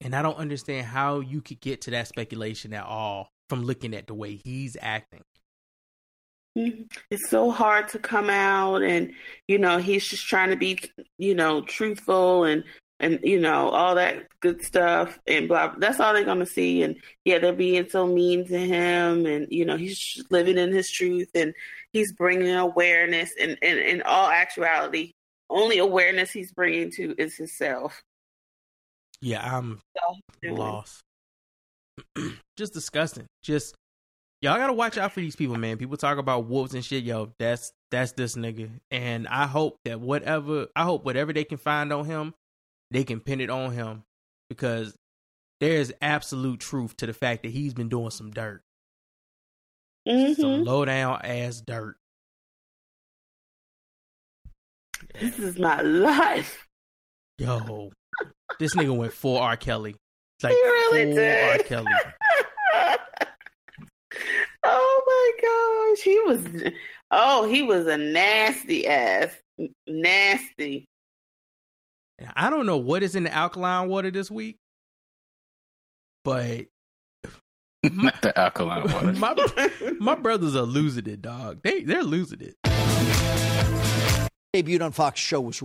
And 0.00 0.14
I 0.14 0.22
don't 0.22 0.36
understand 0.36 0.86
how 0.86 1.18
you 1.18 1.40
could 1.40 1.58
get 1.60 1.80
to 1.82 1.90
that 1.90 2.06
speculation 2.06 2.72
at 2.72 2.84
all 2.84 3.30
from 3.48 3.64
looking 3.64 3.92
at 3.92 4.06
the 4.06 4.14
way 4.14 4.36
he's 4.44 4.76
acting. 4.80 5.22
Mhm. 6.56 6.88
It's 7.10 7.28
so 7.28 7.50
hard 7.50 7.88
to 7.88 7.98
come 7.98 8.30
out, 8.30 8.82
and 8.82 9.12
you 9.48 9.58
know 9.58 9.78
he's 9.78 10.06
just 10.06 10.28
trying 10.28 10.50
to 10.50 10.56
be, 10.56 10.78
you 11.18 11.34
know, 11.34 11.62
truthful 11.62 12.44
and 12.44 12.62
and 13.00 13.20
you 13.22 13.40
know 13.40 13.68
all 13.68 13.94
that 13.94 14.26
good 14.40 14.62
stuff 14.62 15.18
and 15.26 15.48
blah. 15.48 15.74
That's 15.78 16.00
all 16.00 16.14
they're 16.14 16.24
gonna 16.24 16.46
see, 16.46 16.82
and 16.82 16.96
yeah, 17.24 17.38
they're 17.38 17.52
being 17.52 17.88
so 17.88 18.06
mean 18.06 18.46
to 18.48 18.58
him, 18.58 19.26
and 19.26 19.46
you 19.50 19.64
know 19.64 19.76
he's 19.76 20.24
living 20.30 20.58
in 20.58 20.72
his 20.72 20.90
truth, 20.90 21.28
and 21.34 21.54
he's 21.92 22.12
bringing 22.12 22.54
awareness, 22.54 23.32
and 23.40 23.58
and 23.62 23.78
in 23.78 24.02
all 24.02 24.30
actuality, 24.30 25.12
only 25.50 25.78
awareness 25.78 26.30
he's 26.30 26.52
bringing 26.52 26.90
to 26.92 27.14
is 27.18 27.36
himself. 27.36 28.02
Yeah, 29.20 29.56
I'm 29.56 29.80
So, 29.96 30.52
lost. 30.54 31.02
Just 32.56 32.74
disgusting. 32.74 33.26
Just 33.42 33.74
y'all 34.40 34.56
gotta 34.56 34.72
watch 34.72 34.98
out 34.98 35.12
for 35.12 35.20
these 35.20 35.36
people, 35.36 35.56
man. 35.56 35.76
People 35.76 35.96
talk 35.96 36.18
about 36.18 36.46
wolves 36.46 36.74
and 36.74 36.84
shit. 36.84 37.04
Yo, 37.04 37.32
that's 37.38 37.72
that's 37.90 38.12
this 38.12 38.36
nigga. 38.36 38.70
And 38.90 39.26
I 39.28 39.46
hope 39.46 39.76
that 39.84 40.00
whatever 40.00 40.68
I 40.76 40.84
hope 40.84 41.04
whatever 41.04 41.32
they 41.32 41.44
can 41.44 41.58
find 41.58 41.92
on 41.92 42.04
him, 42.04 42.34
they 42.90 43.04
can 43.04 43.20
pin 43.20 43.40
it 43.40 43.50
on 43.50 43.72
him 43.72 44.04
because 44.48 44.96
there 45.60 45.74
is 45.74 45.94
absolute 46.00 46.60
truth 46.60 46.96
to 46.98 47.06
the 47.06 47.12
fact 47.12 47.42
that 47.42 47.50
he's 47.50 47.74
been 47.74 47.88
doing 47.88 48.10
some 48.10 48.30
dirt, 48.30 48.62
mm-hmm. 50.06 50.40
some 50.40 50.64
low 50.64 50.84
down 50.84 51.20
ass 51.24 51.60
dirt. 51.60 51.96
This 55.20 55.38
is 55.38 55.58
my 55.58 55.80
life. 55.82 56.66
Yo, 57.38 57.90
this 58.58 58.74
nigga 58.74 58.96
went 58.96 59.12
full 59.12 59.38
R. 59.38 59.56
Kelly. 59.56 59.96
Like 60.42 60.52
He 60.52 60.58
really 60.58 61.14
did. 61.14 61.60
R. 61.60 61.64
Kelly. 61.64 61.92
oh 64.64 65.02
my 65.06 65.94
gosh, 65.94 66.02
he 66.02 66.20
was. 66.20 66.72
Oh, 67.10 67.48
he 67.48 67.62
was 67.62 67.86
a 67.86 67.96
nasty 67.96 68.86
ass, 68.86 69.30
nasty. 69.86 70.86
I 72.34 72.48
don't 72.50 72.66
know 72.66 72.78
what 72.78 73.02
is 73.02 73.14
in 73.14 73.24
the 73.24 73.32
alkaline 73.32 73.88
water 73.88 74.10
this 74.10 74.30
week, 74.30 74.56
but 76.24 76.66
Not 77.82 78.20
the 78.22 78.36
alkaline 78.38 78.82
water. 78.92 79.12
my 79.14 79.70
my 80.00 80.14
brothers 80.14 80.56
are 80.56 80.62
losing 80.62 81.06
it, 81.06 81.22
dog. 81.22 81.60
They 81.62 81.82
they're 81.82 82.02
losing 82.02 82.40
it. 82.40 82.54
debuted 84.54 84.82
on 84.84 84.92
Fox 84.92 85.20
show 85.20 85.40
was 85.40 85.62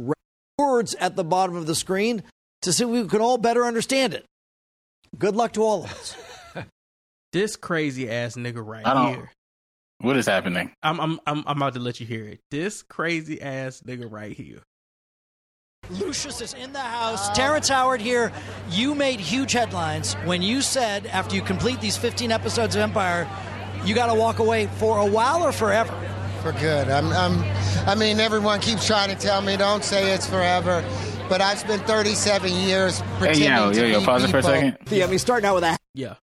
words 0.57 0.95
at 0.95 1.15
the 1.15 1.23
bottom 1.23 1.55
of 1.55 1.65
the 1.67 1.75
screen. 1.75 2.23
to 2.63 2.73
see 2.73 2.85
we 2.85 3.05
could 3.07 3.21
all 3.21 3.37
better 3.37 3.63
understand 3.65 4.13
it. 4.13 4.25
Good 5.17 5.35
luck 5.35 5.53
to 5.53 5.63
all 5.63 5.83
of 5.85 5.91
us. 5.91 6.15
This 7.33 7.55
crazy 7.55 8.09
ass 8.09 8.35
nigga 8.35 8.61
right 8.65 8.85
I 8.85 8.93
don't- 8.93 9.13
here. 9.13 9.31
What 9.99 10.17
is 10.17 10.25
happening? 10.25 10.73
I'm 10.83 10.99
I'm 10.99 11.19
I'm 11.25 11.43
I'm 11.47 11.57
about 11.57 11.75
to 11.75 11.79
let 11.79 11.99
you 12.01 12.05
hear 12.05 12.25
it. 12.25 12.39
This 12.51 12.81
crazy 12.83 13.41
ass 13.41 13.81
nigga 13.87 14.11
right 14.11 14.33
here. 14.35 14.63
Lucius 15.91 16.41
is 16.41 16.53
in 16.53 16.71
the 16.73 16.79
house. 16.79 17.29
Terrence 17.35 17.67
Howard 17.67 18.01
here. 18.01 18.31
You 18.69 18.95
made 18.95 19.19
huge 19.19 19.51
headlines 19.51 20.13
when 20.25 20.41
you 20.41 20.61
said 20.61 21.07
after 21.07 21.35
you 21.35 21.41
complete 21.41 21.81
these 21.81 21.97
15 21.97 22.31
episodes 22.31 22.75
of 22.75 22.81
Empire, 22.81 23.27
you 23.83 23.95
got 23.95 24.07
to 24.07 24.13
walk 24.13 24.39
away 24.39 24.67
for 24.77 24.99
a 24.99 25.05
while 25.05 25.41
or 25.43 25.51
forever. 25.51 25.91
for 26.41 26.51
good. 26.53 26.87
I'm, 26.89 27.07
I'm, 27.11 27.43
I 27.87 27.95
mean, 27.95 28.19
everyone 28.19 28.59
keeps 28.61 28.85
trying 28.87 29.09
to 29.09 29.15
tell 29.15 29.41
me 29.41 29.57
don't 29.57 29.83
say 29.83 30.13
it's 30.13 30.27
forever, 30.27 30.85
but 31.27 31.41
I've 31.41 31.59
spent 31.59 31.85
37 31.87 32.51
years 32.53 32.99
Hey, 32.99 33.17
pretending 33.17 33.43
yo, 33.49 33.71
to 33.73 33.79
yo, 33.81 33.85
yo, 33.87 33.99
be 33.99 34.05
pause 34.05 34.23
it 34.23 34.29
for 34.29 34.37
a 34.37 34.41
people. 34.41 34.51
second. 34.53 34.77
Yeah, 34.91 35.05
I 35.05 35.07
mean, 35.09 35.19
starting 35.19 35.47
out 35.47 35.55
with 35.55 35.63
that. 35.63 35.79
Yeah. 35.93 36.15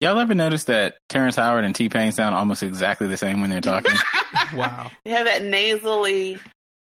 Y'all 0.00 0.18
ever 0.18 0.34
notice 0.34 0.64
that 0.64 0.96
Terrence 1.08 1.36
Howard 1.36 1.64
and 1.64 1.74
T-Pain 1.74 2.12
sound 2.12 2.34
almost 2.34 2.62
exactly 2.62 3.06
the 3.06 3.16
same 3.16 3.40
when 3.40 3.50
they're 3.50 3.60
talking? 3.60 3.94
wow. 4.54 4.90
They 5.04 5.10
have 5.12 5.26
that 5.26 5.42
nasally. 5.44 6.38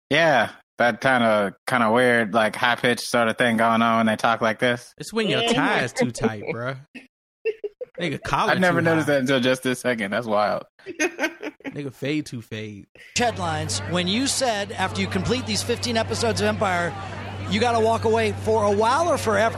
yeah, 0.09 0.51
that 0.77 1.01
kind 1.01 1.23
of 1.23 1.53
kind 1.65 1.83
of 1.83 1.93
weird, 1.93 2.33
like 2.33 2.55
high 2.55 2.75
pitched 2.75 3.03
sort 3.07 3.27
of 3.27 3.37
thing 3.37 3.57
going 3.57 3.81
on 3.81 3.97
when 3.97 4.05
they 4.05 4.15
talk 4.15 4.41
like 4.41 4.59
this. 4.59 4.93
It's 4.97 5.13
when 5.13 5.27
your 5.27 5.41
tie 5.53 5.81
is 5.83 5.93
too 5.93 6.11
tight, 6.11 6.43
bruh. 6.43 6.77
Nigga, 7.99 8.21
collar 8.21 8.51
I 8.51 8.55
never 8.55 8.81
too 8.81 8.85
noticed 8.85 9.07
high. 9.07 9.13
that 9.13 9.21
until 9.21 9.39
just 9.39 9.63
this 9.63 9.79
second. 9.79 10.11
That's 10.11 10.27
wild. 10.27 10.63
Nigga, 10.87 11.93
fade 11.93 12.25
to 12.27 12.41
fade. 12.41 12.87
Headlines 13.17 13.79
when 13.89 14.07
you 14.07 14.27
said 14.27 14.71
after 14.73 15.01
you 15.01 15.07
complete 15.07 15.45
these 15.45 15.63
15 15.63 15.95
episodes 15.95 16.41
of 16.41 16.47
Empire, 16.47 16.93
you 17.49 17.59
got 17.59 17.71
to 17.71 17.79
walk 17.79 18.03
away 18.03 18.33
for 18.43 18.63
a 18.65 18.71
while 18.71 19.07
or 19.07 19.17
forever. 19.17 19.57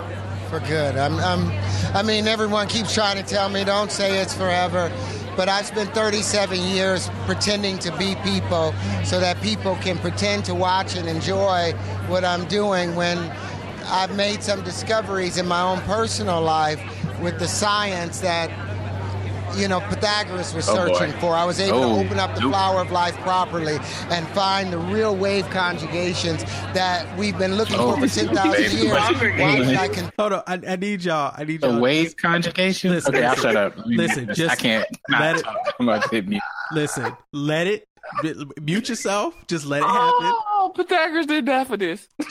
For 0.50 0.60
good. 0.62 0.96
I'm, 0.98 1.18
I'm, 1.20 1.52
I 1.96 2.04
mean, 2.04 2.28
everyone 2.28 2.68
keeps 2.68 2.94
trying 2.94 3.18
to 3.18 3.24
tell 3.24 3.50
me 3.50 3.64
don't 3.64 3.92
say 3.92 4.20
it's 4.22 4.34
forever, 4.34 4.92
but 5.38 5.48
I've 5.48 5.68
spent 5.68 5.94
37 5.94 6.60
years 6.60 7.10
pretending 7.26 7.78
to 7.80 7.96
be 7.98 8.16
people 8.24 8.74
so 9.06 9.20
that 9.20 9.40
people 9.42 9.76
can 9.76 9.98
pretend 10.00 10.44
to 10.46 10.56
watch 10.56 10.98
and 10.98 11.08
enjoy 11.08 11.74
what 12.08 12.26
I'm 12.26 12.46
doing 12.48 12.96
when 12.96 13.20
I've 13.86 14.16
made 14.18 14.44
some 14.44 14.64
discoveries 14.64 15.38
in 15.38 15.48
my 15.48 15.62
own 15.62 15.80
personal 15.82 16.42
life 16.42 16.82
with 17.22 17.40
the 17.40 17.48
science 17.48 18.20
that 18.22 18.50
you 19.56 19.68
know 19.68 19.80
Pythagoras 19.82 20.54
was 20.54 20.68
Oh, 20.70 20.76
boy. 20.88 20.94
searching 20.98 21.20
for. 21.20 21.34
I 21.36 21.46
was 21.46 21.60
able 21.60 21.78
Oh, 21.84 22.00
to 22.00 22.06
open 22.06 22.20
up 22.20 22.34
the 22.36 22.42
nope. 22.42 22.52
flower 22.52 22.82
of 22.82 22.92
life 22.92 23.16
properly 23.18 23.78
and 24.10 24.28
find 24.30 24.72
the 24.74 24.78
real 24.78 25.16
wave 25.16 25.50
conjugations 25.50 26.44
that 26.74 27.06
we've 27.18 27.38
been 27.38 27.56
looking 27.56 27.78
Oh, 27.80 27.94
for 27.96 28.08
for 28.08 28.14
10,000 28.16 28.78
years. 28.78 28.92
Why 28.92 29.00
conjugation. 29.14 29.68
would 29.68 29.76
I 29.76 29.88
con- 29.90 30.12
Hold 30.18 30.34
on, 30.34 30.44
I, 30.48 30.62
I 30.74 30.76
need 30.76 31.04
y'all. 31.04 31.34
I 31.38 31.44
need 31.44 31.62
The 31.62 31.70
y'all. 31.70 31.80
wave 31.80 32.18
conjugation. 32.18 32.92
Listen, 32.92 33.16
okay, 33.16 33.26
I'll 33.26 33.36
shut 33.36 33.56
up. 33.56 33.74
Listen, 33.86 34.28
just 34.34 34.52
I 34.52 34.56
can't. 34.56 34.86
Not 35.10 35.22
let 35.22 35.36
it- 35.38 35.46
I'm 35.80 35.88
about 35.90 36.04
to 36.04 36.10
hit 36.10 36.28
mute. 36.28 36.42
Listen, 36.72 37.16
let 37.32 37.68
it 37.68 37.88
mute 38.62 38.90
yourself. 38.90 39.36
Just 39.48 39.66
let 39.66 39.82
it 39.82 39.88
happen. 39.88 40.32
Oh, 40.50 40.72
Pythagoras 40.76 41.26
did 41.26 41.46
that 41.46 41.68
for 41.68 41.78
this. 41.78 42.08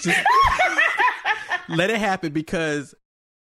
Let 1.69 1.91
it 1.91 1.99
happen 1.99 2.33
because 2.33 2.95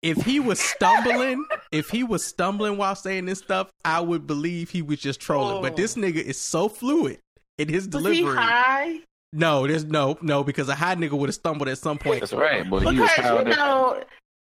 if 0.04 0.18
he 0.24 0.40
was 0.40 0.60
stumbling, 0.60 1.44
if 1.72 1.90
he 1.90 2.04
was 2.04 2.24
stumbling 2.26 2.78
while 2.78 2.96
saying 2.96 3.26
this 3.26 3.40
stuff, 3.40 3.70
I 3.84 4.00
would 4.02 4.28
believe 4.28 4.70
he 4.70 4.82
was 4.82 5.00
just 5.00 5.20
trolling. 5.20 5.62
But 5.62 5.76
this 5.76 5.96
nigga 5.96 6.22
is 6.22 6.40
so 6.40 6.70
fluid 6.70 7.20
in 7.58 7.68
his 7.70 7.88
Was 7.88 8.04
he 8.06 8.22
delivery. 8.22 8.38
high? 8.38 9.00
No, 9.34 9.68
there's 9.68 9.84
no, 9.86 10.18
no, 10.22 10.44
because 10.44 10.70
a 10.70 10.76
high 10.76 10.96
nigga 10.96 11.12
would 11.12 11.30
have 11.30 11.36
stumbled 11.36 11.68
at 11.68 11.78
some 11.78 11.98
point. 11.98 12.22
That's 12.22 12.34
right, 12.34 12.68
but 12.70 12.80
he 12.94 13.00
was 13.00 13.10
high 13.12 13.30
on 13.38 13.44
that. 13.46 13.58
know, 13.58 14.04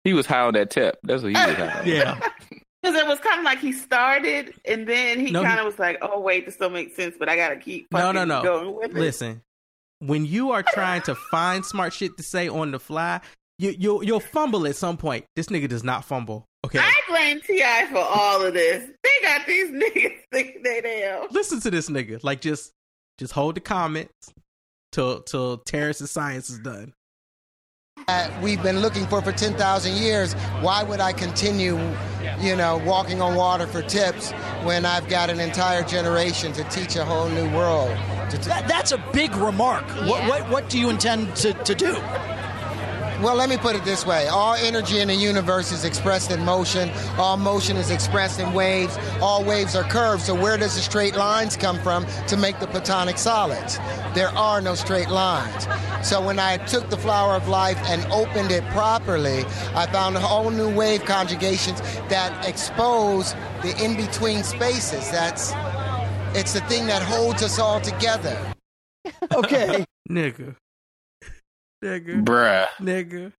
He 0.04 0.12
was 0.12 0.26
high 0.26 0.40
on 0.42 0.54
that 0.54 0.70
tip. 0.70 0.98
That's 1.02 1.22
what 1.22 1.28
he 1.30 1.34
was 1.34 1.56
high. 1.56 1.80
on. 1.80 1.86
Yeah. 1.86 2.20
because 2.82 2.96
it 2.96 3.06
was 3.06 3.18
kind 3.20 3.38
of 3.40 3.44
like 3.44 3.58
he 3.58 3.72
started 3.72 4.54
and 4.64 4.86
then 4.86 5.20
he 5.20 5.30
No, 5.32 5.42
kind 5.42 5.58
of 5.60 5.66
was 5.66 5.78
like, 5.78 5.98
"Oh 6.00 6.18
wait, 6.20 6.46
this 6.46 6.56
don't 6.56 6.72
make 6.72 6.94
sense," 6.94 7.14
but 7.18 7.28
I 7.28 7.36
gotta 7.36 7.56
keep 7.56 7.88
No, 7.92 7.98
fucking 7.98 8.14
no, 8.14 8.24
no. 8.24 8.42
going 8.42 8.74
with 8.74 8.90
it. 8.92 8.96
Listen, 8.96 9.42
when 9.98 10.24
you 10.24 10.52
are 10.52 10.62
trying 10.62 11.02
to 11.02 11.14
find 11.14 11.62
smart 11.66 11.92
shit 11.92 12.16
to 12.16 12.22
say 12.22 12.48
on 12.48 12.70
the 12.70 12.80
fly, 12.80 13.20
you 13.60 13.74
you'll 13.78 14.02
you'll 14.04 14.20
fumble 14.20 14.66
at 14.66 14.76
some 14.76 14.96
point. 14.96 15.24
This 15.36 15.46
nigga 15.46 15.68
does 15.68 15.84
not 15.84 16.04
fumble. 16.04 16.44
Okay. 16.64 16.78
I 16.78 16.92
blame 17.08 17.40
T.I. 17.40 17.86
for 17.90 17.98
all 17.98 18.42
of 18.44 18.52
this. 18.54 18.88
They 19.02 19.26
got 19.26 19.46
these 19.46 19.70
niggas 19.82 20.16
thinking 20.32 20.62
they 20.62 20.80
damn. 20.80 21.28
Listen 21.30 21.60
to 21.60 21.70
this 21.70 21.88
nigga. 21.88 22.22
Like 22.22 22.40
just 22.40 22.72
just 23.18 23.32
hold 23.32 23.54
the 23.56 23.60
comments 23.60 24.32
till 24.92 25.22
till 25.22 25.58
Terrence's 25.58 26.10
science 26.10 26.50
is 26.50 26.58
done. 26.58 26.92
that 28.06 28.42
we've 28.42 28.62
been 28.62 28.80
looking 28.80 29.06
for 29.06 29.20
for 29.22 29.32
10,000 29.32 29.94
years, 29.96 30.32
why 30.62 30.82
would 30.82 31.00
I 31.00 31.12
continue, 31.12 31.76
you 32.40 32.56
know, 32.56 32.80
walking 32.86 33.20
on 33.20 33.34
water 33.36 33.66
for 33.66 33.82
tips 33.82 34.32
when 34.64 34.84
I've 34.86 35.06
got 35.08 35.28
an 35.30 35.38
entire 35.38 35.82
generation 35.84 36.52
to 36.54 36.64
teach 36.64 36.96
a 36.96 37.04
whole 37.04 37.28
new 37.28 37.48
world? 37.54 37.90
T- 38.30 38.38
That, 38.48 38.66
that's 38.68 38.92
a 38.92 38.98
big 39.12 39.34
remark. 39.36 39.84
What, 40.08 40.26
what, 40.28 40.48
what 40.50 40.68
do 40.70 40.78
you 40.78 40.88
intend 40.88 41.36
to, 41.36 41.52
to 41.52 41.74
do? 41.74 41.92
Well, 43.22 43.34
let 43.34 43.48
me 43.48 43.56
put 43.56 43.76
it 43.76 43.84
this 43.84 44.06
way. 44.06 44.28
All 44.28 44.54
energy 44.54 45.00
in 45.00 45.08
the 45.08 45.14
universe 45.14 45.72
is 45.72 45.84
expressed 45.84 46.30
in 46.30 46.44
motion. 46.44 46.90
All 47.18 47.36
motion 47.36 47.76
is 47.76 47.90
expressed 47.90 48.40
in 48.40 48.52
waves. 48.52 48.98
All 49.20 49.44
waves 49.44 49.76
are 49.76 49.84
curved. 49.84 50.22
So 50.22 50.34
where 50.34 50.56
does 50.56 50.74
the 50.74 50.80
straight 50.80 51.16
lines 51.16 51.56
come 51.56 51.78
from 51.80 52.06
to 52.28 52.36
make 52.36 52.58
the 52.60 52.66
platonic 52.66 53.18
solids? 53.18 53.78
There 54.14 54.30
are 54.30 54.60
no 54.60 54.74
straight 54.74 55.10
lines. 55.10 55.66
So 56.02 56.24
when 56.24 56.38
I 56.38 56.56
took 56.58 56.88
the 56.88 56.96
flower 56.96 57.34
of 57.34 57.46
life 57.48 57.78
and 57.84 58.04
opened 58.10 58.50
it 58.50 58.64
properly, 58.68 59.44
I 59.74 59.86
found 59.86 60.16
a 60.16 60.20
whole 60.20 60.50
new 60.50 60.74
wave 60.74 61.04
conjugations 61.04 61.80
that 62.08 62.48
expose 62.48 63.34
the 63.62 63.74
in-between 63.84 64.44
spaces. 64.44 65.10
That's 65.10 65.52
it's 66.34 66.52
the 66.52 66.60
thing 66.62 66.86
that 66.86 67.02
holds 67.02 67.42
us 67.42 67.58
all 67.58 67.80
together. 67.80 68.38
Okay. 69.34 69.84
Nigga. 70.08 70.56
Nigga. 71.82 72.24
Bruh. 72.24 72.66
Nigga. 72.78 73.32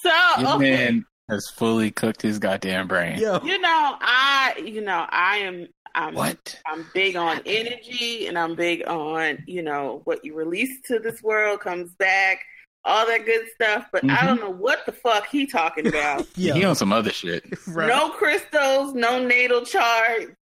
So 0.00 0.10
This 0.38 0.48
okay. 0.48 0.58
man 0.70 1.06
has 1.30 1.48
fully 1.50 1.90
cooked 1.90 2.22
his 2.22 2.38
goddamn 2.38 2.88
brain. 2.88 3.18
Yo. 3.18 3.40
You 3.44 3.58
know, 3.58 3.96
I 4.00 4.60
you 4.64 4.80
know, 4.80 5.06
I 5.10 5.38
am 5.38 5.66
I'm 5.94 6.14
What? 6.14 6.58
I'm 6.66 6.86
big 6.94 7.16
on 7.16 7.40
energy 7.44 8.26
and 8.26 8.38
I'm 8.38 8.54
big 8.54 8.86
on, 8.88 9.38
you 9.46 9.62
know, 9.62 10.00
what 10.04 10.24
you 10.24 10.34
release 10.34 10.80
to 10.86 10.98
this 10.98 11.22
world 11.22 11.60
comes 11.60 11.92
back, 11.96 12.40
all 12.84 13.06
that 13.06 13.26
good 13.26 13.46
stuff, 13.54 13.86
but 13.92 14.02
I 14.04 14.16
Mhm. 14.16 14.26
don't 14.26 14.40
know 14.40 14.50
what 14.50 14.86
the 14.86 14.92
fuck 14.92 15.26
he 15.28 15.46
talking 15.46 15.86
about. 15.94 16.26
Yeah. 16.34 16.54
He 16.54 16.64
on 16.64 16.74
some 16.74 16.92
other 16.92 17.10
shit. 17.12 17.44
Right. 17.68 17.88
No 17.88 18.08
crystals, 18.10 18.94
no 18.94 19.22
natal 19.24 19.64
chart, 19.66 20.34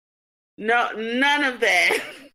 no 0.57 0.91
none 0.93 1.45
of 1.45 1.61
that. 1.61 1.99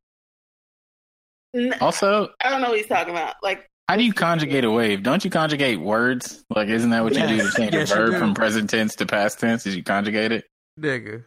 Also, 1.80 2.30
I 2.42 2.50
don't 2.50 2.62
know 2.62 2.70
what 2.72 2.78
he's 2.80 2.88
talking 2.88 3.14
about. 3.14 3.36
Like 3.42 3.70
how 3.88 3.96
do 3.96 4.04
you 4.04 4.14
conjugate 4.14 4.64
a 4.64 4.72
wave? 4.72 5.04
Don't 5.04 5.24
you 5.24 5.30
conjugate 5.30 5.80
words? 5.80 6.44
Like, 6.50 6.70
isn't 6.70 6.90
that 6.90 7.04
what 7.04 7.14
you 7.16 7.28
do 7.28 7.38
to 7.38 7.52
change 7.58 7.74
Yes, 7.74 7.92
a 7.92 7.96
verb 7.96 8.20
from 8.20 8.34
present 8.34 8.70
tense 8.70 8.96
to 8.96 9.06
past 9.06 9.40
tense? 9.40 9.66
Is 9.66 9.76
you 9.76 9.84
conjugate 9.84 10.32
it? 10.32 10.46
Nigga. 10.80 11.24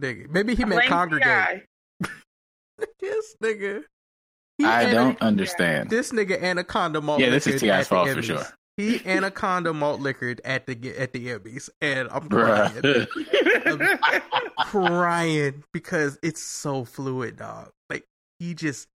Nigga. 0.00 0.30
Maybe 0.30 0.54
he 0.54 0.64
meant 0.64 0.86
congregate. 0.86 1.66
Ti. 2.02 2.08
This 3.00 3.36
nigga. 3.42 3.82
He 4.58 4.64
I 4.64 4.82
ana- 4.84 4.92
don't 4.92 5.22
understand. 5.22 5.90
This 5.90 6.12
nigga 6.12 6.42
anaconda 6.42 7.00
malt 7.00 7.20
Yeah, 7.20 7.30
this 7.30 7.46
is 7.46 7.54
liquored 7.54 7.60
T.I.'s 7.60 7.86
at 7.86 7.88
the 7.88 7.94
fault 7.94 8.08
for 8.10 8.22
sure. 8.22 8.46
He 8.76 9.02
anaconda 9.06 9.74
malt 9.74 10.00
liquored 10.00 10.40
at 10.44 10.66
the 10.66 10.94
at 10.98 11.12
the 11.12 11.28
Emmys, 11.28 11.68
and 11.82 12.08
I'm 12.10 12.28
crying. 12.28 12.80
I'm 13.66 13.98
crying 14.66 15.64
because 15.72 16.18
it's 16.22 16.42
so 16.42 16.84
fluid, 16.84 17.36
dog. 17.36 17.70
Like 17.90 18.04
he 18.38 18.54
just 18.54 18.88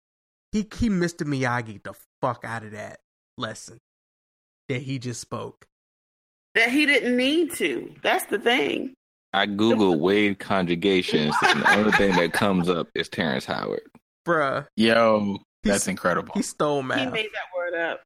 he 0.53 0.59
he 0.77 0.89
Mr. 0.89 1.27
Miyagi 1.27 1.83
the 1.83 1.95
fuck 2.23 2.45
out 2.45 2.63
of 2.65 2.71
that 2.73 3.01
lesson 3.37 3.79
that 4.71 4.81
he 4.81 4.99
just 4.99 5.21
spoke. 5.21 5.67
that 6.55 6.71
he 6.71 6.87
didn't 6.87 7.17
need 7.17 7.53
to. 7.57 7.95
That's 8.03 8.25
the 8.27 8.39
thing. 8.39 8.95
I 9.35 9.47
Google 9.47 9.99
wave 10.01 10.39
conjugations, 10.39 11.35
and 11.43 11.61
the 11.63 11.77
only 11.79 11.93
thing 11.93 12.15
that 12.17 12.33
comes 12.33 12.69
up 12.69 12.89
is 12.95 13.09
Terrence 13.09 13.45
Howard. 13.47 13.83
Bruh, 14.27 14.67
Yo, 14.77 15.39
that's 15.65 15.85
He's- 15.85 15.89
incredible. 15.89 16.33
he 16.35 16.43
stole 16.43 16.83
math. 16.83 16.99
He 17.01 17.07
made 17.07 17.31
that 17.33 17.57
word 17.57 17.75
up. 17.75 18.01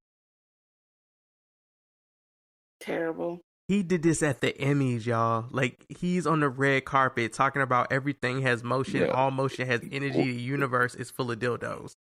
Terrible. 2.80 3.40
He 3.68 3.82
did 3.82 4.02
this 4.05 4.22
at 4.22 4.40
the 4.40 4.52
Emmys, 4.52 5.06
y'all. 5.06 5.47
Like 5.51 5.84
he's 5.88 6.26
on 6.26 6.38
the 6.40 6.48
red 6.48 6.84
carpet 6.84 7.32
talking 7.32 7.62
about 7.62 7.90
everything 7.90 8.43
has 8.43 8.62
motion, 8.62 9.01
Yeah. 9.01 9.09
all 9.09 9.32
motion 9.32 9.66
has 9.66 9.80
energy. 9.90 10.22
The 10.22 10.40
universe 10.40 10.94
is 10.94 11.10
full 11.10 11.30
of 11.32 11.38
dildos. 11.40 11.94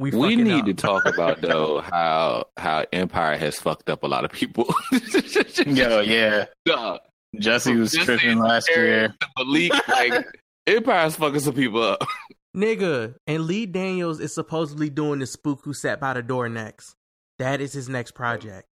We, 0.00 0.10
We 0.12 0.34
need 0.34 0.60
up. 0.60 0.64
to 0.64 0.72
talk 0.74 1.04
about 1.04 1.42
though 1.42 1.82
how 1.82 2.46
how 2.56 2.86
Empire 2.90 3.36
has 3.36 3.60
fucked 3.60 3.90
up 3.90 4.02
a 4.02 4.06
lot 4.06 4.24
of 4.24 4.32
people. 4.32 4.64
Yo, 5.66 6.00
yeah. 6.00 6.46
Dog. 6.64 7.00
Jesse 7.38 7.76
was 7.76 7.92
Jesse 7.92 8.04
tripping 8.06 8.38
last 8.38 8.68
year. 8.70 9.14
Malik, 9.36 9.72
like 9.88 10.26
Empire's 10.66 11.16
fucking 11.16 11.40
some 11.40 11.52
people 11.54 11.82
up. 11.82 12.02
Nigga, 12.56 13.14
and 13.26 13.44
Lee 13.44 13.66
Daniels 13.66 14.20
is 14.20 14.34
supposedly 14.34 14.88
doing 14.88 15.18
the 15.18 15.26
spook 15.26 15.60
who 15.64 15.74
sat 15.74 16.00
by 16.00 16.14
the 16.14 16.22
door 16.22 16.48
next. 16.48 16.94
That 17.38 17.60
is 17.60 17.74
his 17.74 17.88
next 17.90 18.12
project. 18.12 18.66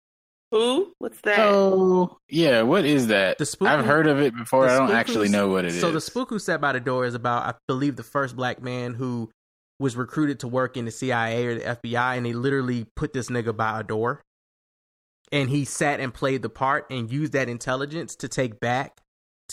Who? 0.52 0.94
What's 1.00 1.20
that? 1.22 1.40
Oh, 1.40 2.18
yeah. 2.30 2.62
What 2.62 2.86
is 2.86 3.08
that? 3.08 3.40
The 3.40 3.48
spook. 3.48 3.68
I've 3.68 3.84
heard 3.84 4.06
of 4.06 4.22
it 4.22 4.36
before. 4.36 4.70
I 4.70 4.78
don't 4.78 4.92
actually 4.92 5.30
know 5.30 5.50
what 5.50 5.66
it 5.66 5.70
is. 5.70 5.82
so 5.82 5.92
the 5.92 6.00
spook 6.00 6.30
who 6.30 6.38
sat 6.38 6.62
by 6.62 6.72
the 6.72 6.80
door 6.80 7.06
is 7.06 7.16
about, 7.16 7.44
I 7.44 7.56
believe, 7.68 7.96
the 7.96 8.04
first 8.04 8.36
black 8.36 8.62
man 8.62 8.94
who 8.94 9.32
was 9.80 9.96
recruited 9.96 10.40
to 10.40 10.48
work 10.48 10.78
in 10.78 10.86
the 10.86 10.92
CIA 10.92 11.46
or 11.46 11.56
the 11.56 11.62
FBI, 11.62 12.18
and 12.18 12.26
they 12.26 12.34
literally 12.34 12.86
put 12.96 13.14
this 13.14 13.28
nigga 13.30 13.56
by 13.56 13.80
a 13.80 13.84
door, 13.84 14.22
and 15.32 15.50
he 15.50 15.66
sat 15.66 16.00
and 16.00 16.14
played 16.14 16.42
the 16.42 16.50
part 16.50 16.86
and 16.90 17.12
used 17.12 17.34
that 17.34 17.50
intelligence 17.50 18.16
to 18.18 18.28
take 18.28 18.60
back 18.60 19.02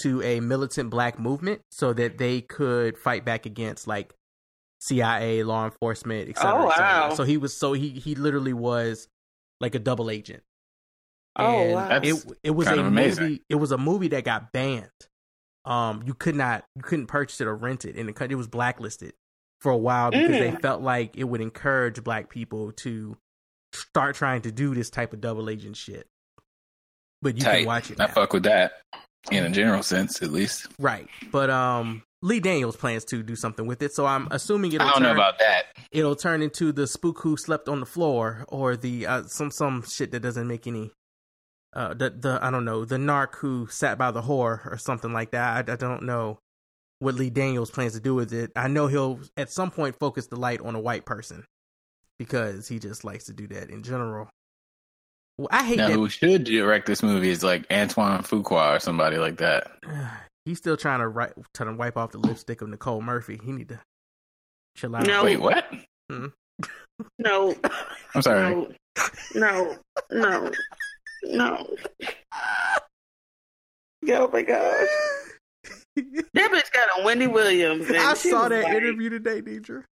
to 0.03 0.23
a 0.23 0.41
militant 0.41 0.91
black 0.91 1.19
movement 1.19 1.61
so 1.71 1.93
that 1.93 2.19
they 2.19 2.41
could 2.41 2.97
fight 2.97 3.25
back 3.25 3.45
against 3.47 3.87
like 3.87 4.15
CIA, 4.81 5.43
law 5.43 5.65
enforcement, 5.65 6.29
etc. 6.31 6.63
Oh, 6.63 6.67
wow. 6.67 7.15
So 7.15 7.25
he 7.25 7.37
was 7.37 7.57
so 7.57 7.73
he 7.73 7.91
he 7.91 8.15
literally 8.15 8.53
was 8.53 9.09
like 9.61 9.75
a 9.75 9.79
double 9.79 10.11
agent. 10.11 10.43
Oh, 11.37 11.45
And 11.61 11.73
wow. 11.73 12.01
It 12.03 12.25
it 12.43 12.51
was 12.51 12.69
kind 12.69 12.81
a 12.81 12.85
amazing. 12.87 13.25
movie. 13.25 13.43
It 13.49 13.55
was 13.57 13.73
a 13.73 13.79
movie 13.79 14.09
that 14.09 14.25
got 14.25 14.53
banned. 14.53 14.89
Um, 15.65 16.03
you 16.05 16.15
could 16.15 16.35
not 16.35 16.65
you 16.75 16.83
couldn't 16.83 17.07
purchase 17.07 17.41
it 17.41 17.47
or 17.47 17.55
rent 17.55 17.85
it 17.85 17.97
in 17.97 18.07
the 18.07 18.13
country. 18.13 18.35
It 18.35 18.37
was 18.37 18.49
blacklisted 18.49 19.13
for 19.63 19.71
a 19.73 19.77
while 19.77 20.11
because 20.11 20.29
they 20.31 20.51
Mm. 20.51 20.61
felt 20.61 20.83
like 20.83 21.17
it 21.17 21.25
would 21.25 21.41
encourage 21.41 22.03
black 22.03 22.29
people 22.29 22.73
to 22.73 23.17
start 23.73 24.17
trying 24.17 24.43
to 24.43 24.51
do 24.53 24.75
this 24.75 24.91
type 24.91 25.13
of 25.13 25.21
double 25.21 25.49
agent 25.49 25.77
shit. 25.77 26.07
But 27.23 27.37
you 27.37 27.43
Tight. 27.45 27.59
can 27.59 27.67
watch 27.67 27.91
it. 27.91 28.01
I 28.01 28.09
fuck 28.09 28.33
with 28.33 28.43
that 28.43 28.73
in 29.31 29.45
a 29.45 29.51
general 29.51 29.83
sense, 29.83 30.21
at 30.23 30.31
least. 30.33 30.67
Right. 30.79 31.09
But 31.31 31.49
um 31.51 32.03
Lee 32.25 32.39
Daniels 32.41 32.77
plans 32.77 33.05
to 33.07 33.23
do 33.23 33.35
something 33.35 33.67
with 33.67 33.83
it, 33.83 33.93
so 33.95 34.07
I'm 34.07 34.29
assuming 34.31 34.73
it'll 34.73 34.87
I 34.87 34.93
don't 34.93 35.03
know 35.03 35.09
turn- 35.09 35.17
about 35.17 35.39
that. 35.41 35.65
It'll 35.91 36.15
turn 36.17 36.41
into 36.43 36.71
the 36.73 36.87
spook 36.87 37.21
who 37.23 37.37
slept 37.37 37.69
on 37.69 37.81
the 37.81 37.87
floor 37.87 38.45
or 38.49 38.77
the 38.77 39.07
uh, 39.07 39.23
some 39.25 39.51
some 39.51 39.83
shit 39.89 40.11
that 40.13 40.21
doesn't 40.21 40.47
make 40.47 40.67
any 40.67 40.93
uh 41.75 41.95
the 41.95 42.11
the 42.11 42.39
I 42.43 42.51
don't 42.51 42.65
know, 42.65 42.85
the 42.85 42.97
narc 42.97 43.37
who 43.37 43.67
sat 43.71 43.97
by 43.99 44.11
the 44.11 44.23
whore 44.23 44.67
or 44.71 44.77
something 44.79 45.13
like 45.13 45.31
that. 45.33 45.69
I, 45.69 45.73
I 45.73 45.77
don't 45.77 46.03
know 46.03 46.39
what 47.03 47.17
Lee 47.17 47.31
Daniels 47.31 47.71
plans 47.71 47.95
to 47.95 48.01
do 48.01 48.15
with 48.15 48.33
it. 48.33 48.53
I 48.55 48.69
know 48.69 48.87
he'll 48.87 49.19
at 49.37 49.51
some 49.51 49.73
point 49.73 49.99
focus 49.99 50.29
the 50.29 50.37
light 50.37 50.61
on 50.61 50.77
a 50.77 50.81
white 50.81 51.05
person 51.05 51.45
because 52.17 52.69
he 52.69 52.79
just 52.79 53.03
likes 53.03 53.25
to 53.25 53.33
do 53.33 53.49
that 53.49 53.71
in 53.71 53.83
general. 53.83 54.29
Well, 55.37 55.49
I 55.51 55.65
hate 55.65 55.79
Now, 55.79 55.89
that 55.89 55.95
who 55.95 56.09
should 56.09 56.45
direct 56.45 56.87
this 56.87 57.03
movie 57.03 57.31
is 57.31 57.43
like 57.43 57.67
Antoine 57.73 58.23
Fuqua 58.23 58.77
or 58.77 58.79
somebody 58.79 59.19
like 59.19 59.39
that. 59.39 59.73
He's 60.45 60.59
still 60.59 60.77
trying 60.77 61.01
to 61.01 61.09
write, 61.09 61.33
trying 61.55 61.71
to 61.71 61.77
wipe 61.77 61.97
off 61.97 62.13
the 62.13 62.19
lipstick 62.19 62.63
of 62.63 62.69
Nicole 62.69 63.03
Murphy. 63.03 63.41
He 63.43 63.53
need 63.53 63.69
to 63.71 63.81
chill 64.77 64.95
out. 64.95 65.07
No. 65.07 65.25
Wait, 65.25 65.41
what? 65.41 65.65
Hmm. 66.11 66.27
No. 67.19 67.57
I'm 68.15 68.23
sorry. 68.23 68.55
No. 68.55 68.69
No. 69.35 69.79
No. 70.13 70.51
No. 71.25 71.67
Oh 74.09 74.29
my 74.33 74.43
gosh. 74.43 74.89
That 76.35 76.51
bitch 76.51 76.73
got 76.73 76.89
a 77.01 77.05
Wendy 77.05 77.27
Williams. 77.27 77.91
I 77.91 78.15
saw 78.15 78.49
that 78.49 78.65
like- 78.65 78.73
interview 78.75 79.11
today, 79.11 79.43
Deidre. 79.43 79.85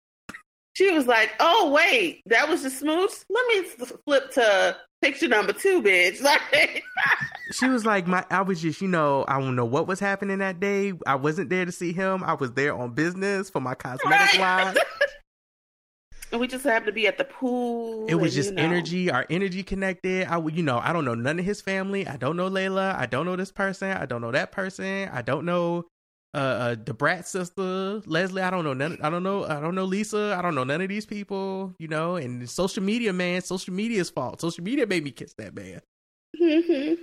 She 0.75 0.93
was 0.93 1.09
like, 1.09 1.33
"Oh 1.41 1.73
wait, 1.73 2.23
that 2.27 2.49
was 2.49 2.63
the 2.63 2.71
smooch. 2.71 3.11
Let 3.29 3.47
me 3.49 3.63
flip 4.07 4.31
to 4.35 4.77
picture 5.03 5.27
number 5.27 5.53
two, 5.53 5.83
bitch." 5.83 6.23
Like, 6.23 6.85
She 7.53 7.69
was 7.69 7.85
like, 7.85 8.07
"My, 8.07 8.25
I 8.31 8.43
was 8.43 8.63
just, 8.63 8.81
you 8.81 8.87
know, 8.87 9.25
I 9.27 9.41
don't 9.41 9.57
know 9.57 9.65
what 9.65 9.89
was 9.89 9.99
happening 9.99 10.39
that 10.39 10.61
day. 10.61 10.93
I 11.05 11.17
wasn't 11.17 11.51
there 11.51 11.65
to 11.65 11.73
see 11.73 11.93
him. 11.93 12.23
I 12.23 12.35
was 12.35 12.53
there 12.53 12.77
on 12.77 12.93
business 12.93 13.51
for 13.51 13.61
my 13.61 13.75
cosmetic 13.75 14.39
line. 14.39 14.77
and 16.31 16.41
we 16.41 16.47
just 16.47 16.65
happened 16.65 16.87
to 16.87 16.93
be 16.93 17.07
at 17.07 17.19
the 17.19 17.25
pool. 17.25 18.07
It 18.09 18.15
was 18.15 18.37
and, 18.37 18.45
just 18.45 18.51
you 18.51 18.57
know. 18.57 18.63
energy. 18.63 19.11
Our 19.11 19.27
energy 19.31 19.63
connected. 19.63 20.27
I, 20.27 20.37
would- 20.37 20.57
you 20.57 20.63
know, 20.63 20.79
I 20.79 20.93
don't 20.93 21.05
know 21.05 21.15
none 21.15 21.39
of 21.39 21.45
his 21.45 21.61
family. 21.61 22.07
I 22.07 22.17
don't 22.17 22.37
know 22.37 22.49
Layla. 22.49 22.95
I 22.97 23.07
don't 23.07 23.27
know 23.27 23.37
this 23.37 23.53
person. 23.53 23.91
I 23.91 24.07
don't 24.07 24.21
know 24.21 24.33
that 24.33 24.53
person. 24.53 25.09
I 25.13 25.23
don't 25.23 25.45
know 25.45 25.87
uh, 26.35 26.37
uh 26.39 26.77
the 26.85 26.93
brat 26.93 27.27
sister 27.27 28.03
Leslie. 28.07 28.43
I 28.43 28.51
don't 28.51 28.65
know 28.65 28.75
none. 28.75 28.99
I 29.03 29.11
don't 29.11 29.23
know. 29.23 29.45
I 29.45 29.61
don't 29.61 29.75
know 29.75 29.85
Lisa. 29.85 30.35
I 30.39 30.43
don't 30.43 30.55
know 30.55 30.65
none 30.65 30.81
of 30.81 30.89
these 30.89 31.07
people. 31.07 31.75
You 31.79 31.89
know, 31.89 32.17
and 32.17 32.49
social 32.49 32.83
media, 32.83 33.13
man. 33.13 33.41
Social 33.43 33.73
media's 33.73 34.11
fault. 34.11 34.41
Social 34.41 34.63
media 34.65 34.87
made 34.87 35.05
me 35.05 35.11
kiss 35.11 35.35
that 35.39 35.55
man. 35.55 35.81
Mm-hmm. 36.41 37.03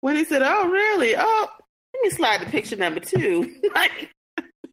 When 0.00 0.16
he 0.16 0.24
said, 0.24 0.42
"Oh 0.44 0.68
really? 0.68 1.14
Oh, 1.16 1.48
let 1.94 2.02
me 2.02 2.10
slide 2.10 2.40
to 2.40 2.46
picture 2.46 2.76
number 2.76 3.00
two. 3.00 3.54
like, 3.74 4.10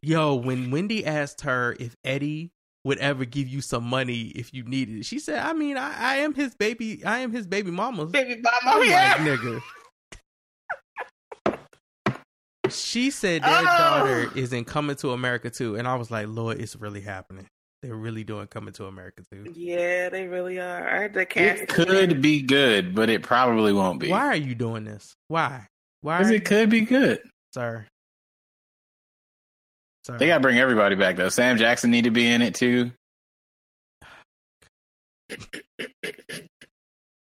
Yo, 0.02 0.34
when 0.34 0.72
Wendy 0.72 1.06
asked 1.06 1.42
her 1.42 1.76
if 1.78 1.94
Eddie 2.04 2.50
would 2.84 2.98
ever 2.98 3.24
give 3.24 3.46
you 3.48 3.60
some 3.60 3.84
money 3.84 4.32
if 4.34 4.52
you 4.52 4.64
needed 4.64 4.98
it, 4.98 5.04
she 5.06 5.18
said, 5.18 5.38
"I 5.38 5.52
mean, 5.52 5.76
I, 5.76 5.94
I 5.96 6.16
am 6.16 6.34
his 6.34 6.54
baby. 6.54 7.04
I 7.04 7.18
am 7.20 7.30
his 7.32 7.46
baby 7.46 7.70
mama. 7.70 8.06
Baby 8.06 8.34
I'm 8.34 8.42
mama, 8.64 8.80
like, 8.80 8.88
yeah. 8.90 9.16
nigga." 9.18 9.60
She 12.70 13.10
said 13.10 13.42
their 13.42 13.58
Oh. 13.60 13.64
daughter 13.64 14.30
is 14.34 14.52
in 14.52 14.64
Coming 14.64 14.96
to 14.96 15.10
America 15.10 15.50
too, 15.50 15.76
and 15.76 15.86
I 15.86 15.94
was 15.96 16.10
like, 16.10 16.26
"Lord, 16.28 16.58
it's 16.60 16.74
really 16.76 17.00
happening. 17.02 17.46
They're 17.82 17.94
really 17.94 18.24
doing 18.24 18.46
Coming 18.46 18.72
to 18.74 18.86
America 18.86 19.22
too." 19.30 19.52
Yeah, 19.54 20.08
they 20.08 20.26
really 20.26 20.58
are. 20.58 20.88
I 20.88 21.02
had 21.02 21.12
to 21.14 21.26
cast 21.26 21.62
It 21.62 21.68
could 21.68 22.22
be 22.22 22.40
good, 22.40 22.94
but 22.94 23.10
it 23.10 23.22
probably 23.22 23.72
won't 23.72 24.00
be. 24.00 24.08
Why 24.08 24.26
are 24.28 24.36
you 24.36 24.54
doing 24.54 24.84
this? 24.84 25.14
Why? 25.28 25.66
Why? 26.00 26.18
Because 26.18 26.30
are 26.30 26.34
it 26.34 26.44
could 26.44 26.70
be 26.70 26.80
good. 26.82 27.20
sir? 27.52 27.86
Sir. 30.04 30.18
They 30.18 30.26
got 30.26 30.34
to 30.36 30.40
bring 30.40 30.58
everybody 30.58 30.94
back 30.96 31.16
though. 31.16 31.28
Sam 31.28 31.56
Jackson 31.56 31.90
need 31.90 32.04
to 32.04 32.10
be 32.10 32.26
in 32.26 32.42
it 32.42 32.54
too. 32.54 32.90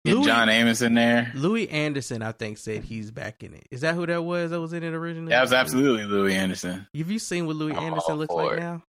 Get 0.04 0.16
Louis- 0.16 0.26
John 0.26 0.50
Amos 0.50 0.82
in 0.82 0.96
there. 0.96 1.32
Louie 1.36 1.70
Anderson, 1.70 2.24
I 2.24 2.32
think, 2.32 2.58
said 2.58 2.84
he's 2.84 3.12
back 3.12 3.44
in 3.44 3.54
it. 3.54 3.68
Is 3.70 3.82
that 3.82 3.94
who 3.94 4.06
that 4.08 4.24
was 4.24 4.50
that 4.50 4.60
was 4.60 4.74
in 4.74 4.84
it 4.84 4.94
originally? 4.94 5.30
That 5.30 5.42
was 5.42 5.54
absolutely 5.54 6.06
Louie 6.06 6.34
Anderson. 6.34 6.88
Have 6.96 7.12
you 7.12 7.20
seen 7.20 7.46
what 7.46 7.56
Louie 7.56 7.74
I'm 7.74 7.84
Anderson 7.84 8.16
looks 8.16 8.34
for 8.34 8.44
like 8.46 8.58
it. 8.58 8.62
now? 8.62 8.82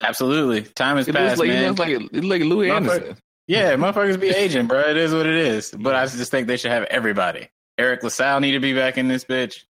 Absolutely. 0.00 0.62
Time 0.62 0.96
has 0.96 1.08
It 1.08 1.12
looks 1.12 1.20
passed, 1.26 1.40
like, 1.40 1.48
it 1.48 1.52
man. 1.54 1.68
looks 1.68 1.80
like, 1.80 1.88
it 1.90 2.12
looks 2.12 2.26
like 2.26 2.42
Louie 2.42 2.70
Anderson. 2.70 3.16
Yeah, 3.48 3.72
motherfuckers 3.76 4.20
be 4.20 4.28
aging, 4.28 4.66
bro. 4.68 4.80
It 4.80 4.96
is 4.96 5.12
what 5.12 5.26
it 5.26 5.34
is. 5.34 5.74
But 5.76 5.96
I 5.96 6.06
just 6.06 6.30
think 6.30 6.46
they 6.46 6.56
should 6.56 6.70
have 6.70 6.84
everybody. 6.84 7.48
Eric 7.76 8.04
LaSalle 8.04 8.38
need 8.40 8.52
to 8.52 8.60
be 8.60 8.74
back 8.74 8.96
in 8.98 9.08
this 9.08 9.24
bitch. 9.24 9.64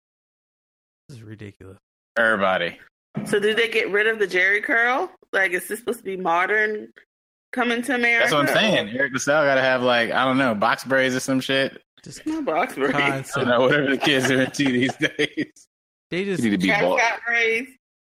This 1.08 1.18
is 1.18 1.22
ridiculous. 1.22 1.78
Everybody. 2.18 2.78
So 3.26 3.38
did 3.38 3.56
they 3.56 3.68
get 3.68 3.90
rid 3.90 4.06
of 4.06 4.18
the 4.18 4.26
Jheri 4.26 4.62
curl? 4.62 5.10
Like, 5.32 5.52
is 5.52 5.68
this 5.68 5.78
supposed 5.80 5.98
to 5.98 6.04
be 6.04 6.16
modern? 6.16 6.92
Coming 7.52 7.82
to 7.82 7.94
America? 7.94 8.30
That's 8.30 8.32
what 8.32 8.48
I'm 8.48 8.54
saying. 8.56 8.88
Eric 8.96 9.12
LaSalle 9.12 9.44
got 9.44 9.56
to 9.56 9.60
have 9.60 9.82
like 9.82 10.10
I 10.10 10.24
don't 10.24 10.38
know 10.38 10.54
box 10.54 10.84
braids 10.84 11.14
or 11.14 11.20
some 11.20 11.38
shit. 11.40 11.82
Just 12.02 12.24
no 12.26 12.40
box 12.40 12.74
braids. 12.74 12.96
I 12.96 13.22
don't 13.40 13.48
know 13.48 13.60
whatever 13.60 13.90
the 13.90 13.98
kids 13.98 14.30
are 14.30 14.40
into 14.42 14.64
these 14.64 14.94
days. 15.18 15.68
They 16.10 16.24
just 16.24 16.42
need 16.42 16.50
to 16.50 16.58
be 16.58 16.68
Cat 16.68 16.82
bald. 16.82 16.98
braids. 17.26 17.68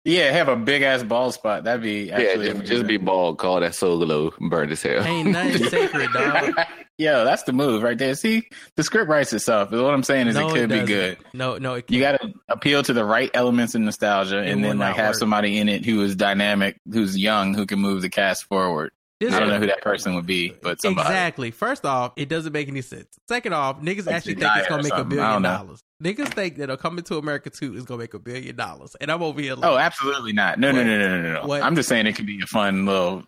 Yeah, 0.08 0.32
have 0.32 0.48
a 0.48 0.56
big 0.56 0.84
ass 0.84 1.04
bald 1.04 1.34
spot. 1.34 1.66
That'd 1.66 1.82
be 1.84 2.06
Yeah, 2.06 2.18
actually 2.20 2.54
just, 2.54 2.66
just 2.66 2.88
be 2.88 2.96
bald. 2.98 3.38
Call 3.38 3.60
that 3.60 3.76
solo 3.76 4.32
burn 4.40 4.72
as 4.72 4.82
hell. 4.82 5.04
Ain't 5.04 5.32
nothing 5.32 5.64
sacred, 5.70 6.12
dog. 6.14 6.54
Yo, 6.98 7.26
that's 7.26 7.44
the 7.44 7.52
move 7.54 7.84
right 7.84 7.98
there. 7.98 8.16
See, 8.16 8.48
the 8.76 8.84
script 8.84 9.10
writes 9.10 9.34
itself. 9.34 9.70
What 9.72 9.94
I'm 9.94 10.04
saying 10.04 10.28
is 10.28 10.36
No, 10.36 10.48
it 10.48 10.52
it 10.56 10.60
could 10.62 10.70
be 10.70 10.82
good. 10.86 11.18
No, 11.34 11.58
no, 11.58 11.74
it 11.76 11.92
You 11.92 12.00
got 12.00 12.22
to 12.22 12.34
appeal 12.48 12.82
to 12.84 12.94
the 12.94 13.04
right 13.04 13.30
elements 13.34 13.76
in 13.76 13.84
nostalgia, 13.86 14.40
It 14.40 14.48
and 14.50 14.64
then 14.64 14.78
like 14.80 14.96
have 14.96 15.10
work. 15.10 15.16
somebody 15.18 15.58
in 15.60 15.68
it 15.70 15.86
who 15.86 16.02
is 16.02 16.16
dynamic, 16.16 16.80
who's 16.92 17.18
young, 17.18 17.54
who 17.54 17.66
can 17.66 17.80
move 17.80 18.02
the 18.02 18.10
cast 18.10 18.46
forward. 18.46 18.92
This 19.20 19.34
I 19.34 19.40
don't 19.40 19.50
know 19.50 19.58
who 19.60 19.66
that 19.66 19.82
person 19.82 20.14
would 20.14 20.28
be, 20.28 20.54
but 20.62 20.80
somebody. 20.80 21.08
Exactly. 21.10 21.50
First 21.52 21.86
off, 21.86 22.14
it 22.18 22.30
doesn't 22.30 22.54
make 22.54 22.68
any 22.68 22.82
sense. 22.84 23.08
Second 23.28 23.54
off, 23.54 23.82
niggas 23.82 24.06
Like 24.06 24.16
actually 24.18 24.36
think 24.36 24.52
it's 24.56 24.68
gonna 24.68 24.84
make 24.84 24.94
a 24.94 25.04
billion 25.04 25.42
dollars. 25.42 25.82
Niggas 26.04 26.28
think 26.36 26.58
that 26.58 26.70
a 26.70 26.78
coming 26.78 27.04
to 27.06 27.18
America 27.18 27.50
two 27.50 27.76
is 27.76 27.84
gonna 27.86 28.00
make 28.00 28.14
a 28.14 28.20
billion 28.20 28.56
dollars, 28.56 28.96
and 29.02 29.12
I'm 29.12 29.24
over 29.24 29.42
here. 29.42 29.54
Oh, 29.54 29.60
like, 29.62 29.72
Oh, 29.72 29.78
absolutely 29.78 30.34
not. 30.34 30.60
No, 30.60 30.72
no, 30.72 30.78
What? 30.80 30.86
no, 30.86 30.98
no, 31.00 31.22
no, 31.22 31.34
no. 31.42 31.48
What? 31.48 31.64
I'm 31.64 31.76
just 31.76 31.90
saying 31.90 32.06
it 32.06 32.14
could 32.16 32.28
be 32.28 32.40
a 32.44 32.46
fun 32.46 32.86
little 32.86 33.24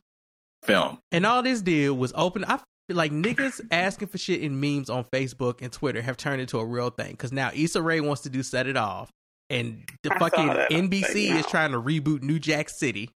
film. 0.63 0.99
And 1.11 1.25
all 1.25 1.41
this 1.41 1.61
deal 1.61 1.95
was 1.95 2.13
open. 2.15 2.45
I 2.45 2.57
feel 2.87 2.97
like 2.97 3.11
niggas 3.11 3.59
asking 3.71 4.09
for 4.09 4.19
shit 4.19 4.41
in 4.43 4.59
memes 4.59 4.91
on 4.91 5.05
Facebook 5.05 5.61
and 5.63 5.71
Twitter 5.71 6.03
have 6.03 6.17
turned 6.17 6.39
into 6.41 6.59
a 6.59 6.65
real 6.65 6.91
thing. 6.91 7.11
Because 7.11 7.31
now 7.31 7.49
Issa 7.53 7.81
Rae 7.81 7.99
wants 8.01 8.21
to 8.23 8.29
do 8.29 8.43
Set 8.43 8.67
It 8.67 8.77
Off, 8.77 9.09
and 9.49 9.83
the 10.03 10.13
I 10.13 10.19
fucking. 10.19 10.47
NBC 10.71 11.31
is 11.35 11.47
trying 11.47 11.71
to 11.71 11.81
reboot 11.81 12.21
New 12.21 12.37
Jack 12.37 12.69
City. 12.69 13.09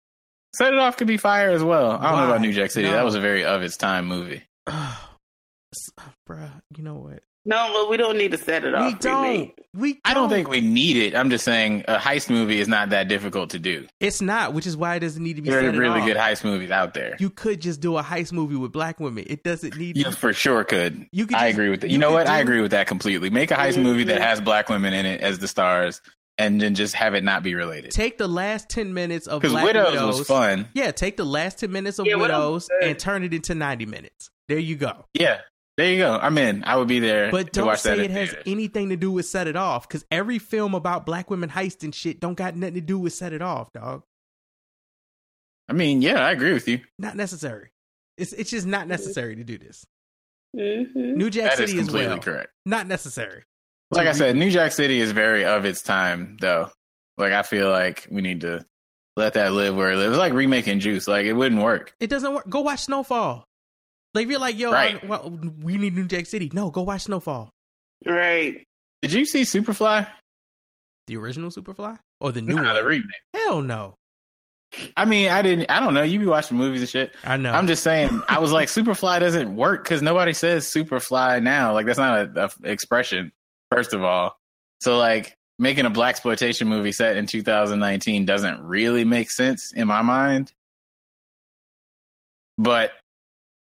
Set 0.55 0.73
It 0.73 0.79
Off 0.79 0.97
could 0.97 1.07
be 1.07 1.17
fire 1.17 1.51
as 1.51 1.63
well. 1.65 1.93
I 1.93 2.11
don't 2.11 2.19
know 2.21 2.27
about 2.27 2.41
New 2.41 2.53
Jack 2.53 2.71
City. 2.71 2.89
No. 2.89 2.95
That 2.95 3.05
was 3.05 3.15
a 3.15 3.21
very 3.21 3.45
of 3.45 3.63
its 3.63 3.77
time 3.77 4.07
movie. 4.07 4.43
Bruh, 6.29 6.51
you 6.77 6.85
know 6.85 6.95
what? 6.97 7.23
No, 7.45 7.57
well, 7.75 7.91
we 7.91 7.97
don't 7.97 8.17
need 8.17 8.31
to 8.31 8.39
set 8.39 8.63
it 8.65 8.69
We 8.69 8.75
off. 8.75 9.01
don't. 9.01 9.23
remake. 9.25 9.59
We 9.75 10.01
I 10.05 10.15
don't 10.15 10.29
think 10.29 10.49
we 10.49 10.61
need 10.61 10.97
it. 10.97 11.17
I'm 11.17 11.29
just 11.29 11.45
saying 11.45 11.85
a 11.89 11.97
heist 11.97 12.31
movie 12.31 12.61
is 12.61 12.69
not 12.69 12.91
that 12.91 13.09
difficult 13.09 13.51
to 13.51 13.59
do. 13.59 13.89
It's 13.99 14.21
not, 14.21 14.53
which 14.53 14.65
is 14.65 14.77
why 14.77 14.95
it 14.95 15.01
doesn't 15.01 15.21
need 15.23 15.35
to 15.37 15.43
be. 15.43 15.51
There 15.51 15.61
Set 15.61 15.75
are 15.75 15.79
really 15.79 16.01
Off. 16.03 16.07
good 16.07 16.17
heist 16.17 16.45
movies 16.45 16.71
out 16.71 16.95
there. 16.95 17.17
You 17.19 17.31
could 17.31 17.61
just 17.61 17.81
do 17.81 17.97
a 17.97 18.03
heist 18.03 18.31
movie 18.33 18.55
with 18.55 18.71
black 18.71 19.01
women. 19.01 19.25
It 19.27 19.43
doesn't 19.43 19.77
need. 19.77 19.97
You 19.97 20.13
for 20.13 20.33
sure 20.33 20.63
could. 20.63 21.07
You 21.11 21.27
could 21.27 21.37
I 21.37 21.49
just- 21.49 21.55
agree 21.59 21.71
with 21.71 21.81
that. 21.81 21.89
you 21.89 21.95
You 21.95 21.99
know 21.99 22.09
could 22.11 22.15
what? 22.15 22.27
I 22.29 22.39
agree 22.39 22.61
with 22.61 22.71
that 22.71 22.87
completely. 22.87 23.29
Make 23.31 23.51
a 23.51 23.55
heist 23.57 23.83
movie 23.83 24.05
that 24.05 24.21
has 24.21 24.41
black 24.41 24.69
women 24.69 24.93
in 24.95 25.05
it 25.05 25.21
as 25.21 25.41
the 25.41 25.49
stars, 25.49 26.01
and 26.43 26.61
then 26.61 26.75
just 26.75 26.95
have 26.95 27.15
it 27.15 27.25
not 27.25 27.43
be 27.43 27.55
related. 27.55 27.91
Take 27.93 28.19
the 28.19 28.29
last 28.29 28.69
ten 28.69 28.93
minutes 28.95 29.27
of 29.27 29.43
'Cause 29.43 29.53
Black 29.53 29.65
Widows 29.65 29.93
Widows. 29.93 30.19
was 30.19 30.27
fun. 30.29 30.69
Yeah, 30.75 30.91
take 30.91 31.17
the 31.17 31.25
last 31.25 31.59
ten 31.59 31.73
minutes 31.73 31.99
of 31.99 32.07
Yeah, 32.07 32.17
Widows 32.17 32.29
Widows 32.37 32.53
was 32.53 32.69
good. 32.81 32.89
and 32.91 32.99
turn 32.99 33.23
it 33.25 33.33
into 33.35 33.55
ninety 33.55 33.87
minutes. 33.87 34.31
There 34.49 34.59
you 34.59 34.77
go. 34.77 35.07
Yeah, 35.15 35.41
There 35.79 35.91
you 35.91 35.99
go. 35.99 36.19
I'm 36.19 36.37
in. 36.37 36.65
I 36.65 36.77
would 36.77 36.89
be 36.89 36.99
there 37.01 37.31
But 37.31 37.47
to 37.55 37.61
don't 37.61 37.67
watch 37.69 37.81
say 37.81 37.95
in 37.95 38.01
it 38.05 38.11
has 38.11 38.29
theaters. 38.29 38.45
anything 38.47 38.91
to 38.91 38.97
do 38.97 39.11
with 39.11 39.25
Set 39.25 39.47
It 39.47 39.57
Off, 39.57 39.89
because 39.89 40.05
every 40.11 40.39
film 40.39 40.75
about 40.75 41.07
black 41.07 41.31
women 41.31 41.49
heist 41.49 41.83
and 41.83 41.95
shit 41.95 42.21
don't 42.21 42.35
got 42.35 42.55
nothing 42.57 42.75
to 42.75 42.81
do 42.83 42.99
with 42.99 43.15
Set 43.15 43.33
It 43.33 43.41
Off, 43.41 43.73
dog. 43.73 44.03
I 45.69 45.73
mean, 45.73 46.03
yeah, 46.03 46.25
I 46.27 46.33
agree 46.33 46.53
with 46.53 46.69
you. 46.69 46.81
Not 46.99 47.17
necessary. 47.17 47.71
It's 48.19 48.33
it's 48.35 48.51
just 48.51 48.67
not 48.67 48.87
necessary 48.89 49.37
to 49.37 49.45
do 49.45 49.57
this. 49.57 49.87
Mm-hmm. 50.55 51.15
New 51.17 51.31
Jack 51.31 51.57
That 51.57 51.65
is 51.65 51.71
City 51.71 51.81
is 51.81 51.87
completely 51.87 52.09
well. 52.09 52.19
correct. 52.19 52.51
Not 52.67 52.87
necessary. 52.87 53.45
Like 53.93 54.07
I 54.07 54.13
said, 54.13 54.37
New 54.37 54.51
Jack 54.51 54.73
City 54.73 55.01
is 55.01 55.13
very 55.13 55.45
of 55.45 55.65
its 55.65 55.83
time, 55.83 56.37
though. 56.41 56.71
Like 57.19 57.33
I 57.33 57.43
feel 57.43 57.69
like 57.71 58.07
we 58.11 58.23
need 58.23 58.41
to 58.41 58.65
let 59.17 59.35
that 59.35 59.53
live 59.53 59.77
where 59.77 59.93
it 59.93 59.97
lives. 59.97 60.13
It's 60.13 60.19
like 60.19 60.33
remaking 60.33 60.81
Juice. 60.81 61.07
Like 61.07 61.27
it 61.27 61.35
wouldn't 61.35 61.61
work. 61.63 61.93
It 62.01 62.09
doesn't 62.09 62.33
work. 62.33 62.49
Go 62.49 62.61
watch 62.63 62.81
Snowfall. 62.81 63.45
Like 64.15 64.25
if 64.25 64.31
you're 64.31 64.41
like, 64.41 64.59
yo, 64.59 64.73
Right. 64.73 65.03
I- 65.03 65.07
well, 65.07 65.31
we 65.63 65.77
need 65.77 65.95
New 65.95 66.07
Jack 66.07 66.27
City. 66.27 66.51
No, 66.53 66.71
go 66.71 66.83
watch 66.83 67.03
Snowfall. 67.03 67.51
Right. 68.07 68.65
Did 69.03 69.13
you 69.13 69.27
see 69.27 69.43
Superfly? 69.43 70.07
The 71.07 71.17
original 71.17 71.51
Superfly 71.51 71.99
or 72.21 72.33
the 72.33 72.41
new 72.41 72.55
Nah, 72.55 72.63
one? 72.65 72.75
the 72.75 72.85
remake. 72.85 73.11
Hell 73.35 73.61
no. 73.63 73.95
I 74.97 75.05
mean, 75.05 75.29
I 75.29 75.43
didn't. 75.43 75.71
I 75.71 75.81
don't 75.81 75.93
know. 75.93 76.03
You 76.03 76.19
be 76.19 76.25
watching 76.25 76.57
movies 76.57 76.81
and 76.81 76.89
shit. 76.89 77.15
I 77.25 77.37
know. 77.37 77.53
I'm 77.53 77.67
just 77.67 77.83
saying. 77.83 78.23
I 78.27 78.39
was 78.39 78.53
like, 78.53 78.69
Superfly 78.71 79.21
doesn't 79.21 79.55
work 79.55 79.85
because 79.85 80.01
nobody 80.01 80.33
says 80.33 80.65
Superfly 80.67 81.43
now. 81.43 81.75
Like 81.75 81.85
that's 81.85 81.99
not 81.99 82.37
a, 82.39 82.45
a 82.65 82.71
expression. 82.71 83.33
First 83.73 83.95
of 83.95 84.03
all, 84.05 84.37
so 84.81 84.99
like 84.99 85.37
making 85.59 85.87
a 85.87 85.91
black 85.91 86.11
exploitation 86.11 86.69
movie 86.69 86.93
set 86.93 87.17
in 87.17 87.27
2019 87.27 88.27
doesn't 88.27 88.61
really 88.63 89.05
make 89.05 89.31
sense 89.31 89.73
in 89.73 89.87
my 89.87 90.03
mind. 90.03 90.53
But 92.59 92.93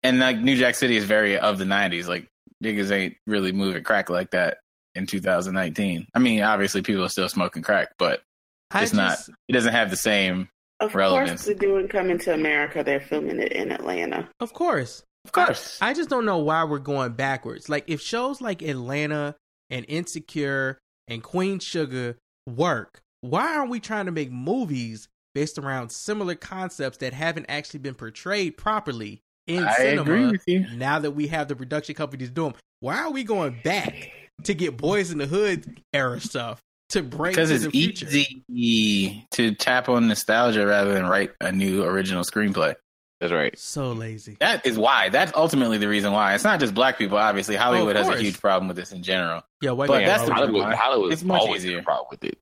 and 0.03 0.19
like 0.19 0.39
New 0.39 0.57
Jack 0.57 0.75
City 0.75 0.97
is 0.97 1.05
very 1.05 1.39
of 1.39 1.59
the 1.59 1.65
90s. 1.65 2.09
Like 2.09 2.27
niggas 2.63 2.91
ain't 2.91 3.17
really 3.27 3.53
moving 3.53 3.85
crack 3.85 4.11
like 4.11 4.31
that 4.33 4.59
in 4.95 5.07
2019. 5.07 6.09
I 6.15 6.19
mean, 6.19 6.43
obviously 6.43 6.83
people 6.83 7.05
are 7.05 7.09
still 7.09 7.29
smoking 7.29 7.63
crack, 7.63 7.91
but 7.99 8.23
I 8.71 8.83
it's 8.83 8.93
not. 8.93 9.19
It 9.49 9.53
doesn't 9.53 9.73
have 9.73 9.91
the 9.91 9.97
same 9.97 10.49
Of 10.81 10.95
relevance. 10.95 11.31
course, 11.31 11.45
they're 11.47 11.55
doing 11.55 11.89
Coming 11.89 12.19
to 12.19 12.35
America. 12.35 12.83
They're 12.85 13.01
filming 13.01 13.39
it 13.39 13.53
in 13.53 13.71
Atlanta. 13.71 14.29
Of 14.41 14.53
course. 14.53 15.05
Of 15.25 15.33
course. 15.33 15.79
I 15.81 15.95
just 15.95 16.11
don't 16.11 16.27
know 16.27 16.39
why 16.39 16.65
we're 16.65 16.81
going 16.81 17.13
backwards. 17.13 17.69
Like 17.69 17.85
if 17.87 18.01
shows 18.01 18.41
like 18.41 18.61
Atlanta 18.61 19.37
and 19.75 19.85
Insecure 19.89 20.79
and 21.09 21.23
Queen 21.23 21.59
Sugar 21.59 22.17
work, 22.47 23.03
why 23.23 23.57
aren't 23.57 23.71
we 23.71 23.81
trying 23.81 24.07
to 24.07 24.13
make 24.13 24.31
movies 24.31 25.09
based 25.35 25.59
around 25.59 25.91
similar 25.91 26.37
concepts 26.37 26.99
that 26.99 27.13
haven't 27.13 27.47
actually 27.49 27.81
been 27.81 27.95
portrayed 27.95 28.57
properly 28.57 29.21
in 29.49 29.65
I 29.65 29.75
cinema? 29.75 30.03
agree 30.03 30.27
with 30.27 30.43
you. 30.47 30.67
Now 30.77 31.01
that 31.01 31.11
we 31.11 31.27
have 31.27 31.49
the 31.49 31.57
production 31.57 31.97
companies 31.97 32.31
doing, 32.31 32.55
why 32.79 32.99
are 32.99 33.11
we 33.11 33.25
going 33.25 33.59
back 33.65 34.13
to 34.45 34.55
get 34.55 34.77
Boys 34.77 35.11
in 35.11 35.19
the 35.19 35.27
Hood 35.27 35.81
era 35.93 36.21
stuff 36.21 36.61
to 36.91 37.03
bring 37.03 37.33
because 37.33 37.51
it's 37.51 37.67
easy 37.75 39.27
to 39.33 39.55
tap 39.57 39.89
on 39.89 40.07
nostalgia 40.07 40.67
rather 40.67 40.93
than 40.93 41.07
write 41.07 41.33
a 41.41 41.51
new 41.51 41.83
original 41.83 42.23
screenplay. 42.23 42.75
That's 43.21 43.33
right. 43.33 43.57
So 43.59 43.93
lazy. 43.93 44.37
That 44.41 44.67
is 44.67 44.77
why. 44.77 45.09
That's 45.09 45.33
ultimately 45.35 45.79
the 45.79 45.89
reason 45.89 46.13
why. 46.13 46.35
It's 46.35 46.45
not 46.45 46.61
just 46.61 46.75
black 46.75 46.99
people. 46.99 47.17
Obviously, 47.17 47.57
Hollywood 47.57 47.97
has 47.97 48.09
a 48.09 48.17
huge 48.21 48.41
problem 48.41 48.69
with 48.69 48.77
this 48.77 48.93
in 48.93 49.03
general. 49.03 49.43
Yeah, 49.63 49.71
white 49.71 49.87
but 49.89 49.99
people 50.01 50.13
that's 50.13 50.23
are 50.25 50.27
the 50.27 50.33
always- 50.35 50.49
reason 50.51 50.63
Hollywood, 50.63 50.73
why. 50.73 50.77
Hollywood 50.77 51.13
It's 51.13 51.23
is 51.23 51.27
much 51.29 51.41
always 51.41 51.65
easier. 51.65 51.77
had 51.77 51.83
a 51.83 51.85
problem 51.85 52.07
with 52.11 52.25
it. 52.25 52.39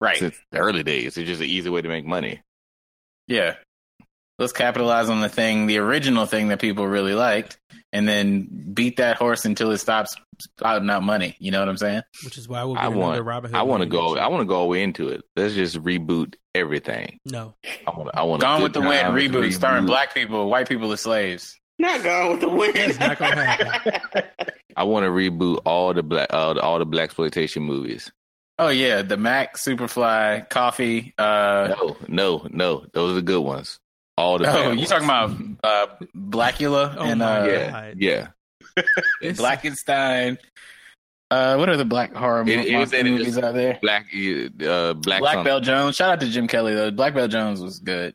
Right. 0.00 0.18
Since 0.18 0.36
the 0.50 0.58
early 0.58 0.82
days, 0.82 1.16
it's 1.16 1.26
just 1.28 1.40
an 1.40 1.46
easy 1.46 1.70
way 1.70 1.80
to 1.82 1.88
make 1.88 2.04
money. 2.04 2.42
Yeah. 3.28 3.54
Let's 4.38 4.52
capitalize 4.52 5.08
on 5.08 5.20
the 5.20 5.28
thing, 5.28 5.66
the 5.66 5.78
original 5.78 6.26
thing 6.26 6.48
that 6.48 6.60
people 6.60 6.86
really 6.86 7.14
liked, 7.14 7.58
and 7.92 8.08
then 8.08 8.48
beat 8.74 8.96
that 8.96 9.16
horse 9.16 9.44
until 9.44 9.70
it 9.70 9.78
stops 9.78 10.16
spouting 10.42 10.90
out 10.90 11.02
money. 11.02 11.36
You 11.38 11.50
know 11.50 11.60
what 11.60 11.68
I'm 11.68 11.76
saying? 11.76 12.02
Which 12.24 12.38
is 12.38 12.48
why 12.48 12.64
we'll 12.64 12.78
I 12.78 12.88
get 12.88 12.96
want. 12.96 13.22
Robin 13.24 13.50
Hood. 13.50 13.58
I 13.58 13.62
want 13.62 13.82
to 13.82 13.88
go. 13.88 14.16
I 14.16 14.28
want 14.28 14.42
to 14.42 14.46
go 14.46 14.56
all 14.56 14.72
into 14.72 15.08
it. 15.08 15.22
Let's 15.36 15.54
just 15.54 15.76
reboot 15.82 16.34
everything. 16.54 17.18
No. 17.24 17.54
I 17.86 17.90
want. 17.90 18.10
I 18.14 18.22
want. 18.22 18.42
Gone 18.42 18.62
with 18.62 18.72
the 18.72 18.80
Wind 18.80 19.08
reboot, 19.08 19.52
starring 19.52 19.86
black 19.86 20.14
people, 20.14 20.48
white 20.48 20.68
people 20.68 20.90
as 20.92 21.00
slaves. 21.00 21.58
Not 21.78 22.02
Gone 22.02 22.30
with 22.32 22.40
the 22.40 22.48
Wind. 22.48 22.76
It's 22.76 22.98
not 23.00 23.18
gonna 23.18 23.44
happen. 23.44 24.22
I 24.76 24.84
want 24.84 25.04
to 25.04 25.10
reboot 25.10 25.60
all 25.64 25.92
the 25.92 26.02
black, 26.02 26.32
uh, 26.32 26.58
all 26.60 26.78
the 26.78 26.86
black 26.86 27.04
exploitation 27.04 27.62
movies. 27.62 28.10
Oh 28.58 28.68
yeah, 28.68 29.02
the 29.02 29.16
Mack, 29.16 29.56
Superfly, 29.56 30.48
Coffy. 30.48 31.14
Uh, 31.18 31.74
No, 31.76 31.96
no, 32.08 32.46
no. 32.50 32.86
Those 32.92 33.12
are 33.12 33.14
the 33.16 33.22
good 33.22 33.40
ones. 33.40 33.78
All 34.16 34.38
the. 34.38 34.50
oh, 34.50 34.72
you 34.72 34.86
talking 34.86 35.04
about 35.06 35.30
uh, 35.64 35.86
Blackula 36.14 36.94
Oh 36.98 37.02
and 37.02 37.20
my 37.20 37.40
uh, 37.40 37.44
Yeah, 37.46 37.92
yeah. 37.96 38.28
It's- 39.20 39.38
Blackenstein. 39.38 40.38
Uh, 41.30 41.56
what 41.56 41.68
are 41.70 41.78
the 41.78 41.84
black 41.84 42.12
horror 42.14 42.42
It- 42.46 42.66
it- 42.66 42.92
it 42.92 43.04
movies 43.06 43.38
out 43.38 43.54
there? 43.54 43.78
Black, 43.80 44.04
uh, 44.14 44.92
black, 44.92 45.20
Black 45.20 45.20
something. 45.22 45.44
Belt 45.44 45.62
Jones. 45.62 45.96
Shout 45.96 46.10
out 46.10 46.20
to 46.20 46.26
Jim 46.28 46.46
Kelly 46.46 46.74
though. 46.74 46.90
Black 46.90 47.14
Belt 47.14 47.30
Jones 47.30 47.60
was 47.62 47.78
good. 47.78 48.14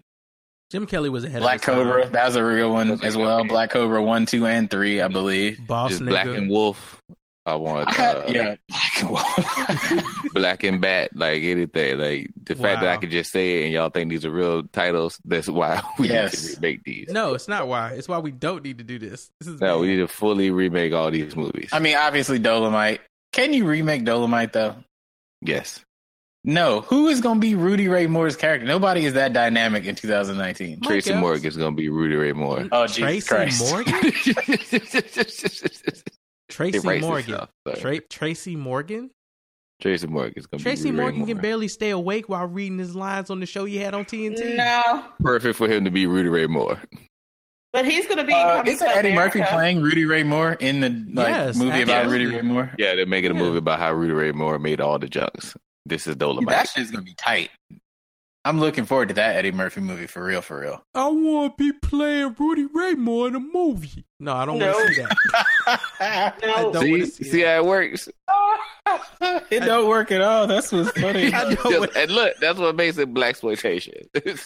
Jim 0.71 0.85
Kelly 0.85 1.09
was 1.09 1.23
ahead 1.23 1.41
Black 1.41 1.55
of 1.55 1.61
his 1.61 1.65
time. 1.65 1.75
Cobra, 1.85 2.09
that 2.09 2.25
was 2.25 2.35
a 2.35 2.43
real 2.43 2.71
one 2.73 2.99
as 3.03 3.15
well. 3.17 3.43
Black 3.45 3.69
Cobra 3.71 4.03
one, 4.03 4.25
two, 4.25 4.45
and 4.45 4.69
three, 4.69 5.01
I 5.01 5.07
believe. 5.07 5.65
Boss 5.65 5.91
Just 5.91 6.01
nigga. 6.03 6.09
Black 6.09 6.25
and 6.27 6.49
Wolf. 6.49 7.01
I 7.47 7.55
want. 7.55 7.87
Uh, 7.99 8.23
yeah, 8.27 8.55
Black 8.67 8.99
and 9.01 9.09
White. 9.09 10.03
Black 10.33 10.63
and 10.63 10.81
Bat, 10.81 11.11
like 11.15 11.41
anything. 11.43 11.97
Like 11.97 12.29
the 12.43 12.55
fact 12.55 12.81
that 12.81 12.89
I 12.89 12.93
Wow. 12.95 12.99
could 12.99 13.09
just 13.11 13.31
say 13.31 13.61
it 13.61 13.65
and 13.65 13.73
y'all 13.73 13.89
think 13.89 14.09
these 14.09 14.25
are 14.25 14.31
real 14.31 14.63
titles, 14.63 15.17
that's 15.23 15.47
why 15.47 15.81
we 15.99 16.09
Yes. 16.09 16.33
need 16.33 16.49
to 16.49 16.55
remake 16.59 16.83
these. 16.83 17.07
No, 17.09 17.33
it's 17.33 17.47
not 17.47 17.67
why. 17.67 17.91
It's 17.93 18.07
why 18.09 18.17
we 18.19 18.31
don't 18.31 18.63
need 18.63 18.79
to 18.79 18.83
do 18.83 18.99
this. 18.99 19.31
This 19.39 19.47
is 19.47 19.61
No, 19.61 19.75
bad. 19.75 19.81
we 19.81 19.87
need 19.87 19.97
to 19.97 20.07
fully 20.07 20.51
remake 20.51 20.91
all 20.93 21.09
these 21.09 21.35
movies. 21.35 21.69
I 21.71 21.79
mean, 21.79 21.95
obviously 21.95 22.37
Dolomite. 22.37 22.99
Can 23.31 23.53
you 23.53 23.65
remake 23.65 24.03
Dolomite 24.03 24.51
though? 24.53 24.75
yes. 25.41 25.79
No. 26.43 26.81
Who 26.81 27.07
is 27.09 27.19
going 27.19 27.37
to 27.37 27.41
be 27.41 27.55
Rudy 27.55 27.87
Ray 27.89 28.07
Moore's 28.07 28.37
character? 28.37 28.65
Nobody 28.65 29.05
is 29.05 29.13
that 29.15 29.33
dynamic 29.33 29.83
in 29.85 29.95
2019. 29.95 30.79
Mike 30.79 30.87
Tracy 30.87 31.11
Epps. 31.11 31.19
Morgan 31.19 31.45
is 31.47 31.57
going 31.57 31.75
to 31.75 31.81
be 31.81 31.89
Rudy 31.89 32.15
Ray 32.15 32.31
Moore. 32.31 32.67
Oh, 32.71 32.87
Jesus 32.87 33.25
Tracy 33.25 33.65
Christ. 33.65 33.71
Morgan. 33.71 34.11
It 36.49 36.53
Tracy 36.53 36.99
Morgan. 36.99 37.33
itself, 37.33 37.49
sorry. 37.67 37.99
Tra- 37.99 38.07
Tracy 38.07 38.55
Morgan. 38.55 39.11
Tracy 39.81 40.07
Morgan 40.07 40.33
is 40.37 40.47
going 40.47 40.57
to 40.59 40.63
be 40.63 40.69
Tracy 40.69 40.91
Rudy 40.91 41.03
Ray 41.03 41.11
can 41.11 41.35
Moore. 41.35 41.41
barely 41.41 41.67
stay 41.67 41.91
awake 41.91 42.29
while 42.29 42.47
reading 42.47 42.79
his 42.79 42.95
lines 42.95 43.29
on 43.29 43.39
the 43.39 43.45
show 43.45 43.65
you 43.65 43.79
had 43.81 43.93
on 43.93 44.05
TNT. 44.05 44.55
No, 44.55 45.05
Perfect 45.21 45.55
for 45.55 45.67
him 45.67 45.83
to 45.85 45.91
be 45.91 46.07
Rudy 46.07 46.29
Ray 46.29 46.47
Moore. 46.47 46.81
but 47.73 47.85
he's 47.85 48.05
going 48.05 48.17
to 48.17 48.23
be. 48.23 48.33
Uh, 48.33 48.63
isn't 48.65 48.87
to 48.87 48.95
Eddie 48.95 49.13
Murphy 49.13 49.43
playing 49.43 49.81
Rudy 49.81 50.05
Ray 50.05 50.23
Moore 50.23 50.53
in 50.53 50.79
the 50.79 50.89
like 51.13 51.27
Yes, 51.27 51.57
movie 51.57 51.83
about 51.83 52.05
absolutely. 52.05 52.25
Rudy 52.25 52.35
Ray 52.37 52.41
Moore? 52.41 52.71
Yeah, 52.79 52.95
they're 52.95 53.05
making 53.05 53.31
a 53.31 53.33
Yeah. 53.35 53.39
movie 53.41 53.57
about 53.59 53.77
how 53.79 53.93
Rudy 53.93 54.13
Ray 54.13 54.31
Moore 54.31 54.57
made 54.57 54.81
all 54.81 54.97
the 54.97 55.07
junks. 55.09 55.55
This 55.85 56.07
is 56.07 56.15
Dolomite. 56.15 56.49
That 56.49 56.69
shit's 56.69 56.89
gonna 56.89 57.03
be 57.03 57.13
tight. 57.15 57.49
I'm 58.47 58.59
looking 58.61 58.85
forward 58.85 59.09
to 59.09 59.13
that 59.15 59.35
Eddie 59.35 59.51
Murphy 59.51 59.81
movie 59.81 60.07
for 60.07 60.23
real, 60.23 60.41
for 60.41 60.59
real. 60.61 60.81
I 60.95 61.07
want 61.09 61.57
to 61.57 61.63
be 61.63 61.73
playing 61.79 62.35
Rudy 62.39 62.65
Ray 62.73 62.93
Moore 62.95 63.27
in 63.27 63.35
a 63.35 63.39
movie. 63.39 64.05
No, 64.21 64.33
I 64.33 64.45
don't 64.45 64.57
No. 64.57 64.71
want 64.71 64.87
to 64.87 64.93
see 64.95 65.01
that. 65.01 65.81
I 65.99 66.33
No, 66.41 66.71
don't 66.71 66.83
see, 66.83 67.05
see, 67.05 67.23
see 67.25 67.41
that. 67.43 67.55
how 67.57 67.63
it 67.63 67.65
works. 67.65 68.07
it 69.51 69.59
don't 69.65 69.89
work 69.89 70.11
at 70.11 70.21
all. 70.21 70.47
That's 70.47 70.71
what's 70.71 70.91
funny. 70.99 71.29
Just- 71.31 71.95
and 71.97 72.11
look, 72.11 72.33
that's 72.39 72.57
what 72.57 72.75
makes 72.77 72.97
it 72.97 73.13
black 73.13 73.31
exploitation. 73.31 73.93
that's, 74.13 74.45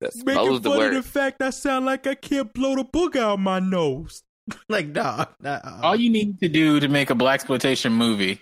that's 0.00 0.24
making 0.24 0.34
those 0.44 0.60
the 0.62 0.70
fun 0.70 0.86
of 0.88 0.94
the 0.94 1.02
fact 1.02 1.40
I 1.42 1.50
sound 1.50 1.86
like 1.86 2.06
I 2.06 2.14
can't 2.16 2.52
blow 2.52 2.74
the 2.74 2.84
book 2.84 3.14
out 3.14 3.34
of 3.34 3.40
my 3.40 3.60
nose. 3.60 4.22
like, 4.68 4.88
nah. 4.88 5.26
nah 5.40 5.60
all 5.82 5.94
you 5.94 6.10
need 6.10 6.40
to 6.40 6.48
do 6.48 6.80
to 6.80 6.88
make 6.88 7.10
a 7.10 7.14
black 7.14 7.34
exploitation 7.36 7.92
movie 7.92 8.40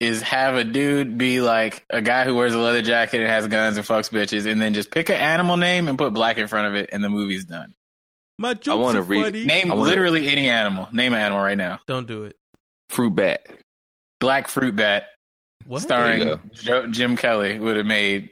is 0.00 0.22
have 0.22 0.54
a 0.56 0.64
dude 0.64 1.18
be 1.18 1.40
like 1.42 1.84
a 1.90 2.00
guy 2.00 2.24
who 2.24 2.34
wears 2.34 2.54
a 2.54 2.58
leather 2.58 2.80
jacket 2.82 3.20
and 3.20 3.28
has 3.28 3.46
guns 3.46 3.76
and 3.76 3.86
fucks 3.86 4.10
bitches, 4.10 4.50
and 4.50 4.60
then 4.60 4.72
just 4.74 4.90
pick 4.90 5.10
an 5.10 5.16
animal 5.16 5.56
name 5.58 5.88
and 5.88 5.98
put 5.98 6.12
black 6.14 6.38
in 6.38 6.48
front 6.48 6.66
of 6.68 6.74
it, 6.74 6.88
and 6.92 7.04
the 7.04 7.08
movie's 7.10 7.44
done. 7.44 7.74
my 8.38 8.54
jokes 8.54 8.82
wanna 8.82 9.02
read- 9.02 9.22
funny. 9.24 9.44
Name 9.44 9.68
wanna- 9.68 9.82
literally 9.82 10.26
any 10.28 10.48
animal. 10.48 10.88
Name 10.92 11.12
an 11.12 11.18
animal 11.20 11.42
right 11.44 11.58
now. 11.58 11.78
Don't 11.86 12.06
do 12.08 12.24
it. 12.24 12.36
Fruit 12.88 13.14
bat. 13.14 13.46
Black 14.18 14.48
fruit 14.48 14.74
bat, 14.74 15.08
What? 15.66 15.86
There 15.86 16.16
you 16.16 16.22
starring 16.22 16.50
Jo- 16.54 16.86
Jim 16.86 17.16
Kelly, 17.18 17.58
would 17.58 17.76
have 17.76 17.84
made 17.86 18.30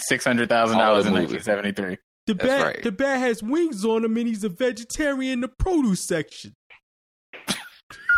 six 0.00 0.24
hundred 0.24 0.48
thousand 0.48 0.78
dollars 0.78 1.06
in 1.06 1.14
nineteen 1.14 1.40
seventy 1.40 1.72
three. 1.72 1.98
The 2.28 2.34
That's 2.34 2.46
bat, 2.48 2.64
right. 2.66 2.82
the 2.84 2.92
bat 2.92 3.18
has 3.18 3.42
wings 3.42 3.84
on 3.84 4.04
him, 4.04 4.16
and 4.16 4.28
he's 4.28 4.44
a 4.44 4.48
vegetarian 4.48 5.32
in 5.32 5.40
the 5.40 5.48
produce 5.48 6.06
section. 6.06 6.54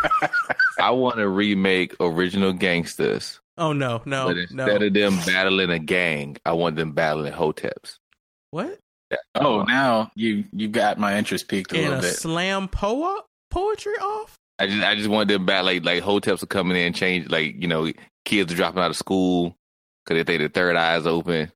I 0.80 0.90
want 0.90 1.16
to 1.16 1.28
remake 1.28 1.94
original 2.00 2.52
gangsters, 2.52 3.40
Oh 3.58 3.72
no, 3.72 4.00
no, 4.06 4.26
but 4.28 4.36
no. 4.52 4.64
instead 4.64 4.82
of 4.82 4.94
them 4.94 5.16
battling 5.26 5.70
a 5.70 5.78
gang, 5.78 6.36
I 6.46 6.52
want 6.52 6.76
them 6.76 6.92
battling 6.92 7.32
hoteps. 7.32 7.96
what? 8.50 8.78
Oh, 9.34 9.62
now 9.64 10.10
you 10.14 10.44
you 10.52 10.68
got 10.68 10.98
my 10.98 11.18
interest 11.18 11.48
peaked 11.48 11.72
a 11.72 11.76
In 11.76 11.82
little 11.82 11.98
a 11.98 12.02
bit. 12.02 12.14
slam 12.14 12.68
poa 12.68 13.22
poetry 13.50 13.94
off? 13.94 14.36
I 14.58 14.66
just 14.68 14.82
I 14.84 14.94
just 14.94 15.08
want 15.08 15.28
them 15.28 15.44
battle 15.46 15.66
like 15.66 15.84
like 15.84 16.02
hoteps 16.02 16.42
are 16.42 16.46
coming 16.46 16.76
in, 16.76 16.92
change 16.92 17.28
like 17.28 17.60
you 17.60 17.66
know 17.68 17.90
kids 18.24 18.52
are 18.52 18.56
dropping 18.56 18.82
out 18.82 18.90
of 18.90 18.96
school 18.96 19.56
because 20.04 20.18
they 20.18 20.24
think 20.38 20.42
the 20.42 20.48
third 20.60 20.76
eye 20.76 20.96
is 20.96 21.06
open. 21.06 21.50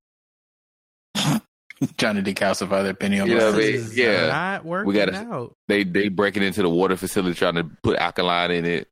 Trying 1.98 2.22
to 2.22 2.22
decalcify 2.22 2.82
their 2.82 2.94
pineal 2.94 3.26
You 3.28 3.36
know 3.38 3.46
what 3.52 3.54
I 3.56 3.58
mean? 3.58 3.88
Yeah. 3.92 4.26
not 4.28 4.64
working 4.64 4.88
we 4.88 4.94
gotta, 4.94 5.14
out. 5.16 5.54
They 5.68 5.84
they 5.84 6.08
breaking 6.08 6.42
into 6.42 6.62
the 6.62 6.68
water 6.70 6.96
facility 6.96 7.34
trying 7.34 7.54
to 7.54 7.64
put 7.82 7.96
alkaline 7.98 8.50
in 8.50 8.64
it. 8.64 8.88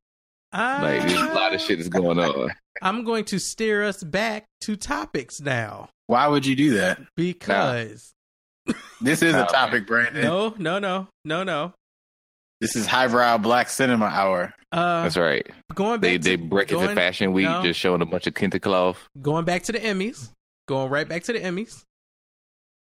Like 0.53 1.03
there's 1.09 1.13
a 1.15 1.35
lot 1.35 1.55
of 1.55 1.61
shit 1.61 1.81
is 1.81 1.89
going 1.89 2.19
on. 2.19 2.51
I'm 2.83 3.05
going 3.05 3.25
to 3.27 3.39
steer 3.39 3.83
us 3.85 4.03
back 4.03 4.45
to 4.63 4.77
topics 4.77 5.41
now 5.41 5.89
Why 6.09 6.27
would 6.27 6.45
you 6.45 6.57
do 6.57 6.75
that? 6.75 7.01
because 7.17 8.13
This 9.01 9.23
is 9.23 9.35
a 9.35 9.47
topic, 9.47 9.87
Brandon. 9.87 10.23
no, 10.23 10.55
no, 10.59 10.79
no, 10.79 11.09
no, 11.25 11.43
no. 11.45 11.73
This 12.61 12.77
is 12.77 12.87
highbrow 12.87 13.39
black 13.39 13.69
cinema 13.71 14.07
hour. 14.07 14.53
Uh, 14.71 15.03
That's 15.03 15.17
right. 15.17 15.47
going 15.75 16.01
They 16.01 16.17
back 16.17 16.25
they 16.25 16.37
to, 16.37 16.43
break 16.45 16.71
into 16.71 16.85
going- 16.85 16.97
Fashion 16.97 17.33
Week, 17.33 17.45
no. 17.45 17.63
just 17.63 17.79
showing 17.81 18.03
a 18.03 18.07
bunch 18.07 18.27
of 18.27 18.35
kente 18.35 18.61
cloth. 18.61 18.99
going 19.21 19.45
back 19.45 19.63
to 19.65 19.73
the 19.73 19.81
Emmys. 19.81 20.31
Going 20.69 20.91
right 20.91 21.09
back 21.09 21.25
to 21.25 21.33
the 21.33 21.41
Emmys. 21.41 21.83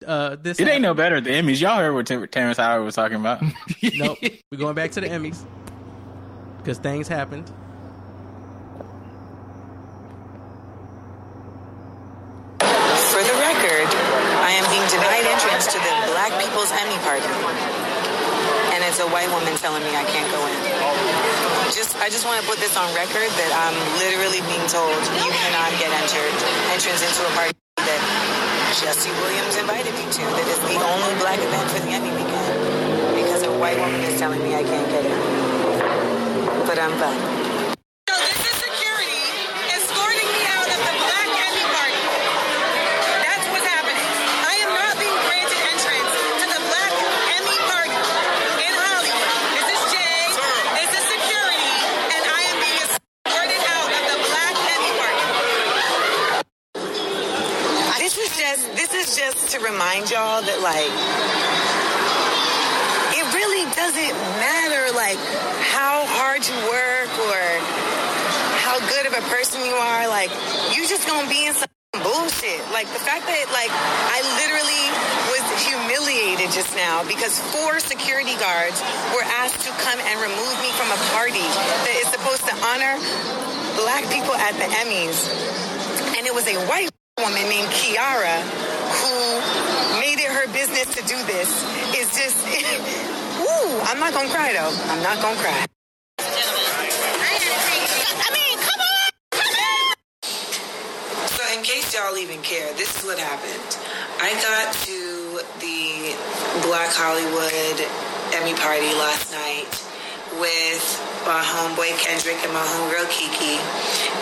Uh, 0.06 0.36
this 0.36 0.60
It 0.60 0.68
ain't 0.68 0.82
no 0.82 0.94
better 0.94 1.18
at 1.18 1.24
the 1.24 1.30
Emmys. 1.32 1.62
Y'all 1.62 1.78
heard 1.78 1.94
what 1.94 2.06
Ter- 2.08 2.28
Terrence 2.28 2.58
Howard 2.58 2.84
was 2.84 2.96
talking 2.96 3.18
about. 3.18 3.42
nope. 3.96 4.18
We're 4.52 4.58
going 4.58 4.76
back 4.76 4.92
to 4.92 5.02
the 5.02 5.08
Emmys 5.08 5.40
because 6.58 6.78
things 6.80 7.08
happened. 7.08 7.48
For 12.60 13.24
the 13.24 13.38
record, 13.40 13.88
I 14.44 14.52
am 14.60 14.66
being 14.68 14.84
denied 14.92 15.24
entrance 15.32 15.72
to 15.72 15.80
the 15.80 15.94
Black 16.12 16.36
People's 16.44 16.72
Emmy 16.76 17.00
Party. 17.08 17.32
And 18.76 18.84
it's 18.84 19.00
a 19.00 19.08
white 19.08 19.32
woman 19.32 19.56
telling 19.56 19.80
me 19.88 19.96
I 19.96 20.04
can't 20.04 20.28
go 20.28 20.42
in. 20.44 20.58
Just 21.72 21.96
I 22.04 22.12
just 22.12 22.26
want 22.28 22.42
to 22.44 22.46
put 22.48 22.60
this 22.60 22.76
on 22.76 22.92
record 22.92 23.32
that 23.40 23.52
I'm 23.56 23.76
literally 24.04 24.44
being 24.52 24.68
told 24.68 24.92
you 25.24 25.32
cannot 25.32 25.72
get 25.80 25.88
entered 25.96 26.36
entrance 26.76 27.00
into 27.00 27.24
a 27.24 27.32
party 27.40 27.56
that 27.80 28.45
Jesse 28.82 29.10
Williams 29.10 29.56
invited 29.56 29.94
me 29.94 30.04
to 30.12 30.20
that 30.20 30.48
is 30.50 30.60
the 30.60 30.76
only 30.84 31.16
black 31.22 31.40
event 31.40 31.72
for 31.72 31.80
the 31.80 31.92
Emmy 31.92 32.12
weekend. 32.12 33.16
Because 33.16 33.44
a 33.44 33.52
white 33.58 33.78
woman 33.80 34.02
is 34.02 34.20
telling 34.20 34.44
me 34.44 34.54
I 34.54 34.64
can't 34.64 34.90
get 34.90 35.06
in. 35.06 36.68
But 36.68 36.78
I'm 36.80 36.92
back. 37.00 37.35
Remind 59.96 60.12
y'all 60.12 60.44
that 60.44 60.60
like 60.60 60.92
it 63.16 63.26
really 63.32 63.64
doesn't 63.80 64.16
matter 64.44 64.92
like 64.92 65.16
how 65.72 66.04
hard 66.20 66.44
you 66.44 66.58
work 66.68 67.12
or 67.32 67.40
how 68.60 68.76
good 68.92 69.08
of 69.08 69.16
a 69.16 69.24
person 69.32 69.64
you 69.64 69.72
are. 69.72 70.12
Like 70.12 70.28
you 70.76 70.84
just 70.84 71.08
gonna 71.08 71.32
be 71.32 71.48
in 71.48 71.56
some 71.56 71.72
bullshit. 72.04 72.60
Like 72.76 72.92
the 72.92 73.00
fact 73.00 73.24
that 73.24 73.48
like 73.56 73.72
I 73.72 74.20
literally 74.36 74.84
was 75.32 75.44
humiliated 75.64 76.52
just 76.52 76.76
now 76.76 77.08
because 77.08 77.40
four 77.56 77.80
security 77.80 78.36
guards 78.36 78.84
were 79.16 79.24
asked 79.40 79.64
to 79.64 79.72
come 79.80 79.96
and 79.96 80.16
remove 80.20 80.56
me 80.60 80.76
from 80.76 80.92
a 80.92 81.00
party 81.16 81.46
that 81.88 81.96
is 82.04 82.12
supposed 82.12 82.44
to 82.52 82.54
honor 82.68 83.00
black 83.80 84.04
people 84.12 84.36
at 84.36 84.60
the 84.60 84.68
Emmys. 84.68 85.24
And 86.20 86.28
it 86.28 86.36
was 86.36 86.52
a 86.52 86.60
white 86.68 86.92
woman 87.16 87.48
named 87.48 87.72
Kiara 87.72 88.44
who 88.96 89.75
made 90.16 90.24
it 90.24 90.32
her 90.32 90.48
business 90.54 90.88
to 90.96 91.02
do 91.08 91.18
this. 91.28 91.52
It's 91.92 92.16
just, 92.16 92.40
woo, 93.40 93.80
I'm 93.84 94.00
not 94.00 94.14
gonna 94.14 94.30
cry 94.30 94.54
though. 94.54 94.72
I'm 94.92 95.04
not 95.04 95.22
gonna 95.22 95.38
cry. 95.40 95.66
I 96.20 96.24
mean, 98.32 98.58
come 98.64 98.80
on! 98.80 99.12
So, 101.28 101.44
in 101.58 101.64
case 101.64 101.94
y'all 101.94 102.18
even 102.18 102.42
care, 102.42 102.74
this 102.76 102.98
is 102.98 103.04
what 103.04 103.20
happened. 103.20 103.78
I 104.22 104.34
got 104.40 104.74
to 104.88 105.42
the 105.60 106.16
Black 106.68 106.92
Hollywood 106.96 107.82
Emmy 108.40 108.54
party 108.56 108.94
last 108.96 109.32
night 109.32 109.68
with 110.40 110.86
my 111.28 111.44
homeboy 111.44 111.92
Kendrick 112.00 112.40
and 112.44 112.54
my 112.54 112.64
homegirl 112.64 113.10
Kiki, 113.12 113.60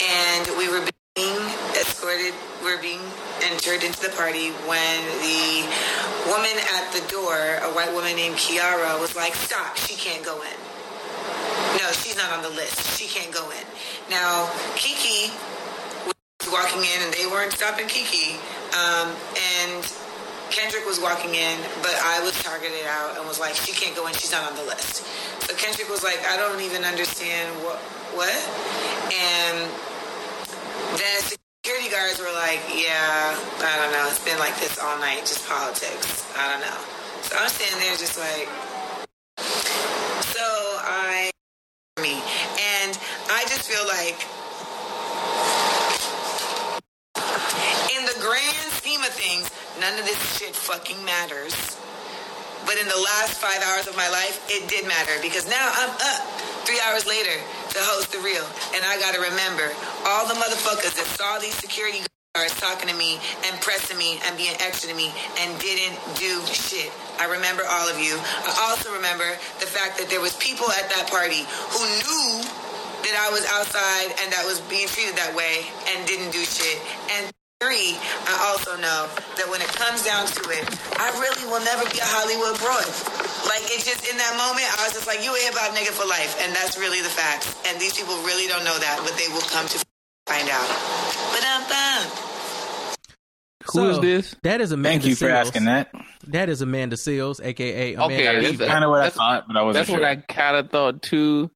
and 0.01 0.49
we 0.57 0.69
were 0.69 0.81
being 1.15 1.42
escorted. 1.83 2.33
We 2.63 2.71
were 2.71 2.81
being 2.81 3.03
entered 3.43 3.83
into 3.83 3.99
the 3.99 4.13
party 4.15 4.55
when 4.65 4.99
the 5.19 5.67
woman 6.31 6.55
at 6.79 6.87
the 6.95 7.03
door, 7.11 7.35
a 7.35 7.71
white 7.75 7.91
woman 7.91 8.15
named 8.15 8.35
Kiara, 8.39 8.99
was 8.99 9.15
like, 9.15 9.35
"Stop! 9.35 9.75
She 9.77 9.95
can't 9.95 10.23
go 10.23 10.41
in." 10.41 10.57
No, 11.77 11.91
she's 11.91 12.15
not 12.15 12.31
on 12.31 12.41
the 12.43 12.53
list. 12.55 12.97
She 12.97 13.07
can't 13.07 13.33
go 13.33 13.43
in. 13.51 13.65
Now, 14.09 14.49
Kiki 14.75 15.33
was 16.07 16.49
walking 16.51 16.81
in, 16.81 16.99
and 17.03 17.11
they 17.13 17.25
weren't 17.27 17.51
stopping 17.51 17.87
Kiki. 17.87 18.39
Um, 18.73 19.11
and 19.35 19.83
Kendrick 20.49 20.85
was 20.85 20.99
walking 20.99 21.33
in, 21.35 21.57
but 21.81 21.95
I 22.03 22.21
was 22.21 22.37
targeted 22.43 22.85
out 22.87 23.17
and 23.17 23.27
was 23.27 23.39
like, 23.39 23.55
she 23.55 23.73
can't 23.73 23.95
go 23.95 24.07
in. 24.07 24.13
She's 24.13 24.31
not 24.31 24.49
on 24.49 24.55
the 24.55 24.63
list. 24.63 25.05
So 25.49 25.55
Kendrick 25.55 25.89
was 25.89 26.03
like, 26.03 26.19
I 26.29 26.37
don't 26.37 26.61
even 26.61 26.83
understand 26.83 27.49
what. 27.63 27.81
What? 28.13 28.29
And 29.09 29.67
then 30.99 31.42
guards 31.93 32.17
were 32.17 32.33
like, 32.33 32.57
yeah, 32.73 33.37
I 33.61 33.77
don't 33.77 33.93
know. 33.93 34.09
It's 34.09 34.17
been 34.25 34.39
like 34.39 34.57
this 34.57 34.79
all 34.81 34.97
night, 34.97 35.29
just 35.29 35.45
politics. 35.47 36.25
I 36.33 36.49
don't 36.49 36.65
know. 36.65 36.79
So 37.21 37.37
I'm 37.37 37.45
standing 37.45 37.77
there 37.85 37.93
just 38.01 38.17
like, 38.17 38.49
so 40.25 40.41
I, 40.81 41.29
me. 42.01 42.17
And 42.17 42.97
I 43.29 43.45
just 43.45 43.69
feel 43.69 43.85
like, 43.93 44.17
in 47.93 48.01
the 48.09 48.17
grand 48.25 48.73
scheme 48.73 49.01
of 49.05 49.13
things, 49.13 49.53
none 49.77 49.93
of 49.93 50.05
this 50.09 50.17
shit 50.33 50.55
fucking 50.55 50.97
matters. 51.05 51.77
But 52.65 52.81
in 52.81 52.87
the 52.89 52.97
last 52.97 53.37
five 53.37 53.61
hours 53.69 53.85
of 53.85 53.95
my 53.95 54.09
life, 54.09 54.41
it 54.49 54.67
did 54.67 54.87
matter 54.87 55.13
because 55.21 55.45
now 55.45 55.69
I'm 55.69 55.93
up 55.93 56.21
three 56.65 56.81
hours 56.89 57.05
later 57.05 57.37
to 57.73 57.81
host 57.81 58.13
the 58.13 58.21
real. 58.21 58.45
And 58.77 58.85
I 58.85 59.01
gotta 59.01 59.17
remember 59.17 59.65
all 60.05 60.29
the 60.29 60.37
motherfuckers 60.37 60.93
that 60.93 61.09
saw 61.17 61.41
these 61.41 61.57
security 61.57 62.05
guards 62.37 62.53
talking 62.61 62.89
to 62.89 62.97
me 62.97 63.17
and 63.49 63.53
pressing 63.61 63.97
me 63.97 64.21
and 64.25 64.37
being 64.37 64.53
extra 64.61 64.89
to 64.89 64.95
me 64.95 65.09
and 65.41 65.49
didn't 65.57 65.97
do 66.17 66.37
shit. 66.49 66.93
I 67.17 67.25
remember 67.25 67.61
all 67.65 67.89
of 67.89 67.97
you. 67.97 68.13
I 68.17 68.69
also 68.69 68.93
remember 68.93 69.25
the 69.57 69.69
fact 69.69 69.97
that 69.97 70.09
there 70.09 70.21
was 70.21 70.37
people 70.37 70.69
at 70.69 70.89
that 70.97 71.09
party 71.09 71.45
who 71.73 71.81
knew 71.81 72.41
that 73.05 73.15
I 73.17 73.29
was 73.33 73.45
outside 73.53 74.17
and 74.21 74.33
that 74.33 74.45
was 74.45 74.61
being 74.69 74.87
treated 74.87 75.17
that 75.17 75.33
way 75.33 75.65
and 75.93 76.05
didn't 76.05 76.29
do 76.29 76.45
shit. 76.45 76.77
And 77.17 77.29
three, 77.61 77.97
I 78.25 78.53
also 78.53 78.77
know 78.81 79.09
that 79.37 79.49
when 79.49 79.61
it 79.61 79.69
comes 79.77 80.01
down 80.01 80.25
to 80.25 80.41
it, 80.53 80.65
I 80.97 81.09
really 81.21 81.45
will 81.49 81.63
never 81.65 81.85
be 81.89 81.99
a 82.01 82.05
Hollywood 82.05 82.57
broad. 82.61 83.32
Like 83.45 83.63
it's 83.75 83.85
just 83.85 84.07
in 84.09 84.17
that 84.17 84.33
moment, 84.37 84.65
I 84.79 84.83
was 84.85 84.93
just 84.93 85.07
like, 85.07 85.23
you 85.23 85.29
a 85.35 85.39
hip 85.39 85.53
hop 85.55 85.75
nigga 85.75 85.91
for 85.91 86.07
life, 86.07 86.35
and 86.41 86.55
that's 86.55 86.77
really 86.77 87.01
the 87.01 87.09
fact. 87.11 87.53
And 87.67 87.79
these 87.79 87.93
people 87.95 88.15
really 88.23 88.47
don't 88.47 88.63
know 88.63 88.77
that, 88.79 88.99
but 89.03 89.13
they 89.17 89.27
will 89.33 89.45
come 89.51 89.67
to 89.67 89.77
find 90.25 90.47
out. 90.49 90.67
But 91.33 91.43
um, 91.43 91.63
Who 93.73 93.89
is 93.89 93.99
this? 93.99 94.35
That 94.43 94.61
is 94.61 94.71
Amanda 94.71 94.99
Thank 95.01 95.05
you 95.09 95.15
for 95.15 95.25
Seales. 95.27 95.31
asking 95.47 95.65
that. 95.65 95.91
That 96.27 96.49
is 96.49 96.61
Amanda 96.61 96.95
Seales, 96.95 97.43
aka 97.43 97.93
Amanda. 97.93 98.13
Okay, 98.15 98.47
Eva. 98.47 98.57
that's 98.57 98.71
Kinda 98.71 98.89
what 98.89 98.99
I 98.99 99.03
that's- 99.03 99.13
thought, 99.17 99.47
but 99.47 99.57
I 99.57 99.61
wasn't 99.61 99.87
That's 99.87 99.99
what. 99.99 100.03
I 100.07 100.15
kind 100.17 100.57
of 100.57 100.69
thought 100.69 101.01
too. 101.01 101.51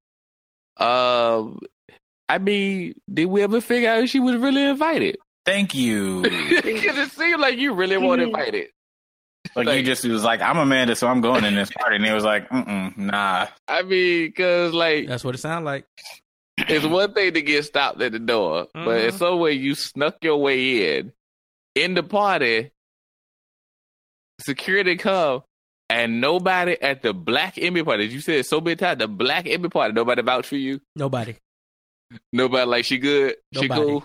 Um, 0.77 1.59
I 2.29 2.37
mean, 2.39 2.93
did 3.11 3.25
we 3.25 3.41
ever 3.41 3.61
figure 3.61 3.89
out 3.89 4.03
if 4.03 4.09
she 4.09 4.19
was 4.19 4.35
really 4.35 4.63
invited? 4.63 5.17
Thank 5.45 5.73
you. 5.73 6.21
Because 6.67 6.97
it 6.97 7.11
seemed 7.11 7.39
like 7.39 7.57
you 7.57 7.73
really 7.73 7.97
weren't 7.97 8.21
invited. 8.21 8.67
Like, 9.55 9.67
you 9.77 9.83
just 9.83 10.03
was 10.05 10.23
like, 10.23 10.41
I'm 10.41 10.57
a 10.57 10.61
Amanda, 10.61 10.95
so 10.95 11.07
I'm 11.07 11.21
going 11.21 11.43
in 11.45 11.55
this 11.55 11.69
party, 11.71 11.95
and 11.97 12.05
it 12.05 12.13
was 12.13 12.23
like, 12.23 12.49
mm 12.49 12.97
nah. 12.97 13.47
I 13.67 13.81
mean, 13.83 14.27
because 14.27 14.73
like 14.73 15.07
That's 15.07 15.23
what 15.23 15.35
it 15.35 15.39
sounded 15.39 15.65
like. 15.65 15.85
it's 16.57 16.85
one 16.85 17.13
thing 17.13 17.33
to 17.33 17.41
get 17.41 17.65
stopped 17.65 18.01
at 18.01 18.11
the 18.11 18.19
door, 18.19 18.67
but 18.73 19.01
in 19.03 19.11
Mhm. 19.11 19.17
some 19.17 19.39
way 19.39 19.53
you 19.53 19.75
snuck 19.75 20.17
your 20.23 20.37
way 20.37 20.97
in. 20.99 21.13
In 21.75 21.93
the 21.93 22.03
party, 22.03 22.71
security 24.41 24.95
come, 24.97 25.43
and 25.89 26.19
nobody 26.21 26.75
at 26.81 27.01
the 27.01 27.13
Black 27.13 27.57
Emmy 27.57 27.83
party. 27.83 28.05
You 28.07 28.19
said 28.19 28.45
so 28.45 28.59
many 28.61 28.75
times 28.75 28.99
the 28.99 29.07
Black 29.07 29.47
Emmy 29.47 29.69
party. 29.69 29.93
Nobody 29.93 30.21
vouch 30.21 30.47
for 30.47 30.55
you. 30.57 30.81
Nobody. 30.95 31.35
Nobody 32.33 32.65
like 32.65 32.85
she 32.85 32.97
good. 32.97 33.35
She 33.53 33.67
cool. 33.67 34.03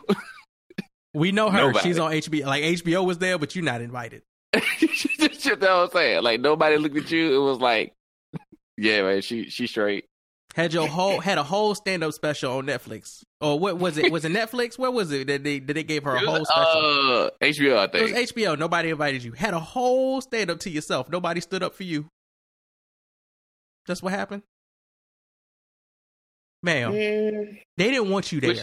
We 1.14 1.31
know 1.32 1.51
her. 1.51 1.59
Nobody. 1.59 1.81
She's 1.89 1.98
on 1.98 2.12
HBO. 2.12 2.47
Like 2.47 2.62
HBO 2.64 3.05
was 3.06 3.19
there, 3.19 3.39
but 3.39 3.55
you're 3.55 3.64
not 3.64 3.81
invited. 3.81 4.23
Shit, 5.39 5.61
that 5.61 5.70
I'm 5.70 5.90
saying. 5.90 6.23
Like 6.23 6.40
nobody 6.40 6.77
looked 6.78 6.97
at 6.97 7.11
you. 7.11 7.35
It 7.35 7.44
was 7.44 7.59
like, 7.59 7.93
yeah, 8.77 9.03
man, 9.03 9.23
she 9.23 9.49
she 9.51 9.66
straight. 9.66 10.05
Had 10.55 10.74
your 10.74 10.86
whole 10.86 11.19
had 11.20 11.39
a 11.39 11.43
whole 11.43 11.74
stand 11.74 12.05
up 12.05 12.12
special 12.12 12.59
on 12.59 12.66
Netflix. 12.66 13.23
Or 13.40 13.59
what 13.59 13.78
was 13.78 13.97
it? 13.97 14.12
Was 14.12 14.24
it 14.27 14.32
Netflix? 14.32 14.78
Where 14.78 14.90
was 14.90 15.11
it 15.11 15.27
that 15.28 15.43
they 15.44 15.61
that 15.61 15.73
they 15.73 15.82
gave 15.82 16.05
her 16.05 16.15
a 16.15 16.20
whole 16.20 16.44
special? 16.44 16.81
Uh, 17.24 17.31
HBO, 17.40 17.78
I 17.78 17.85
It 17.85 17.93
think. 17.93 18.16
was 18.16 18.32
HBO. 18.32 18.59
Nobody 18.59 18.90
invited 18.90 19.24
you. 19.24 19.32
Had 19.32 19.55
a 19.55 19.59
whole 19.61 20.20
stand 20.20 20.51
up 20.51 20.61
to 20.61 20.70
yourself. 20.70 21.09
Nobody 21.09 21.40
stood 21.40 21.62
up 21.62 21.74
for 21.74 21.85
you. 21.85 22.07
That's 23.86 24.03
what 24.03 24.12
happened, 24.12 24.43
ma'am. 26.62 26.93
Mm, 26.93 27.59
They 27.78 27.90
didn't 27.90 28.11
want 28.11 28.31
you 28.31 28.40
Was 28.47 28.62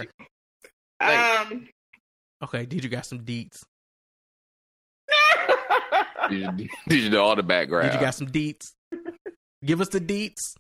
there. 0.99 1.41
um, 1.41 1.68
Okay, 2.44 2.65
did 2.65 2.84
you 2.86 2.90
got 2.90 3.06
some 3.06 3.19
deets? 3.19 3.64
Did 6.30 6.60
you, 6.60 6.69
did 6.88 6.99
you 7.03 7.10
know 7.10 7.23
all 7.23 7.35
the 7.35 7.43
background? 7.43 7.88
Did 7.88 7.95
you 7.95 7.99
got 7.99 8.15
some 8.15 8.27
deets? 8.27 8.73
Give 9.64 9.81
us 9.81 9.89
the 9.89 9.99
deets. 9.99 10.56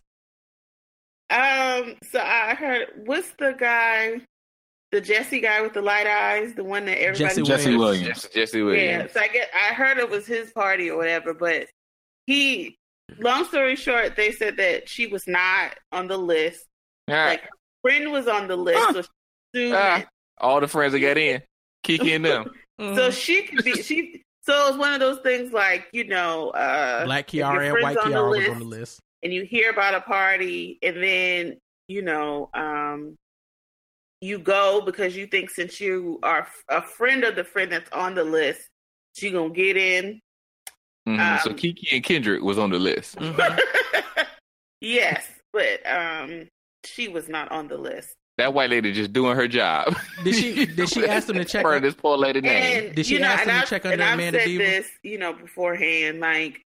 um. 1.29 1.95
So 2.11 2.19
I 2.19 2.55
heard. 2.55 2.87
What's 3.05 3.31
the 3.39 3.55
guy? 3.57 4.21
The 4.91 5.01
Jesse 5.01 5.39
guy 5.39 5.61
with 5.61 5.73
the 5.73 5.81
light 5.83 6.07
eyes, 6.07 6.55
the 6.55 6.63
one 6.63 6.85
that 6.85 6.97
everybody. 6.99 7.43
Jesse 7.43 7.75
Williams. 7.77 8.23
Jesse, 8.23 8.29
Jesse 8.33 8.59
Yeah, 8.59 9.07
so 9.07 9.19
I 9.19 9.27
get. 9.27 9.49
I 9.53 9.73
heard 9.73 9.99
it 9.99 10.09
was 10.09 10.25
his 10.25 10.51
party 10.51 10.89
or 10.89 10.97
whatever, 10.97 11.33
but 11.33 11.67
he. 12.25 12.75
Long 13.17 13.43
story 13.45 13.75
short, 13.75 14.15
they 14.15 14.31
said 14.31 14.57
that 14.57 14.87
she 14.87 15.07
was 15.07 15.25
not 15.27 15.75
on 15.91 16.07
the 16.07 16.17
list. 16.17 16.65
Like 17.27 17.41
her 17.41 17.49
friend 17.81 18.11
was 18.11 18.27
on 18.27 18.47
the 18.47 18.55
list, 18.55 18.93
so 18.93 19.01
she 19.55 19.73
Ah, 19.73 20.03
all 20.37 20.61
the 20.61 20.67
friends 20.67 20.93
that 20.93 20.99
got 20.99 21.17
in, 21.17 21.41
Kiki 21.83 22.13
and 22.13 22.25
them. 22.25 22.51
So 22.79 23.11
she 23.11 23.43
could 23.43 23.65
be 23.65 23.81
she. 23.81 24.23
So 24.49 24.67
it's 24.69 24.77
one 24.77 24.93
of 24.93 24.99
those 24.99 25.19
things 25.19 25.53
like 25.53 25.87
you 25.93 26.05
know, 26.05 26.49
uh, 26.49 27.05
Black 27.05 27.31
if 27.33 27.43
Kiara 27.45 27.71
and 27.71 27.83
White 27.83 27.97
on 27.97 28.11
the 28.11 28.17
Kiara 28.17 28.29
was 28.29 28.49
on 28.49 28.59
the 28.59 28.65
list. 28.65 28.99
and 29.21 29.31
you 29.31 29.43
hear 29.43 29.69
about 29.69 29.93
a 29.93 30.01
party, 30.01 30.79
and 30.81 31.03
then 31.03 31.57
you 31.87 32.01
know, 32.01 32.49
um, 32.55 33.15
you 34.21 34.39
go 34.39 34.81
because 34.81 35.15
you 35.15 35.27
think 35.27 35.49
since 35.51 35.79
you 35.79 36.19
are 36.23 36.47
a 36.67 36.81
friend 36.81 37.23
of 37.23 37.35
the 37.35 37.43
friend 37.43 37.71
that's 37.71 37.91
on 37.91 38.15
the 38.15 38.23
list, 38.23 38.67
she 39.15 39.29
gonna 39.29 39.53
get 39.53 39.77
in. 39.77 40.19
Mhm, 41.07 41.41
so 41.41 41.51
Um, 41.51 41.55
Kiki 41.55 41.87
and 41.95 42.03
Kendrick 42.03 42.41
was 42.41 42.57
on 42.57 42.71
the 42.71 42.79
list. 42.79 43.17
Yes, 44.81 45.27
but 45.51 45.85
um, 45.85 46.47
she 46.85 47.09
was 47.09 47.27
not 47.27 47.51
on 47.51 47.67
the 47.67 47.77
list. 47.77 48.15
That 48.39 48.53
white 48.53 48.69
lady 48.69 48.91
just 48.93 49.13
doing 49.13 49.35
her 49.35 49.47
job. 49.47 49.95
Did 50.23 50.35
she? 50.35 50.65
Did 50.75 50.89
she 50.89 51.05
ask 51.05 51.27
them 51.27 51.35
to 51.37 51.45
check? 51.45 51.63
Burn 51.63 51.81
this 51.83 51.93
poor 51.93 52.17
lady 52.17 52.41
name. 52.41 52.85
And 52.87 52.95
Did 52.95 53.05
she 53.05 53.13
you 53.15 53.19
know, 53.19 53.27
ask 53.27 53.41
and 53.41 53.49
them 53.49 53.55
to 53.55 53.61
I've- 53.61 53.69
check 53.69 53.85
and 53.85 53.93
under 53.93 54.03
I've 54.05 54.13
Amanda 54.15 54.39
said 54.39 54.45
Diva? 54.45 54.63
this, 54.63 54.87
you 55.03 55.17
know, 55.17 55.33
beforehand. 55.33 56.19
Like 56.19 56.61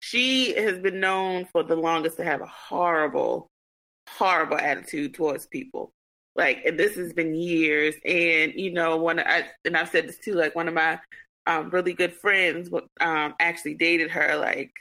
she 0.00 0.52
has 0.54 0.78
been 0.78 1.00
known 1.00 1.46
for 1.46 1.62
the 1.62 1.76
longest 1.76 2.16
to 2.18 2.24
have 2.24 2.40
a 2.40 2.46
horrible, 2.46 3.48
horrible 4.08 4.58
attitude 4.58 5.14
towards 5.14 5.46
people. 5.46 5.92
Like, 6.34 6.64
and 6.66 6.78
this 6.78 6.96
has 6.96 7.12
been 7.12 7.34
years. 7.34 7.94
And 8.04 8.52
you 8.54 8.70
know, 8.72 8.96
one 8.98 9.18
I 9.20 9.48
and 9.64 9.76
I've 9.76 9.88
said 9.88 10.06
this 10.08 10.18
too. 10.18 10.34
Like 10.34 10.54
one 10.54 10.68
of 10.68 10.74
my 10.74 11.00
um, 11.46 11.70
really 11.70 11.92
good 11.94 12.12
friends 12.14 12.68
um, 13.00 13.34
actually 13.40 13.74
dated 13.74 14.10
her. 14.10 14.36
Like 14.36 14.72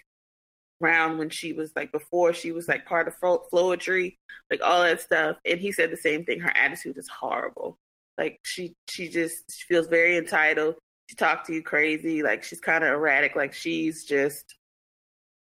when 1.18 1.30
she 1.30 1.54
was 1.54 1.72
like 1.76 1.92
before 1.92 2.34
she 2.34 2.52
was 2.52 2.68
like 2.68 2.86
part 2.86 3.08
of 3.08 3.16
Flo- 3.16 3.46
Floetry, 3.52 4.18
like 4.50 4.62
all 4.64 4.84
that 4.84 5.02
stuff. 5.02 5.38
And 5.46 5.60
he 5.60 5.72
said 5.72 5.92
the 5.92 5.98
same 5.98 6.26
thing. 6.26 6.40
Her 6.40 6.56
attitude 6.56 6.98
is 6.98 7.08
horrible. 7.08 7.78
Like 8.18 8.40
she 8.44 8.74
she 8.90 9.10
just 9.10 9.44
she 9.52 9.66
feels 9.68 9.88
very 9.88 10.18
entitled. 10.18 10.76
She 11.10 11.16
talks 11.16 11.48
to 11.48 11.54
you 11.54 11.62
crazy. 11.62 12.24
Like 12.24 12.44
she's 12.44 12.60
kind 12.60 12.84
of 12.84 12.92
erratic. 12.92 13.36
Like 13.36 13.54
she's 13.54 14.06
just 14.06 14.56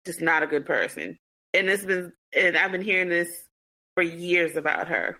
just 0.04 0.20
not 0.20 0.42
a 0.42 0.46
good 0.46 0.66
person. 0.66 1.18
And 1.54 1.68
it's 1.68 1.84
been 1.84 2.12
and 2.34 2.56
I've 2.56 2.72
been 2.72 2.82
hearing 2.82 3.08
this 3.08 3.30
for 3.94 4.02
years 4.02 4.56
about 4.56 4.88
her. 4.88 5.18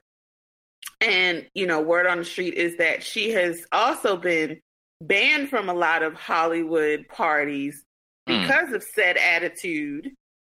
And 1.01 1.47
you 1.55 1.67
know, 1.67 1.81
word 1.81 2.07
on 2.07 2.19
the 2.19 2.25
street 2.25 2.55
is 2.55 2.77
that 2.79 3.03
she 3.03 3.31
has 3.31 3.65
also 3.73 4.17
been 4.17 4.61
banned 5.01 5.49
from 5.49 5.69
a 5.69 5.75
lot 5.75 6.03
of 6.03 6.15
Hollywood 6.15 7.07
parties 7.09 7.85
Hmm. 8.29 8.43
because 8.43 8.73
of 8.73 8.83
said 8.83 9.17
attitude 9.17 10.13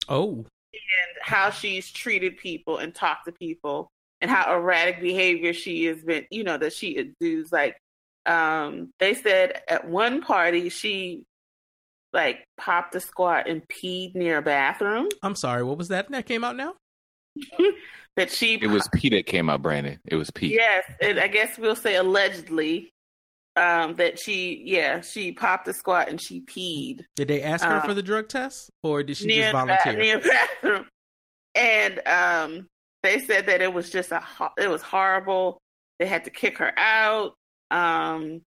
Oh, 0.09 0.45
and 0.75 1.17
how 1.23 1.51
she's 1.51 1.91
treated 1.91 2.37
people 2.37 2.79
and 2.79 2.95
talked 2.95 3.27
to 3.27 3.33
people 3.33 3.91
and 4.21 4.31
how 4.31 4.55
erratic 4.55 5.01
behavior 5.01 5.53
she 5.53 5.85
has 5.87 6.03
been, 6.03 6.27
you 6.31 6.45
know, 6.45 6.57
that 6.57 6.73
she 6.73 6.97
exudes. 6.97 7.53
Like, 7.53 7.77
um, 8.27 8.91
they 8.99 9.15
said 9.15 9.63
at 9.69 9.89
one 9.89 10.23
party 10.23 10.69
she 10.69 11.25
like 12.13 12.45
popped 12.57 12.95
a 12.95 13.01
squat 13.01 13.49
and 13.49 13.67
peed 13.69 14.15
near 14.15 14.39
a 14.39 14.43
bathroom. 14.43 15.09
I'm 15.23 15.35
sorry. 15.35 15.65
What 15.65 15.79
was 15.79 15.89
that? 15.89 16.11
That 16.11 16.27
came 16.27 16.45
out 16.45 16.57
now. 16.57 16.75
that 18.17 18.31
she 18.31 18.55
It 18.55 18.69
was 18.69 18.89
P 18.95 19.09
that 19.11 19.27
came 19.27 19.49
out, 19.49 19.63
Brandon. 19.63 19.99
It 20.05 20.17
was 20.17 20.31
P. 20.31 20.55
Yes, 20.55 20.85
and 21.01 21.19
I 21.19 21.29
guess 21.29 21.59
we'll 21.59 21.77
say 21.77 21.97
allegedly 21.97 22.93
um, 23.57 23.95
that 23.97 24.19
she, 24.19 24.63
yeah, 24.65 25.01
she 25.01 25.33
popped 25.33 25.69
a 25.69 25.73
squat 25.73 26.09
and 26.09 26.21
she 26.21 26.41
peed 26.43 27.03
Did 27.17 27.29
they 27.29 27.43
ask 27.43 27.65
her 27.65 27.77
Uh, 27.77 27.83
for 27.87 27.95
the 27.95 28.03
drug 28.03 28.29
test, 28.29 28.71
or 28.83 29.03
did 29.03 29.17
she 29.17 29.29
just 29.29 29.53
volunteer? 29.53 29.97
near 29.97 30.19
bathroom, 30.19 30.87
and 31.55 32.01
um, 32.07 32.69
they 33.03 33.19
said 33.21 33.47
that 33.47 33.61
it 33.61 33.73
was 33.73 33.91
just 33.91 34.11
a 34.13 34.21
ho- 34.21 34.53
it 34.59 34.71
was 34.71 34.83
horrible. 34.83 35.59
They 35.99 36.07
had 36.07 36.25
to 36.25 36.31
kick 36.31 36.59
her 36.59 36.73
out. 36.79 37.35
Um, 37.71 38.41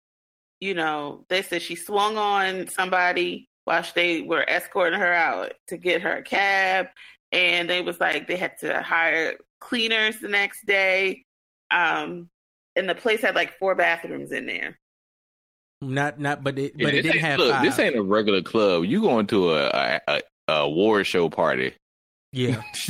you 0.59 0.73
know, 0.73 1.25
they 1.29 1.41
said 1.41 1.61
she 1.61 1.75
swung 1.75 2.17
on 2.17 2.67
somebody 2.69 3.47
while 3.65 3.85
they 3.95 4.21
were 4.21 4.47
escorting 4.49 4.99
her 4.99 5.13
out 5.13 5.53
to 5.67 5.77
get 5.77 6.01
her 6.01 6.17
a 6.17 6.23
cab, 6.23 6.87
and 7.31 7.69
they 7.69 7.81
was 7.81 7.99
like 7.99 8.27
they 8.27 8.37
had 8.37 8.57
to 8.61 8.81
hire 8.81 9.35
cleaners 9.59 10.19
the 10.19 10.27
next 10.29 10.65
day. 10.65 11.23
Um, 11.71 12.29
and 12.75 12.87
the 12.89 12.95
place 12.95 13.21
had 13.21 13.35
like 13.35 13.57
four 13.57 13.75
bathrooms 13.75 14.31
in 14.31 14.45
there. 14.45 14.79
Not, 15.85 16.19
not, 16.19 16.43
but 16.43 16.57
it, 16.59 16.73
Yeah, 16.75 16.85
but 16.85 16.93
it 16.93 17.01
didn't 17.03 17.15
ain't- 17.15 17.25
have 17.25 17.39
look, 17.39 17.51
five. 17.51 17.63
This 17.63 17.79
ain't 17.79 17.95
a 17.95 18.01
regular 18.03 18.41
club. 18.41 18.85
You 18.85 19.01
going 19.01 19.27
to 19.27 19.51
a 19.51 19.67
a, 19.67 20.01
a, 20.07 20.21
a 20.47 20.53
award 20.63 21.07
show 21.07 21.29
party? 21.29 21.73
Yeah, 22.31 22.61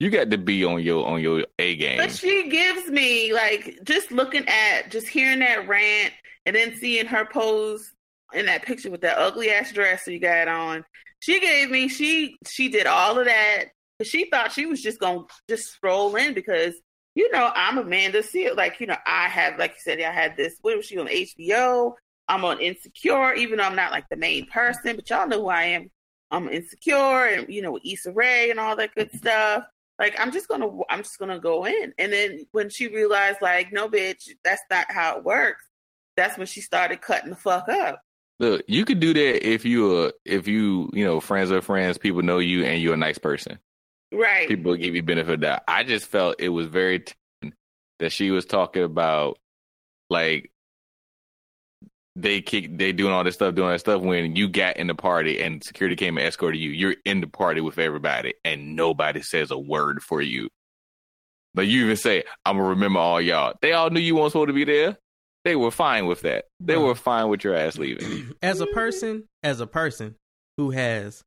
you 0.00 0.10
got 0.10 0.30
to 0.30 0.38
be 0.38 0.64
on 0.64 0.82
your 0.82 1.06
on 1.06 1.20
your 1.20 1.44
A 1.58 1.76
game. 1.76 1.98
But 1.98 2.12
she 2.12 2.48
gives 2.48 2.88
me 2.88 3.32
like 3.32 3.78
just 3.84 4.12
looking 4.12 4.46
at 4.46 4.90
just 4.90 5.08
hearing 5.08 5.40
that 5.40 5.66
rant 5.68 6.12
and 6.46 6.54
then 6.54 6.74
seeing 6.76 7.06
her 7.06 7.24
pose 7.24 7.92
in 8.32 8.46
that 8.46 8.62
picture 8.62 8.90
with 8.90 9.00
that 9.00 9.18
ugly 9.18 9.50
ass 9.50 9.72
dress 9.72 10.06
you 10.06 10.20
got 10.20 10.48
on. 10.48 10.84
She 11.20 11.40
gave 11.40 11.70
me 11.70 11.88
she 11.88 12.36
she 12.46 12.68
did 12.68 12.86
all 12.86 13.18
of 13.18 13.24
that. 13.26 13.64
Because 13.98 14.10
she 14.12 14.30
thought 14.30 14.52
she 14.52 14.66
was 14.66 14.80
just 14.80 15.00
gonna 15.00 15.22
just 15.48 15.72
stroll 15.72 16.14
in 16.14 16.32
because 16.32 16.74
you 17.16 17.32
know 17.32 17.50
I'm 17.52 17.78
Amanda 17.78 18.22
Seal. 18.22 18.54
Like 18.54 18.78
you 18.78 18.86
know 18.86 18.96
I 19.04 19.26
have 19.28 19.58
like 19.58 19.70
you 19.72 19.76
said 19.80 20.00
I 20.00 20.12
had 20.12 20.36
this. 20.36 20.54
What 20.62 20.76
was 20.76 20.86
she 20.86 20.98
on 20.98 21.08
HBO? 21.08 21.94
I'm 22.28 22.44
on 22.44 22.60
Insecure, 22.60 23.34
even 23.34 23.58
though 23.58 23.64
I'm 23.64 23.76
not 23.76 23.92
like 23.92 24.08
the 24.10 24.16
main 24.16 24.46
person, 24.46 24.96
but 24.96 25.08
y'all 25.08 25.26
know 25.26 25.42
who 25.42 25.48
I 25.48 25.62
am. 25.64 25.90
I'm 26.30 26.48
Insecure, 26.48 27.26
and 27.26 27.48
you 27.52 27.62
know 27.62 27.72
with 27.72 27.86
Issa 27.86 28.12
Rae 28.12 28.50
and 28.50 28.60
all 28.60 28.76
that 28.76 28.94
good 28.94 29.12
stuff 29.16 29.64
like 29.98 30.18
I'm 30.18 30.32
just 30.32 30.48
gonna 30.48 30.68
I'm 30.88 31.02
just 31.02 31.18
gonna 31.18 31.40
go 31.40 31.66
in. 31.66 31.92
And 31.98 32.12
then 32.12 32.46
when 32.52 32.70
she 32.70 32.88
realized 32.88 33.38
like, 33.42 33.72
no 33.72 33.88
bitch, 33.88 34.28
that's 34.44 34.62
not 34.70 34.90
how 34.90 35.18
it 35.18 35.24
works, 35.24 35.64
that's 36.16 36.38
when 36.38 36.46
she 36.46 36.60
started 36.60 37.00
cutting 37.00 37.30
the 37.30 37.36
fuck 37.36 37.68
up. 37.68 38.00
Look, 38.40 38.62
you 38.68 38.84
could 38.84 39.00
do 39.00 39.12
that 39.12 39.46
if 39.46 39.64
you 39.64 39.98
are 39.98 40.12
if 40.24 40.46
you 40.46 40.90
you 40.92 41.04
know 41.04 41.20
friends 41.20 41.50
are 41.50 41.60
friends, 41.60 41.98
people 41.98 42.22
know 42.22 42.38
you, 42.38 42.64
and 42.64 42.80
you're 42.80 42.94
a 42.94 42.98
nice 42.98 43.18
person. 43.18 43.58
Right. 44.12 44.48
People 44.48 44.76
give 44.76 44.94
you 44.94 45.02
benefit 45.02 45.34
of 45.34 45.40
that. 45.40 45.64
I 45.68 45.82
just 45.82 46.06
felt 46.06 46.36
it 46.38 46.48
was 46.48 46.66
very 46.66 47.00
t- 47.00 47.14
that 47.98 48.12
she 48.12 48.30
was 48.30 48.46
talking 48.46 48.84
about 48.84 49.38
like 50.08 50.50
they 52.22 52.40
kick 52.40 52.76
they 52.76 52.92
doing 52.92 53.12
all 53.12 53.24
this 53.24 53.34
stuff, 53.34 53.54
doing 53.54 53.70
that 53.70 53.80
stuff 53.80 54.02
when 54.02 54.34
you 54.34 54.48
got 54.48 54.76
in 54.76 54.86
the 54.86 54.94
party 54.94 55.40
and 55.40 55.62
security 55.62 55.96
came 55.96 56.18
and 56.18 56.26
escorted 56.26 56.60
you. 56.60 56.70
You're 56.70 56.96
in 57.04 57.20
the 57.20 57.26
party 57.26 57.60
with 57.60 57.78
everybody 57.78 58.34
and 58.44 58.74
nobody 58.76 59.22
says 59.22 59.50
a 59.50 59.58
word 59.58 60.02
for 60.02 60.20
you. 60.20 60.48
Like 61.54 61.68
you 61.68 61.84
even 61.84 61.96
say, 61.96 62.24
I'm 62.44 62.56
gonna 62.56 62.70
remember 62.70 62.98
all 62.98 63.20
y'all. 63.20 63.54
They 63.62 63.72
all 63.72 63.90
knew 63.90 64.00
you 64.00 64.16
weren't 64.16 64.32
supposed 64.32 64.48
to 64.48 64.54
be 64.54 64.64
there. 64.64 64.96
They 65.44 65.56
were 65.56 65.70
fine 65.70 66.06
with 66.06 66.22
that. 66.22 66.46
They 66.60 66.76
were 66.76 66.94
fine 66.94 67.28
with 67.28 67.44
your 67.44 67.54
ass 67.54 67.78
leaving. 67.78 68.34
as 68.42 68.60
a 68.60 68.66
person, 68.66 69.24
as 69.42 69.60
a 69.60 69.66
person 69.66 70.16
who 70.56 70.70
has, 70.70 71.22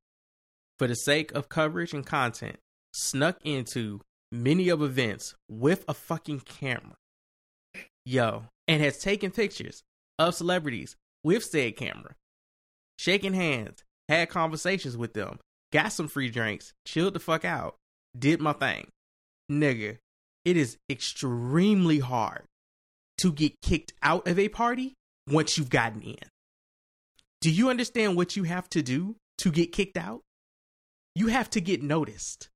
for 0.78 0.88
the 0.88 0.96
sake 0.96 1.32
of 1.32 1.50
coverage 1.50 1.94
and 1.94 2.06
content, 2.06 2.58
snuck 2.94 3.38
into 3.44 4.02
many 4.32 4.70
of 4.70 4.82
events 4.82 5.36
with 5.50 5.86
a 5.88 5.94
fucking 5.94 6.42
camera, 6.42 6.96
yo, 8.06 8.44
and 8.68 8.82
has 8.82 9.00
taken 9.00 9.32
pictures 9.32 9.82
of 10.30 10.35
celebrities 10.35 10.95
with 11.23 11.43
said 11.43 11.77
camera, 11.77 12.15
shaking 12.98 13.34
hands, 13.34 13.84
had 14.10 14.30
conversations 14.30 14.98
with 14.98 15.14
them, 15.14 15.39
got 15.72 15.93
some 15.93 16.07
free 16.07 16.30
drinks, 16.30 16.73
chilled 16.85 17.14
the 17.14 17.19
fuck 17.19 17.45
out, 17.45 17.76
did 18.18 18.41
my 18.41 18.53
thing, 18.53 18.89
nigga. 19.49 19.98
It 20.43 20.57
is 20.57 20.77
extremely 20.89 21.99
hard 21.99 22.43
to 23.19 23.31
get 23.31 23.53
kicked 23.61 23.93
out 24.02 24.27
of 24.27 24.39
a 24.39 24.49
party 24.49 24.93
once 25.30 25.57
you've 25.57 25.69
gotten 25.69 26.02
in. 26.02 26.18
Do 27.41 27.52
you 27.52 27.69
understand 27.69 28.15
what 28.15 28.35
you 28.35 28.43
have 28.43 28.69
to 28.69 28.81
do 28.81 29.15
to 29.39 29.52
get 29.52 29.72
kicked 29.72 29.98
out? 29.98 30.22
You 31.15 31.27
have 31.27 31.49
to 31.52 31.61
get 31.61 31.84
noticed. 31.84 32.49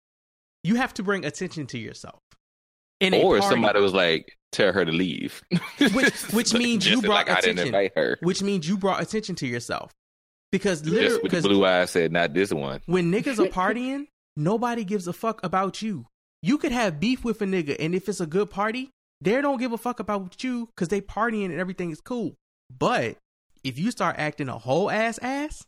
You 0.63 0.75
have 0.75 0.93
to 0.95 1.03
bring 1.03 1.25
attention 1.25 1.67
to 1.67 1.77
yourself. 1.77 2.19
In 3.01 3.13
or 3.13 3.41
somebody 3.41 3.80
was 3.81 3.93
like, 3.93 4.38
tell 4.51 4.72
her 4.72 4.85
to 4.85 4.91
leave. 4.91 5.41
which 5.93 6.13
which 6.34 6.53
means 6.53 6.88
you 6.89 7.01
brought 7.01 7.27
like 7.27 7.30
I 7.30 7.41
didn't 7.41 7.59
attention. 7.59 7.67
invite 7.67 7.91
her. 7.95 8.17
Which 8.22 8.41
means 8.41 8.67
you 8.67 8.77
brought 8.77 9.01
attention 9.01 9.35
to 9.35 9.47
yourself. 9.47 9.91
Because 10.51 10.81
Just 10.81 10.93
literally, 10.93 11.19
because 11.23 11.43
blue 11.45 11.65
eyes 11.65 11.91
said, 11.91 12.11
not 12.13 12.34
this 12.34 12.53
one. 12.53 12.81
when 12.85 13.11
niggas 13.11 13.39
are 13.39 13.49
partying, 13.73 14.05
nobody 14.38 14.85
gives 14.85 15.07
a 15.07 15.13
fuck 15.13 15.43
about 15.43 15.81
you. 15.81 16.05
You 16.41 16.57
could 16.57 16.72
have 16.72 16.99
beef 16.99 17.26
with 17.26 17.41
a 17.41 17.45
nigga, 17.45 17.76
and 17.80 17.93
if 17.93 18.07
it's 18.07 18.22
a 18.22 18.26
good 18.26 18.49
party, 18.49 18.91
they 19.19 19.41
don't 19.41 19.57
give 19.59 19.73
a 19.73 19.77
fuck 19.77 19.99
about 19.99 20.41
you 20.43 20.67
because 20.67 20.88
they 20.88 21.01
partying 21.01 21.45
and 21.45 21.59
everything 21.59 21.89
is 21.91 21.99
cool. 21.99 22.35
But 22.77 23.17
if 23.63 23.77
you 23.80 23.91
start 23.91 24.15
acting 24.17 24.47
a 24.47 24.57
whole 24.57 24.89
ass 24.89 25.19
ass, 25.22 25.65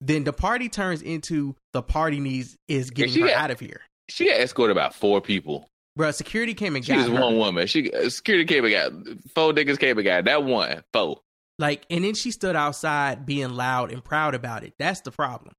then 0.00 0.24
the 0.24 0.32
party 0.32 0.68
turns 0.68 1.02
into 1.02 1.54
the 1.72 1.82
party 1.82 2.18
needs 2.18 2.56
is 2.68 2.90
getting 2.90 3.22
her 3.22 3.28
got- 3.28 3.36
out 3.36 3.50
of 3.50 3.60
here. 3.60 3.82
She 4.08 4.26
got 4.26 4.40
escorted 4.40 4.76
about 4.76 4.94
four 4.94 5.20
people. 5.20 5.68
Bro, 5.96 6.12
security 6.12 6.54
came 6.54 6.76
and 6.76 6.84
She 6.84 6.92
got 6.92 6.98
was 6.98 7.08
her. 7.08 7.20
one 7.24 7.36
woman. 7.36 7.66
She 7.66 7.92
uh, 7.92 8.08
security 8.08 8.44
came 8.44 8.64
and 8.64 8.72
got 8.72 8.92
four 9.34 9.52
niggas 9.52 9.78
came 9.78 9.98
and 9.98 10.04
got 10.04 10.24
that 10.24 10.44
one 10.44 10.82
four. 10.92 11.20
Like, 11.58 11.84
and 11.90 12.04
then 12.04 12.14
she 12.14 12.30
stood 12.30 12.56
outside 12.56 13.26
being 13.26 13.50
loud 13.50 13.92
and 13.92 14.02
proud 14.02 14.34
about 14.34 14.64
it. 14.64 14.72
That's 14.78 15.02
the 15.02 15.10
problem. 15.10 15.54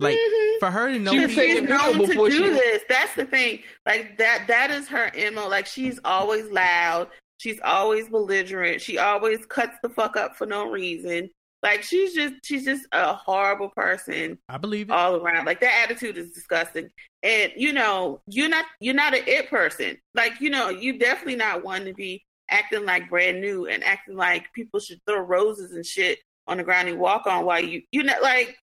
Like, 0.00 0.16
for 0.60 0.70
her 0.70 0.88
to 0.90 0.98
know, 0.98 1.12
Because 1.12 1.30
people- 1.34 1.44
she's 1.44 1.62
known 1.68 2.08
to 2.08 2.30
do 2.30 2.54
this. 2.54 2.82
That's 2.88 3.14
the 3.14 3.24
thing. 3.26 3.60
Like 3.86 4.18
that. 4.18 4.46
That 4.48 4.70
is 4.70 4.88
her 4.88 5.10
mo. 5.32 5.48
Like 5.48 5.66
she's 5.66 5.98
always 6.04 6.46
loud. 6.50 7.08
She's 7.38 7.58
always 7.64 8.08
belligerent. 8.08 8.80
She 8.80 8.98
always 8.98 9.44
cuts 9.46 9.76
the 9.82 9.88
fuck 9.88 10.16
up 10.16 10.36
for 10.36 10.46
no 10.46 10.70
reason. 10.70 11.28
Like 11.62 11.82
she's 11.82 12.14
just 12.14 12.34
she's 12.42 12.64
just 12.64 12.86
a 12.92 13.14
horrible 13.14 13.70
person. 13.70 14.38
I 14.48 14.58
believe 14.58 14.90
it. 14.90 14.92
all 14.92 15.16
around. 15.16 15.46
Like 15.46 15.60
that 15.60 15.84
attitude 15.88 16.18
is 16.18 16.32
disgusting. 16.32 16.90
And 17.22 17.52
you 17.56 17.72
know, 17.72 18.20
you're 18.26 18.48
not 18.48 18.66
you're 18.80 18.94
not 18.94 19.14
an 19.14 19.22
it 19.26 19.48
person. 19.48 19.96
Like 20.14 20.40
you 20.40 20.50
know, 20.50 20.70
you 20.70 20.98
definitely 20.98 21.36
not 21.36 21.64
one 21.64 21.84
to 21.84 21.94
be 21.94 22.24
acting 22.50 22.84
like 22.84 23.08
brand 23.08 23.40
new 23.40 23.66
and 23.66 23.84
acting 23.84 24.16
like 24.16 24.52
people 24.54 24.80
should 24.80 24.98
throw 25.06 25.20
roses 25.20 25.72
and 25.72 25.86
shit 25.86 26.18
on 26.48 26.56
the 26.56 26.64
ground 26.64 26.88
and 26.88 26.98
walk 26.98 27.26
on 27.26 27.44
while 27.44 27.62
you 27.62 27.82
you 27.92 28.02
know 28.02 28.14
like 28.20 28.56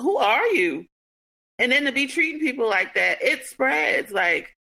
who 0.00 0.16
are 0.16 0.46
you? 0.46 0.86
And 1.58 1.70
then 1.70 1.84
to 1.84 1.92
be 1.92 2.06
treating 2.06 2.40
people 2.40 2.68
like 2.68 2.94
that, 2.94 3.22
it 3.22 3.46
spreads. 3.46 4.10
Like, 4.10 4.56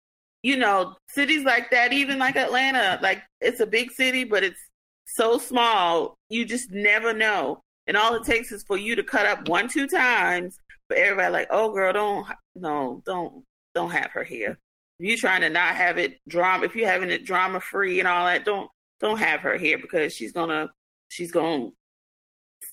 you 0.42 0.56
know, 0.56 0.96
cities 1.08 1.44
like 1.44 1.70
that, 1.70 1.92
even 1.92 2.18
like 2.18 2.36
Atlanta, 2.36 2.98
like 3.02 3.22
it's 3.40 3.60
a 3.60 3.66
big 3.66 3.92
city, 3.92 4.24
but 4.24 4.42
it's 4.42 4.60
so 5.08 5.38
small, 5.38 6.18
you 6.28 6.44
just 6.44 6.70
never 6.70 7.12
know. 7.12 7.62
And 7.86 7.96
all 7.96 8.14
it 8.14 8.24
takes 8.24 8.52
is 8.52 8.62
for 8.62 8.76
you 8.76 8.94
to 8.96 9.02
cut 9.02 9.26
up 9.26 9.48
one, 9.48 9.68
two 9.68 9.86
times, 9.86 10.58
but 10.88 10.98
everybody 10.98 11.32
like, 11.32 11.48
oh 11.50 11.72
girl, 11.72 11.92
don't 11.92 12.26
no, 12.54 13.02
don't 13.06 13.44
don't 13.74 13.90
have 13.90 14.10
her 14.10 14.24
here. 14.24 14.58
If 14.98 15.08
you're 15.08 15.16
trying 15.16 15.40
to 15.40 15.48
not 15.48 15.74
have 15.74 15.96
it 15.96 16.18
drama 16.28 16.66
if 16.66 16.76
you're 16.76 16.88
having 16.88 17.10
it 17.10 17.24
drama 17.24 17.60
free 17.60 17.98
and 17.98 18.08
all 18.08 18.26
that, 18.26 18.44
don't 18.44 18.70
don't 19.00 19.18
have 19.18 19.40
her 19.40 19.56
here 19.56 19.78
because 19.78 20.14
she's 20.14 20.32
gonna 20.32 20.68
she's 21.08 21.32
gonna 21.32 21.70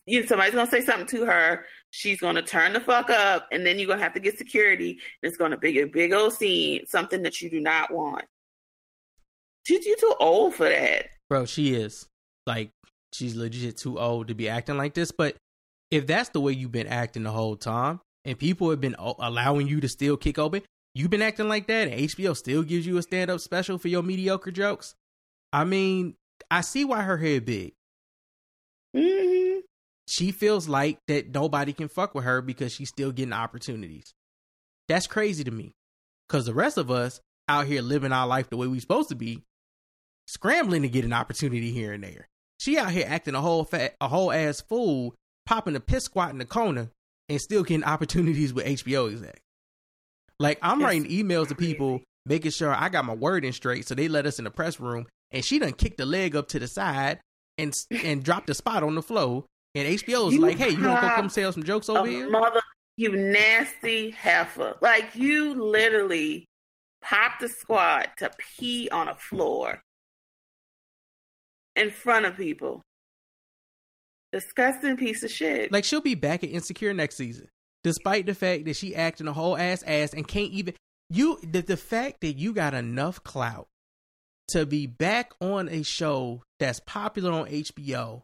you 0.06 0.20
know, 0.20 0.26
somebody's 0.26 0.54
gonna 0.54 0.70
say 0.70 0.82
something 0.82 1.08
to 1.08 1.26
her. 1.26 1.66
She's 1.92 2.20
gonna 2.20 2.42
turn 2.42 2.74
the 2.74 2.80
fuck 2.82 3.10
up, 3.10 3.48
and 3.52 3.66
then 3.66 3.80
you're 3.80 3.88
gonna 3.88 4.04
have 4.04 4.14
to 4.14 4.20
get 4.20 4.38
security. 4.38 4.92
And 4.92 5.30
it's 5.30 5.38
gonna 5.38 5.58
be 5.58 5.80
a 5.80 5.88
big 5.88 6.12
old 6.12 6.34
scene, 6.34 6.86
something 6.86 7.24
that 7.24 7.42
you 7.42 7.50
do 7.50 7.62
not 7.62 7.94
want. 7.94 8.26
She's 9.66 9.86
you 9.86 9.96
too 9.98 10.14
old 10.20 10.56
for 10.56 10.68
that. 10.68 11.08
bro, 11.30 11.46
she 11.46 11.74
is 11.74 12.08
like 12.46 12.72
she's 13.14 13.36
legit 13.36 13.78
too 13.78 14.00
old 14.00 14.28
to 14.28 14.36
be 14.36 14.50
acting 14.50 14.78
like 14.78 14.94
this. 14.94 15.12
But 15.12 15.36
if 15.92 16.08
that's 16.08 16.30
the 16.30 16.42
way 16.42 16.54
you've 16.54 16.72
been 16.72 16.88
acting 16.88 17.24
the 17.24 17.32
whole 17.32 17.56
time, 17.56 18.02
and 18.26 18.38
people 18.38 18.70
have 18.72 18.82
been 18.82 18.96
allowing 18.98 19.68
you 19.68 19.80
to 19.82 19.88
still 19.88 20.18
kick 20.18 20.40
open, 20.40 20.64
you've 20.94 21.12
been 21.12 21.22
acting 21.22 21.48
like 21.48 21.68
that, 21.68 21.88
and 21.88 22.02
HBO 22.10 22.36
still 22.36 22.64
gives 22.64 22.86
you 22.86 22.98
a 22.98 23.02
stand 23.04 23.30
up 23.30 23.40
special 23.40 23.78
for 23.78 23.88
your 23.88 24.04
mediocre 24.04 24.52
jokes. 24.52 24.96
I 25.54 25.64
mean, 25.64 26.16
I 26.50 26.62
see 26.62 26.84
why 26.84 27.04
her 27.04 27.18
head 27.18 27.46
big. 27.46 27.74
Mm-hmm. 28.96 29.60
She 30.08 30.32
feels 30.32 30.68
like 30.68 31.00
that 31.08 31.34
nobody 31.34 31.74
can 31.74 31.88
fuck 31.88 32.14
with 32.16 32.26
her 32.26 32.42
because 32.42 32.72
she's 32.72 32.90
still 32.90 33.12
getting 33.12 33.34
opportunities. 33.34 34.14
That's 34.88 35.08
crazy 35.08 35.44
to 35.44 35.52
me. 35.52 35.74
Cause 36.30 36.46
the 36.46 36.54
rest 36.54 36.78
of 36.78 36.90
us 36.90 37.22
out 37.48 37.68
here 37.68 37.82
living 37.82 38.12
our 38.12 38.28
life 38.28 38.50
the 38.50 38.58
way 38.58 38.68
we 38.68 38.80
supposed 38.80 39.10
to 39.10 39.16
be, 39.16 39.44
scrambling 40.28 40.82
to 40.82 40.90
get 40.90 41.06
an 41.06 41.14
opportunity 41.14 41.72
here 41.72 41.94
and 41.94 42.04
there. 42.04 42.28
She 42.60 42.78
out 42.78 42.92
here 42.92 43.06
acting 43.08 43.36
a 43.36 43.42
whole 43.42 43.64
fat, 43.64 43.96
a 44.00 44.08
whole 44.08 44.32
ass 44.32 44.62
fool, 44.62 45.14
popping 45.46 45.76
a 45.76 45.80
piss 45.80 46.06
squat 46.06 46.32
in 46.32 46.38
the 46.38 46.46
corner, 46.46 46.90
and 47.30 47.42
still 47.42 47.64
getting 47.64 47.84
opportunities 47.86 48.54
with 48.54 48.66
HBO 48.66 49.12
exec. 49.12 49.40
Like 50.40 50.60
I'm 50.62 50.82
writing 50.82 51.10
emails 51.10 51.48
to 51.50 51.56
people, 51.56 52.02
making 52.26 52.52
sure 52.52 52.74
I 52.74 52.90
got 52.90 53.06
my 53.06 53.14
word 53.16 53.46
in 53.46 53.54
straight, 53.54 53.88
so 53.88 53.96
they 53.96 54.08
let 54.08 54.26
us 54.26 54.40
in 54.40 54.46
the 54.46 54.52
press 54.52 54.80
room. 54.80 55.08
And 55.32 55.44
she 55.44 55.60
done 55.60 55.74
kicked 55.74 55.98
the 55.98 56.06
leg 56.06 56.36
up 56.36 56.48
to 56.50 56.60
the 56.60 56.68
side 56.68 57.20
and 57.58 57.74
and 58.04 58.24
dropped 58.24 58.48
the 58.48 58.54
spot 58.54 58.84
on 58.84 58.96
the 58.96 59.02
floor. 59.02 59.46
And 59.74 59.88
HBO's 59.88 60.34
You 60.34 60.42
like, 60.42 60.58
"Hey, 60.58 60.70
you 60.70 60.88
want 60.88 61.02
to 61.02 61.10
come 61.10 61.30
tell 61.30 61.52
some 61.52 61.64
jokes 61.64 61.90
over 61.90 62.08
here?" 62.08 62.30
Mother, 62.30 62.62
you 62.96 63.16
nasty 63.16 64.12
heifer! 64.12 64.76
Like 64.82 65.16
you 65.16 65.54
literally 65.54 66.46
popped 67.02 67.44
a 67.44 67.50
squat 67.50 68.10
to 68.18 68.32
pee 68.58 68.90
on 68.90 69.10
a 69.10 69.16
floor 69.16 69.82
in 71.76 71.92
front 71.92 72.26
of 72.26 72.38
people. 72.38 72.82
Disgusting 74.32 74.98
piece 74.98 75.24
of 75.24 75.32
shit. 75.32 75.72
Like 75.72 75.84
she'll 75.84 76.02
be 76.02 76.16
back 76.16 76.44
at 76.44 76.50
Insecure 76.50 76.94
next 76.94 77.16
season, 77.16 77.48
despite 77.84 78.26
the 78.26 78.36
fact 78.36 78.66
that 78.66 78.76
she 78.76 78.96
acting 78.96 79.28
a 79.28 79.34
whole 79.34 79.58
ass 79.58 79.84
ass 79.84 80.14
and 80.14 80.28
can't 80.28 80.52
even 80.52 80.74
you 81.10 81.40
the, 81.44 81.62
the 81.62 81.78
fact 81.78 82.22
that 82.22 82.34
you 82.34 82.54
got 82.54 82.74
enough 82.74 83.24
clout 83.24 83.68
to 84.50 84.66
be 84.66 84.88
back 84.88 85.34
on 85.40 85.70
a 85.70 85.84
show 85.84 86.44
that's 86.60 86.80
popular 86.82 87.32
on 87.32 87.48
HBO, 87.48 88.22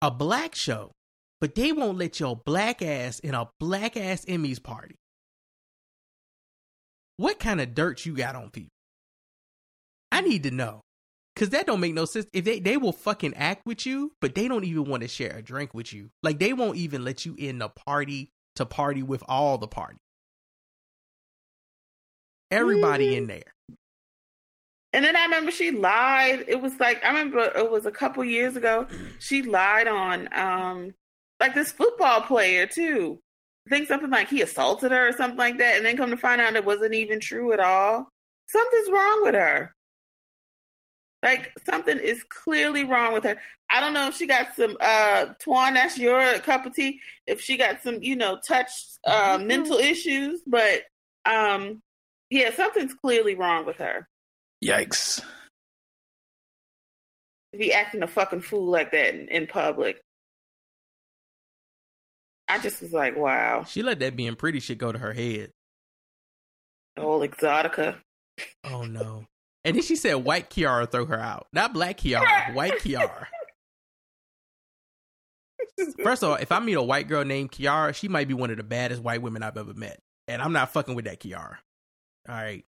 a 0.00 0.10
black 0.10 0.54
show, 0.54 0.92
but 1.40 1.54
they 1.54 1.72
won't 1.72 1.98
let 1.98 2.20
your 2.20 2.36
black 2.36 2.82
ass 2.82 3.18
in 3.20 3.34
a 3.34 3.48
black 3.58 3.96
ass 3.96 4.24
Emmys 4.26 4.62
party. 4.62 4.96
What 7.16 7.38
kind 7.38 7.60
of 7.60 7.74
dirt 7.74 8.04
you 8.04 8.14
got 8.14 8.34
on 8.34 8.50
people? 8.50 8.70
I 10.10 10.20
need 10.20 10.42
to 10.42 10.50
know. 10.50 10.82
Cause 11.34 11.48
that 11.50 11.66
don't 11.66 11.80
make 11.80 11.94
no 11.94 12.04
sense. 12.04 12.26
If 12.32 12.44
they 12.44 12.60
they 12.60 12.76
will 12.76 12.92
fucking 12.92 13.34
act 13.34 13.66
with 13.66 13.86
you, 13.86 14.12
but 14.20 14.34
they 14.34 14.48
don't 14.48 14.64
even 14.64 14.84
want 14.84 15.02
to 15.02 15.08
share 15.08 15.34
a 15.38 15.42
drink 15.42 15.72
with 15.72 15.92
you. 15.92 16.10
Like 16.22 16.38
they 16.38 16.52
won't 16.52 16.76
even 16.76 17.04
let 17.04 17.24
you 17.24 17.34
in 17.38 17.58
the 17.58 17.70
party 17.70 18.30
to 18.56 18.66
party 18.66 19.02
with 19.02 19.22
all 19.26 19.56
the 19.56 19.66
party. 19.66 19.98
Everybody 22.50 23.16
in 23.16 23.28
there. 23.28 23.54
And 24.92 25.04
then 25.04 25.16
I 25.16 25.24
remember 25.24 25.50
she 25.50 25.70
lied. 25.70 26.44
It 26.48 26.60
was 26.60 26.78
like 26.78 27.02
I 27.02 27.08
remember 27.08 27.50
it 27.56 27.70
was 27.70 27.86
a 27.86 27.90
couple 27.90 28.22
years 28.24 28.56
ago. 28.56 28.86
She 29.18 29.42
lied 29.42 29.88
on 29.88 30.28
um 30.34 30.94
like 31.40 31.54
this 31.54 31.72
football 31.72 32.20
player 32.20 32.66
too. 32.66 33.18
I 33.66 33.70
think 33.70 33.88
something 33.88 34.10
like 34.10 34.28
he 34.28 34.42
assaulted 34.42 34.92
her 34.92 35.08
or 35.08 35.12
something 35.12 35.38
like 35.38 35.58
that, 35.58 35.76
and 35.76 35.86
then 35.86 35.96
come 35.96 36.10
to 36.10 36.16
find 36.16 36.40
out 36.40 36.56
it 36.56 36.64
wasn't 36.64 36.94
even 36.94 37.20
true 37.20 37.52
at 37.52 37.60
all. 37.60 38.08
Something's 38.48 38.90
wrong 38.90 39.22
with 39.22 39.34
her. 39.34 39.74
Like 41.22 41.52
something 41.64 41.98
is 41.98 42.24
clearly 42.28 42.84
wrong 42.84 43.12
with 43.12 43.24
her. 43.24 43.36
I 43.70 43.80
don't 43.80 43.94
know 43.94 44.08
if 44.08 44.16
she 44.16 44.26
got 44.26 44.56
some 44.56 44.76
uh 44.80 45.26
Twan, 45.44 45.74
that's 45.74 45.96
your 45.98 46.38
cup 46.40 46.66
of 46.66 46.74
tea. 46.74 47.00
If 47.26 47.40
she 47.40 47.56
got 47.56 47.82
some, 47.82 48.02
you 48.02 48.16
know, 48.16 48.38
touch 48.46 48.70
uh, 49.06 49.38
mental 49.40 49.78
issues, 49.78 50.42
but 50.46 50.82
um 51.24 51.80
yeah, 52.30 52.52
something's 52.52 52.94
clearly 52.94 53.34
wrong 53.34 53.66
with 53.66 53.76
her. 53.76 54.08
Yikes. 54.64 55.20
to 57.52 57.58
be 57.58 57.72
acting 57.72 58.02
a 58.02 58.06
fucking 58.08 58.40
fool 58.40 58.70
like 58.70 58.90
that 58.92 59.14
in, 59.14 59.28
in 59.28 59.46
public. 59.46 60.00
I 62.48 62.58
just 62.58 62.82
was 62.82 62.92
like, 62.92 63.16
wow, 63.16 63.64
She 63.64 63.82
let 63.82 64.00
that 64.00 64.16
being 64.16 64.34
pretty 64.36 64.60
shit 64.60 64.78
go 64.78 64.92
to 64.92 64.98
her 64.98 65.12
head. 65.12 65.50
old 66.98 67.22
exotica. 67.30 67.96
Oh 68.64 68.84
no. 68.84 69.24
And 69.64 69.76
then 69.76 69.82
she 69.82 69.96
said 69.96 70.14
white 70.14 70.50
Kiara 70.50 70.90
throw 70.90 71.06
her 71.06 71.18
out. 71.18 71.46
Not 71.52 71.72
black 71.72 71.98
Kiara, 71.98 72.54
white 72.54 72.80
Kiara. 72.80 73.26
First 76.02 76.22
of 76.22 76.30
all, 76.30 76.36
if 76.36 76.50
I 76.50 76.58
meet 76.58 76.74
a 76.74 76.82
white 76.82 77.08
girl 77.08 77.24
named 77.24 77.52
Kiara, 77.52 77.94
she 77.94 78.08
might 78.08 78.28
be 78.28 78.34
one 78.34 78.50
of 78.50 78.56
the 78.56 78.62
baddest 78.62 79.02
white 79.02 79.22
women 79.22 79.42
I've 79.42 79.56
ever 79.56 79.74
met. 79.74 80.00
And 80.28 80.42
I'm 80.42 80.52
not 80.52 80.72
fucking 80.72 80.94
with 80.94 81.04
that 81.04 81.20
Kiara. 81.20 81.56
All 82.28 82.34
right. 82.34 82.64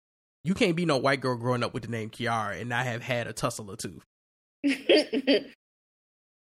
You 0.45 0.55
can't 0.55 0.77
be 0.77 0.87
no 0.87 0.97
white 0.97 1.21
girl 1.21 1.37
growing 1.37 1.63
up 1.63 1.75
with 1.75 1.85
the 1.85 1.91
name 1.91 2.11
Kiara 2.11 2.61
and 2.61 2.69
not 2.69 2.87
have 2.87 3.03
had 3.03 3.27
a 3.27 3.33
tussle 3.33 3.71
or 3.71 3.77
two. 3.77 4.01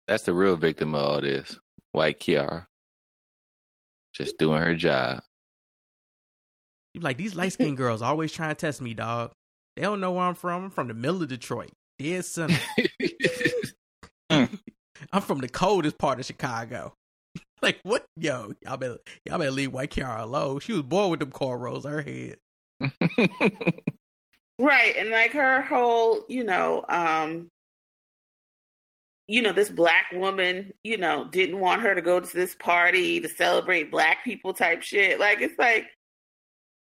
That's 0.07 0.23
the 0.23 0.33
real 0.33 0.57
victim 0.57 0.95
of 0.95 1.01
all 1.01 1.21
this. 1.21 1.59
White 1.91 2.19
Kiara. 2.19 2.65
Just 4.13 4.37
doing 4.37 4.61
her 4.61 4.75
job. 4.75 5.21
You 6.93 7.01
like 7.01 7.17
these 7.17 7.35
light 7.35 7.53
skinned 7.53 7.77
girls 7.77 8.01
always 8.01 8.31
trying 8.31 8.49
to 8.49 8.55
test 8.55 8.81
me, 8.81 8.93
dog. 8.93 9.31
They 9.75 9.81
don't 9.83 9.99
know 9.99 10.11
where 10.11 10.25
I'm 10.25 10.35
from. 10.35 10.65
I'm 10.65 10.69
from 10.69 10.87
the 10.87 10.93
middle 10.93 11.23
of 11.23 11.29
Detroit. 11.29 11.71
Dead 11.99 12.25
center. 12.25 12.59
I'm 14.29 15.21
from 15.21 15.39
the 15.39 15.49
coldest 15.49 15.97
part 15.97 16.19
of 16.19 16.25
Chicago. 16.25 16.93
like 17.61 17.79
what? 17.83 18.05
Yo, 18.15 18.53
y'all 18.61 18.77
better 18.77 18.97
y'all 19.25 19.39
better 19.39 19.51
leave 19.51 19.73
White 19.73 19.91
Kiara 19.91 20.21
alone. 20.21 20.59
She 20.59 20.73
was 20.73 20.83
born 20.83 21.09
with 21.11 21.19
them 21.19 21.31
cornrows 21.31 21.85
her 21.85 22.01
head. 22.01 22.37
Right, 24.59 24.95
and 24.97 25.09
like 25.09 25.31
her 25.31 25.61
whole, 25.61 26.25
you 26.29 26.43
know, 26.43 26.85
um 26.87 27.49
you 29.27 29.41
know, 29.41 29.53
this 29.53 29.69
black 29.69 30.07
woman, 30.13 30.73
you 30.83 30.97
know, 30.97 31.27
didn't 31.31 31.59
want 31.59 31.81
her 31.81 31.95
to 31.95 32.01
go 32.01 32.19
to 32.19 32.33
this 32.33 32.55
party 32.55 33.19
to 33.21 33.29
celebrate 33.29 33.89
black 33.89 34.23
people 34.23 34.53
type 34.53 34.81
shit. 34.83 35.19
Like 35.19 35.41
it's 35.41 35.57
like 35.57 35.87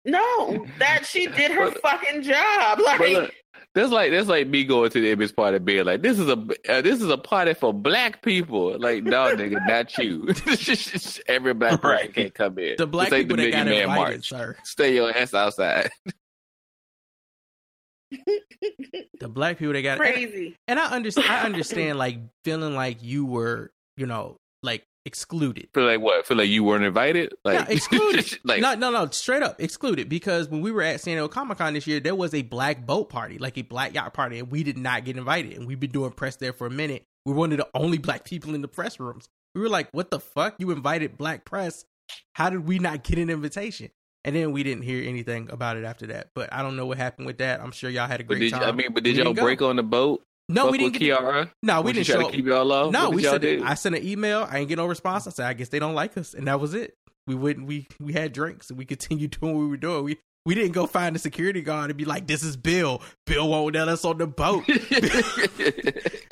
no, 0.05 0.67
that 0.79 1.07
she 1.07 1.27
did 1.27 1.51
her 1.51 1.71
fucking 1.71 2.23
job. 2.23 2.79
Like 2.81 2.99
But 2.99 3.11
look, 3.11 3.35
that's 3.75 3.91
like 3.91 4.11
that's 4.13 4.29
like 4.29 4.47
me 4.47 4.65
going 4.65 4.91
to 4.91 5.01
the 5.01 5.11
image 5.11 5.35
party 5.35 5.57
and 5.57 5.65
being 5.65 5.85
like, 5.85 6.03
"This 6.03 6.19
is 6.19 6.29
a 6.29 6.39
uh, 6.69 6.81
this 6.81 7.03
is 7.03 7.09
a 7.09 7.19
party 7.19 7.55
for 7.55 7.73
black 7.73 8.23
people." 8.23 8.79
Like, 8.79 9.03
no, 9.03 9.35
nigga, 9.35 9.67
not 9.67 9.97
you. 9.99 10.29
Every 11.29 11.55
black 11.55 11.81
person 11.81 12.13
can't 12.13 12.35
come 12.35 12.59
in. 12.59 12.77
The 12.79 12.87
black 12.87 13.11
This 13.11 13.19
ain't 13.21 13.29
people 13.29 13.45
that 13.45 13.51
got 13.51 13.67
Man 13.67 13.83
invited, 13.83 13.97
March. 13.97 14.29
sir. 14.29 14.57
Stay 14.63 14.95
your 14.95 15.17
ass 15.17 15.35
outside. 15.35 15.91
The 19.21 19.29
black 19.29 19.59
people 19.59 19.73
that 19.73 19.83
got 19.83 19.99
Crazy. 19.99 20.57
And, 20.69 20.79
and 20.79 20.81
I 20.81 20.95
understand. 20.95 21.27
I 21.29 21.43
understand, 21.43 21.99
like 21.99 22.19
feeling 22.45 22.75
like 22.75 23.03
you 23.03 23.25
were, 23.25 23.73
you 23.97 24.07
know, 24.07 24.37
like 24.63 24.85
excluded. 25.05 25.69
Feel 25.75 25.85
like 25.85 26.01
what? 26.01 26.27
Feel 26.27 26.37
like 26.37 26.49
you 26.49 26.65
weren't 26.65 26.85
invited? 26.85 27.35
Like 27.45 27.69
no, 27.69 27.75
excluded. 27.75 28.39
like 28.45 28.61
no, 28.61 28.75
no, 28.75 28.91
no, 28.91 29.09
straight 29.11 29.43
up 29.43 29.61
excluded. 29.61 30.09
Because 30.09 30.49
when 30.49 30.61
we 30.61 30.71
were 30.73 30.83
at 30.83 31.01
San 31.01 31.15
Diego 31.15 31.29
Comic 31.29 31.59
Con 31.59 31.75
this 31.75 31.87
year, 31.87 32.01
there 32.01 32.15
was 32.15 32.35
a 32.35 32.43
black 32.43 32.87
boat 32.87 33.09
party, 33.09 33.39
like 33.39 33.59
a 33.59 33.63
black 33.63 33.95
yacht 33.95 34.15
party, 34.15 34.39
and 34.39 34.51
we 34.51 34.63
did 34.63 34.79
not 34.79 35.05
get 35.05 35.17
invited. 35.17 35.55
And 35.57 35.67
we've 35.67 35.81
been 35.81 35.91
doing 35.91 36.13
press 36.13 36.37
there 36.37 36.53
for 36.53 36.67
a 36.67 36.71
minute. 36.71 37.05
We 37.25 37.33
were 37.33 37.39
one 37.39 37.53
of 37.53 37.59
the 37.59 37.69
only 37.75 37.99
black 37.99 38.25
people 38.25 38.55
in 38.55 38.63
the 38.63 38.69
press 38.69 38.99
rooms. 39.01 39.29
We 39.55 39.61
were 39.61 39.69
like, 39.69 39.89
"What 39.93 40.11
the 40.11 40.21
fuck? 40.21 40.57
You 40.59 40.71
invited 40.71 41.17
black 41.17 41.45
press? 41.45 41.85
How 42.35 42.51
did 42.51 42.67
we 42.67 42.79
not 42.79 43.05
get 43.05 43.19
an 43.19 43.31
invitation?" 43.31 43.91
And 44.27 44.35
then 44.35 44.53
we 44.53 44.63
didn't 44.63 44.85
hear 44.85 45.07
anything 45.07 45.51
about 45.51 45.77
it 45.77 45.85
after 45.85 46.07
that. 46.07 46.31
But 46.35 46.51
I 46.53 46.63
don't 46.63 46.77
know 46.77 46.87
what 46.87 46.97
happened 46.97 47.27
with 47.27 47.39
that. 47.39 47.61
I'm 47.61 47.73
sure 47.73 47.91
y'all 47.91 48.07
had 48.09 48.21
a 48.21 48.25
But 48.25 48.39
great 48.39 48.51
did 48.51 48.53
time. 48.53 48.63
I 48.63 48.73
mean, 48.73 48.93
but 48.95 49.03
did 49.05 49.17
y'all 49.17 49.25
didn't 49.25 49.37
go. 49.37 49.43
break 49.43 49.61
on 49.61 49.77
the 49.77 49.83
boat? 49.83 50.23
No, 50.49 50.65
Fuck 50.65 50.73
we 50.73 50.79
didn't 50.79 50.93
with 50.93 51.01
get- 51.01 51.19
Kiara. 51.21 51.51
No, 51.63 51.81
we 51.81 51.93
didn't 51.93 52.07
show 52.07 52.23
to 52.23 52.31
keep 52.31 52.45
y'all 52.45 52.71
off. 52.71 52.93
No, 52.93 53.05
What 53.07 53.15
we 53.15 53.23
did 53.23 53.31
sent. 53.31 53.43
do? 53.43 53.63
I 53.65 53.75
sent 53.75 53.95
an 53.95 54.07
email. 54.07 54.47
I 54.49 54.59
didn't 54.59 54.69
get 54.69 54.77
no 54.79 54.87
response. 54.87 55.27
I 55.27 55.31
said, 55.31 55.47
I 55.47 55.55
guess 55.55 55.71
they 55.71 55.79
don't 55.79 55.95
like 55.95 56.19
us, 56.19 56.35
and 56.35 56.47
that 56.49 56.61
was 56.61 56.75
it. 56.75 56.95
We 57.27 57.35
wouldn't. 57.35 57.67
We 57.67 57.87
we 58.01 58.13
had 58.13 58.33
drinks 58.33 58.69
and 58.69 58.79
we 58.79 58.85
continued 58.95 59.39
doing 59.41 59.55
what 59.55 59.61
we 59.63 59.69
were 59.69 59.77
doing. 59.79 60.05
We 60.05 60.19
we 60.45 60.55
didn't 60.55 60.73
go 60.73 60.87
find 60.87 61.15
the 61.15 61.19
security 61.19 61.63
guard 61.63 61.91
and 61.91 61.97
be 61.97 62.05
like, 62.05 62.27
"This 62.27 62.43
is 62.43 62.55
Bill. 62.59 63.01
Bill 63.27 63.49
won't 63.49 63.75
let 63.75 63.89
us 63.89 64.05
on 64.05 64.19
the 64.19 64.27
boat." 64.27 64.65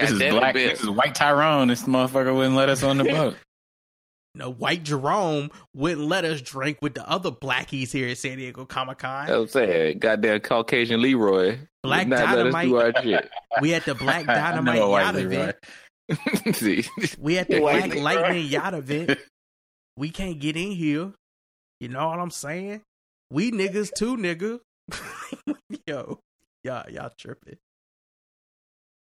This 0.02 0.10
is 0.10 0.18
black. 0.18 0.55
Bill. 0.55 0.68
This 0.70 0.80
is 0.82 0.90
white 0.90 1.14
Tyrone. 1.14 1.68
This 1.68 1.84
motherfucker 1.84 2.34
wouldn't 2.34 2.56
let 2.56 2.68
us 2.68 2.82
on 2.82 2.98
the 2.98 3.05
boat. 3.05 3.36
no, 4.34 4.51
white 4.51 4.82
Jerome 4.82 5.51
wouldn't 5.74 6.06
let 6.09 6.24
us 6.24 6.40
drink 6.43 6.78
with 6.82 6.94
the 6.94 7.09
other 7.09 7.30
blackies 7.30 7.93
here 7.93 8.09
at 8.09 8.18
San 8.18 8.39
Diego 8.39 8.64
Comic 8.64 8.98
Con. 8.98 9.30
I'm 9.30 9.47
saying, 9.48 9.98
goddamn 10.01 10.40
Caucasian 10.40 11.01
Leroy. 11.01 11.59
Black 11.82 12.06
not 12.06 12.18
Dynamite. 12.18 13.26
We 13.60 13.70
had 13.70 13.82
the 13.84 13.94
Black 13.94 14.26
Dynamite 14.26 14.88
white 14.88 15.02
yacht 15.02 15.16
event. 15.16 15.56
We 17.18 17.34
had 17.34 17.48
the 17.48 17.60
Black 17.60 17.90
Leroy. 17.90 18.02
Lightning 18.02 18.46
yacht 18.46 18.74
event. 18.74 19.18
We 19.96 20.10
can't 20.10 20.38
get 20.38 20.56
in 20.56 20.72
here. 20.72 21.12
You 21.80 21.88
know 21.88 22.09
what 22.09 22.18
I'm 22.18 22.30
saying? 22.30 22.82
We 23.30 23.50
niggas 23.50 23.92
too, 23.94 24.16
nigga. 24.16 24.60
Yo, 25.86 26.20
y'all, 26.62 26.90
y'all 26.90 27.10
tripping. 27.18 27.56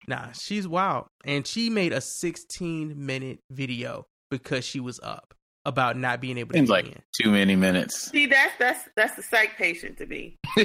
Nah, 0.08 0.32
she's 0.32 0.66
wild. 0.66 1.06
And 1.24 1.46
she 1.46 1.70
made 1.70 1.92
a 1.92 2.00
16 2.00 2.94
minute 2.96 3.38
video 3.50 4.04
because 4.30 4.64
she 4.64 4.80
was 4.80 5.00
up 5.02 5.35
about 5.66 5.97
not 5.98 6.20
being 6.20 6.38
able 6.38 6.52
to 6.52 6.59
Seems 6.59 6.70
like 6.70 6.86
in. 6.86 7.02
too 7.20 7.30
many 7.30 7.56
minutes. 7.56 8.10
See, 8.10 8.26
that's 8.26 8.52
that's 8.59 8.88
that's 8.97 9.14
the 9.16 9.22
psych 9.22 9.56
patient 9.59 9.98
to 9.98 10.06
be. 10.06 10.38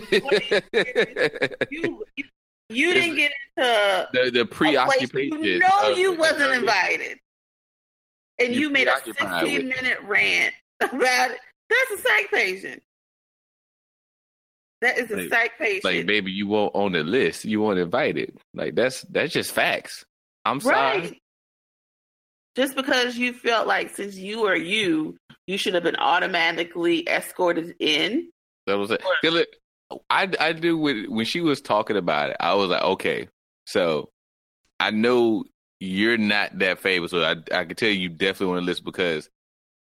you, 1.72 2.03
you 2.15 2.23
you 2.69 2.94
didn't 2.94 3.15
get 3.18 3.32
into 3.57 4.07
the 4.14 4.32
the 4.32 4.45
preoccupation. 4.45 5.44
You 5.44 5.60
know 5.60 5.90
you 5.90 6.14
wasn't 6.18 6.53
invited, 6.53 7.18
and 8.40 8.53
You're 8.53 8.61
you 8.64 8.69
made 8.69 8.88
a 8.88 8.91
preoccupied 8.91 9.40
sixteen 9.48 9.68
with- 9.68 9.76
minute 9.82 9.98
rant 10.03 10.53
about 10.80 11.32
it. 11.32 11.40
That's 11.69 11.99
a 11.99 12.03
psych 12.03 12.32
patient. 12.32 12.84
That 14.82 14.98
is 14.98 15.11
a 15.11 15.15
Like- 15.18 15.30
psych 15.30 15.57
patient. 15.57 15.84
Like, 15.86 16.06
baby, 16.06 16.32
you 16.32 16.48
won't 16.48 16.73
on 16.76 16.91
the 16.94 17.03
list. 17.03 17.45
You 17.45 17.61
won't 17.61 17.80
invited. 17.80 18.38
Like 18.53 18.76
that's 18.76 19.02
that's 19.03 19.34
just 19.34 19.52
facts. 19.52 20.06
I'm 20.45 20.60
sorry. 20.60 21.22
Just 22.56 22.76
because 22.76 23.18
you 23.18 23.34
felt 23.34 23.68
like 23.68 23.95
since 23.95 24.15
you 24.15 24.45
are 24.45 24.56
you, 24.56 25.18
you 25.48 25.57
should 25.57 25.73
have 25.73 25.84
been 25.84 25.95
automatically 25.95 27.07
escorted 27.07 27.76
in. 27.80 28.30
That 28.68 28.78
was 28.78 28.91
it. 28.91 29.02
Feel 29.22 29.38
it. 29.38 29.56
I 30.10 30.30
I 30.40 30.53
do 30.53 30.78
with 30.78 31.07
when 31.07 31.26
she 31.26 31.41
was 31.41 31.61
talking 31.61 31.98
about 31.98 32.32
it. 32.32 32.38
I 32.40 32.53
was 32.56 32.69
like, 32.69 32.84
okay, 32.84 33.28
so 33.65 34.10
I 34.80 34.91
know 34.91 35.44
you're 35.80 36.18
not 36.18 36.60
that 36.60 36.80
famous, 36.80 37.11
so 37.11 37.23
I 37.23 37.36
I 37.53 37.65
can 37.65 37.76
tell 37.76 37.90
you 37.90 38.10
definitely 38.10 38.57
on 38.57 38.65
the 38.65 38.69
list 38.69 38.84
because 38.84 39.30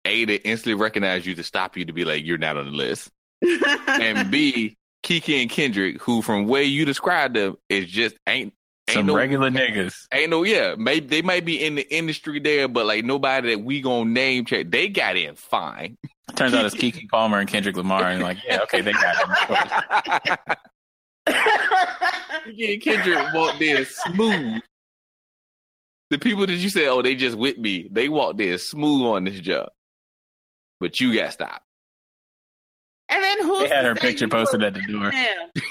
a 0.05 0.25
they 0.25 0.37
instantly 0.37 0.75
recognize 0.75 1.27
you 1.27 1.35
to 1.37 1.43
stop 1.43 1.77
you 1.77 1.85
to 1.87 1.93
be 1.93 2.05
like 2.05 2.25
you're 2.25 2.39
not 2.39 2.57
on 2.57 2.67
the 2.67 2.73
list, 2.73 3.11
and 3.43 4.31
b 4.31 4.77
Keke 5.05 5.43
and 5.43 5.51
Kendrick, 5.51 6.01
who 6.01 6.23
from 6.23 6.47
way 6.47 6.65
you 6.65 6.85
described 6.87 7.37
them, 7.37 7.57
is 7.69 7.87
just 7.87 8.17
ain't. 8.27 8.55
Ain't 8.89 8.97
Some 8.97 9.07
no, 9.07 9.17
regular 9.17 9.51
niggas. 9.51 9.95
Ain't 10.13 10.31
no, 10.31 10.43
yeah. 10.43 10.75
Maybe 10.77 11.07
they 11.07 11.23
might 11.23 11.47
be 11.47 11.65
in 11.65 11.75
the 11.75 11.95
industry 11.95 12.39
there, 12.39 12.69
but 12.69 12.85
like 12.85 13.05
nobody 13.05 13.55
that 13.55 13.65
we 13.65 13.81
gonna 13.81 14.11
name 14.11 14.45
check. 14.45 14.71
They 14.71 14.89
got 14.89 15.17
in 15.17 15.37
fine. 15.37 15.97
Turns 16.35 16.53
out 16.53 16.67
it's 16.67 16.75
Keke 16.75 17.09
Palmer 17.09 17.39
and 17.39 17.49
Kendrick 17.49 17.77
Lamar, 17.77 18.03
and 18.05 18.23
like, 18.23 18.39
yeah, 18.47 18.61
okay, 18.63 18.83
they 18.83 18.93
got 18.93 19.17
it. 20.31 20.39
Yeah, 22.53 22.77
Kendrick 22.77 23.33
walked 23.33 23.61
in 23.63 23.87
smooth. 23.87 24.61
The 26.11 26.19
people 26.19 26.47
that 26.47 26.53
you 26.53 26.69
said, 26.69 26.89
oh, 26.89 27.03
they 27.03 27.15
just 27.15 27.37
with 27.37 27.57
me, 27.59 27.89
they 27.91 28.09
walked 28.09 28.41
in 28.41 28.59
smooth 28.59 29.07
on 29.07 29.25
this 29.25 29.41
job. 29.41 29.71
But 30.79 31.01
you 31.01 31.15
got 31.15 31.33
stopped. 31.33 31.65
And 33.09 33.23
then 33.23 33.43
who 33.43 33.61
They 33.61 33.69
had 33.69 33.85
her 33.85 33.95
picture 33.95 34.29
posted 34.29 34.63
at 34.63 34.75
the 34.75 34.83
door. 34.83 35.11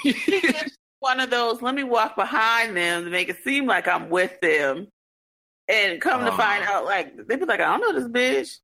Yeah. 1.04 1.10
One 1.10 1.20
of 1.20 1.30
those, 1.30 1.62
let 1.62 1.74
me 1.74 1.84
walk 1.84 2.16
behind 2.16 2.76
them 2.76 3.04
to 3.04 3.10
make 3.10 3.28
it 3.28 3.42
seem 3.44 3.66
like 3.66 3.86
I'm 3.88 4.08
with 4.10 4.40
them. 4.40 4.88
And 5.68 6.00
come 6.00 6.24
to 6.24 6.32
Oh. 6.32 6.36
find 6.36 6.62
out, 6.64 6.84
like, 6.84 7.16
they'd 7.26 7.38
be 7.40 7.46
like, 7.46 7.60
I 7.60 7.76
don't 7.76 7.80
know 7.80 8.00
this 8.00 8.08
bitch. 8.08 8.58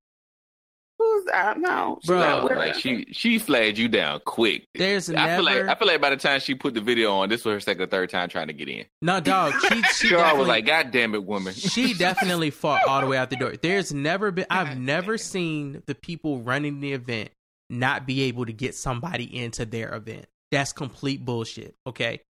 Who's, 0.99 1.25
I 1.33 1.55
don't 1.55 1.63
know. 1.63 1.99
She's 2.03 2.09
Bro, 2.09 2.43
with 2.45 2.59
like 2.59 2.73
us. 2.75 2.79
she 2.79 3.07
she 3.11 3.39
flagged 3.39 3.79
you 3.79 3.89
down 3.89 4.21
quick. 4.27 4.67
There's 4.75 5.09
I 5.09 5.35
feel 5.37 5.45
like 5.47 5.63
I 5.63 5.75
feel 5.75 5.89
like 5.89 5.99
by 5.99 6.11
the 6.11 6.19
time 6.19 6.41
she 6.41 6.55
put 6.55 6.75
the 6.75 6.83
video 6.83 7.15
on, 7.15 7.31
this 7.31 7.43
was 7.43 7.55
her 7.55 7.61
second 7.61 7.85
or 7.85 7.87
third 7.87 8.11
time 8.11 8.29
trying 8.29 8.49
to 8.49 8.53
get 8.53 8.69
in. 8.69 8.85
No, 9.01 9.19
dog. 9.19 9.55
She, 9.67 9.83
she 9.95 10.09
Girl, 10.11 10.37
was 10.37 10.47
like, 10.47 10.67
God 10.67 10.91
damn 10.91 11.15
it, 11.15 11.25
woman. 11.25 11.55
she 11.57 11.95
definitely 11.95 12.51
fought 12.51 12.83
all 12.87 13.01
the 13.01 13.07
way 13.07 13.17
out 13.17 13.31
the 13.31 13.37
door. 13.37 13.55
There's 13.57 13.95
never 13.95 14.31
been 14.31 14.45
I've 14.51 14.77
never 14.79 15.17
seen 15.17 15.83
the 15.87 15.95
people 15.95 16.43
running 16.43 16.81
the 16.81 16.93
event 16.93 17.31
not 17.71 18.07
be 18.07 18.25
able 18.25 18.45
to 18.45 18.53
get 18.53 18.75
somebody 18.75 19.25
into 19.39 19.65
their 19.65 19.95
event. 19.95 20.27
That's 20.51 20.73
complete 20.73 21.25
bullshit. 21.25 21.75
Okay. 21.87 22.21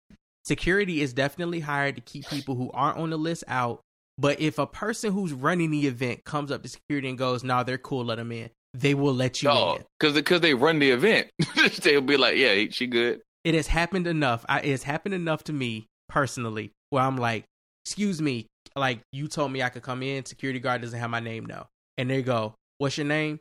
Security 0.45 1.03
is 1.03 1.13
definitely 1.13 1.61
hired 1.61 1.97
to 1.97 2.01
keep 2.01 2.27
people 2.29 2.55
who 2.55 2.71
aren't 2.73 2.99
on 2.99 3.11
the 3.11 3.17
list 3.17 3.45
out. 3.49 3.81
But 4.19 4.41
if 4.41 4.59
a 4.59 4.67
person 4.67 5.13
who's 5.13 5.33
running 5.33 5.71
the 5.71 5.87
event 5.87 6.25
comes 6.25 6.51
up 6.51 6.63
to 6.63 6.69
security 6.69 7.09
and 7.09 7.17
goes, 7.17 7.43
"No, 7.43 7.63
they're 7.63 7.79
cool, 7.79 8.05
let 8.05 8.17
them 8.17 8.33
in," 8.33 8.51
they 8.75 8.95
will 8.95 9.15
let 9.15 9.43
you 9.43 9.51
in. 9.51 9.85
because 9.99 10.15
because 10.15 10.41
they 10.41 10.55
run 10.55 10.79
the 10.79 10.91
event, 10.91 11.29
they'll 11.83 12.01
be 12.03 12.17
like, 12.17 12.37
yeah, 12.37 12.67
she 12.71 12.87
good. 12.87 13.21
it 13.45 13.55
has 13.55 13.67
happened 13.67 14.07
enough. 14.07 14.45
I, 14.49 14.61
it 14.61 14.71
has 14.71 14.83
happened 14.83 15.15
enough 15.15 15.45
to 15.45 15.53
me 15.53 15.87
personally 16.09 16.73
where 16.91 17.03
I'm 17.03 17.17
like, 17.17 17.45
excuse 17.87 18.21
me, 18.21 18.47
like 18.77 19.01
you 19.13 19.29
told 19.29 19.53
me 19.53 19.63
I 19.63 19.71
could 19.71 19.83
come 19.83 20.03
in. 20.03 20.25
Security 20.27 20.59
guard 20.61 20.83
doesn't 20.83 20.99
have 20.99 21.11
my 21.11 21.21
name 21.21 21.47
now, 21.47 21.69
and 21.97 22.11
they 22.11 22.21
go, 22.23 22.55
"What's 22.79 22.99
your 22.99 23.07
name?" 23.07 23.41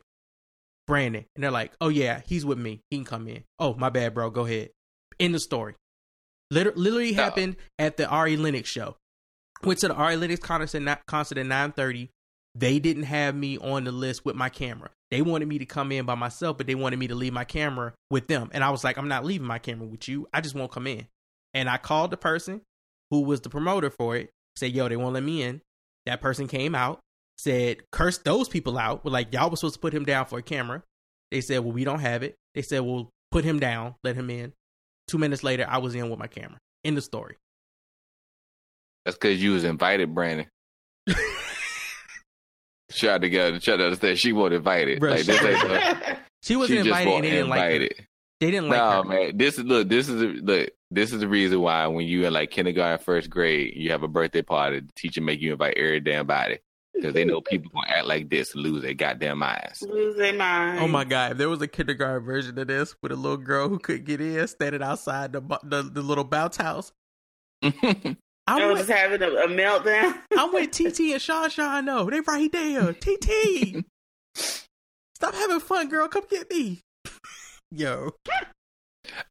Brandon, 0.90 1.24
and 1.34 1.44
they're 1.44 1.50
like, 1.50 1.72
"Oh 1.80 1.88
yeah, 1.88 2.20
he's 2.26 2.44
with 2.44 2.58
me. 2.58 2.80
He 2.90 2.98
can 2.98 3.04
come 3.04 3.28
in." 3.28 3.44
Oh 3.58 3.74
my 3.74 3.88
bad, 3.90 4.12
bro. 4.12 4.28
Go 4.30 4.44
ahead. 4.44 4.70
In 5.18 5.32
the 5.32 5.38
story, 5.38 5.74
Liter- 6.50 6.72
literally 6.74 7.12
happened 7.12 7.56
at 7.78 7.96
the 7.96 8.06
Ari 8.08 8.36
Lennox 8.36 8.68
show. 8.68 8.96
Went 9.62 9.78
to 9.80 9.88
the 9.88 9.94
Ari 9.94 10.16
Lennox 10.16 10.40
concert 10.40 10.86
at 10.86 11.06
concert 11.06 11.38
at 11.38 11.46
nine 11.46 11.72
thirty. 11.72 12.10
They 12.56 12.80
didn't 12.80 13.04
have 13.04 13.36
me 13.36 13.58
on 13.58 13.84
the 13.84 13.92
list 13.92 14.24
with 14.24 14.34
my 14.34 14.48
camera. 14.48 14.90
They 15.12 15.22
wanted 15.22 15.46
me 15.46 15.58
to 15.58 15.66
come 15.66 15.92
in 15.92 16.04
by 16.04 16.16
myself, 16.16 16.56
but 16.58 16.66
they 16.66 16.74
wanted 16.74 16.98
me 16.98 17.06
to 17.08 17.14
leave 17.14 17.32
my 17.32 17.44
camera 17.44 17.92
with 18.10 18.26
them. 18.26 18.50
And 18.52 18.64
I 18.64 18.70
was 18.70 18.82
like, 18.82 18.98
I'm 18.98 19.06
not 19.08 19.24
leaving 19.24 19.46
my 19.46 19.60
camera 19.60 19.86
with 19.86 20.08
you. 20.08 20.26
I 20.32 20.40
just 20.40 20.56
won't 20.56 20.72
come 20.72 20.88
in. 20.88 21.06
And 21.54 21.68
I 21.70 21.76
called 21.76 22.10
the 22.10 22.16
person 22.16 22.62
who 23.10 23.20
was 23.22 23.40
the 23.40 23.50
promoter 23.50 23.90
for 23.90 24.16
it, 24.16 24.30
said, 24.56 24.72
Yo, 24.72 24.88
they 24.88 24.96
won't 24.96 25.14
let 25.14 25.22
me 25.22 25.42
in. 25.42 25.60
That 26.06 26.20
person 26.20 26.48
came 26.48 26.74
out, 26.74 26.98
said, 27.40 27.78
Curse 27.90 28.18
those 28.18 28.48
people 28.48 28.78
out. 28.78 29.04
We're 29.04 29.10
like, 29.10 29.32
Y'all 29.32 29.50
were 29.50 29.56
supposed 29.56 29.74
to 29.74 29.80
put 29.80 29.92
him 29.92 30.04
down 30.04 30.26
for 30.26 30.38
a 30.38 30.42
camera. 30.42 30.82
They 31.30 31.40
said, 31.40 31.60
Well, 31.60 31.72
we 31.72 31.84
don't 31.84 32.00
have 32.00 32.22
it. 32.22 32.36
They 32.54 32.62
said, 32.62 32.80
Well, 32.80 33.10
put 33.30 33.44
him 33.44 33.58
down, 33.58 33.94
let 34.04 34.16
him 34.16 34.30
in. 34.30 34.52
Two 35.08 35.18
minutes 35.18 35.42
later, 35.42 35.66
I 35.68 35.78
was 35.78 35.94
in 35.94 36.08
with 36.10 36.18
my 36.18 36.26
camera. 36.26 36.58
In 36.84 36.94
the 36.94 37.02
story. 37.02 37.36
That's 39.04 39.16
because 39.16 39.42
you 39.42 39.52
was 39.52 39.64
invited, 39.64 40.14
Brandon. 40.14 40.46
Shout 42.90 43.20
to 43.20 43.26
together, 43.26 43.58
try 43.60 43.76
to 43.76 43.84
understand 43.84 44.18
she 44.18 44.32
wasn't 44.32 44.56
invited. 44.56 45.00
Bruh, 45.00 45.10
like 45.10 45.24
this 45.24 45.38
she- 45.38 45.68
no- 45.68 46.16
She 46.42 46.56
wasn't 46.56 46.84
just 46.84 46.88
invited 46.88 47.14
and 47.14 47.24
they 47.24 47.30
didn't 47.30 47.48
like 47.48 47.60
her. 47.60 47.88
They 48.40 48.50
didn't 48.50 48.68
like 48.70 48.78
it. 48.78 48.80
no, 48.80 49.02
her. 49.02 49.08
man. 49.08 49.36
This 49.36 49.58
is 49.58 49.64
look. 49.64 49.88
This 49.88 50.08
is 50.08 50.20
the 50.20 50.26
look. 50.26 50.70
This 50.90 51.12
is 51.12 51.20
the 51.20 51.28
reason 51.28 51.60
why 51.60 51.86
when 51.86 52.06
you 52.06 52.26
in 52.26 52.32
like 52.32 52.50
kindergarten, 52.50 53.04
first 53.04 53.28
grade, 53.28 53.74
you 53.76 53.90
have 53.90 54.02
a 54.02 54.08
birthday 54.08 54.40
party. 54.42 54.80
The 54.80 54.90
teacher 54.96 55.20
make 55.20 55.40
you 55.40 55.52
invite 55.52 55.76
every 55.76 56.00
damn 56.00 56.26
body 56.26 56.58
because 56.94 57.14
they 57.14 57.24
know 57.24 57.40
people 57.40 57.70
gonna 57.72 57.86
act 57.88 58.06
like 58.06 58.28
this, 58.28 58.54
lose 58.54 58.82
their 58.82 58.94
goddamn 58.94 59.38
minds. 59.38 59.82
Lose 59.82 60.16
their 60.16 60.34
mind. 60.34 60.80
Oh 60.80 60.88
my 60.88 61.04
god! 61.04 61.32
If 61.32 61.38
there 61.38 61.48
was 61.48 61.62
a 61.62 61.68
kindergarten 61.68 62.24
version 62.24 62.58
of 62.58 62.66
this 62.66 62.94
with 63.02 63.12
a 63.12 63.16
little 63.16 63.36
girl 63.36 63.68
who 63.68 63.78
couldn't 63.78 64.04
get 64.04 64.20
in, 64.20 64.46
standing 64.48 64.82
outside 64.82 65.32
the 65.32 65.40
the, 65.62 65.82
the 65.82 66.02
little 66.02 66.24
bounce 66.24 66.56
house, 66.56 66.92
I 67.62 68.66
was 68.66 68.78
with, 68.78 68.88
just 68.88 68.90
having 68.90 69.22
a, 69.22 69.28
a 69.28 69.48
meltdown. 69.48 70.14
I'm 70.36 70.52
with 70.52 70.70
TT 70.70 71.12
and 71.12 71.22
Sean 71.22 71.50
Sean. 71.50 71.84
No, 71.84 72.08
they 72.08 72.20
right 72.20 72.50
there. 72.50 72.92
TT, 72.92 73.84
stop 74.34 75.34
having 75.34 75.60
fun, 75.60 75.88
girl. 75.88 76.08
Come 76.08 76.24
get 76.28 76.50
me. 76.50 76.80
Yo, 77.70 78.10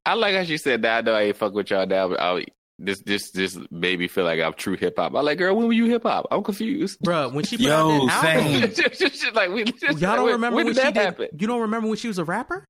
I 0.05 0.13
like 0.13 0.35
how 0.35 0.43
she 0.43 0.57
said 0.57 0.81
that. 0.83 0.99
I 0.99 1.01
know 1.01 1.13
I 1.13 1.21
ain't 1.23 1.37
fuck 1.37 1.53
with 1.53 1.69
y'all 1.69 1.85
now, 1.85 2.09
but 2.09 2.19
I, 2.19 2.45
this 2.79 3.01
this 3.01 3.31
this 3.31 3.57
made 3.71 3.99
me 3.99 4.07
feel 4.07 4.23
like 4.23 4.39
I'm 4.39 4.53
true 4.53 4.75
hip 4.77 4.95
hop. 4.97 5.13
I 5.15 5.21
like, 5.21 5.37
girl, 5.37 5.55
when 5.55 5.67
were 5.67 5.73
you 5.73 5.85
hip 5.85 6.03
hop? 6.03 6.27
I'm 6.31 6.43
confused, 6.43 6.99
bro. 7.01 7.29
When 7.29 7.43
she 7.45 7.57
put 7.57 7.65
Yo, 7.67 8.07
out 8.09 8.21
that 8.23 8.35
album, 8.37 8.71
Just 8.97 9.35
like 9.35 9.49
we, 9.51 9.65
just 9.65 9.81
y'all 9.99 10.15
don't 10.15 10.23
when- 10.25 10.33
remember 10.33 10.55
when 10.55 10.65
when, 10.67 10.75
did 10.75 10.79
she 10.79 10.83
that 10.85 10.93
did. 10.93 11.03
happen? 11.03 11.27
You 11.37 11.47
don't 11.47 11.61
remember 11.61 11.87
when 11.87 11.97
she 11.97 12.07
was 12.07 12.17
a 12.17 12.23
rapper? 12.25 12.65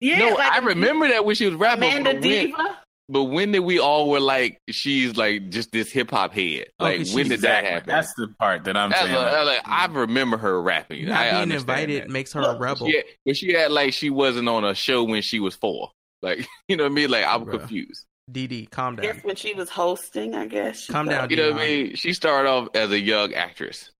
Yeah, 0.00 0.18
no, 0.18 0.28
like 0.34 0.52
I 0.52 0.58
a- 0.58 0.62
remember 0.62 1.08
that 1.08 1.24
when 1.24 1.36
she 1.36 1.46
was 1.46 1.54
rapping. 1.54 1.84
Amanda 1.90 2.14
but 2.14 2.22
when, 2.22 2.46
Diva. 2.46 2.78
but 3.08 3.24
when 3.24 3.52
did 3.52 3.60
we 3.60 3.78
all 3.78 4.08
were 4.10 4.18
like, 4.20 4.58
she's 4.68 5.16
like 5.16 5.50
just 5.50 5.70
this 5.70 5.92
hip 5.92 6.10
hop 6.10 6.32
head? 6.32 6.66
Oh, 6.80 6.84
like, 6.84 7.00
Okay, 7.02 7.14
when 7.14 7.26
she's- 7.26 7.28
did 7.28 7.40
that 7.42 7.64
happen? 7.64 7.88
That's 7.88 8.12
the 8.14 8.28
part 8.38 8.64
that 8.64 8.76
I'm 8.76 8.90
That's 8.90 9.02
saying. 9.02 9.14
what- 9.14 9.24
like, 9.26 9.34
I, 9.34 9.42
like, 9.44 9.60
I 9.64 9.86
remember 9.86 10.38
her 10.38 10.60
rapping. 10.60 11.06
Not 11.06 11.18
I 11.20 11.44
being 11.44 11.52
invited 11.58 12.02
that. 12.04 12.10
makes 12.10 12.32
her 12.32 12.40
a 12.40 12.58
rebel. 12.58 12.88
Yeah, 12.88 13.02
but 13.24 13.36
she 13.36 13.52
had 13.52 13.70
like 13.70 13.92
she 13.92 14.10
wasn't 14.10 14.48
on 14.48 14.64
a 14.64 14.74
show 14.74 15.04
when 15.04 15.22
she 15.22 15.38
was 15.40 15.54
four. 15.54 15.90
Like 16.20 16.48
you 16.68 16.76
know 16.76 16.84
what 16.84 16.92
I 16.92 16.94
mean? 16.94 17.10
Like 17.10 17.24
I'm 17.24 17.44
Bruh. 17.44 17.58
confused. 17.60 18.06
DD, 18.32 18.70
calm 18.70 18.94
I 18.98 19.02
down. 19.02 19.14
guess 19.16 19.24
when 19.24 19.36
she 19.36 19.54
was 19.54 19.68
hosting, 19.68 20.34
I 20.34 20.46
guess. 20.46 20.80
she 20.80 20.92
Calm 20.92 21.06
down, 21.08 21.28
You 21.30 21.36
know 21.36 21.52
what 21.52 21.62
I 21.62 21.66
mean? 21.66 21.94
She 21.96 22.12
started 22.12 22.48
off 22.48 22.68
as 22.74 22.90
a 22.90 22.98
young 23.00 23.34
actress. 23.34 23.90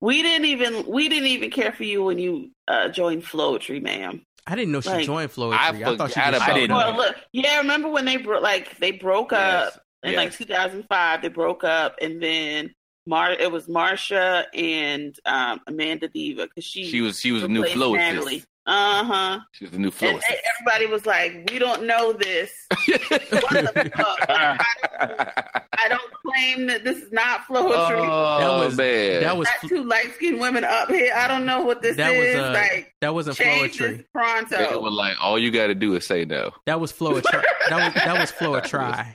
We 0.00 0.22
didn't 0.22 0.46
even 0.46 0.86
we 0.86 1.08
didn't 1.08 1.28
even 1.28 1.50
care 1.50 1.72
for 1.72 1.84
you 1.84 2.02
when 2.04 2.18
you 2.18 2.50
uh, 2.68 2.88
joined 2.88 3.22
Floetry, 3.24 3.80
ma'am. 3.82 4.24
I 4.46 4.54
didn't 4.56 4.72
know 4.72 4.80
she 4.82 4.90
Like- 4.90 5.06
joined 5.06 5.30
Floetry. 5.30 5.54
I 5.56 5.68
I, 5.68 5.96
thought 5.96 6.10
she 6.10 6.14
forgot 6.20 6.32
just 6.32 6.44
about 6.44 6.54
didn't 6.54 6.76
Well, 6.76 6.96
look, 6.96 7.16
yeah, 7.32 7.58
remember 7.58 7.88
when 7.88 8.04
they 8.04 8.18
broke 8.18 8.42
like 8.42 8.76
they 8.78 8.90
broke 8.92 9.32
Yes, 9.32 9.74
up 9.76 9.82
in 10.02 10.14
like 10.16 10.32
2005? 10.36 11.22
They 11.22 11.28
broke 11.28 11.64
up, 11.64 11.96
and 12.02 12.22
then 12.22 12.74
Mar 13.06 13.32
it 13.32 13.50
was 13.50 13.66
Marsha 13.68 14.44
and 14.52 15.18
um, 15.24 15.60
Amanda 15.66 16.08
Diva 16.08 16.44
because 16.46 16.64
she 16.64 16.84
She 16.84 17.00
was 17.00 17.18
she 17.20 17.32
was 17.32 17.42
a 17.42 17.48
new 17.48 17.62
replaced 17.62 17.76
flow. 17.76 17.94
Natalie. 18.66 19.00
Uh 19.00 19.04
huh. 19.04 19.40
She 19.52 19.64
was 19.64 19.70
the 19.72 19.78
new 19.78 19.90
flow. 19.90 20.08
And 20.08 20.20
they- 20.20 20.40
everybody 20.60 20.86
was 20.92 21.04
like, 21.06 21.48
"We 21.50 21.58
don't 21.58 21.84
know 21.84 22.12
this. 22.12 22.50
What 22.70 23.00
the 23.10 23.92
fuck? 23.94 24.30
I, 24.30 24.58
I 25.78 25.88
don't 25.88 26.12
claim 26.26 26.66
that 26.68 26.82
this 26.84 26.96
is 26.98 27.12
not 27.12 27.42
Floetry. 27.46 28.08
oh 28.08 28.38
That 28.40 28.64
was- 28.66 28.76
man, 28.76 29.20
That 29.22 29.36
was 29.36 29.48
Got 29.62 29.68
two 29.68 29.84
light 29.84 30.14
skinned 30.14 30.40
women 30.40 30.64
up 30.64 30.88
here. 30.88 31.12
I 31.14 31.28
don't 31.28 31.44
know 31.44 31.62
what 31.62 31.82
this 31.82 31.96
that 31.96 32.10
was 32.16 32.26
is. 32.26 32.36
uh, 32.38 32.52
like, 32.52 32.94
that 33.00 33.12
wasn't 33.14 33.36
change 33.36 33.76
Floetry. 33.78 34.04
pronto. 34.12 34.56
It 34.58 34.80
was 34.80 34.92
like 34.94 35.16
all 35.20 35.38
you 35.38 35.50
got 35.50 35.66
to 35.66 35.74
do 35.74 35.94
is 35.96 36.06
say 36.06 36.24
no. 36.24 36.50
That 36.66 36.80
was 36.80 36.92
Floetry. 36.92 37.22
that 37.68 37.94
was 37.94 37.94
that 37.94 38.18
was 38.18 38.32
Floetry. 38.32 39.06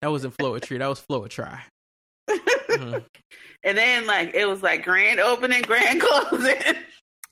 That 0.00 0.08
wasn't 0.10 0.36
Floetry. 0.36 0.78
That 0.78 0.88
was 0.88 1.00
Floetry. 1.00 1.58
Mhm. 2.74 3.04
And 3.62 3.78
then 3.78 4.06
like 4.06 4.34
it 4.34 4.46
was 4.46 4.62
like 4.62 4.82
grand 4.84 5.20
opening, 5.20 5.62
grand 5.62 6.00
closing 6.00 6.56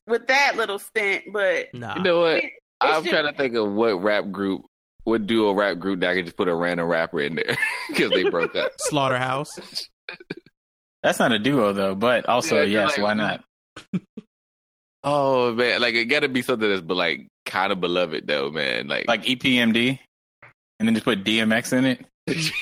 with 0.07 0.27
that 0.29 0.57
little 0.57 0.79
stint. 0.79 1.25
But 1.33 1.73
Nah. 1.75 1.97
You 1.97 2.03
know 2.03 2.21
what? 2.21 2.37
It- 2.39 2.45
it 2.45 2.53
I'm 2.81 3.03
should- 3.05 3.11
trying 3.13 3.27
to 3.31 3.37
think 3.39 3.55
of 3.55 3.71
what 3.73 4.03
rap 4.03 4.31
group 4.31 4.63
would 5.05 5.27
do 5.27 5.47
a 5.49 5.55
rap 5.55 5.79
group 5.79 6.01
that 6.01 6.11
I 6.11 6.15
could 6.15 6.25
just 6.27 6.37
put 6.37 6.49
a 6.49 6.55
random 6.55 6.87
rapper 6.87 7.21
in 7.21 7.35
there 7.37 7.57
because 7.89 8.11
they 8.11 8.25
broke 8.29 8.55
up. 8.57 8.73
Slaughterhouse. 8.79 9.51
that's 11.03 11.19
not 11.19 11.33
a 11.33 11.39
duo 11.39 11.73
though, 11.73 11.95
but 11.95 12.27
also 12.29 12.57
Yeah, 12.63 12.83
yes, 12.85 12.99
like- 12.99 13.03
why 13.03 13.15
not? 13.15 13.45
Oh 15.05 15.53
man, 15.53 15.81
like 15.81 15.95
it 15.95 16.05
got 16.05 16.21
to 16.21 16.29
be 16.29 16.43
something 16.43 16.69
that's 16.69 16.81
but 16.81 16.97
like 16.97 17.27
kind 17.45 17.73
of 17.73 17.81
beloved 17.81 18.27
though, 18.27 18.51
man. 18.51 18.87
Like, 18.87 19.09
Like 19.09 19.25
EPMD, 19.25 19.99
and 20.79 20.89
then 20.89 20.95
just 20.95 21.05
put 21.05 21.25
DMX 21.25 21.73
in 21.73 21.85
it. 21.87 22.07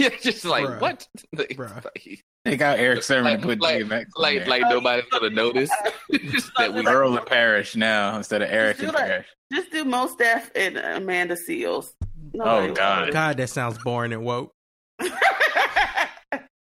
yeah, 0.01 0.09
just 0.23 0.47
like 0.47 0.65
Bruh. 0.65 0.81
what? 0.81 1.07
Like, 1.37 1.51
Bruh. 1.51 1.85
like- 1.85 2.23
Take 2.47 2.63
out 2.63 2.79
Erick 2.79 3.03
Sermon 3.03 3.35
and 3.35 3.45
Like- 3.45 3.59
put 3.59 3.61
like- 3.61 3.83
DMX. 3.85 4.01
in 4.01 4.07
like 4.17 4.39
there. 4.39 4.47
like 4.49 4.63
nobody's 4.63 5.05
gonna 5.11 5.31
notice 5.31 5.71
that 6.59 6.73
we 6.75 6.87
Earl 6.87 7.17
and 7.17 7.27
Parrish 7.27 7.77
now 7.77 8.17
instead 8.17 8.41
of 8.43 8.49
Eric 8.51 8.79
and 8.79 8.89
like- 8.89 8.97
Parrish. 8.97 9.27
just 9.53 9.71
do 9.71 9.85
Mos 9.85 10.15
Def 10.17 10.51
and 10.55 10.77
Amanda 10.79 11.37
Seales. 11.37 11.91
Oh, 12.39 12.73
God. 12.73 13.13
God, 13.13 13.37
that 13.39 13.49
sounds 13.51 13.77
boring 13.79 14.13
and 14.13 14.25
woke. 14.25 14.53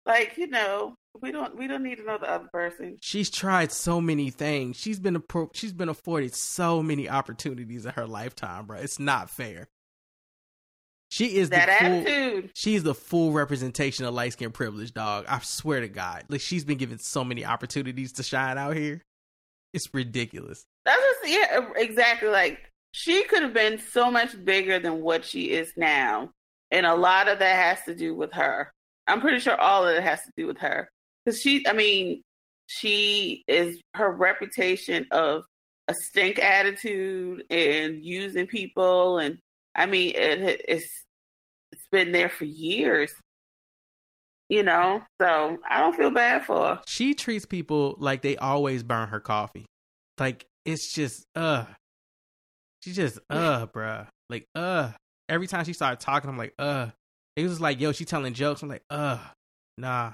like 0.06 0.36
you 0.36 0.46
know, 0.48 0.94
we 1.22 1.32
don't 1.32 1.56
we 1.56 1.66
don't 1.66 1.82
need 1.82 1.98
another 1.98 2.26
other 2.28 2.48
person. 2.52 2.98
She's 3.00 3.30
tried 3.30 3.72
so 3.72 4.00
many 4.00 4.30
things. 4.30 4.76
She's 4.76 5.00
been 5.00 5.16
appro- 5.16 5.54
she's 5.54 5.72
been 5.72 5.88
afforded 5.88 6.34
so 6.34 6.82
many 6.82 7.08
opportunities 7.08 7.86
in 7.86 7.92
her 7.92 8.06
lifetime, 8.06 8.66
bro. 8.66 8.78
It's 8.78 8.98
not 8.98 9.30
fair. 9.30 9.68
She 11.14 11.36
is 11.36 11.50
That 11.50 11.66
the 11.66 11.72
full, 11.74 11.96
attitude. 12.00 12.50
She's 12.56 12.82
the 12.82 12.92
full 12.92 13.30
representation 13.30 14.04
of 14.04 14.14
light 14.14 14.32
skin 14.32 14.50
privilege, 14.50 14.92
dog. 14.92 15.26
I 15.28 15.38
swear 15.38 15.80
to 15.80 15.86
God. 15.86 16.24
Like 16.28 16.40
she's 16.40 16.64
been 16.64 16.76
given 16.76 16.98
so 16.98 17.22
many 17.22 17.44
opportunities 17.44 18.14
to 18.14 18.24
shine 18.24 18.58
out 18.58 18.74
here. 18.74 19.00
It's 19.72 19.86
ridiculous. 19.94 20.64
That's 20.84 21.00
just 21.00 21.32
yeah, 21.32 21.68
exactly. 21.76 22.30
Like 22.30 22.68
she 22.90 23.22
could 23.26 23.44
have 23.44 23.54
been 23.54 23.78
so 23.78 24.10
much 24.10 24.44
bigger 24.44 24.80
than 24.80 25.02
what 25.02 25.24
she 25.24 25.52
is 25.52 25.72
now, 25.76 26.30
and 26.72 26.84
a 26.84 26.96
lot 26.96 27.28
of 27.28 27.38
that 27.38 27.76
has 27.76 27.84
to 27.84 27.94
do 27.94 28.16
with 28.16 28.32
her. 28.32 28.72
I'm 29.06 29.20
pretty 29.20 29.38
sure 29.38 29.54
all 29.54 29.86
of 29.86 29.94
it 29.94 30.02
has 30.02 30.20
to 30.22 30.32
do 30.36 30.48
with 30.48 30.58
her 30.58 30.88
because 31.24 31.40
she. 31.40 31.64
I 31.68 31.74
mean, 31.74 32.22
she 32.66 33.44
is 33.46 33.80
her 33.94 34.10
reputation 34.10 35.06
of 35.12 35.44
a 35.86 35.94
stink 35.94 36.40
attitude 36.40 37.44
and 37.50 38.04
using 38.04 38.48
people, 38.48 39.18
and 39.18 39.38
I 39.76 39.86
mean, 39.86 40.12
it, 40.16 40.60
it's 40.66 41.03
been 41.94 42.12
there 42.12 42.28
for 42.28 42.44
years. 42.44 43.12
You 44.50 44.62
know, 44.62 45.02
so 45.20 45.56
I 45.68 45.80
don't 45.80 45.96
feel 45.96 46.10
bad 46.10 46.44
for 46.44 46.58
her. 46.58 46.80
She 46.86 47.14
treats 47.14 47.46
people 47.46 47.96
like 47.98 48.20
they 48.20 48.36
always 48.36 48.82
burn 48.82 49.08
her 49.08 49.20
coffee. 49.20 49.64
Like 50.18 50.44
it's 50.66 50.92
just 50.92 51.24
uh 51.34 51.64
she 52.82 52.92
just 52.92 53.18
uh 53.30 53.66
bruh. 53.66 54.06
Like 54.28 54.44
uh 54.54 54.90
every 55.30 55.46
time 55.46 55.64
she 55.64 55.72
started 55.72 56.00
talking, 56.00 56.28
I'm 56.28 56.36
like, 56.36 56.52
uh 56.58 56.88
it 57.36 57.42
was 57.44 57.60
like, 57.60 57.80
yo, 57.80 57.92
she 57.92 58.04
telling 58.04 58.34
jokes. 58.34 58.62
I'm 58.62 58.68
like, 58.68 58.84
uh, 58.90 59.18
nah. 59.78 60.12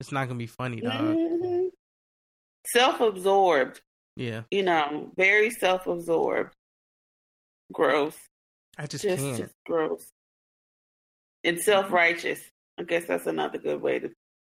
It's 0.00 0.10
not 0.12 0.26
gonna 0.28 0.38
be 0.38 0.46
funny, 0.46 0.80
dog. 0.80 1.16
Mhm. 1.16 1.68
Self-absorbed. 2.72 3.80
Yeah. 4.16 4.42
you 4.50 4.62
know, 4.64 5.12
very 5.16 5.50
self-absorbed. 5.50 6.52
Gross. 7.72 8.16
I 8.76 8.86
just, 8.86 9.04
Just, 9.04 9.22
can't. 9.22 9.38
just 9.38 9.54
gross. 9.66 10.04
And 11.48 11.58
self-righteous. 11.58 12.40
I 12.78 12.82
guess 12.82 13.06
that's 13.06 13.26
another 13.26 13.56
good 13.56 13.80
way 13.80 13.98
to 14.00 14.10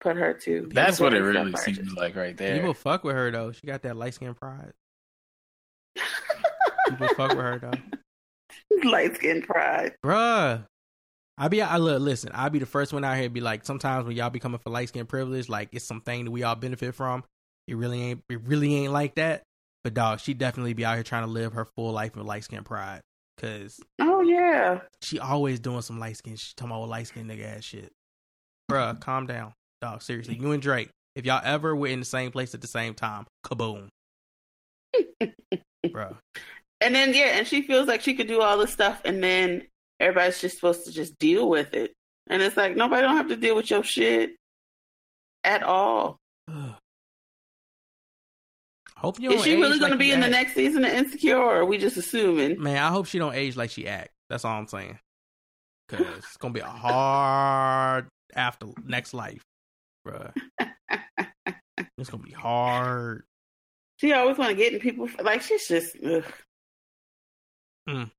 put 0.00 0.16
her 0.16 0.32
too. 0.32 0.70
That's 0.72 0.98
what 0.98 1.12
it 1.12 1.20
really 1.20 1.54
seems 1.56 1.92
like 1.92 2.16
right 2.16 2.34
there. 2.34 2.56
People 2.56 2.72
fuck 2.72 3.04
with 3.04 3.14
her 3.14 3.30
though. 3.30 3.52
She 3.52 3.66
got 3.66 3.82
that 3.82 3.94
light 3.94 4.14
skin 4.14 4.32
pride. 4.32 4.72
People 6.88 7.08
fuck 7.08 7.30
with 7.30 7.40
her 7.40 7.58
though. 7.58 8.88
Light 8.88 9.16
skin 9.16 9.42
pride. 9.42 9.96
Bruh. 10.02 10.64
I 11.36 11.48
be 11.48 11.60
I 11.60 11.76
look 11.76 12.00
listen, 12.00 12.30
I'll 12.32 12.48
be 12.48 12.58
the 12.58 12.64
first 12.64 12.94
one 12.94 13.04
out 13.04 13.16
here 13.16 13.24
to 13.24 13.30
be 13.30 13.42
like, 13.42 13.66
sometimes 13.66 14.06
when 14.06 14.16
y'all 14.16 14.30
be 14.30 14.40
coming 14.40 14.58
for 14.58 14.70
light 14.70 14.88
skin 14.88 15.04
privilege, 15.04 15.50
like 15.50 15.68
it's 15.72 15.84
something 15.84 16.24
that 16.24 16.30
we 16.30 16.42
all 16.42 16.56
benefit 16.56 16.94
from. 16.94 17.22
It 17.66 17.76
really 17.76 18.00
ain't 18.00 18.22
it 18.30 18.40
really 18.46 18.74
ain't 18.76 18.94
like 18.94 19.16
that. 19.16 19.42
But 19.84 19.92
dog, 19.92 20.20
she 20.20 20.32
definitely 20.32 20.72
be 20.72 20.86
out 20.86 20.94
here 20.94 21.04
trying 21.04 21.24
to 21.24 21.30
live 21.30 21.52
her 21.52 21.66
full 21.66 21.92
life 21.92 22.16
with 22.16 22.24
light 22.24 22.44
skin 22.44 22.64
pride. 22.64 23.02
Cause 23.36 23.78
oh, 24.00 24.07
Oh 24.18 24.22
yeah. 24.22 24.80
she 25.00 25.20
always 25.20 25.60
doing 25.60 25.80
some 25.80 26.00
light 26.00 26.16
skin 26.16 26.34
She 26.34 26.52
talking 26.56 26.74
about 26.74 26.88
light 26.88 27.06
skin 27.06 27.28
nigga 27.28 27.56
ass 27.56 27.62
shit. 27.62 27.92
Bruh, 28.68 29.00
calm 29.00 29.26
down. 29.26 29.52
Dog, 29.80 30.02
seriously. 30.02 30.34
You 30.34 30.50
and 30.50 30.60
Drake, 30.60 30.90
if 31.14 31.24
y'all 31.24 31.40
ever 31.44 31.76
were 31.76 31.86
in 31.86 32.00
the 32.00 32.04
same 32.04 32.32
place 32.32 32.52
at 32.52 32.60
the 32.60 32.66
same 32.66 32.94
time, 32.94 33.26
kaboom. 33.46 33.86
Bruh. 35.86 36.16
And 36.80 36.94
then 36.94 37.14
yeah, 37.14 37.38
and 37.38 37.46
she 37.46 37.62
feels 37.62 37.86
like 37.86 38.00
she 38.00 38.14
could 38.14 38.26
do 38.26 38.40
all 38.40 38.58
this 38.58 38.72
stuff 38.72 39.00
and 39.04 39.22
then 39.22 39.62
everybody's 40.00 40.40
just 40.40 40.56
supposed 40.56 40.86
to 40.86 40.92
just 40.92 41.16
deal 41.20 41.48
with 41.48 41.72
it. 41.72 41.92
And 42.28 42.42
it's 42.42 42.56
like 42.56 42.74
nobody 42.74 43.02
don't 43.02 43.16
have 43.16 43.28
to 43.28 43.36
deal 43.36 43.54
with 43.54 43.70
your 43.70 43.84
shit 43.84 44.34
at 45.44 45.62
all. 45.62 46.18
Hope 48.98 49.20
you 49.20 49.30
Is 49.30 49.44
she 49.44 49.54
really 49.54 49.70
like 49.70 49.80
going 49.80 49.92
to 49.92 49.96
be 49.96 50.10
in 50.10 50.18
the 50.18 50.28
next 50.28 50.54
season 50.54 50.84
of 50.84 50.92
Insecure, 50.92 51.36
or 51.36 51.60
are 51.60 51.64
we 51.64 51.78
just 51.78 51.96
assuming? 51.96 52.60
Man, 52.60 52.82
I 52.82 52.88
hope 52.88 53.06
she 53.06 53.20
don't 53.20 53.34
age 53.34 53.56
like 53.56 53.70
she 53.70 53.86
act. 53.86 54.10
That's 54.28 54.44
all 54.44 54.58
I'm 54.58 54.66
saying. 54.66 54.98
Cause 55.88 56.04
it's 56.18 56.36
gonna 56.36 56.52
be 56.52 56.60
a 56.60 56.66
hard 56.66 58.08
after 58.34 58.66
next 58.84 59.14
life, 59.14 59.42
bruh. 60.06 60.32
It's 61.96 62.10
gonna 62.10 62.22
be 62.22 62.32
hard. 62.32 63.24
She 63.96 64.12
always 64.12 64.36
want 64.36 64.50
to 64.50 64.56
get 64.56 64.72
in 64.72 64.80
people 64.80 65.08
like 65.22 65.42
she's 65.42 65.66
just. 65.66 65.96
Ugh. 66.04 66.24
Mm. 67.88 68.10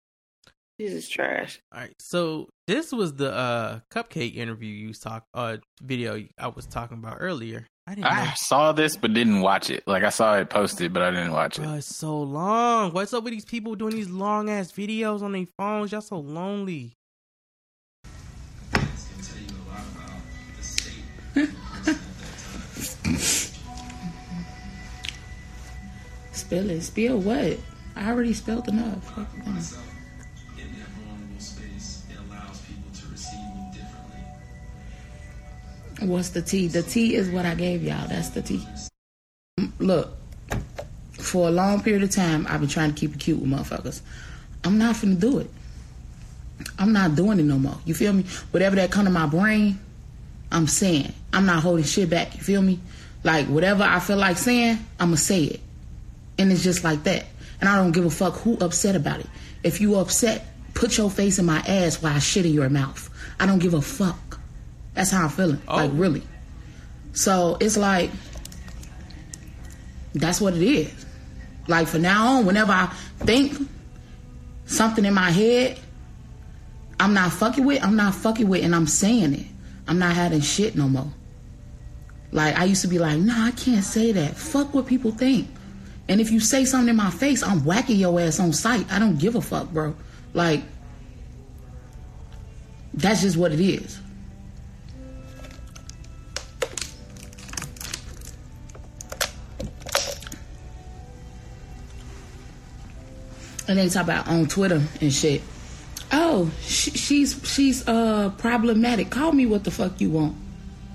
This 0.80 0.93
is 0.93 1.07
trash. 1.07 1.60
All 1.73 1.81
right, 1.81 1.93
so 1.99 2.49
this 2.68 2.91
was 2.91 3.14
the 3.14 3.34
uh 3.34 3.80
cupcake 3.91 4.35
interview 4.35 4.73
you 4.73 4.93
talk 4.93 5.26
uh 5.34 5.57
video 5.81 6.23
I 6.38 6.47
was 6.47 6.65
talking 6.65 6.97
about 6.97 7.18
earlier. 7.19 7.68
I 7.90 7.95
didn't. 7.95 8.06
I 8.06 8.34
saw 8.36 8.72
this 8.72 8.95
but 8.95 9.16
didn't 9.16 9.41
watch 9.41 9.72
it. 9.72 9.82
Like 9.88 10.03
I 10.03 10.10
saw 10.10 10.36
it 10.38 10.48
posted, 10.48 10.94
but 10.94 11.02
I 11.02 11.10
didn't 11.10 11.32
watch 11.32 11.57
it. 11.57 11.64
Bro, 11.64 11.74
it's 11.74 11.88
so 11.88 12.22
long. 12.22 12.94
What's 12.94 13.16
up 13.16 13.24
with 13.24 13.34
these 13.34 13.45
people 13.45 13.74
doing 13.74 13.95
these 13.95 14.11
long 14.11 14.48
ass 14.48 14.72
videos 14.72 15.24
on 15.24 15.32
their 15.32 15.48
phones? 15.57 15.91
Y'all 15.91 16.02
so 16.02 16.20
lonely. 16.20 16.95
Spill 26.32 26.70
it. 26.70 26.82
Spill 26.82 27.18
what? 27.18 27.57
I 27.95 28.11
already 28.11 28.34
spilled 28.36 28.68
enough. 28.68 29.89
What's 36.02 36.30
the 36.30 36.42
tea? 36.42 36.68
The 36.68 36.84
tea 36.84 37.16
is 37.16 37.30
what 37.30 37.46
I 37.46 37.56
gave 37.56 37.84
y'all. 37.84 38.08
That's 38.08 38.30
the 38.30 38.42
tea. 38.42 38.66
Mm, 39.60 39.72
Look, 39.80 40.12
for 41.14 41.48
a 41.48 41.52
long 41.52 41.82
period 41.82 42.04
of 42.04 42.12
time, 42.12 42.48
I've 42.50 42.62
been 42.62 42.70
trying 42.70 42.94
to 42.94 43.00
keep 43.00 43.14
it 43.16 43.20
cute 43.20 43.40
with 43.40 43.50
motherfuckers. 43.50 44.02
I'm 44.64 44.78
not 44.78 44.96
finna 44.96 45.20
do 45.20 45.40
it. 45.40 45.50
I'm 46.78 46.94
not 46.94 47.16
doing 47.16 47.40
it 47.40 47.44
no 47.44 47.58
more. 47.58 47.78
You 47.86 47.94
feel 47.94 48.14
me? 48.14 48.24
Whatever 48.52 48.76
that 48.78 48.92
come 48.92 49.06
to 49.06 49.12
my 49.12 49.26
brain, 49.26 49.80
I'm 50.52 50.68
saying. 50.68 51.14
I'm 51.34 51.46
not 51.46 51.62
holding 51.64 51.86
shit 51.86 52.10
back. 52.10 52.36
You 52.36 52.42
feel 52.42 52.62
me? 52.62 52.80
Like 53.24 53.48
whatever 53.48 53.84
I 53.84 54.00
feel 54.00 54.18
like 54.18 54.38
saying, 54.38 54.80
I'ma 55.00 55.16
say 55.16 55.44
it. 55.44 55.62
And 56.38 56.52
it's 56.52 56.64
just 56.64 56.84
like 56.84 57.04
that. 57.04 57.26
And 57.60 57.70
I 57.70 57.76
don't 57.76 57.92
give 57.92 58.06
a 58.06 58.10
fuck 58.10 58.36
who 58.36 58.58
upset 58.60 58.96
about 58.96 59.20
it. 59.20 59.28
If 59.64 59.82
you 59.82 59.96
upset, 59.96 60.46
put 60.74 60.98
your 60.98 61.10
face 61.10 61.40
in 61.40 61.46
my 61.46 61.60
ass 61.60 62.02
while 62.02 62.16
I 62.16 62.20
shit 62.20 62.46
in 62.46 62.54
your 62.54 62.70
mouth. 62.70 63.10
I 63.40 63.46
don't 63.46 63.60
give 63.60 63.74
a 63.74 63.82
fuck. 63.82 64.28
That's 64.94 65.11
how 65.11 65.24
I'm 65.24 65.30
feeling. 65.30 65.61
Oh. 65.68 65.76
Like 65.78 65.91
really. 65.94 66.24
So 67.14 67.57
it's 67.60 67.78
like 67.78 68.11
that's 70.14 70.41
what 70.41 70.56
it 70.56 70.61
is. 70.61 71.06
Like 71.68 71.88
for 71.88 71.99
now 71.99 72.38
on, 72.38 72.45
whenever 72.45 72.72
I 72.72 72.88
think 73.20 73.57
something 74.66 75.06
in 75.06 75.14
my 75.14 75.30
head, 75.30 75.80
I'm 76.99 77.14
not 77.14 77.32
fucking 77.32 77.66
with, 77.66 77.84
I'm 77.84 77.95
not 77.95 78.16
fucking 78.16 78.48
with, 78.48 78.64
and 78.64 78.76
I'm 78.76 78.88
saying 78.88 79.34
it. 79.34 79.48
I'm 79.88 79.99
not 79.99 80.16
having 80.16 80.41
shit 80.41 80.76
no 80.76 80.88
more. 80.88 81.11
Like 82.32 82.57
I 82.57 82.66
used 82.66 82.82
to 82.84 82.88
be 82.88 82.99
like, 82.99 83.20
nah, 83.20 83.45
I 83.45 83.52
can't 83.52 83.84
say 83.84 84.11
that. 84.11 84.36
Fuck 84.36 84.74
what 84.74 84.86
people 84.86 85.11
think. 85.11 85.48
And 86.07 86.20
if 86.20 86.32
you 86.32 86.40
say 86.40 86.66
something 86.66 86.90
in 86.90 86.95
my 86.95 87.11
face, 87.11 87.44
I'm 87.44 87.64
whacking 87.64 87.98
your 87.98 88.20
ass 88.20 88.40
on 88.40 88.52
sight. 88.52 88.91
I 88.91 88.99
don't 88.99 89.18
give 89.18 89.36
a 89.36 89.41
fuck, 89.41 89.70
bro. 89.70 89.95
Like 90.34 90.64
that's 92.94 93.22
just 93.22 93.38
what 93.38 93.52
it 93.52 93.60
is. 93.60 93.99
And 103.70 103.78
they 103.78 103.88
talk 103.88 104.04
about 104.06 104.28
on 104.28 104.48
Twitter 104.48 104.82
and 105.00 105.14
shit. 105.14 105.44
Oh, 106.12 106.52
sh- 106.62 106.90
she's 106.96 107.40
she's 107.44 107.88
uh 107.88 108.32
problematic. 108.40 109.12
Call 109.12 109.32
me 109.32 109.46
what 109.46 109.64
the 109.64 109.70
fuck 109.70 110.02
you 110.02 110.10
want. 110.10 110.36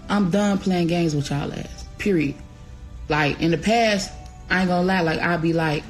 I'm 0.09 0.31
done 0.31 0.59
playing 0.59 0.89
games 0.89 1.15
with 1.15 1.31
y'all 1.31 1.53
ass. 1.53 1.87
Period. 1.99 2.35
Like 3.09 3.41
in 3.41 3.53
the 3.53 3.59
past, 3.59 4.11
I 4.51 4.61
ain't 4.61 4.69
gonna 4.69 4.85
lie. 4.85 5.03
Like 5.03 5.21
I'll 5.21 5.39
be 5.39 5.53
like, 5.53 5.85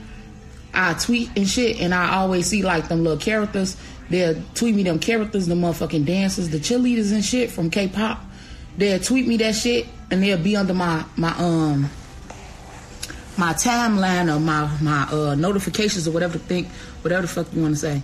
I 0.75 0.93
tweet 0.93 1.31
and 1.37 1.49
shit, 1.49 1.81
and 1.81 1.95
I 1.95 2.17
always 2.17 2.47
see 2.49 2.63
like 2.63 2.89
them 2.89 3.03
little 3.03 3.19
characters. 3.19 3.79
They'll 4.11 4.41
tweet 4.55 4.75
me 4.75 4.83
them 4.83 4.99
characters, 4.99 5.47
the 5.47 5.55
motherfucking 5.55 6.05
dancers, 6.05 6.51
the 6.51 6.59
cheerleaders 6.59 7.13
and 7.13 7.25
shit 7.25 7.51
from 7.51 7.71
K-pop. 7.71 8.23
They'll 8.77 9.01
tweet 9.01 9.27
me 9.27 9.39
that 9.39 9.55
shit, 9.55 9.87
and 10.11 10.23
they'll 10.23 10.37
be 10.37 10.55
under 10.55 10.75
my 10.75 11.03
my 11.17 11.35
um 11.39 11.89
my 13.37 13.53
timeline 13.55 14.35
or 14.35 14.41
my 14.41 14.71
my 14.81 15.03
uh 15.11 15.35
notifications 15.35 16.07
or 16.07 16.13
whatever 16.13 16.39
the 16.39 16.45
think 16.45 16.69
whatever 17.03 17.23
the 17.23 17.29
fuck 17.29 17.47
you 17.53 17.63
want 17.63 17.75
to 17.75 17.81
say. 17.81 18.03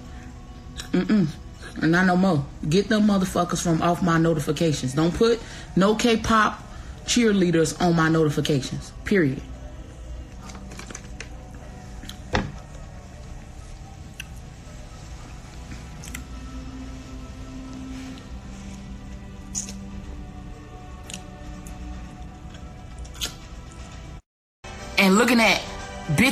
Mm-mm. 0.92 1.28
And 1.82 1.92
not 1.92 2.06
no 2.06 2.16
more. 2.16 2.44
Get 2.68 2.88
them 2.88 3.02
motherfuckers 3.04 3.62
from 3.62 3.80
off 3.80 4.02
my 4.02 4.18
notifications. 4.18 4.94
Don't 4.94 5.14
put 5.14 5.40
no 5.76 5.94
K-pop 5.94 6.62
cheerleaders 7.04 7.80
on 7.80 7.96
my 7.96 8.08
notifications. 8.08 8.92
Period. 9.04 9.40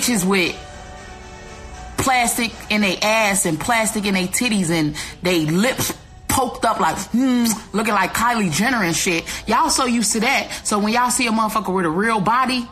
Bitches 0.09 0.25
with 0.25 0.57
plastic 1.99 2.53
in 2.71 2.81
their 2.81 2.97
ass 3.03 3.45
and 3.45 3.61
plastic 3.61 4.07
in 4.07 4.15
their 4.15 4.27
titties 4.27 4.71
and 4.71 4.97
they 5.23 5.45
lips 5.45 5.97
poked 6.29 6.65
up 6.65 6.81
like 6.81 6.97
hmm, 7.11 7.47
looking 7.73 7.95
like 7.95 8.15
Kylie 8.15 8.53
Jenner 8.53 8.83
and 8.83 8.95
shit. 8.95 9.25
Y'all 9.49 9.71
so 9.71 9.87
used 9.87 10.13
to 10.13 10.21
that. 10.21 10.51
So 10.65 10.79
when 10.79 10.93
y'all 10.93 11.11
see 11.11 11.27
a 11.27 11.31
motherfucker 11.31 11.75
with 11.75 11.85
a 11.85 11.91
real 11.91 12.21
body, 12.21 12.67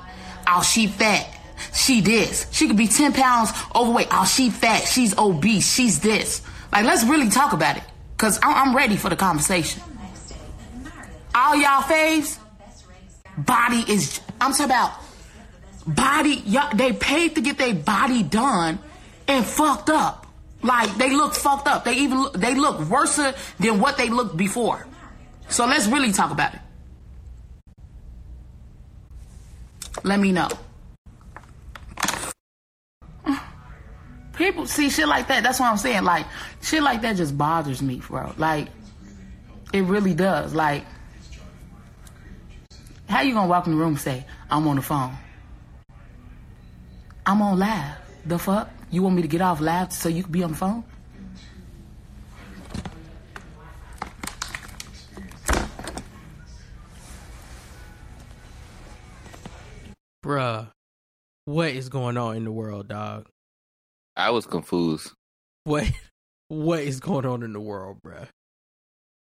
oh 0.47 0.63
she 0.63 0.87
fat. 0.87 1.29
She 1.73 2.01
this. 2.01 2.47
She 2.53 2.69
could 2.69 2.77
be 2.77 2.87
10 2.87 3.15
pounds 3.15 3.51
overweight. 3.75 4.09
Oh, 4.11 4.27
she 4.27 4.51
fat. 4.51 4.85
She's 4.87 5.17
obese. 5.17 5.75
She's 5.75 6.01
this. 6.01 6.43
Like, 6.71 6.85
let's 6.85 7.03
really 7.05 7.31
talk 7.31 7.55
about 7.55 7.79
it. 7.79 7.83
Cause 8.19 8.39
I'm, 8.43 8.69
I'm 8.69 8.77
ready 8.77 8.97
for 8.97 9.09
the 9.09 9.17
conversation. 9.17 9.81
All 11.35 11.57
y'all 11.57 11.83
faves, 11.83 12.39
body 13.39 13.85
is, 13.91 14.21
I'm 14.39 14.53
talking 14.53 14.67
about 14.67 14.93
body, 15.87 16.43
y'all, 16.47 16.75
they 16.75 16.93
paid 16.93 17.35
to 17.37 17.41
get 17.41 17.59
their 17.59 17.75
body 17.75 18.23
done 18.23 18.79
and 19.29 19.45
fucked 19.45 19.91
up. 19.91 20.27
Like 20.63 20.95
they 20.97 21.11
look 21.11 21.35
fucked 21.35 21.69
up. 21.69 21.85
They 21.85 21.95
even 21.95 22.23
look, 22.23 22.35
they 22.35 22.55
look 22.55 22.81
worse 22.89 23.17
than 23.17 23.81
what 23.81 23.97
they 23.97 24.09
looked 24.09 24.37
before. 24.37 24.87
So 25.49 25.67
let's 25.67 25.87
really 25.87 26.13
talk 26.13 26.31
about 26.31 26.55
it. 26.55 26.61
Let 30.03 30.19
me 30.19 30.33
know. 30.33 30.49
People 34.35 34.67
see 34.67 34.91
shit 34.91 35.09
like 35.09 35.29
that. 35.29 35.43
That's 35.43 35.59
what 35.59 35.71
I'm 35.71 35.79
saying. 35.79 36.05
Like 36.05 36.27
shit 36.63 36.83
like 36.83 37.03
that 37.03 37.17
just 37.17 37.39
bothers 37.39 37.81
me, 37.81 38.03
bro. 38.07 38.35
Like 38.37 38.69
it 39.73 39.83
really 39.83 40.15
does. 40.15 40.55
Like 40.55 40.85
how 43.09 43.23
you 43.23 43.35
gonna 43.35 43.49
walk 43.49 43.67
in 43.67 43.73
the 43.73 43.79
room 43.79 43.91
and 43.91 44.01
say 44.01 44.27
I'm 44.51 44.67
on 44.67 44.77
the 44.77 44.83
phone? 44.83 45.17
I'm 47.29 47.43
on 47.43 47.59
live. 47.59 47.97
The 48.25 48.39
fuck? 48.39 48.71
You 48.93 49.03
want 49.03 49.17
me 49.17 49.23
to 49.23 49.29
get 49.29 49.41
off 49.41 49.61
live 49.61 49.93
so 49.93 50.09
you 50.09 50.23
can 50.23 50.31
be 50.31 50.45
on 50.45 50.53
the 50.53 50.57
phone? 50.57 50.85
Bruh, 60.25 60.71
what 61.47 61.71
is 61.71 61.89
going 61.89 62.17
on 62.17 62.37
in 62.37 62.45
the 62.45 62.53
world, 62.53 62.89
dog? 62.89 63.27
I 64.17 64.31
was 64.31 64.47
confused. 64.47 65.13
What 65.65 65.91
what 66.49 66.81
is 66.81 67.01
going 67.01 67.27
on 67.27 67.43
in 67.43 67.53
the 67.53 67.61
world, 67.61 67.99
bruh? 68.07 68.29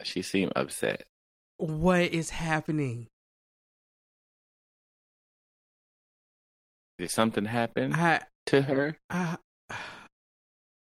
She 0.03 0.23
seemed 0.23 0.53
upset. 0.57 1.05
What 1.59 2.03
is 2.03 2.31
happening? 2.31 3.07
Did 7.03 7.11
something 7.11 7.45
happen 7.45 7.93
I, 7.95 8.21
to 8.47 8.63
her? 8.63 8.97
I, 9.11 9.37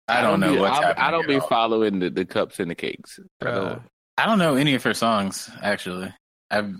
I 0.09 0.23
don't 0.23 0.41
know 0.41 0.55
be, 0.55 0.59
what's 0.59 0.79
I, 0.79 0.83
happening 0.87 1.05
I 1.05 1.11
don't 1.11 1.25
at 1.25 1.29
be 1.29 1.35
all. 1.35 1.47
following 1.49 1.99
the, 1.99 2.09
the 2.09 2.25
cups 2.25 2.61
and 2.61 2.71
the 2.71 2.75
cakes. 2.75 3.21
I 3.43 3.45
don't. 3.45 3.83
I 4.17 4.25
don't 4.25 4.39
know 4.39 4.55
any 4.55 4.75
of 4.75 4.83
her 4.85 4.95
songs 4.95 5.51
actually. 5.61 6.11
I've 6.51 6.73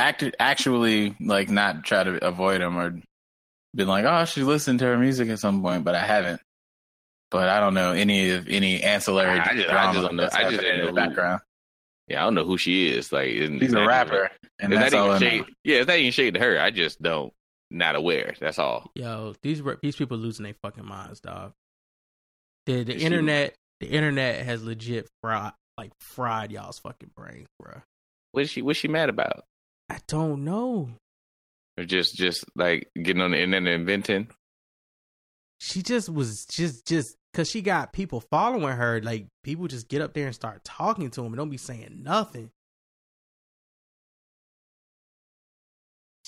acted 0.00 0.34
actually 0.40 1.14
like 1.20 1.48
not 1.48 1.84
try 1.84 2.02
to 2.02 2.26
avoid 2.26 2.60
them 2.60 2.76
or 2.76 3.00
been 3.72 3.86
like, 3.86 4.04
oh, 4.04 4.10
I 4.10 4.24
should 4.24 4.42
listen 4.42 4.78
to 4.78 4.84
her 4.86 4.98
music 4.98 5.28
at 5.28 5.38
some 5.38 5.62
point, 5.62 5.84
but 5.84 5.94
I 5.94 6.04
haven't. 6.04 6.40
But 7.30 7.48
I 7.48 7.60
don't 7.60 7.74
know 7.74 7.92
any 7.92 8.30
of 8.30 8.48
any 8.48 8.82
ancillary. 8.82 9.38
I 9.38 9.54
just, 9.54 9.68
I 9.70 9.92
just 9.92 10.04
don't 10.04 10.16
know. 10.16 10.22
that's 10.24 10.34
I 10.34 10.50
just 10.50 10.64
in 10.64 10.86
the 10.86 10.92
background. 10.92 11.40
Yeah, 12.08 12.20
I 12.20 12.24
don't 12.24 12.34
know 12.34 12.44
who 12.44 12.58
she 12.58 12.88
is. 12.88 13.12
Like, 13.12 13.28
it's 13.28 13.62
She's 13.62 13.74
a 13.74 13.86
rapper, 13.86 14.24
even- 14.24 14.50
and 14.58 14.72
it's 14.72 14.80
that's 14.82 14.92
not 14.92 15.08
all 15.08 15.16
even 15.16 15.22
know. 15.22 15.44
shade. 15.44 15.54
Yeah, 15.62 15.76
it's 15.76 15.86
not 15.86 15.98
even 15.98 16.10
shade 16.10 16.34
to 16.34 16.40
her. 16.40 16.58
I 16.60 16.72
just 16.72 17.00
don't. 17.00 17.32
Not 17.76 17.94
aware. 17.94 18.34
That's 18.40 18.58
all. 18.58 18.90
Yo, 18.94 19.34
these 19.42 19.62
these 19.82 19.96
people 19.96 20.16
losing 20.16 20.44
their 20.44 20.54
fucking 20.62 20.86
minds, 20.86 21.20
dog. 21.20 21.52
The 22.64 22.84
the 22.84 22.96
internet 22.96 23.54
the 23.80 23.88
internet 23.88 24.46
has 24.46 24.64
legit 24.64 25.10
fried 25.20 25.52
like 25.76 25.92
fried 26.00 26.52
y'all's 26.52 26.78
fucking 26.78 27.10
brains, 27.14 27.48
bro. 27.60 27.82
What 28.32 28.44
is 28.44 28.50
she? 28.50 28.62
What's 28.62 28.78
she 28.78 28.88
mad 28.88 29.10
about? 29.10 29.44
I 29.90 29.98
don't 30.08 30.44
know. 30.44 30.88
Or 31.78 31.84
just, 31.84 32.16
just 32.16 32.46
like 32.56 32.88
getting 33.00 33.20
on 33.20 33.32
the 33.32 33.38
internet 33.38 33.74
and 33.74 33.82
inventing. 33.82 34.28
She 35.58 35.82
just 35.82 36.08
was 36.08 36.46
just 36.46 36.86
just 36.86 37.14
because 37.30 37.50
she 37.50 37.60
got 37.60 37.92
people 37.92 38.20
following 38.30 38.74
her. 38.74 39.02
Like 39.02 39.26
people 39.44 39.68
just 39.68 39.88
get 39.88 40.00
up 40.00 40.14
there 40.14 40.24
and 40.24 40.34
start 40.34 40.64
talking 40.64 41.10
to 41.10 41.20
him 41.20 41.26
and 41.26 41.36
don't 41.36 41.50
be 41.50 41.58
saying 41.58 42.00
nothing. 42.02 42.50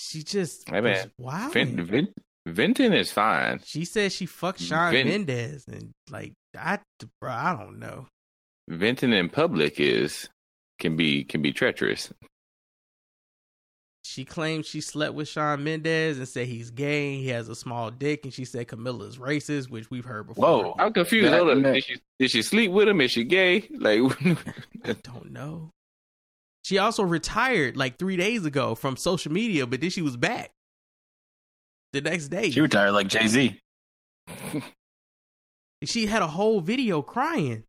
She 0.09 0.23
just 0.23 0.67
Hey 0.67 0.81
was 0.81 0.83
man, 0.97 1.11
wild. 1.19 1.53
Vin, 1.53 1.85
Vin, 1.85 2.07
Vinton 2.47 2.93
is 2.93 3.11
fine. 3.11 3.59
She 3.63 3.85
said 3.85 4.11
she 4.11 4.25
fucked 4.25 4.59
Shawn 4.59 4.91
Vin- 4.91 5.07
Mendes 5.07 5.67
and 5.67 5.91
like 6.09 6.33
I, 6.57 6.79
bro, 7.21 7.31
I 7.31 7.55
don't 7.55 7.77
know. 7.77 8.07
Vinton 8.67 9.13
in 9.13 9.29
public 9.29 9.79
is 9.79 10.27
can 10.79 10.95
be 10.95 11.23
can 11.23 11.43
be 11.43 11.51
treacherous. 11.53 12.11
She 14.03 14.25
claimed 14.25 14.65
she 14.65 14.81
slept 14.81 15.13
with 15.13 15.27
Shawn 15.27 15.63
Mendes 15.63 16.17
and 16.17 16.27
said 16.27 16.47
he's 16.47 16.71
gay. 16.71 17.17
He 17.17 17.27
has 17.27 17.47
a 17.47 17.53
small 17.55 17.91
dick, 17.91 18.21
and 18.23 18.33
she 18.33 18.43
said 18.45 18.67
Camila's 18.67 19.17
racist, 19.17 19.69
which 19.69 19.91
we've 19.91 20.05
heard 20.05 20.25
before. 20.25 20.63
Whoa, 20.63 20.75
I'm 20.79 20.91
confused. 20.93 21.31
That- 21.31 21.37
Hold 21.43 21.65
up. 21.65 21.73
Did 21.73 21.83
she 21.83 21.95
did 22.17 22.31
she 22.31 22.41
sleep 22.41 22.71
with 22.71 22.87
him? 22.87 23.01
Is 23.01 23.11
she 23.11 23.23
gay? 23.25 23.67
Like 23.69 23.99
I 24.85 24.93
don't 25.03 25.31
know. 25.31 25.69
She 26.69 26.77
also 26.77 27.01
retired 27.01 27.75
like 27.75 27.97
three 27.97 28.15
days 28.15 28.45
ago 28.45 28.75
from 28.75 28.95
social 28.95 29.31
media, 29.31 29.65
but 29.65 29.81
then 29.81 29.89
she 29.89 30.03
was 30.03 30.15
back 30.15 30.51
the 31.93 32.01
next 32.01 32.27
day. 32.27 32.51
She 32.51 32.61
retired 32.61 32.91
like 32.91 33.07
Jay 33.07 33.25
Z. 33.25 33.59
She 35.83 36.05
had 36.05 36.21
a 36.21 36.27
whole 36.27 36.61
video 36.61 37.01
crying. 37.01 37.63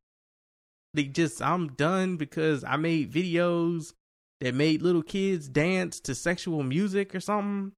They 0.92 1.04
just, 1.04 1.40
I'm 1.40 1.68
done 1.68 2.18
because 2.18 2.62
I 2.62 2.76
made 2.76 3.10
videos 3.10 3.94
that 4.40 4.54
made 4.54 4.82
little 4.82 5.04
kids 5.04 5.48
dance 5.48 6.00
to 6.00 6.14
sexual 6.14 6.62
music 6.62 7.14
or 7.14 7.20
something. 7.20 7.72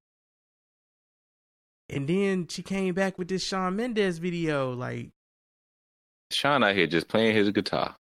And 1.89 2.09
then 2.09 2.49
she 2.49 2.63
came 2.63 2.95
back 2.95 3.17
with 3.19 3.29
this 3.29 3.45
Shawn 3.45 3.77
Mendes 3.77 4.19
video. 4.19 4.73
Like, 4.73 5.11
Shawn 6.33 6.65
out 6.65 6.75
here 6.75 6.87
just 6.89 7.07
playing 7.07 7.37
his 7.37 7.51
guitar, 7.51 7.95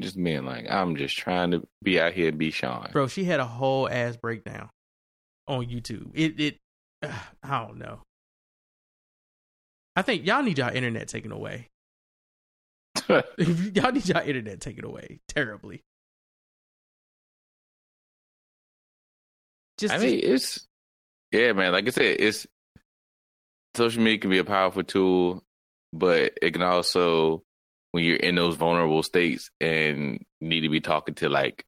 just 0.00 0.22
being 0.22 0.44
like, 0.44 0.66
I'm 0.70 0.96
just 0.96 1.16
trying 1.16 1.52
to 1.52 1.66
be 1.82 2.00
out 2.00 2.12
here 2.12 2.28
and 2.28 2.38
be 2.38 2.50
Shawn. 2.50 2.90
bro, 2.92 3.06
she 3.06 3.24
had 3.24 3.40
a 3.40 3.46
whole 3.46 3.88
ass 3.88 4.16
breakdown 4.16 4.70
on 5.46 5.66
YouTube. 5.66 6.10
It, 6.14 6.40
it, 6.40 6.58
I 7.42 7.66
don't 7.66 7.78
know. 7.78 8.00
I 9.94 10.02
think 10.02 10.26
y'all 10.26 10.42
need 10.42 10.58
y'all 10.58 10.74
internet 10.74 11.08
taken 11.08 11.32
away. 11.32 11.68
y'all 13.08 13.92
need 13.92 14.08
y'all 14.08 14.26
internet 14.26 14.60
taken 14.60 14.84
away 14.84 15.20
terribly. 15.28 15.82
Just, 19.78 19.92
I 19.92 19.98
mean, 19.98 20.20
it's 20.22 20.66
yeah, 21.32 21.52
man. 21.52 21.72
Like 21.72 21.86
I 21.86 21.90
said, 21.90 22.16
it's 22.18 22.46
social 23.74 24.02
media 24.02 24.18
can 24.18 24.30
be 24.30 24.38
a 24.38 24.44
powerful 24.44 24.82
tool, 24.82 25.44
but 25.92 26.32
it 26.40 26.52
can 26.52 26.62
also, 26.62 27.42
when 27.96 28.04
you're 28.04 28.16
in 28.16 28.34
those 28.34 28.56
vulnerable 28.56 29.02
states 29.02 29.48
and 29.58 30.22
need 30.42 30.60
to 30.60 30.68
be 30.68 30.82
talking 30.82 31.14
to 31.14 31.30
like 31.30 31.64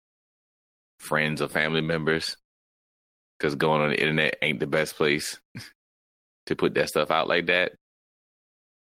friends 1.00 1.40
or 1.40 1.48
family 1.48 1.80
members, 1.80 2.36
because 3.38 3.54
going 3.54 3.80
on 3.80 3.88
the 3.88 3.98
internet 3.98 4.36
ain't 4.42 4.60
the 4.60 4.66
best 4.66 4.94
place 4.94 5.40
to 6.46 6.54
put 6.54 6.74
that 6.74 6.90
stuff 6.90 7.10
out 7.10 7.28
like 7.28 7.46
that. 7.46 7.72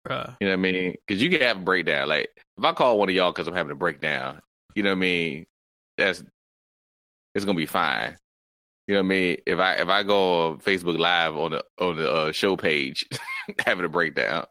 Bruh. 0.04 0.34
You 0.40 0.48
know 0.48 0.54
what 0.54 0.58
I 0.58 0.72
mean? 0.72 0.94
Because 1.06 1.22
you 1.22 1.30
can 1.30 1.40
have 1.42 1.58
a 1.58 1.60
breakdown. 1.60 2.08
Like 2.08 2.28
if 2.56 2.64
I 2.64 2.72
call 2.72 2.98
one 2.98 3.08
of 3.08 3.14
y'all 3.14 3.30
because 3.30 3.46
I'm 3.46 3.54
having 3.54 3.70
a 3.70 3.76
breakdown, 3.76 4.40
you 4.74 4.82
know 4.82 4.90
what 4.90 4.96
I 4.96 5.00
mean? 5.00 5.46
That's 5.96 6.20
it's 7.36 7.44
gonna 7.44 7.56
be 7.56 7.66
fine. 7.66 8.16
You 8.88 8.94
know 8.94 9.02
what 9.02 9.06
I 9.06 9.08
mean? 9.10 9.36
If 9.46 9.60
I 9.60 9.74
if 9.74 9.86
I 9.86 10.02
go 10.02 10.48
on 10.48 10.58
Facebook 10.58 10.98
Live 10.98 11.36
on 11.36 11.52
the 11.52 11.64
on 11.78 11.98
the 11.98 12.12
uh, 12.12 12.32
show 12.32 12.56
page 12.56 13.06
having 13.64 13.84
a 13.84 13.88
breakdown, 13.88 14.46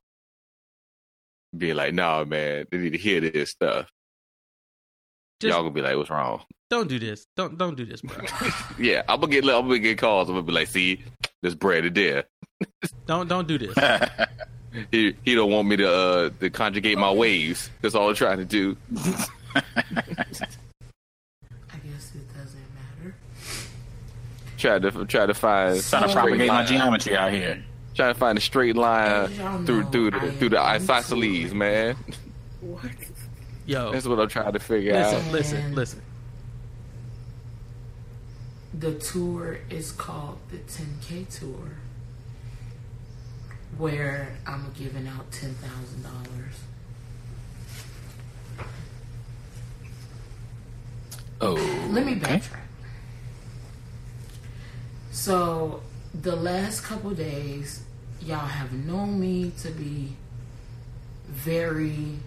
be 1.55 1.73
like, 1.73 1.93
"No, 1.93 2.25
man, 2.25 2.65
they 2.71 2.77
need 2.77 2.93
to 2.93 2.97
hear 2.97 3.21
this 3.21 3.51
stuff." 3.51 3.87
Just- 5.39 5.53
Y'all 5.53 5.61
gonna 5.63 5.73
be 5.73 5.81
like, 5.81 5.95
"What's 5.95 6.09
wrong?" 6.09 6.43
don't 6.69 6.89
do 6.89 6.99
this. 6.99 7.25
Don't 7.37 7.57
don't 7.57 7.75
do 7.77 7.85
this, 7.85 8.01
bro. 8.01 8.17
Yeah, 8.79 9.03
I'm 9.07 9.19
gonna 9.21 9.31
get 9.31 9.43
I'm 9.45 9.67
gonna 9.67 9.79
get 9.79 9.97
calls. 9.97 10.27
I'm 10.29 10.35
gonna 10.35 10.45
be 10.45 10.51
like, 10.53 10.67
"See, 10.67 11.03
this 11.41 11.55
bread 11.55 11.85
is 11.85 11.93
there." 11.93 12.25
don't 13.05 13.27
don't 13.29 13.47
do 13.47 13.57
this. 13.57 13.73
he 14.91 15.15
he 15.23 15.35
don't 15.35 15.51
want 15.51 15.67
me 15.67 15.77
to 15.77 15.89
uh 15.89 16.29
to 16.39 16.49
conjugate 16.49 16.97
my 16.97 17.11
waves. 17.11 17.69
That's 17.81 17.95
all 17.95 18.09
I'm 18.09 18.15
trying 18.15 18.39
to 18.39 18.45
do. 18.45 18.75
I 19.55 19.61
guess 21.83 22.13
it 22.15 22.27
doesn't 22.35 22.67
matter. 22.75 23.15
Try 24.57 24.79
to 24.79 25.05
try 25.05 25.25
to 25.25 25.33
find 25.33 25.81
Trying 25.83 26.01
to 26.03 26.07
a 26.07 26.09
straight 26.09 26.21
propagate 26.23 26.47
my 26.47 26.65
geometry 26.65 27.15
out 27.15 27.31
here. 27.31 27.63
Trying 27.97 28.13
to 28.13 28.19
find 28.19 28.37
a 28.37 28.41
straight 28.41 28.75
line 28.75 29.27
through 29.65 29.81
know, 29.81 29.89
through 29.89 30.11
the 30.11 30.17
I 30.17 30.29
through 30.29 30.49
the 30.49 30.59
isosceles, 30.59 31.51
man. 31.51 31.95
What? 32.61 32.91
Yo, 33.65 33.91
That's 33.91 34.05
what 34.05 34.19
I'm 34.19 34.29
trying 34.29 34.53
to 34.53 34.59
figure 34.59 34.93
listen, 34.93 35.25
out. 35.25 35.31
listen, 35.31 35.73
listen. 35.75 36.01
The 38.75 38.93
tour 38.99 39.57
is 39.71 39.91
called 39.91 40.37
the 40.51 40.57
10K 40.57 41.39
Tour, 41.39 41.71
where 43.79 44.37
I'm 44.45 44.71
giving 44.77 45.07
out 45.07 45.31
$10,000. 45.31 45.55
Oh, 51.41 51.53
Let 51.89 52.05
me 52.05 52.13
backtrack. 52.13 52.59
So, 55.09 55.81
the 56.13 56.35
last 56.35 56.83
couple 56.83 57.09
days, 57.11 57.83
y'all 58.21 58.39
have 58.39 58.73
known 58.73 59.19
me 59.19 59.51
to 59.61 59.69
be 59.71 60.15
very 61.27 62.19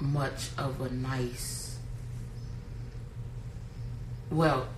much 0.00 0.50
of 0.58 0.80
a 0.80 0.90
nice. 0.90 1.78
Well, 4.30 4.68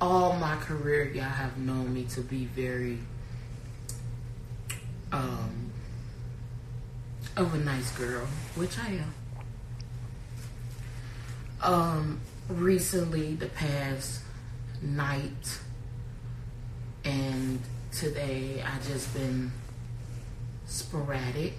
all 0.00 0.34
my 0.34 0.56
career, 0.56 1.10
y'all 1.10 1.24
have 1.24 1.58
known 1.58 1.92
me 1.94 2.04
to 2.04 2.20
be 2.20 2.44
very 2.44 2.98
um 5.10 5.70
of 7.36 7.54
a 7.54 7.58
nice 7.58 7.90
girl, 7.92 8.26
which 8.56 8.78
I 8.78 9.00
am. 9.00 9.14
Um, 11.60 12.20
recently, 12.48 13.34
the 13.34 13.46
past 13.46 14.22
night 14.82 15.60
and 17.04 17.60
today, 17.92 18.62
I 18.62 18.78
just 18.86 19.12
been 19.14 19.50
sporadic, 20.66 21.56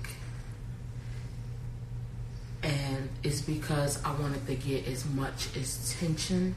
and 2.64 3.10
it's 3.24 3.42
because 3.42 4.04
I 4.04 4.12
wanted 4.14 4.46
to 4.48 4.56
get 4.56 4.88
as 4.88 5.06
much 5.06 5.48
attention 5.56 6.56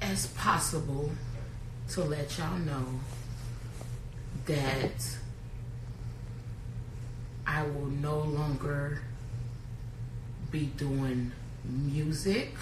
as 0.00 0.26
possible 0.28 1.10
to 1.90 2.04
let 2.04 2.38
y'all 2.38 2.58
know 2.58 2.86
that 4.46 5.16
I 7.46 7.62
will 7.62 7.86
no 7.86 8.18
longer 8.20 9.02
be 10.50 10.66
doing 10.76 11.32
music. 11.64 12.54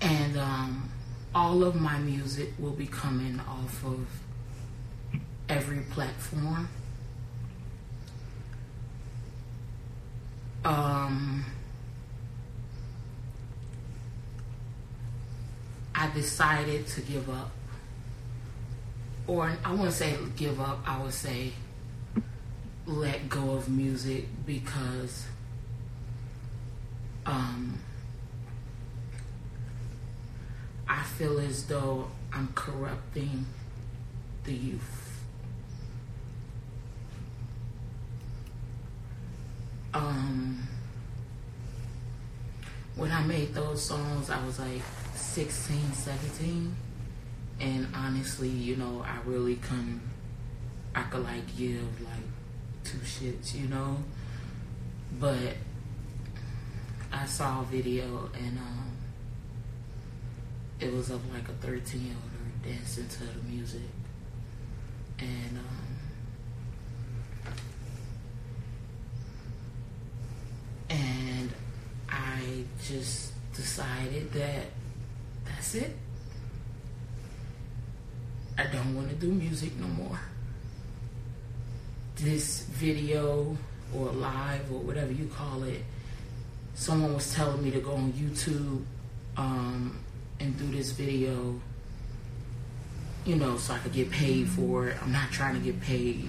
And 0.00 0.38
um, 0.38 0.90
all 1.38 1.62
of 1.62 1.76
my 1.76 1.96
music 2.00 2.52
will 2.58 2.72
be 2.72 2.86
coming 2.86 3.38
off 3.48 3.84
of 3.84 4.04
every 5.48 5.78
platform. 5.82 6.68
Um, 10.64 11.44
I 15.94 16.10
decided 16.10 16.88
to 16.88 17.02
give 17.02 17.30
up. 17.30 17.52
Or 19.28 19.56
I 19.64 19.70
wouldn't 19.70 19.92
say 19.92 20.16
give 20.34 20.60
up, 20.60 20.80
I 20.84 21.00
would 21.00 21.14
say 21.14 21.52
let 22.84 23.28
go 23.28 23.52
of 23.52 23.68
music 23.68 24.24
because 24.44 25.24
um, 27.24 27.78
I 30.88 31.02
feel 31.02 31.38
as 31.38 31.66
though 31.66 32.08
I'm 32.32 32.48
corrupting 32.54 33.44
the 34.44 34.52
youth. 34.52 35.24
Um, 39.92 40.66
when 42.96 43.10
I 43.10 43.22
made 43.24 43.54
those 43.54 43.84
songs, 43.84 44.30
I 44.30 44.44
was 44.46 44.58
like 44.58 44.82
16, 45.14 45.92
17. 45.92 46.74
And 47.60 47.88
honestly, 47.94 48.48
you 48.48 48.76
know, 48.76 49.04
I 49.06 49.18
really 49.26 49.56
couldn't, 49.56 50.00
I 50.94 51.02
could 51.02 51.24
like 51.24 51.56
give 51.56 52.00
like 52.00 52.24
two 52.84 52.98
shits, 52.98 53.54
you 53.54 53.68
know? 53.68 53.98
But 55.20 55.56
I 57.12 57.26
saw 57.26 57.62
a 57.62 57.64
video 57.64 58.30
and 58.34 58.58
um, 58.58 58.87
it 60.80 60.92
was 60.92 61.10
of 61.10 61.32
like 61.34 61.48
a 61.48 61.52
13 61.52 62.04
year 62.04 62.14
old 62.14 62.62
dancing 62.62 63.08
to 63.08 63.24
the 63.24 63.48
music. 63.48 63.80
and 65.18 65.58
um, 65.58 65.98
and 70.90 71.52
I 72.08 72.64
just 72.84 73.32
decided 73.54 74.32
that 74.32 74.66
that's 75.44 75.74
it. 75.74 75.96
I 78.56 78.64
don't 78.66 78.94
want 78.94 79.08
to 79.10 79.14
do 79.14 79.28
music 79.28 79.76
no 79.78 79.86
more. 79.86 80.20
This 82.16 82.62
video 82.62 83.56
or 83.94 84.06
live 84.06 84.70
or 84.72 84.80
whatever 84.80 85.12
you 85.12 85.26
call 85.26 85.62
it, 85.64 85.84
someone 86.74 87.14
was 87.14 87.32
telling 87.34 87.62
me 87.62 87.70
to 87.70 87.80
go 87.80 87.92
on 87.92 88.12
YouTube 88.12 88.82
um, 89.36 89.98
and 90.40 90.56
do 90.58 90.66
this 90.76 90.92
video, 90.92 91.60
you 93.24 93.36
know, 93.36 93.56
so 93.56 93.74
I 93.74 93.78
could 93.78 93.92
get 93.92 94.10
paid 94.10 94.48
for 94.48 94.88
it. 94.88 94.96
I'm 95.02 95.12
not 95.12 95.30
trying 95.30 95.54
to 95.54 95.60
get 95.60 95.80
paid. 95.80 96.28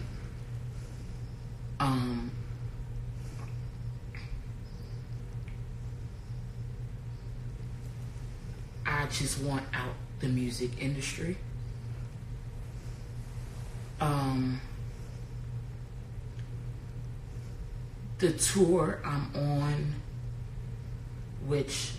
Um, 1.80 2.32
I 8.86 9.06
just 9.06 9.40
want 9.42 9.64
out 9.74 9.94
the 10.20 10.28
music 10.28 10.72
industry. 10.82 11.38
Um, 14.02 14.60
the 18.18 18.32
tour 18.34 19.00
I'm 19.06 19.32
on, 19.36 19.96
which 21.46 21.92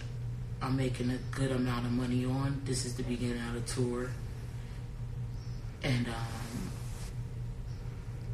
I'm 0.62 0.76
making 0.76 1.10
a 1.10 1.16
good 1.30 1.52
amount 1.52 1.86
of 1.86 1.92
money 1.92 2.24
on. 2.24 2.60
This 2.64 2.84
is 2.84 2.94
the 2.94 3.02
beginning 3.02 3.40
of 3.48 3.54
the 3.54 3.72
tour. 3.72 4.10
And 5.82 6.06
um, 6.06 6.70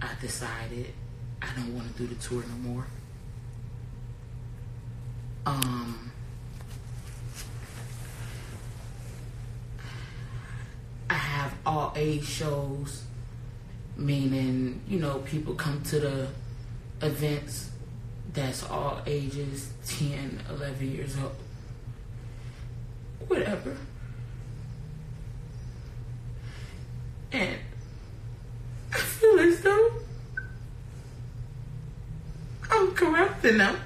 I 0.02 0.08
decided 0.20 0.92
I 1.40 1.46
don't 1.54 1.74
want 1.74 1.94
to 1.94 2.02
do 2.02 2.12
the 2.12 2.20
tour 2.20 2.42
no 2.42 2.70
more. 2.70 2.86
Um, 5.46 6.10
I 11.08 11.14
have 11.14 11.54
all 11.64 11.92
age 11.94 12.24
shows, 12.24 13.04
meaning, 13.96 14.80
you 14.88 14.98
know, 14.98 15.20
people 15.20 15.54
come 15.54 15.80
to 15.84 16.00
the 16.00 16.28
events 17.02 17.70
that's 18.32 18.64
all 18.64 19.00
ages 19.06 19.70
10, 19.86 20.42
11 20.50 20.92
years 20.92 21.16
old. 21.16 21.36
Whatever. 23.28 23.76
And 27.32 27.56
I 28.92 28.98
feel 28.98 29.38
as 29.40 29.60
though 29.60 29.90
I'm 32.70 32.92
corrupting 32.94 33.58
them 33.58 33.76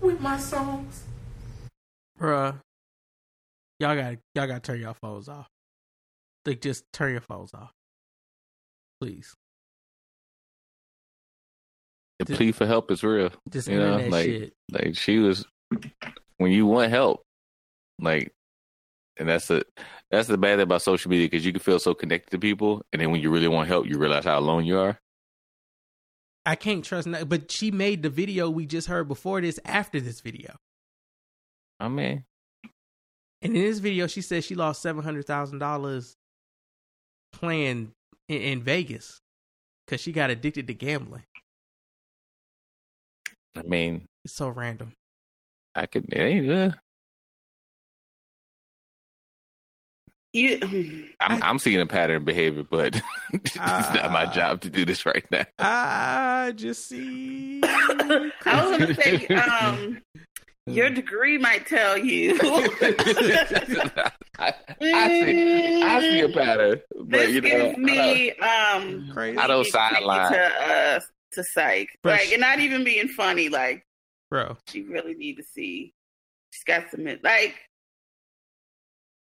with 0.00 0.20
my 0.20 0.38
songs. 0.38 1.04
Bruh. 2.18 2.60
Y'all 3.80 3.96
got 3.96 4.16
y'all 4.34 4.46
got 4.46 4.62
to 4.62 4.72
turn 4.72 4.80
your 4.80 4.94
phones 4.94 5.28
off. 5.28 5.48
Like 6.46 6.60
just 6.60 6.84
turn 6.92 7.12
your 7.12 7.20
phones 7.22 7.54
off, 7.54 7.72
please. 9.00 9.34
The 12.18 12.26
plea 12.26 12.52
for 12.52 12.66
help 12.66 12.90
is 12.90 13.02
real. 13.02 13.30
Just 13.50 13.66
you 13.66 13.78
know, 13.78 13.98
internet 13.98 14.10
like 14.10 14.26
shit. 14.26 14.52
like 14.70 14.96
she 14.96 15.18
was 15.18 15.44
when 16.36 16.52
you 16.52 16.66
want 16.66 16.90
help, 16.90 17.23
like, 18.00 18.32
and 19.18 19.28
that's 19.28 19.46
the 19.48 19.64
that's 20.10 20.28
the 20.28 20.38
bad 20.38 20.56
thing 20.56 20.62
about 20.64 20.82
social 20.82 21.10
media 21.10 21.26
because 21.26 21.44
you 21.46 21.52
can 21.52 21.60
feel 21.60 21.78
so 21.78 21.94
connected 21.94 22.30
to 22.30 22.38
people, 22.38 22.82
and 22.92 23.00
then 23.00 23.10
when 23.10 23.20
you 23.20 23.30
really 23.30 23.48
want 23.48 23.68
help, 23.68 23.86
you 23.86 23.98
realize 23.98 24.24
how 24.24 24.38
alone 24.38 24.64
you 24.64 24.78
are. 24.78 24.98
I 26.46 26.56
can't 26.56 26.84
trust. 26.84 27.06
No, 27.06 27.24
but 27.24 27.50
she 27.50 27.70
made 27.70 28.02
the 28.02 28.10
video 28.10 28.50
we 28.50 28.66
just 28.66 28.86
heard 28.88 29.08
before 29.08 29.40
this 29.40 29.58
after 29.64 29.98
this 30.00 30.20
video. 30.20 30.56
I 31.80 31.88
mean, 31.88 32.24
And 33.42 33.56
in 33.56 33.62
this 33.62 33.78
video, 33.78 34.06
she 34.06 34.20
said 34.20 34.44
she 34.44 34.54
lost 34.54 34.82
seven 34.82 35.02
hundred 35.02 35.26
thousand 35.26 35.58
dollars 35.58 36.16
playing 37.32 37.92
in, 38.28 38.40
in 38.40 38.62
Vegas 38.62 39.20
because 39.86 40.00
she 40.00 40.12
got 40.12 40.30
addicted 40.30 40.66
to 40.66 40.74
gambling. 40.74 41.24
I 43.56 43.62
mean, 43.62 44.06
It's 44.24 44.34
so 44.34 44.48
random. 44.48 44.92
I 45.74 45.86
could. 45.86 46.12
It 46.12 46.18
ain't 46.20 46.46
good. 46.46 46.74
You, 50.34 51.06
I'm, 51.20 51.40
I'm 51.44 51.58
seeing 51.60 51.80
a 51.80 51.86
pattern 51.86 52.16
of 52.16 52.24
behavior, 52.24 52.64
but 52.68 53.00
it's 53.32 53.54
not 53.54 54.10
my 54.10 54.26
job 54.26 54.62
to 54.62 54.70
do 54.70 54.84
this 54.84 55.06
right 55.06 55.24
now. 55.30 55.44
I 55.60 56.52
just 56.56 56.88
see. 56.88 57.60
I 57.64 58.30
was 58.44 58.78
gonna 58.78 58.94
say, 58.96 59.28
um, 59.28 60.02
your 60.66 60.90
degree 60.90 61.38
might 61.38 61.68
tell 61.68 61.96
you. 61.96 62.34
I, 62.42 64.12
I 64.40 65.08
see. 65.08 65.82
I 65.84 66.00
see 66.00 66.20
a 66.22 66.28
pattern, 66.28 66.80
but 66.96 67.10
this 67.10 67.30
you 67.30 67.40
know, 67.40 67.48
gives 67.48 67.78
me 67.78 68.32
um 68.32 69.12
I 69.16 69.46
don't 69.46 69.66
sideline. 69.68 70.32
to 70.32 70.44
uh 70.44 71.00
to 71.34 71.44
psych, 71.44 71.90
Bruh, 72.02 72.10
like, 72.10 72.32
and 72.32 72.40
not 72.40 72.58
even 72.58 72.82
being 72.82 73.06
funny. 73.06 73.50
Like, 73.50 73.86
bro, 74.30 74.56
she 74.66 74.82
really 74.82 75.14
need 75.14 75.36
to 75.36 75.44
see. 75.44 75.94
She's 76.50 76.64
got 76.64 76.90
some 76.90 77.04
like. 77.22 77.54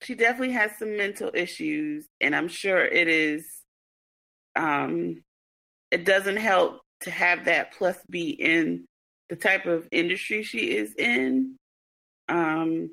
She 0.06 0.14
definitely 0.14 0.54
has 0.54 0.78
some 0.78 0.98
mental 0.98 1.32
issues, 1.34 2.06
and 2.22 2.36
I'm 2.36 2.48
sure 2.48 2.86
it 2.86 3.08
is. 3.08 3.44
Um, 4.56 5.24
it 5.90 6.06
doesn't 6.06 6.38
help 6.38 6.82
to 7.02 7.12
have 7.12 7.46
that 7.46 7.74
plus 7.74 7.98
be 8.08 8.30
in 8.30 8.86
the 9.30 9.36
type 9.36 9.66
of 9.66 9.88
industry 9.92 10.44
she 10.44 10.76
is 10.76 10.94
in. 10.96 11.56
Um, 12.30 12.92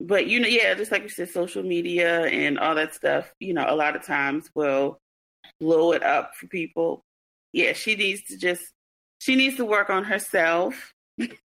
but 0.00 0.26
you 0.26 0.40
know, 0.40 0.48
yeah, 0.48 0.74
just 0.74 0.92
like 0.92 1.02
you 1.02 1.08
said, 1.08 1.30
social 1.30 1.62
media 1.62 2.24
and 2.24 2.58
all 2.58 2.74
that 2.74 2.94
stuff, 2.94 3.32
you 3.40 3.54
know, 3.54 3.64
a 3.66 3.74
lot 3.74 3.96
of 3.96 4.04
times 4.04 4.50
will 4.54 4.98
blow 5.60 5.92
it 5.92 6.02
up 6.02 6.32
for 6.34 6.46
people. 6.46 7.04
Yeah, 7.52 7.72
she 7.72 7.96
needs 7.96 8.22
to 8.24 8.36
just 8.36 8.62
she 9.18 9.34
needs 9.34 9.56
to 9.56 9.64
work 9.64 9.88
on 9.88 10.04
herself. 10.04 10.92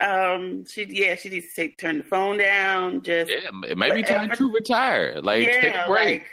um, 0.00 0.64
she 0.66 0.86
yeah, 0.88 1.14
she 1.14 1.28
needs 1.30 1.48
to 1.48 1.54
take 1.54 1.78
turn 1.78 1.98
the 1.98 2.04
phone 2.04 2.38
down. 2.38 3.02
Just 3.02 3.30
Yeah, 3.30 3.50
it 3.68 3.78
might 3.78 3.94
be 3.94 4.02
time 4.02 4.30
to 4.30 4.52
retire. 4.52 5.20
Like, 5.22 5.44
take 5.44 5.74
a 5.74 5.84
break. 5.86 6.22
like- 6.22 6.30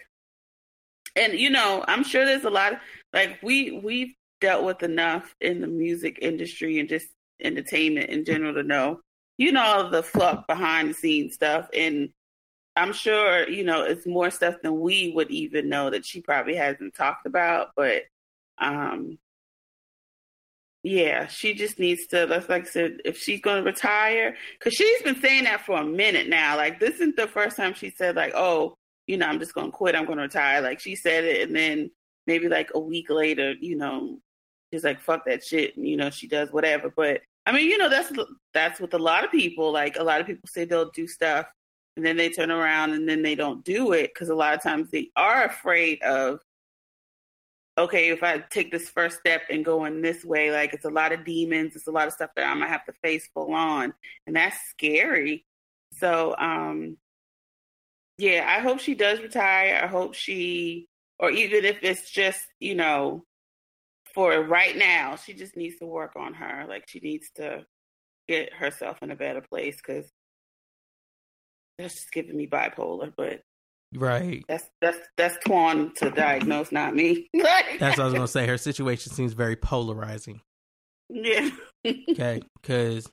and 1.15 1.33
you 1.33 1.49
know, 1.49 1.83
I'm 1.87 2.03
sure 2.03 2.25
there's 2.25 2.43
a 2.43 2.49
lot 2.49 2.73
of 2.73 2.79
like 3.13 3.39
we 3.43 3.79
we've 3.83 4.13
dealt 4.41 4.65
with 4.65 4.83
enough 4.83 5.35
in 5.39 5.61
the 5.61 5.67
music 5.67 6.19
industry 6.21 6.79
and 6.79 6.89
just 6.89 7.07
entertainment 7.41 8.09
in 8.09 8.25
general 8.25 8.53
to 8.55 8.63
know, 8.63 8.99
you 9.37 9.51
know, 9.51 9.61
all 9.61 9.89
the 9.89 10.03
fluff 10.03 10.45
behind 10.47 10.89
the 10.89 10.93
scenes 10.93 11.35
stuff. 11.35 11.69
And 11.73 12.09
I'm 12.75 12.91
sure, 12.93 13.47
you 13.47 13.63
know, 13.63 13.83
it's 13.83 14.07
more 14.07 14.31
stuff 14.31 14.55
than 14.63 14.79
we 14.79 15.11
would 15.15 15.29
even 15.29 15.69
know 15.69 15.91
that 15.91 16.05
she 16.05 16.21
probably 16.21 16.55
hasn't 16.55 16.95
talked 16.95 17.25
about. 17.27 17.69
But 17.75 18.03
um 18.57 19.17
yeah, 20.83 21.27
she 21.27 21.53
just 21.53 21.79
needs 21.79 22.05
to. 22.07 22.25
That's 22.25 22.49
like 22.49 22.63
I 22.63 22.69
said, 22.69 22.97
if 23.05 23.17
she's 23.17 23.39
going 23.39 23.63
to 23.63 23.63
retire, 23.63 24.35
because 24.59 24.73
she's 24.73 25.01
been 25.01 25.19
saying 25.21 25.45
that 25.45 25.65
for 25.65 25.79
a 25.79 25.85
minute 25.85 26.27
now. 26.27 26.57
Like 26.57 26.79
this 26.81 26.95
isn't 26.95 27.15
the 27.15 27.27
first 27.27 27.55
time 27.55 27.73
she 27.73 27.89
said 27.89 28.17
like, 28.17 28.33
"Oh, 28.35 28.75
you 29.07 29.17
know, 29.17 29.27
I'm 29.27 29.39
just 29.39 29.53
going 29.53 29.67
to 29.67 29.77
quit. 29.77 29.95
I'm 29.95 30.05
going 30.05 30.17
to 30.17 30.23
retire." 30.23 30.59
Like 30.61 30.81
she 30.81 30.95
said 30.95 31.23
it, 31.23 31.47
and 31.47 31.55
then 31.55 31.89
maybe 32.27 32.49
like 32.49 32.71
a 32.75 32.79
week 32.79 33.09
later, 33.09 33.53
you 33.61 33.77
know, 33.77 34.19
she's 34.71 34.83
like, 34.83 34.99
"Fuck 34.99 35.25
that 35.25 35.43
shit," 35.43 35.77
and 35.77 35.87
you 35.87 35.95
know, 35.95 36.09
she 36.09 36.27
does 36.27 36.51
whatever. 36.51 36.91
But 36.93 37.21
I 37.45 37.53
mean, 37.53 37.69
you 37.69 37.77
know, 37.77 37.87
that's 37.87 38.11
that's 38.53 38.81
with 38.81 38.93
a 38.93 38.99
lot 38.99 39.23
of 39.23 39.31
people. 39.31 39.71
Like 39.71 39.95
a 39.95 40.03
lot 40.03 40.19
of 40.19 40.27
people 40.27 40.49
say 40.49 40.65
they'll 40.65 40.91
do 40.91 41.07
stuff, 41.07 41.45
and 41.95 42.05
then 42.05 42.17
they 42.17 42.29
turn 42.29 42.51
around 42.51 42.91
and 42.91 43.07
then 43.07 43.21
they 43.21 43.35
don't 43.35 43.63
do 43.63 43.93
it 43.93 44.11
because 44.13 44.27
a 44.27 44.35
lot 44.35 44.53
of 44.53 44.61
times 44.61 44.91
they 44.91 45.11
are 45.15 45.45
afraid 45.45 46.01
of 46.03 46.39
okay, 47.77 48.09
if 48.09 48.23
I 48.23 48.39
take 48.39 48.71
this 48.71 48.89
first 48.89 49.19
step 49.19 49.43
and 49.49 49.65
go 49.65 49.85
in 49.85 50.01
this 50.01 50.23
way, 50.23 50.51
like 50.51 50.73
it's 50.73 50.85
a 50.85 50.89
lot 50.89 51.11
of 51.11 51.25
demons, 51.25 51.75
it's 51.75 51.87
a 51.87 51.91
lot 51.91 52.07
of 52.07 52.13
stuff 52.13 52.31
that 52.35 52.45
I'm 52.45 52.59
gonna 52.59 52.69
have 52.69 52.85
to 52.85 52.93
face 53.03 53.27
full 53.33 53.53
on, 53.53 53.93
and 54.27 54.35
that's 54.35 54.57
scary. 54.69 55.45
So, 55.93 56.35
um, 56.37 56.97
yeah, 58.17 58.45
I 58.47 58.59
hope 58.61 58.79
she 58.79 58.95
does 58.95 59.19
retire. 59.21 59.79
I 59.83 59.87
hope 59.87 60.13
she, 60.13 60.87
or 61.19 61.31
even 61.31 61.65
if 61.65 61.79
it's 61.81 62.09
just 62.11 62.41
you 62.59 62.75
know, 62.75 63.25
for 64.13 64.41
right 64.43 64.77
now, 64.77 65.15
she 65.15 65.33
just 65.33 65.57
needs 65.57 65.77
to 65.79 65.85
work 65.85 66.13
on 66.15 66.33
her. 66.35 66.65
Like 66.67 66.87
she 66.87 66.99
needs 66.99 67.29
to 67.35 67.65
get 68.27 68.53
herself 68.53 68.99
in 69.01 69.11
a 69.11 69.15
better 69.15 69.41
place 69.41 69.77
because 69.77 70.11
that's 71.77 71.95
just 71.95 72.11
giving 72.11 72.37
me 72.37 72.47
bipolar, 72.47 73.11
but. 73.15 73.41
Right. 73.95 74.43
That's 74.47 74.69
that's 74.81 74.97
that's 75.17 75.37
Twan 75.45 75.93
to 75.95 76.09
diagnose, 76.09 76.71
not 76.71 76.95
me. 76.95 77.27
That's 77.33 77.97
what 77.97 77.99
I 77.99 78.05
was 78.05 78.13
gonna 78.13 78.27
say. 78.27 78.47
Her 78.47 78.57
situation 78.57 79.11
seems 79.13 79.33
very 79.33 79.55
polarizing. 79.55 80.41
Yeah. 81.09 81.49
Okay, 81.85 82.41
because 82.61 83.09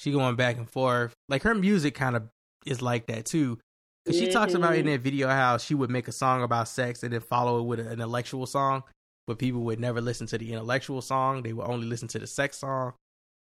she 0.00 0.12
going 0.12 0.36
back 0.36 0.56
and 0.56 0.68
forth. 0.68 1.14
Like 1.28 1.42
her 1.44 1.54
music 1.54 1.94
kind 1.94 2.16
of 2.16 2.28
is 2.66 2.82
like 2.82 3.06
that 3.06 3.24
too. 3.26 3.58
Because 4.04 4.18
she 4.20 4.28
talks 4.30 4.54
about 4.54 4.74
in 4.76 4.86
Mhm. 4.86 4.92
that 4.92 5.00
video 5.00 5.28
how 5.28 5.58
she 5.58 5.74
would 5.74 5.90
make 5.90 6.08
a 6.08 6.12
song 6.12 6.42
about 6.42 6.68
sex 6.68 7.02
and 7.02 7.12
then 7.12 7.20
follow 7.20 7.60
it 7.60 7.64
with 7.64 7.80
an 7.80 7.88
intellectual 7.92 8.46
song, 8.46 8.82
but 9.26 9.38
people 9.38 9.60
would 9.62 9.80
never 9.80 10.00
listen 10.00 10.26
to 10.28 10.38
the 10.38 10.52
intellectual 10.52 11.02
song. 11.02 11.42
They 11.42 11.52
would 11.52 11.66
only 11.66 11.86
listen 11.86 12.08
to 12.08 12.18
the 12.18 12.26
sex 12.26 12.58
song 12.58 12.94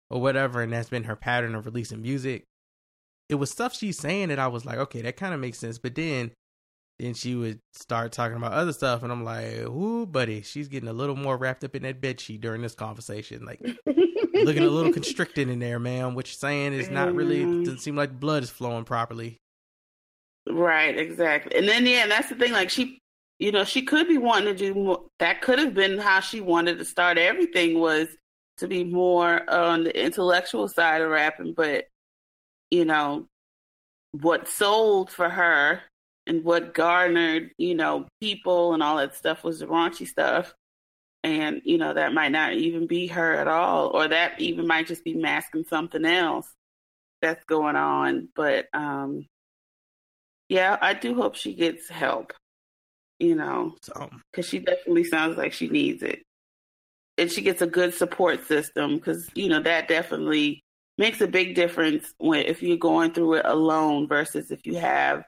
or 0.09 0.19
whatever. 0.21 0.61
And 0.61 0.73
that's 0.73 0.89
been 0.89 1.05
her 1.05 1.15
pattern 1.15 1.55
of 1.55 1.65
releasing 1.65 2.01
music. 2.01 2.43
It 3.29 3.35
was 3.35 3.49
stuff 3.49 3.73
she's 3.73 3.97
saying 3.97 4.27
that 4.27 4.39
I 4.39 4.47
was 4.47 4.65
like, 4.65 4.77
okay, 4.77 5.01
that 5.03 5.15
kind 5.15 5.33
of 5.33 5.39
makes 5.39 5.57
sense. 5.57 5.77
But 5.77 5.95
then, 5.95 6.31
then 7.01 7.13
she 7.15 7.35
would 7.35 7.59
start 7.73 8.11
talking 8.11 8.37
about 8.37 8.53
other 8.53 8.73
stuff, 8.73 9.01
and 9.03 9.11
I'm 9.11 9.23
like, 9.23 9.47
ooh, 9.67 10.05
buddy, 10.05 10.41
she's 10.43 10.67
getting 10.67 10.89
a 10.89 10.93
little 10.93 11.15
more 11.15 11.35
wrapped 11.37 11.63
up 11.63 11.75
in 11.75 11.83
that 11.83 11.99
bed 12.01 12.19
sheet 12.19 12.41
during 12.41 12.61
this 12.61 12.75
conversation. 12.75 13.43
Like, 13.45 13.59
looking 13.85 14.63
a 14.63 14.69
little 14.69 14.93
constricted 14.99 15.49
in 15.49 15.59
there, 15.59 15.79
man. 15.79 16.13
What 16.13 16.27
you're 16.27 16.33
saying 16.33 16.73
is 16.73 16.89
not 16.89 17.13
really, 17.15 17.39
Mhm. 17.41 17.63
doesn't 17.65 17.79
seem 17.79 17.95
like 17.95 18.19
blood 18.19 18.43
is 18.43 18.49
flowing 18.49 18.85
properly. 18.85 19.37
Right, 20.49 20.97
exactly. 20.97 21.55
And 21.57 21.67
then 21.67 21.85
yeah, 21.85 22.03
and 22.03 22.11
that's 22.11 22.29
the 22.29 22.35
thing. 22.35 22.51
Like 22.51 22.69
she, 22.69 22.99
you 23.39 23.51
know, 23.51 23.63
she 23.63 23.83
could 23.83 24.07
be 24.07 24.17
wanting 24.17 24.55
to 24.55 24.57
do 24.57 24.73
more. 24.73 25.05
That 25.19 25.41
could 25.41 25.59
have 25.59 25.73
been 25.73 25.97
how 25.97 26.19
she 26.19 26.41
wanted 26.41 26.77
to 26.79 26.85
start 26.85 27.17
everything 27.17 27.79
was 27.79 28.07
to 28.57 28.67
be 28.67 28.83
more 28.83 29.47
on 29.49 29.83
the 29.83 30.03
intellectual 30.03 30.67
side 30.67 31.01
of 31.01 31.09
rapping. 31.09 31.53
But 31.55 31.85
you 32.71 32.85
know, 32.85 33.27
what 34.13 34.47
sold 34.47 35.09
for 35.11 35.29
her 35.29 35.81
and 36.27 36.43
what 36.43 36.73
garnered, 36.73 37.51
you 37.57 37.75
know, 37.75 38.07
people 38.19 38.73
and 38.73 38.83
all 38.83 38.97
that 38.97 39.15
stuff 39.15 39.43
was 39.43 39.59
the 39.59 39.67
raunchy 39.67 40.07
stuff. 40.07 40.53
And 41.23 41.61
you 41.65 41.77
know 41.77 41.93
that 41.93 42.13
might 42.13 42.31
not 42.31 42.53
even 42.53 42.87
be 42.87 43.05
her 43.07 43.35
at 43.35 43.47
all, 43.47 43.89
or 43.89 44.07
that 44.07 44.41
even 44.41 44.65
might 44.65 44.87
just 44.87 45.03
be 45.03 45.13
masking 45.13 45.65
something 45.69 46.03
else 46.03 46.47
that's 47.21 47.43
going 47.45 47.75
on. 47.75 48.29
But 48.35 48.65
um 48.73 49.27
yeah, 50.49 50.77
I 50.81 50.95
do 50.95 51.15
hope 51.15 51.35
she 51.35 51.53
gets 51.53 51.87
help. 51.89 52.33
You 53.19 53.35
know, 53.35 53.75
because 54.31 54.47
she 54.47 54.57
definitely 54.59 55.03
sounds 55.03 55.37
like 55.37 55.53
she 55.53 55.69
needs 55.69 56.01
it, 56.01 56.23
and 57.19 57.31
she 57.31 57.43
gets 57.43 57.61
a 57.61 57.67
good 57.67 57.93
support 57.93 58.47
system. 58.47 58.95
Because 58.95 59.29
you 59.35 59.47
know 59.47 59.61
that 59.61 59.87
definitely 59.87 60.63
makes 60.97 61.21
a 61.21 61.27
big 61.27 61.53
difference 61.53 62.13
when 62.17 62.45
if 62.47 62.63
you're 62.63 62.77
going 62.77 63.13
through 63.13 63.35
it 63.35 63.45
alone 63.45 64.07
versus 64.07 64.49
if 64.49 64.65
you 64.65 64.75
have, 64.77 65.23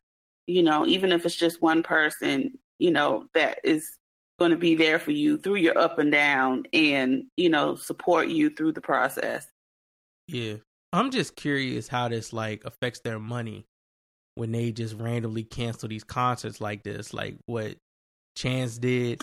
you 0.48 0.64
know, 0.64 0.86
even 0.86 1.12
if 1.12 1.26
it's 1.26 1.36
just 1.36 1.62
one 1.62 1.84
person, 1.84 2.58
you 2.80 2.92
know, 2.92 3.28
that 3.34 3.60
is 3.64 3.98
going 4.40 4.52
to 4.52 4.58
be 4.58 4.76
there 4.76 5.00
for 5.00 5.12
you 5.12 5.38
through 5.38 5.56
your 5.56 5.78
up 5.78 6.00
and 6.00 6.12
down, 6.12 6.64
and 6.74 7.26
you 7.38 7.50
know, 7.50 7.76
support 7.76 8.28
you 8.28 8.50
through 8.50 8.74
the 8.74 8.82
process. 8.82 9.48
Yeah. 10.28 10.56
I'm 10.92 11.10
just 11.10 11.36
curious 11.36 11.88
how 11.88 12.08
this 12.08 12.34
like 12.34 12.64
affects 12.66 13.00
their 13.00 13.18
money 13.18 13.66
when 14.36 14.52
they 14.52 14.72
just 14.72 14.96
randomly 14.96 15.44
cancel 15.44 15.90
these 15.90 16.04
concerts 16.04 16.62
like 16.62 16.84
this, 16.84 17.14
like 17.14 17.36
what 17.48 17.78
Chance 18.36 18.78
did. 18.78 19.22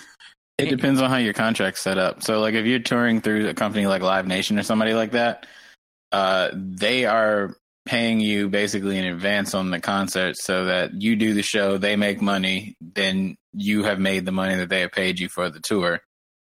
It 0.58 0.68
depends 0.68 1.00
on 1.00 1.10
how 1.10 1.16
your 1.16 1.32
contract's 1.32 1.80
set 1.80 1.96
up. 1.96 2.22
So, 2.22 2.40
like, 2.40 2.54
if 2.54 2.66
you're 2.66 2.80
touring 2.80 3.20
through 3.20 3.48
a 3.48 3.54
company 3.54 3.86
like 3.86 4.02
Live 4.02 4.26
Nation 4.26 4.58
or 4.58 4.62
somebody 4.62 4.92
like 4.92 5.12
that, 5.12 5.46
uh, 6.12 6.50
they 6.52 7.06
are 7.06 7.56
paying 7.90 8.20
you 8.20 8.48
basically 8.48 8.96
in 8.96 9.04
advance 9.04 9.52
on 9.52 9.70
the 9.70 9.80
concert 9.80 10.36
so 10.36 10.66
that 10.66 11.02
you 11.02 11.16
do 11.16 11.34
the 11.34 11.42
show, 11.42 11.76
they 11.76 11.96
make 11.96 12.22
money, 12.22 12.76
then 12.80 13.36
you 13.52 13.82
have 13.82 13.98
made 13.98 14.24
the 14.24 14.30
money 14.30 14.54
that 14.54 14.68
they 14.68 14.82
have 14.82 14.92
paid 14.92 15.18
you 15.18 15.28
for 15.28 15.50
the 15.50 15.58
tour 15.58 16.00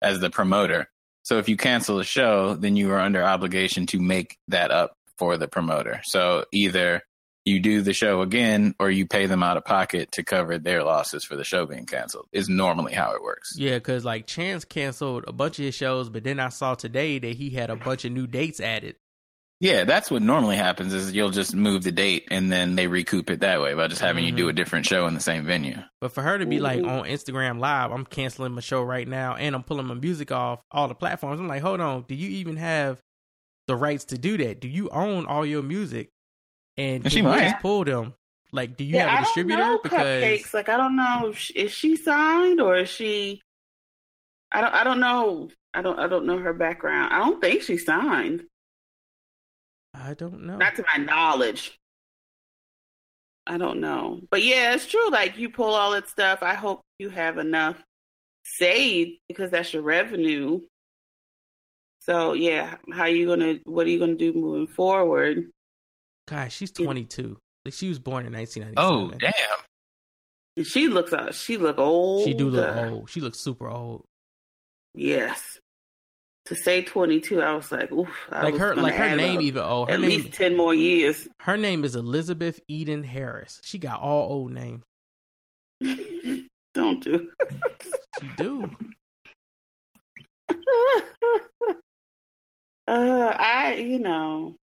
as 0.04 0.20
the 0.20 0.30
promoter. 0.30 0.88
So, 1.24 1.40
if 1.40 1.50
you 1.50 1.58
cancel 1.58 2.00
a 2.00 2.04
show, 2.04 2.54
then 2.54 2.76
you 2.76 2.92
are 2.92 3.00
under 3.00 3.24
obligation 3.24 3.88
to 3.88 4.00
make 4.00 4.38
that 4.50 4.70
up 4.70 4.94
for 5.18 5.36
the 5.36 5.48
promoter. 5.48 6.02
So, 6.04 6.46
either 6.52 7.02
you 7.46 7.60
do 7.60 7.82
the 7.82 7.94
show 7.94 8.22
again 8.22 8.76
or 8.80 8.92
you 8.92 9.08
pay 9.08 9.26
them 9.26 9.42
out 9.42 9.58
of 9.58 9.66
pocket 9.66 10.12
to 10.12 10.24
cover 10.24 10.60
their 10.60 10.84
losses 10.84 11.24
for 11.24 11.36
the 11.36 11.44
show 11.44 11.66
being 11.66 11.88
canceled 11.88 12.28
is 12.32 12.48
normally 12.48 12.94
how 12.94 13.14
it 13.16 13.24
works 13.24 13.54
Yeah, 13.58 13.78
because 13.78 14.06
like 14.06 14.28
Chance 14.28 14.66
canceled 14.66 15.26
a 15.28 15.34
bunch 15.34 15.58
of 15.58 15.66
his 15.66 15.74
shows, 15.74 16.08
but 16.10 16.24
then 16.24 16.40
I 16.40 16.50
saw 16.50 16.76
today 16.76 17.18
that 17.18 17.36
he 17.36 17.50
had 17.50 17.72
a 17.72 17.76
bunch 17.76 18.06
of 18.06 18.12
new 18.12 18.28
dates 18.28 18.60
added. 18.60 18.96
Yeah 19.62 19.86
that's 19.86 20.12
what 20.12 20.22
normally 20.22 20.58
happens 20.58 20.94
is 20.94 21.14
you'll 21.14 21.30
just 21.30 21.56
move 21.56 21.84
the 21.84 21.92
date 21.94 22.28
and 22.30 22.52
then 22.52 22.76
they 22.76 22.88
recoup 22.88 23.30
it 23.30 23.40
that 23.40 23.62
way 23.62 23.74
by 23.74 23.88
just 23.88 24.02
having 24.02 24.26
you 24.26 24.32
do 24.34 24.48
a 24.48 24.50
mm-hmm. 24.50 24.58
different 24.58 24.86
show 24.86 25.08
in 25.08 25.14
the 25.14 25.20
same 25.22 25.46
venue 25.46 25.78
But 26.02 26.12
for 26.12 26.22
her 26.22 26.38
to 26.38 26.46
be 26.46 26.60
like 26.60 26.84
on 26.84 27.06
Instagram 27.06 27.60
Live, 27.60 27.92
I'm 27.92 28.06
canceling 28.06 28.52
my 28.54 28.62
show 28.62 28.82
right 28.84 29.08
now 29.08 29.36
and 29.36 29.56
I'm 29.56 29.64
pulling 29.64 29.86
my 29.86 29.94
music 29.94 30.32
off 30.32 30.60
all 30.72 30.88
the 30.90 30.96
platforms. 30.96 31.40
I'm 31.40 31.48
like, 31.48 31.62
hold 31.62 31.80
on, 31.80 32.04
do 32.08 32.16
you 32.16 32.30
even 32.40 32.58
have 32.58 33.00
the 33.68 33.76
rights 33.76 34.06
to 34.06 34.18
do 34.18 34.38
that? 34.40 34.60
Do 34.60 34.68
you 34.68 34.90
own 34.90 35.26
all 35.28 35.46
your 35.46 35.64
music? 35.64 36.10
And 36.78 37.04
And 37.04 37.12
she 37.14 37.22
might. 37.22 37.44
just 37.52 37.62
pull 37.62 37.86
them? 37.86 38.16
Like, 38.52 38.76
do 38.78 38.84
you 38.84 38.96
yeah, 38.96 39.04
have 39.04 39.14
a 39.14 39.18
I 39.18 39.22
distributor? 39.22 39.58
don't 39.58 39.74
know 39.74 39.80
Because 39.84 40.24
cupcakes. 40.24 40.54
Like 40.54 40.70
I 40.70 40.78
don't 40.78 40.96
know. 40.96 41.30
if 41.30 41.38
she- 41.38 41.54
Is 41.54 41.72
she 41.72 41.96
signed 41.96 42.60
or 42.60 42.76
is 42.78 42.90
she? 42.90 43.42
I 44.52 44.62
don't. 44.62 44.74
I 44.74 44.84
don't 44.84 45.00
know. 45.00 45.50
I 45.74 45.82
don't. 45.82 46.00
I 46.00 46.08
don't 46.08 46.26
know 46.26 46.38
her 46.40 46.54
background. 46.54 47.14
I 47.14 47.20
don't 47.20 47.40
think 47.40 47.62
she 47.62 47.78
signed. 47.78 48.44
I 49.94 50.14
don't 50.14 50.46
know. 50.46 50.58
Not 50.58 50.76
to 50.76 50.86
my 50.96 51.04
knowledge. 51.04 51.78
I 53.48 53.58
don't 53.58 53.80
know. 53.82 54.22
But 54.30 54.44
yeah, 54.44 54.74
it's 54.74 54.88
true. 54.88 55.10
Like 55.10 55.38
you 55.38 55.50
pull 55.50 55.74
all 55.74 55.92
that 55.92 56.08
stuff. 56.08 56.40
I 56.42 56.54
hope 56.54 56.82
you 57.00 57.10
have 57.10 57.38
enough 57.38 57.78
saved 58.44 59.20
because 59.28 59.52
that's 59.52 59.74
your 59.74 59.84
revenue. 59.84 60.62
So 62.02 62.34
yeah, 62.34 62.76
how 62.94 63.06
you 63.06 63.28
gonna? 63.28 63.60
What 63.66 63.86
are 63.88 63.90
you 63.90 64.00
gonna 64.00 64.16
do 64.16 64.34
moving 64.34 64.68
forward? 64.68 65.52
gosh, 66.28 66.56
she's 66.56 66.72
22. 66.72 67.38
Like 67.66 67.74
she 67.74 67.90
was 67.90 68.00
born 68.00 68.26
in 68.26 68.32
nineteen 68.32 68.64
ninety. 68.64 68.76
oh 68.78 69.12
damn 69.20 70.66
She 70.66 70.88
looks. 70.88 71.14
Uh, 71.14 71.32
she 71.32 71.58
look 71.58 71.78
old. 71.78 72.24
She 72.26 72.34
do 72.34 72.50
look 72.50 72.76
old. 72.76 73.10
She 73.10 73.22
looks 73.22 73.40
super 73.40 73.68
old. 73.70 74.06
Yes. 74.96 75.60
To 76.52 76.58
say 76.58 76.82
22, 76.84 77.42
I 77.42 77.56
was 77.56 77.72
like, 77.72 77.90
oof. 77.94 78.10
I 78.30 78.44
Like 78.44 78.58
her, 78.58 78.76
like 78.76 78.96
her 78.96 79.16
name 79.16 79.40
even 79.40 79.64
old. 79.64 79.88
Her 79.88 79.94
At 79.96 80.02
name, 80.02 80.10
least 80.10 80.34
10 80.34 80.58
more 80.58 80.74
years. 80.74 81.26
her 81.40 81.56
name 81.56 81.86
is 81.86 81.96
Elizabeth 81.96 82.60
Eden 82.68 83.04
Harris. 83.04 83.62
She 83.64 83.78
got 83.78 84.02
all 84.02 84.30
old 84.34 84.52
names. 84.52 84.84
Don't 86.74 87.02
do. 87.02 87.32
She 88.20 88.28
do. 88.36 88.70
uh, 90.50 90.54
I, 92.90 93.76
you 93.76 94.00
know, 94.00 94.58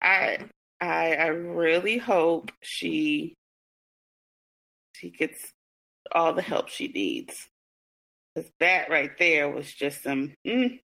I, 0.00 0.38
I, 0.80 1.16
I 1.16 1.26
really 1.26 1.98
hope 1.98 2.52
she, 2.62 3.34
she 4.92 5.10
gets 5.10 5.50
all 6.12 6.34
the 6.34 6.42
help 6.42 6.68
she 6.68 6.86
needs. 6.86 7.48
Cause 8.36 8.50
that 8.58 8.90
right 8.90 9.10
there 9.18 9.48
was 9.48 9.72
just 9.72 10.02
some. 10.02 10.34
Mm, 10.46 10.80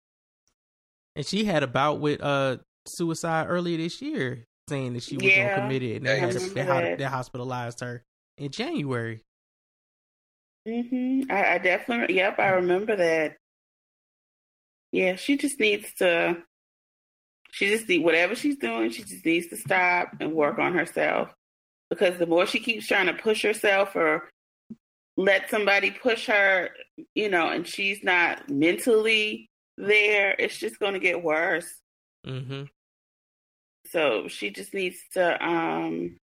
And 1.16 1.26
she 1.26 1.46
had 1.46 1.64
a 1.64 1.68
bout 1.68 2.00
with 2.02 2.22
uh 2.22 2.58
suicide 2.86 3.48
earlier 3.48 3.78
this 3.78 4.02
year, 4.02 4.46
saying 4.70 4.94
that 4.94 5.04
she 5.04 5.16
was 5.18 5.26
Yeah, 5.26 5.56
it, 5.58 5.98
and 5.98 6.06
they, 6.06 6.20
had 6.20 6.32
to, 6.34 6.40
they, 6.40 6.64
that. 6.64 6.98
they 6.98 7.04
hospitalized 7.06 7.80
her 7.80 8.04
in 8.38 8.52
January. 8.52 9.24
hmm 10.68 11.22
I, 11.30 11.56
I 11.56 11.58
definitely, 11.60 12.16
yep, 12.16 12.38
I 12.40 12.50
remember 12.50 12.96
that. 12.98 13.38
Yeah, 14.92 15.16
she 15.16 15.38
just 15.38 15.60
needs 15.60 15.94
to. 15.96 16.38
She 17.52 17.68
just 17.70 17.88
need 17.88 18.04
whatever 18.04 18.36
she's 18.36 18.58
doing. 18.58 18.92
She 18.92 19.04
just 19.04 19.26
needs 19.26 19.48
to 19.48 19.58
stop 19.58 20.12
and 20.20 20.34
work 20.34 20.60
on 20.60 20.74
herself, 20.74 21.30
because 21.90 22.18
the 22.18 22.26
more 22.26 22.46
she 22.46 22.60
keeps 22.60 22.88
trying 22.88 23.08
to 23.08 23.14
push 23.14 23.42
herself 23.44 23.96
or 23.96 24.30
let 25.18 25.50
somebody 25.50 25.92
push 25.92 26.28
her, 26.28 26.70
you 27.16 27.30
know, 27.30 27.50
and 27.50 27.68
she's 27.68 28.04
not 28.04 28.48
mentally 28.50 29.50
there, 29.78 30.36
it's 30.38 30.58
just 30.58 30.80
going 30.80 30.94
to 30.94 31.00
get 31.00 31.22
worse. 31.22 31.82
Mm-hmm. 32.26 32.64
So 33.88 34.28
she 34.28 34.52
just 34.52 34.74
needs 34.74 34.98
to, 35.14 35.44
um, 35.44 36.18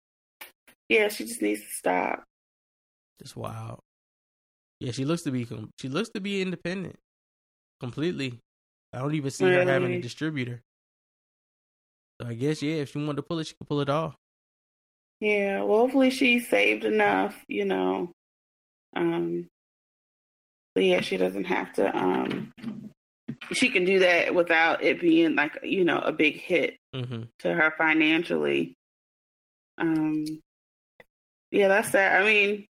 yeah, 0.88 1.08
she 1.08 1.24
just 1.24 1.42
needs 1.42 1.60
to 1.62 1.70
stop. 1.70 2.24
Just 3.20 3.36
wild. 3.36 3.80
Yeah, 4.80 4.92
she 4.92 5.04
looks 5.04 5.22
to 5.22 5.30
be 5.30 5.44
com- 5.44 5.70
she 5.78 5.88
looks 5.88 6.10
to 6.10 6.20
be 6.20 6.42
independent 6.42 6.96
completely. 7.80 8.38
I 8.92 8.98
don't 8.98 9.14
even 9.14 9.30
see 9.30 9.46
her 9.46 9.64
having 9.64 9.94
a 9.94 10.00
distributor. 10.00 10.60
So 12.20 12.28
I 12.28 12.34
guess 12.34 12.62
yeah, 12.62 12.76
if 12.76 12.92
she 12.92 12.98
wanted 12.98 13.16
to 13.16 13.22
pull 13.22 13.38
it, 13.38 13.46
she 13.46 13.54
could 13.54 13.68
pull 13.68 13.80
it 13.80 13.88
off. 13.88 14.14
Yeah, 15.20 15.62
well, 15.62 15.78
hopefully 15.78 16.10
she 16.10 16.38
saved 16.38 16.84
enough, 16.84 17.36
you 17.48 17.64
know. 17.64 18.12
Um, 18.94 19.48
but 20.74 20.84
yeah, 20.84 21.00
she 21.00 21.16
doesn't 21.16 21.44
have 21.44 21.72
to. 21.74 21.96
Um, 21.96 22.52
she 23.52 23.68
can 23.70 23.84
do 23.84 24.00
that 24.00 24.34
without 24.34 24.82
it 24.82 25.00
being 25.00 25.34
like 25.34 25.58
you 25.62 25.84
know 25.84 25.98
a 25.98 26.12
big 26.12 26.40
hit 26.40 26.76
Mm-hmm. 26.94 27.22
to 27.40 27.52
her 27.52 27.74
financially. 27.76 28.76
Um, 29.78 30.24
yeah, 31.50 31.66
that's 31.66 31.90
that. 31.90 32.20
I 32.20 32.24
mean, 32.24 32.66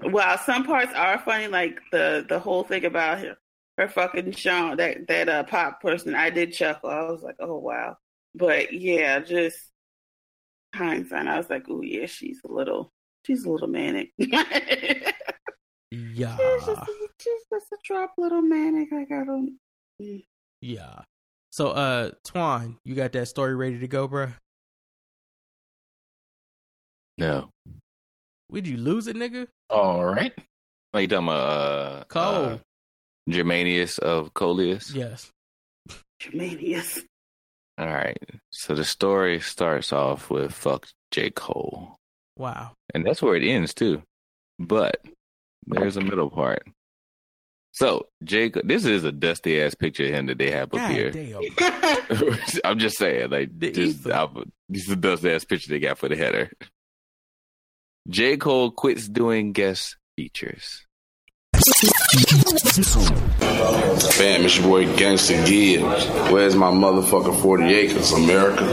well, 0.00 0.38
some 0.38 0.64
parts 0.64 0.92
are 0.94 1.18
funny, 1.18 1.48
like 1.48 1.80
the 1.90 2.24
the 2.28 2.38
whole 2.38 2.62
thing 2.62 2.84
about 2.84 3.18
her, 3.18 3.36
her 3.78 3.88
fucking 3.88 4.30
Shawn, 4.32 4.76
that 4.76 5.08
that 5.08 5.28
uh, 5.28 5.42
pop 5.44 5.80
person. 5.80 6.14
I 6.14 6.30
did 6.30 6.52
chuckle. 6.52 6.90
I 6.90 7.02
was 7.10 7.22
like, 7.22 7.36
oh 7.40 7.58
wow. 7.58 7.96
But 8.34 8.72
yeah, 8.72 9.18
just 9.20 9.58
hindsight, 10.74 11.26
I 11.26 11.36
was 11.36 11.50
like, 11.50 11.64
"Oh 11.68 11.82
yeah, 11.82 12.06
she's 12.06 12.40
a 12.48 12.52
little, 12.52 12.92
she's 13.24 13.44
a 13.44 13.50
little 13.50 13.68
manic." 13.68 14.12
Yeah. 14.18 14.36
she's, 15.92 16.66
just, 16.66 16.82
she's 17.20 17.42
just 17.52 17.72
a 17.72 17.76
drop 17.84 18.12
little 18.18 18.42
manic. 18.42 18.88
Like 18.92 19.12
I 19.12 19.24
don't. 19.24 19.58
mm. 20.00 20.24
Yeah. 20.60 21.02
So, 21.52 21.68
uh, 21.68 22.10
Twan, 22.26 22.78
you 22.84 22.94
got 22.96 23.12
that 23.12 23.28
story 23.28 23.54
ready 23.54 23.78
to 23.78 23.86
go, 23.86 24.08
bruh? 24.08 24.32
No. 27.18 27.50
Would 28.50 28.66
you 28.66 28.76
lose 28.76 29.06
it, 29.06 29.16
nigga? 29.16 29.46
All 29.70 30.04
right. 30.04 30.32
Are 30.92 31.00
you 31.00 31.06
talking 31.08 31.28
about 31.28 31.40
uh, 31.48 32.04
Cole. 32.08 32.44
uh, 32.44 32.58
Germanius 33.30 33.98
of 34.00 34.34
Coleus? 34.34 34.92
Yes. 34.94 35.30
Germanius. 36.20 37.04
All 37.78 37.86
right. 37.86 38.18
So 38.50 38.74
the 38.74 38.84
story 38.84 39.40
starts 39.40 39.92
off 39.92 40.30
with 40.30 40.52
fuck 40.52 40.88
J. 41.10 41.30
Cole. 41.30 41.96
Wow. 42.36 42.72
And 42.92 43.06
that's 43.06 43.22
where 43.22 43.36
it 43.36 43.46
ends 43.46 43.74
too. 43.74 44.02
But 44.58 45.00
there's 45.66 45.96
a 45.96 46.00
middle 46.00 46.30
part. 46.30 46.64
So 47.72 48.06
Jake, 48.22 48.54
this 48.64 48.84
is 48.84 49.02
a 49.04 49.10
dusty 49.12 49.60
ass 49.60 49.74
picture 49.74 50.04
of 50.04 50.10
him 50.10 50.26
that 50.26 50.38
they 50.38 50.50
have 50.50 50.72
up 50.74 50.78
God 50.78 50.90
here. 50.92 51.10
damn. 51.10 52.38
I'm 52.64 52.78
just 52.78 52.96
saying, 52.98 53.30
like, 53.30 53.58
just, 53.58 54.06
I, 54.08 54.28
this 54.68 54.84
is 54.84 54.90
a 54.90 54.96
dusty 54.96 55.30
ass 55.32 55.44
picture 55.44 55.70
they 55.70 55.80
got 55.80 55.98
for 55.98 56.08
the 56.08 56.16
header. 56.16 56.50
J. 58.08 58.36
Cole 58.36 58.70
quits 58.70 59.08
doing 59.08 59.52
guest 59.52 59.96
features. 60.16 60.86
Fam, 64.14 64.44
it's 64.44 64.58
your 64.58 64.66
boy 64.68 64.84
Gangsta 64.86 65.46
Gibbs. 65.46 66.06
Where's 66.30 66.54
my 66.54 66.70
motherfucking 66.70 67.40
40 67.42 67.64
acres, 67.74 68.12
America? 68.12 68.64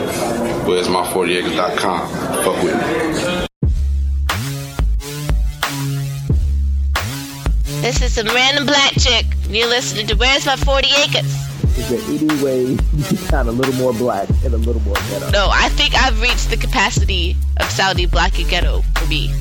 Where's 0.67 0.89
my 0.89 1.05
40acres.com? 1.07 2.09
Fuck 2.43 2.63
with 2.63 2.75
me. 2.75 3.30
This 7.81 7.99
is 8.03 8.13
some 8.13 8.27
random 8.27 8.67
black 8.67 8.93
chick. 8.99 9.25
You're 9.49 9.67
listening 9.67 10.05
to 10.07 10.15
Where's 10.15 10.45
My 10.45 10.55
40 10.55 10.87
Acres? 11.03 11.25
Is 11.79 11.89
there 11.89 11.99
any 12.09 12.43
way 12.43 12.61
you 12.65 12.77
can 12.77 13.17
sound 13.17 13.49
a 13.49 13.51
little 13.51 13.73
more 13.73 13.91
black 13.91 14.29
and 14.45 14.53
a 14.53 14.57
little 14.57 14.81
more 14.83 14.93
ghetto? 15.09 15.31
No, 15.31 15.49
I 15.51 15.67
think 15.69 15.95
I've 15.95 16.21
reached 16.21 16.51
the 16.51 16.57
capacity 16.57 17.35
of 17.59 17.65
Saudi 17.71 18.05
black 18.05 18.37
and 18.37 18.47
ghetto 18.47 18.83
for 18.99 19.07
me. 19.07 19.33